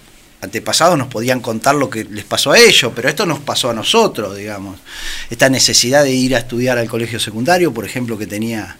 antepasados 0.40 0.96
nos 0.96 1.08
podían 1.08 1.40
contar 1.40 1.74
lo 1.74 1.90
que 1.90 2.04
les 2.04 2.24
pasó 2.24 2.52
a 2.52 2.58
ellos, 2.58 2.90
pero 2.96 3.06
esto 3.10 3.26
nos 3.26 3.38
pasó 3.40 3.68
a 3.68 3.74
nosotros, 3.74 4.34
digamos. 4.34 4.78
Esta 5.28 5.50
necesidad 5.50 6.04
de 6.04 6.12
ir 6.12 6.34
a 6.34 6.38
estudiar 6.38 6.78
al 6.78 6.88
colegio 6.88 7.20
secundario, 7.20 7.74
por 7.74 7.84
ejemplo, 7.84 8.16
que 8.16 8.26
tenía 8.26 8.78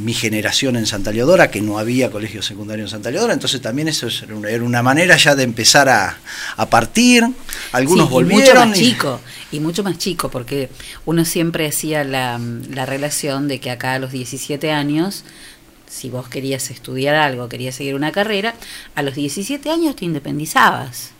mi 0.00 0.14
generación 0.14 0.76
en 0.76 0.86
Santa 0.86 1.12
Leodora, 1.12 1.50
que 1.50 1.60
no 1.60 1.78
había 1.78 2.10
colegio 2.10 2.42
secundario 2.42 2.84
en 2.84 2.90
Santa 2.90 3.10
Leodora, 3.10 3.32
entonces 3.34 3.60
también 3.60 3.88
eso 3.88 4.06
es- 4.06 4.22
era 4.22 4.34
una, 4.34 4.48
era 4.50 4.64
una 4.64 4.82
manera 4.82 5.16
ya 5.16 5.34
de 5.34 5.42
empezar 5.42 5.88
a, 5.88 6.18
a 6.56 6.66
partir, 6.70 7.24
algunos 7.72 8.06
Sí, 8.06 8.10
y 8.10 8.14
volvieron. 8.14 8.40
mucho 8.56 8.66
más 8.68 8.78
y- 8.78 8.82
chico, 8.90 9.20
y 9.52 9.60
mucho 9.60 9.82
más 9.84 9.98
chico, 9.98 10.30
porque 10.30 10.70
uno 11.06 11.24
siempre 11.24 11.66
hacía 11.66 12.02
la, 12.04 12.40
la 12.70 12.86
relación 12.86 13.46
de 13.48 13.60
que 13.60 13.70
acá 13.70 13.94
a 13.94 13.98
los 13.98 14.12
17 14.12 14.70
años, 14.72 15.24
si 15.88 16.08
vos 16.08 16.28
querías 16.28 16.70
estudiar 16.70 17.14
algo, 17.16 17.48
querías 17.48 17.74
seguir 17.74 17.94
una 17.94 18.12
carrera, 18.12 18.54
a 18.94 19.02
los 19.02 19.14
17 19.14 19.70
años 19.70 19.96
te 19.96 20.04
independizabas. 20.04 21.10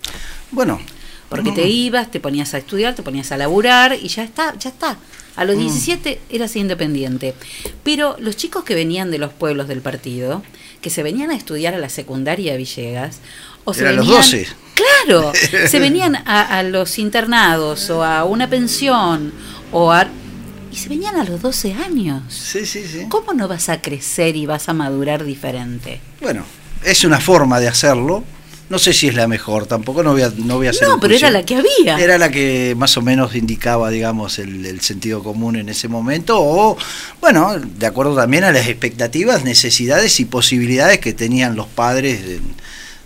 Bueno. 0.50 0.80
Porque 1.28 1.52
te 1.52 1.68
ibas, 1.68 2.10
te 2.10 2.18
ponías 2.18 2.54
a 2.54 2.58
estudiar, 2.58 2.96
te 2.96 3.04
ponías 3.04 3.30
a 3.30 3.36
laburar 3.36 3.94
y 3.94 4.08
ya 4.08 4.24
está, 4.24 4.52
ya 4.58 4.70
está. 4.70 4.96
A 5.40 5.44
los 5.46 5.56
Mm. 5.56 5.60
17 5.60 6.20
eras 6.28 6.54
independiente. 6.56 7.34
Pero 7.82 8.14
los 8.20 8.36
chicos 8.36 8.62
que 8.62 8.74
venían 8.74 9.10
de 9.10 9.16
los 9.18 9.32
pueblos 9.32 9.68
del 9.68 9.80
partido, 9.80 10.42
que 10.82 10.90
se 10.90 11.02
venían 11.02 11.30
a 11.30 11.34
estudiar 11.34 11.74
a 11.74 11.78
la 11.78 11.88
secundaria 11.88 12.52
de 12.52 12.58
Villegas, 12.58 13.20
o 13.64 13.72
se 13.72 13.80
Eran 13.82 13.96
los 13.96 14.06
venían, 14.06 14.22
12. 14.22 14.46
Claro, 14.74 15.32
se 15.68 15.78
venían 15.80 16.16
a, 16.16 16.58
a 16.58 16.62
los 16.62 16.98
internados 16.98 17.88
o 17.90 18.04
a 18.04 18.24
una 18.24 18.48
pensión 18.50 19.32
o 19.72 19.90
a... 19.92 20.06
Y 20.72 20.76
se 20.76 20.88
venían 20.88 21.16
a 21.16 21.24
los 21.24 21.40
12 21.42 21.72
años. 21.74 22.22
Sí, 22.32 22.64
sí, 22.66 22.84
sí. 22.86 23.06
¿Cómo 23.08 23.32
no 23.32 23.48
vas 23.48 23.68
a 23.70 23.80
crecer 23.82 24.36
y 24.36 24.46
vas 24.46 24.68
a 24.68 24.72
madurar 24.74 25.24
diferente? 25.24 26.00
Bueno, 26.20 26.44
es 26.84 27.02
una 27.04 27.18
forma 27.18 27.58
de 27.60 27.68
hacerlo. 27.68 28.24
No 28.70 28.78
sé 28.78 28.92
si 28.94 29.08
es 29.08 29.14
la 29.16 29.26
mejor, 29.26 29.66
tampoco 29.66 30.02
no 30.04 30.12
voy 30.12 30.22
a, 30.22 30.32
no 30.36 30.56
voy 30.56 30.68
a 30.68 30.70
hacer 30.70 30.86
No, 30.88 30.98
pero 31.00 31.14
era 31.14 31.28
la 31.30 31.42
que 31.44 31.56
había. 31.56 31.98
Era 31.98 32.16
la 32.18 32.30
que 32.30 32.74
más 32.78 32.96
o 32.96 33.02
menos 33.02 33.34
indicaba, 33.34 33.90
digamos, 33.90 34.38
el, 34.38 34.64
el 34.64 34.80
sentido 34.80 35.22
común 35.24 35.56
en 35.56 35.68
ese 35.68 35.88
momento, 35.88 36.36
o, 36.40 36.78
bueno, 37.20 37.56
de 37.58 37.86
acuerdo 37.86 38.14
también 38.14 38.44
a 38.44 38.52
las 38.52 38.68
expectativas, 38.68 39.44
necesidades 39.44 40.20
y 40.20 40.24
posibilidades 40.24 41.00
que 41.00 41.12
tenían 41.12 41.56
los 41.56 41.66
padres 41.66 42.24
de, 42.24 42.40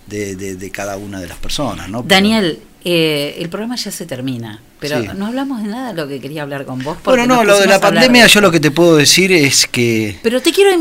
de- 0.06 0.36
de- 0.36 0.54
de 0.56 0.70
cada 0.70 0.98
una 0.98 1.18
de 1.18 1.28
las 1.28 1.38
personas, 1.38 1.88
¿no? 1.88 2.02
Pero- 2.04 2.14
Daniel, 2.14 2.58
eh, 2.84 3.36
el 3.38 3.48
programa 3.48 3.76
ya 3.76 3.90
se 3.90 4.04
termina, 4.04 4.60
pero 4.78 5.00
Sí. 5.00 5.08
no 5.16 5.24
hablamos 5.28 5.62
de 5.62 5.70
nada 5.70 5.94
de 5.94 6.02
lo 6.02 6.06
que 6.06 6.20
quería 6.20 6.42
hablar 6.42 6.66
con 6.66 6.80
vos. 6.84 6.98
Bueno, 7.04 7.26
no, 7.26 7.42
lo 7.42 7.58
de 7.58 7.66
la 7.66 7.80
pandemia 7.80 8.24
de- 8.24 8.28
yo 8.28 8.42
lo 8.42 8.50
que 8.50 8.60
te 8.60 8.70
puedo 8.70 8.96
decir 8.96 9.32
es 9.32 9.66
que, 9.66 10.18
Pero 10.22 10.42
te 10.42 10.52
quiero 10.52 10.78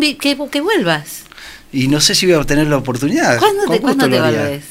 que 0.52 0.60
vuelvas. 0.60 1.24
Y 1.74 1.88
no 1.88 2.00
sé 2.00 2.16
si 2.16 2.28
voy 2.28 2.36
a 2.36 2.44
tener 2.46 2.68
la 2.68 2.78
oportunidad. 2.78 3.40
¿Cuándo 3.40 3.66
te, 3.66 3.82
cuándo 3.82 4.08
te 4.08 4.22
volvés? 4.22 4.64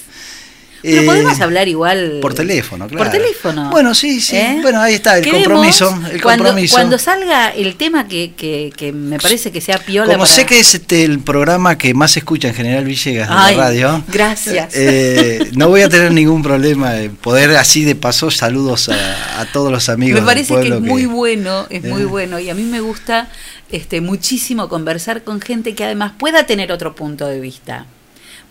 Pero 0.82 1.02
Eh, 1.02 1.06
podemos 1.06 1.40
hablar 1.40 1.68
igual. 1.68 2.18
Por 2.20 2.34
teléfono, 2.34 2.88
claro. 2.88 3.04
Por 3.04 3.12
teléfono. 3.12 3.70
Bueno, 3.70 3.94
sí, 3.94 4.20
sí. 4.20 4.36
¿Eh? 4.36 4.58
Bueno, 4.62 4.80
ahí 4.80 4.94
está, 4.94 5.16
el 5.18 5.30
compromiso. 5.30 5.88
El 6.10 6.20
cuando, 6.20 6.44
compromiso. 6.44 6.74
Cuando 6.74 6.98
salga 6.98 7.50
el 7.50 7.76
tema 7.76 8.08
que, 8.08 8.32
que, 8.36 8.72
que 8.76 8.92
me 8.92 9.18
parece 9.18 9.52
que 9.52 9.60
sea 9.60 9.78
piola. 9.78 10.06
Como 10.12 10.24
para- 10.24 10.34
sé 10.34 10.44
que 10.44 10.58
es 10.58 10.74
este 10.74 11.04
el 11.04 11.20
programa 11.20 11.78
que 11.78 11.94
más 11.94 12.10
se 12.12 12.18
escucha 12.18 12.48
en 12.48 12.54
General 12.54 12.84
Villegas 12.84 13.28
de 13.28 13.34
Ay, 13.36 13.56
la 13.56 13.62
radio, 13.62 14.04
Gracias. 14.08 14.74
eh, 14.74 15.50
no 15.56 15.68
voy 15.68 15.82
a 15.82 15.88
tener 15.88 16.10
ningún 16.12 16.42
problema 16.42 16.96
en 16.98 17.14
poder 17.16 17.56
así 17.56 17.84
de 17.84 17.94
paso 17.94 18.30
saludos 18.32 18.88
a, 18.88 19.40
a 19.40 19.44
todos 19.52 19.70
los 19.70 19.88
amigos. 19.88 20.14
Me 20.20 20.20
del 20.20 20.26
parece 20.46 20.60
que 20.68 20.74
es 20.74 20.80
muy 20.80 21.06
bueno, 21.06 21.66
es 21.70 21.84
muy 21.84 22.02
Eh. 22.02 22.06
bueno. 22.06 22.40
Y 22.40 22.50
a 22.50 22.54
mí 22.54 22.64
me 22.64 22.80
gusta 22.80 23.28
este, 23.70 24.00
muchísimo 24.00 24.68
conversar 24.68 25.22
con 25.22 25.40
gente 25.40 25.74
que 25.76 25.84
además 25.84 26.12
pueda 26.18 26.44
tener 26.44 26.72
otro 26.72 26.94
punto 26.96 27.26
de 27.26 27.38
vista. 27.40 27.86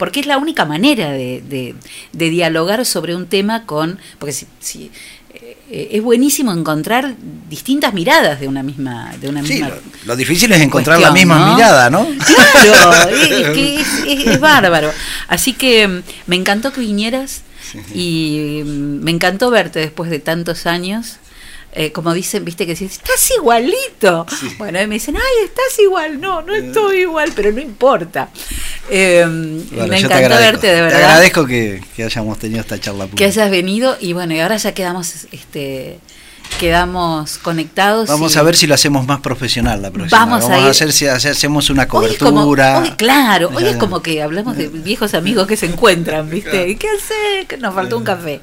Porque 0.02 0.19
es 0.22 0.26
la 0.26 0.40
única 0.40 0.65
manera 0.65 1.11
de, 1.11 1.44
de- 1.48 1.76
de 2.11 2.30
dialogar 2.32 2.84
sobre 2.88 3.15
un 3.15 3.28
tema 3.28 3.68
con. 3.68 3.99
Porque 4.18 4.34
si, 4.34 4.48
si, 4.60 4.90
eh, 5.69 5.90
es 5.91 6.02
buenísimo 6.02 6.52
encontrar 6.52 7.14
distintas 7.49 7.94
miradas 7.94 8.40
de 8.40 8.48
una 8.48 8.64
misma. 8.64 9.14
De 9.22 9.30
una 9.30 9.44
Sí, 9.44 9.53
misma 9.53 9.69
lo, 9.69 9.76
lo 10.06 10.15
difícil 10.15 10.52
es 10.53 10.60
encontrar 10.61 10.98
cuestión, 10.98 11.14
la 11.14 11.19
misma 11.19 11.38
¿no? 11.45 11.53
mirada, 11.53 11.90
¿no? 11.91 12.07
Claro, 12.64 13.10
es, 13.10 13.49
que 13.52 13.76
es, 13.82 13.88
es- 14.07 14.26
es 14.28 14.40
bárbaro. 14.40 14.91
Así 15.28 15.53
que 15.53 15.88
mm, 15.88 15.99
me 16.26 16.36
encantó 16.36 16.73
que 16.73 16.82
vinieras 16.82 17.44
y 17.94 18.61
mm, 18.65 19.03
me 19.03 19.11
encantó 19.11 19.52
verte 19.52 19.78
después 19.80 20.10
de 20.10 20.18
tantos 20.19 20.65
años. 20.65 21.18
Eh, 21.73 21.91
como 21.93 22.14
dicen, 22.14 22.43
viste 22.43 22.65
que 22.65 22.73
dices, 22.73 22.91
estás 22.93 23.31
igualito. 23.38 24.26
Bueno, 24.57 24.81
y 24.81 24.88
me 24.88 24.95
dicen, 24.95 25.15
ay, 25.15 25.45
estás 25.45 25.80
igual. 25.80 26.19
No, 26.19 26.41
no 26.41 26.53
estoy 26.53 26.99
igual, 27.02 27.31
pero 27.35 27.52
no 27.53 27.61
importa. 27.61 28.30
Eh, 28.89 29.23
Bueno, 29.72 29.88
me 29.88 29.99
te 30.02 30.06
encantó 30.06 30.35
verte, 30.38 30.68
de 30.68 30.76
Te 30.76 30.81
verdad. 30.81 30.99
agradezco 31.03 31.45
que, 31.45 31.81
que 31.95 32.03
hayamos 32.03 32.38
tenido 32.39 32.60
esta 32.60 32.77
charla 32.77 33.06
Que 33.06 33.11
pública. 33.11 33.26
hayas 33.30 33.49
venido 33.49 33.95
y 34.02 34.11
bueno, 34.11 34.34
y 34.34 34.41
ahora 34.41 34.57
ya 34.57 34.73
quedamos, 34.73 35.14
este, 35.31 35.98
quedamos 36.60 37.38
conectados. 37.38 38.10
Vamos 38.10 38.35
y- 38.35 38.39
a 38.39 38.43
ver 38.43 38.56
si 38.57 38.68
lo 38.68 38.76
hacemos 38.76 39.06
más 39.07 39.22
profesional 39.22 39.81
la 39.81 39.91
próxima. 39.91 40.19
Vamos 40.26 40.49
a 40.49 40.60
ir- 40.60 40.68
hacer 40.69 40.91
si 40.91 41.07
hacer- 41.07 41.31
hacemos 41.31 41.69
una 41.69 41.88
Hoy 41.89 42.07
es 42.11 42.18
como- 42.18 42.31
cobertura. 42.43 42.80
hoy, 42.80 42.91
claro, 42.98 43.49
hoy 43.53 43.64
es 43.65 43.77
como 43.77 44.02
que 44.02 44.22
hablamos 44.22 44.57
de 44.57 44.68
viejos 44.68 45.14
amigos 45.14 45.48
que 45.48 45.56
se 45.56 45.68
encuentran, 45.68 46.30
¿viste? 46.30 46.68
¿Y 46.68 46.76
qué 46.76 46.88
hace? 46.89 47.45
Que 47.48 47.57
nos 47.57 47.73
faltó 47.73 47.98
un 47.98 48.03
café. 48.03 48.41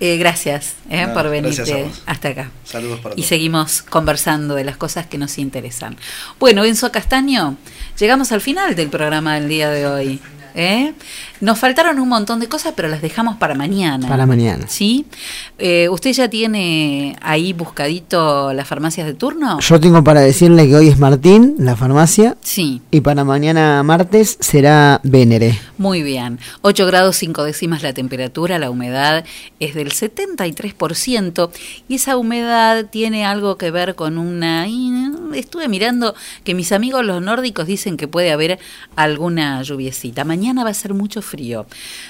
Eh, 0.00 0.16
gracias 0.16 0.74
eh, 0.90 1.06
No, 1.06 1.14
por 1.14 1.28
venirte 1.28 1.90
hasta 2.06 2.28
acá. 2.28 2.50
Saludos 2.64 3.00
para 3.00 3.14
Y 3.14 3.16
todos. 3.16 3.28
seguimos 3.28 3.82
conversando 3.82 4.54
de 4.54 4.64
las 4.64 4.76
cosas 4.76 5.06
que 5.06 5.18
nos 5.18 5.38
interesan. 5.38 5.96
Bueno, 6.38 6.64
Enzo 6.64 6.92
Castaño, 6.92 7.56
llegamos 7.98 8.30
al 8.32 8.40
final 8.40 8.76
del 8.76 8.88
programa 8.90 9.34
del 9.34 9.48
día 9.48 9.70
de 9.70 9.86
hoy. 9.86 10.20
¿Eh? 10.54 10.94
Nos 11.40 11.58
faltaron 11.58 12.00
un 12.00 12.08
montón 12.08 12.40
de 12.40 12.48
cosas, 12.48 12.72
pero 12.74 12.88
las 12.88 13.00
dejamos 13.00 13.36
para 13.36 13.54
mañana. 13.54 14.08
Para 14.08 14.26
mañana. 14.26 14.66
¿Sí? 14.68 15.06
Eh, 15.58 15.88
¿Usted 15.88 16.12
ya 16.12 16.28
tiene 16.28 17.16
ahí 17.20 17.52
buscadito 17.52 18.52
las 18.52 18.66
farmacias 18.66 19.06
de 19.06 19.14
turno? 19.14 19.60
Yo 19.60 19.80
tengo 19.80 20.02
para 20.02 20.20
decirle 20.20 20.66
que 20.66 20.74
hoy 20.74 20.88
es 20.88 20.98
Martín, 20.98 21.54
la 21.58 21.76
farmacia. 21.76 22.36
Sí. 22.42 22.82
Y 22.90 23.00
para 23.00 23.24
mañana 23.24 23.82
martes 23.82 24.36
será 24.40 25.00
Vénere. 25.04 25.58
Muy 25.78 26.02
bien. 26.02 26.40
8 26.62 26.86
grados 26.86 27.16
5 27.16 27.44
décimas 27.44 27.82
la 27.82 27.92
temperatura, 27.92 28.58
la 28.58 28.70
humedad 28.70 29.24
es 29.60 29.74
del 29.74 29.92
73% 29.92 31.50
y 31.88 31.94
esa 31.94 32.16
humedad 32.16 32.86
tiene 32.86 33.24
algo 33.24 33.56
que 33.56 33.70
ver 33.70 33.94
con 33.94 34.18
una... 34.18 34.66
Estuve 35.34 35.68
mirando 35.68 36.14
que 36.44 36.54
mis 36.54 36.72
amigos 36.72 37.04
los 37.04 37.22
nórdicos 37.22 37.66
dicen 37.66 37.96
que 37.96 38.08
puede 38.08 38.32
haber 38.32 38.58
alguna 38.96 39.62
lluviecita. 39.62 40.24
Mañana 40.24 40.64
va 40.64 40.70
a 40.70 40.74
ser 40.74 40.94
mucho 40.94 41.22
frío. 41.22 41.66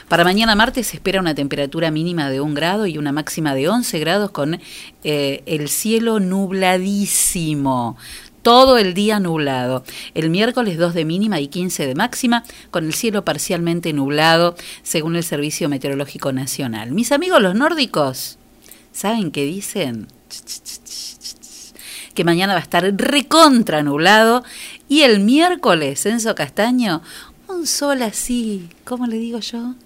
Para 0.09 0.25
mañana 0.25 0.55
martes 0.55 0.89
se 0.89 0.97
espera 0.97 1.21
una 1.21 1.35
temperatura 1.35 1.91
mínima 1.91 2.31
de 2.31 2.41
1 2.41 2.55
grado 2.55 2.87
y 2.87 2.99
una 2.99 3.13
máxima 3.13 3.55
de 3.55 3.69
11 3.69 3.99
grados 3.99 4.31
con 4.31 4.61
eh, 5.05 5.43
el 5.47 5.69
cielo 5.69 6.21
nubladísimo 6.21 7.97
todo 8.43 8.79
el 8.79 8.95
día 8.95 9.21
nublado. 9.21 9.85
El 10.15 10.31
miércoles 10.31 10.79
2 10.79 10.95
de 10.95 11.05
mínima 11.05 11.39
y 11.41 11.49
15 11.49 11.87
de 11.87 11.95
máxima, 11.95 12.45
con 12.71 12.87
el 12.87 12.95
cielo 12.95 13.25
parcialmente 13.25 13.93
nublado, 13.93 14.57
según 14.83 15.17
el 15.17 15.25
Servicio 15.25 15.69
Meteorológico 15.69 16.33
Nacional. 16.33 16.93
Mis 16.93 17.13
amigos 17.13 17.43
los 17.43 17.55
nórdicos, 17.55 18.39
¿saben 18.93 19.33
qué 19.33 19.45
dicen? 19.45 20.07
Que 22.19 22.25
mañana 22.25 22.55
va 22.55 22.59
a 22.59 22.63
estar 22.63 22.83
recontra 22.97 23.85
nublado 23.85 24.43
y 24.89 25.03
el 25.03 25.21
miércoles, 25.21 26.05
Enzo 26.05 26.35
Castaño, 26.35 27.01
un 27.47 27.65
sol 27.65 28.03
así, 28.03 28.69
¿cómo 28.83 29.07
le 29.07 29.19
digo 29.19 29.39
yo? 29.39 29.77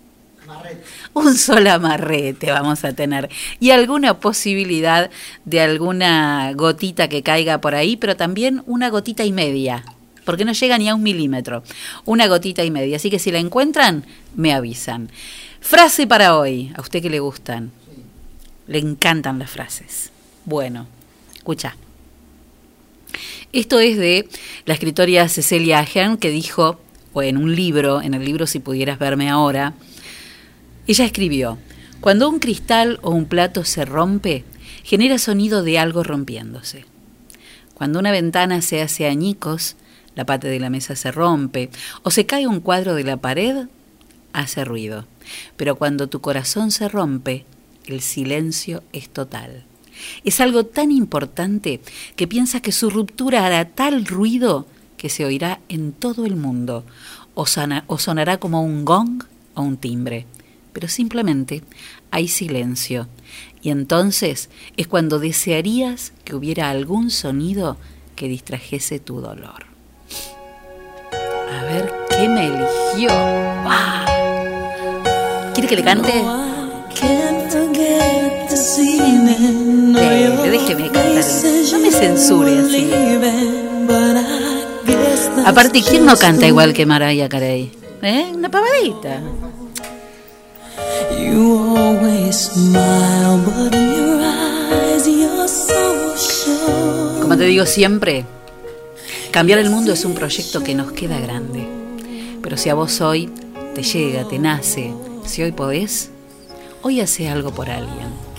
Un 1.13 1.37
sol 1.37 1.67
amarrete 1.67 2.51
vamos 2.51 2.87
a 2.87 2.95
tener. 2.95 3.29
Y 3.61 3.73
alguna 3.73 4.19
posibilidad 4.19 5.11
de 5.45 5.61
alguna 5.61 6.55
gotita 6.55 7.07
que 7.07 7.23
caiga 7.23 7.61
por 7.61 7.75
ahí, 7.75 7.99
pero 7.99 8.17
también 8.17 8.63
una 8.65 8.89
gotita 8.89 9.27
y 9.27 9.33
media. 9.33 9.85
Porque 10.25 10.47
no 10.47 10.53
llega 10.53 10.79
ni 10.79 10.89
a 10.89 10.95
un 10.95 11.03
milímetro. 11.03 11.63
Una 12.07 12.29
gotita 12.29 12.65
y 12.65 12.71
media. 12.71 12.97
Así 12.97 13.11
que 13.11 13.19
si 13.19 13.31
la 13.31 13.41
encuentran, 13.41 14.07
me 14.37 14.55
avisan. 14.55 15.11
Frase 15.61 16.07
para 16.07 16.39
hoy. 16.39 16.73
A 16.79 16.81
usted 16.81 17.03
que 17.03 17.11
le 17.11 17.21
gustan. 17.21 17.73
Le 18.69 18.79
encantan 18.79 19.39
las 19.39 19.51
frases. 19.51 20.11
Bueno, 20.47 20.87
escucha. 21.37 21.77
Esto 23.53 23.81
es 23.81 23.99
de 23.99 24.27
la 24.65 24.73
escritora 24.73 25.29
Cecilia 25.29 25.81
Ahern 25.81 26.17
que 26.17 26.31
dijo, 26.31 26.81
o 27.13 27.23
en 27.23 27.37
un 27.37 27.55
libro, 27.55 28.01
en 28.01 28.15
el 28.15 28.25
libro 28.25 28.47
Si 28.47 28.61
pudieras 28.61 28.99
verme 28.99 29.29
ahora, 29.29 29.75
ella 30.87 31.05
escribió, 31.05 31.59
cuando 32.01 32.31
un 32.31 32.39
cristal 32.39 32.99
o 33.03 33.11
un 33.11 33.27
plato 33.27 33.67
se 33.67 33.85
rompe, 33.85 34.47
genera 34.85 35.19
sonido 35.19 35.63
de 35.63 35.79
algo 35.79 36.03
rompiéndose. 36.03 36.87
Cuando 37.75 37.99
una 37.99 38.11
ventana 38.11 38.63
se 38.63 38.81
hace 38.81 39.07
añicos, 39.07 39.77
la 40.15 40.25
pata 40.25 40.49
de 40.49 40.59
la 40.59 40.71
mesa 40.71 40.97
se 40.97 41.13
rompe, 41.13 41.69
o 42.03 42.11
se 42.11 42.25
cae 42.25 42.47
un 42.47 42.61
cuadro 42.61 42.95
de 42.95 43.05
la 43.05 43.19
pared, 43.19 43.67
hace 44.33 44.65
ruido. 44.65 45.07
Pero 45.59 45.77
cuando 45.77 46.09
tu 46.09 46.23
corazón 46.23 46.71
se 46.71 46.89
rompe, 46.89 47.45
el 47.85 48.01
silencio 48.01 48.83
es 48.95 49.11
total. 49.11 49.67
Es 50.25 50.41
algo 50.41 50.65
tan 50.67 50.91
importante 50.91 51.81
que 52.17 52.27
piensas 52.29 52.61
que 52.61 52.73
su 52.73 52.91
ruptura 52.91 53.47
hará 53.47 53.65
tal 53.69 54.05
ruido 54.07 54.67
que 54.97 55.09
se 55.09 55.25
oirá 55.25 55.61
en 55.69 55.93
todo 55.93 56.25
el 56.27 56.37
mundo, 56.37 56.85
o, 57.35 57.47
sana- 57.47 57.85
o 57.87 57.99
sonará 57.99 58.37
como 58.39 58.63
un 58.63 58.85
gong 58.85 59.25
o 59.55 59.63
un 59.63 59.77
timbre 59.77 60.27
pero 60.73 60.89
simplemente 60.89 61.63
hay 62.11 62.29
silencio. 62.29 63.07
Y 63.61 63.69
entonces 63.69 64.49
es 64.79 64.87
cuando 64.89 65.19
desearías 65.19 66.15
que 66.25 66.35
hubiera 66.35 66.71
algún 66.71 67.11
sonido 67.11 67.77
que 68.17 68.27
distrajese 68.27 68.99
tu 68.99 69.21
dolor. 69.21 69.67
A 71.13 71.65
ver, 71.65 71.93
¿qué 72.09 72.27
me 72.27 72.47
eligió? 72.47 73.11
¡Guau! 73.65 74.07
¿Quiere 75.53 75.69
que 75.69 75.77
le 75.77 75.85
cante? 75.85 76.25
Dele, 78.53 80.51
déjeme 80.51 80.91
cantar. 80.91 81.25
No 81.73 81.79
me 81.79 81.91
censure 81.91 82.59
así. 82.59 82.91
Aparte, 85.47 85.83
¿quién 85.83 86.05
no 86.05 86.17
canta 86.17 86.47
igual 86.47 86.75
que 86.75 86.85
Mariah 86.85 87.31
Carey? 87.31 87.73
¿Eh? 88.03 88.31
Una 88.35 88.51
pavadita. 88.51 89.23
You 91.19 91.77
always 91.79 92.37
smile, 92.37 93.39
but 93.43 93.75
in 93.75 93.89
your 93.97 94.21
eyes 94.21 95.07
you're 95.07 95.49
so 95.49 96.15
sure. 96.17 97.23
Como 97.23 97.39
te 97.39 97.45
digo 97.45 97.65
siempre, 97.65 98.27
cambiar 99.31 99.61
el 99.61 99.71
mundo 99.71 99.95
es 99.95 100.05
un 100.05 100.15
proyecto 100.15 100.63
que 100.63 100.75
nos 100.75 100.93
queda 100.93 101.19
grande. 101.21 101.67
Pero 102.43 102.59
si 102.59 102.69
a 102.69 102.75
vos 102.75 103.01
hoy 103.01 103.31
te 103.75 103.83
llega, 103.83 104.29
te 104.29 104.39
nace, 104.39 104.93
si 105.25 105.43
hoy 105.43 105.53
podés, 105.53 106.11
hoy 106.83 107.01
hace 107.01 107.31
algo 107.31 107.53
por 107.53 107.71
alguien. 107.71 108.32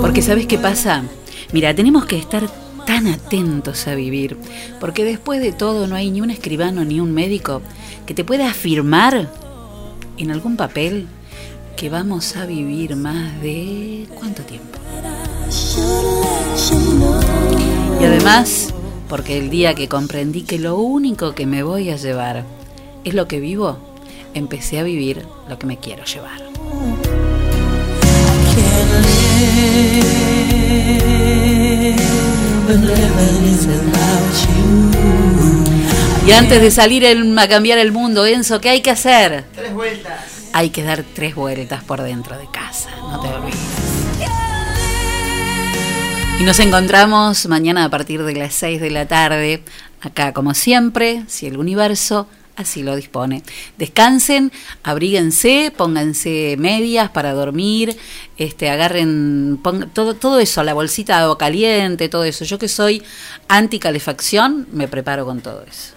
Porque 0.00 0.22
¿sabes 0.22 0.46
qué 0.46 0.58
pasa? 0.58 1.04
Mira, 1.52 1.74
tenemos 1.74 2.04
que 2.06 2.18
estar 2.18 2.48
tan 2.86 3.06
atentos 3.06 3.86
a 3.86 3.94
vivir, 3.94 4.36
porque 4.80 5.04
después 5.04 5.40
de 5.40 5.52
todo 5.52 5.86
no 5.86 5.94
hay 5.94 6.10
ni 6.10 6.20
un 6.20 6.30
escribano 6.30 6.84
ni 6.84 7.00
un 7.00 7.14
médico 7.14 7.62
que 8.04 8.14
te 8.14 8.24
pueda 8.24 8.50
afirmar 8.50 9.30
en 10.18 10.30
algún 10.30 10.56
papel 10.56 11.06
que 11.76 11.88
vamos 11.88 12.36
a 12.36 12.46
vivir 12.46 12.96
más 12.96 13.40
de 13.40 14.06
cuánto 14.14 14.42
tiempo. 14.42 14.78
Y 18.00 18.04
además, 18.04 18.74
porque 19.08 19.38
el 19.38 19.50
día 19.50 19.74
que 19.74 19.88
comprendí 19.88 20.42
que 20.42 20.58
lo 20.58 20.76
único 20.76 21.34
que 21.34 21.46
me 21.46 21.62
voy 21.62 21.90
a 21.90 21.96
llevar 21.96 22.44
es 23.04 23.14
lo 23.14 23.28
que 23.28 23.40
vivo, 23.40 23.78
empecé 24.34 24.78
a 24.78 24.82
vivir 24.82 25.24
lo 25.48 25.58
que 25.58 25.66
me 25.66 25.78
quiero 25.78 26.04
llevar. 26.04 26.40
Y 36.26 36.30
antes 36.32 36.60
de 36.62 36.70
salir 36.70 37.04
el- 37.04 37.36
a 37.38 37.48
cambiar 37.48 37.78
el 37.78 37.92
mundo, 37.92 38.24
Enzo, 38.24 38.60
¿qué 38.60 38.70
hay 38.70 38.80
que 38.80 38.90
hacer? 38.90 39.44
Tres 39.54 39.74
vueltas. 39.74 40.20
Hay 40.52 40.70
que 40.70 40.82
dar 40.82 41.02
tres 41.14 41.34
vueltas 41.34 41.82
por 41.82 42.02
dentro 42.02 42.38
de 42.38 42.46
casa, 42.50 42.90
no 43.00 43.20
te 43.20 43.28
olvides. 43.28 43.58
Y 46.38 46.44
nos 46.44 46.58
encontramos 46.60 47.46
mañana 47.46 47.84
a 47.84 47.88
partir 47.88 48.22
de 48.22 48.34
las 48.34 48.54
6 48.54 48.80
de 48.80 48.90
la 48.90 49.06
tarde, 49.06 49.62
acá 50.00 50.32
como 50.32 50.54
siempre, 50.54 51.22
si 51.28 51.46
el 51.46 51.56
universo 51.56 52.26
así 52.56 52.82
lo 52.82 52.96
dispone. 52.96 53.42
Descansen, 53.78 54.52
abríguense, 54.82 55.72
pónganse 55.76 56.56
medias 56.58 57.10
para 57.10 57.32
dormir, 57.32 57.96
este, 58.36 58.70
agarren 58.70 59.60
todo, 59.92 60.14
todo 60.14 60.38
eso, 60.40 60.62
la 60.62 60.74
bolsita 60.74 61.16
de 61.16 61.22
agua 61.24 61.38
caliente, 61.38 62.08
todo 62.08 62.24
eso. 62.24 62.44
Yo 62.44 62.58
que 62.58 62.68
soy 62.68 63.02
anti 63.48 63.78
calefacción, 63.78 64.66
me 64.72 64.88
preparo 64.88 65.24
con 65.24 65.40
todo 65.40 65.64
eso. 65.64 65.94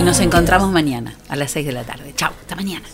Y 0.00 0.02
nos 0.04 0.20
encontramos 0.20 0.70
mañana 0.70 1.14
a 1.28 1.36
las 1.36 1.50
6 1.50 1.66
de 1.66 1.72
la 1.72 1.84
tarde. 1.84 2.12
Chao, 2.16 2.32
hasta 2.40 2.56
mañana. 2.56 2.86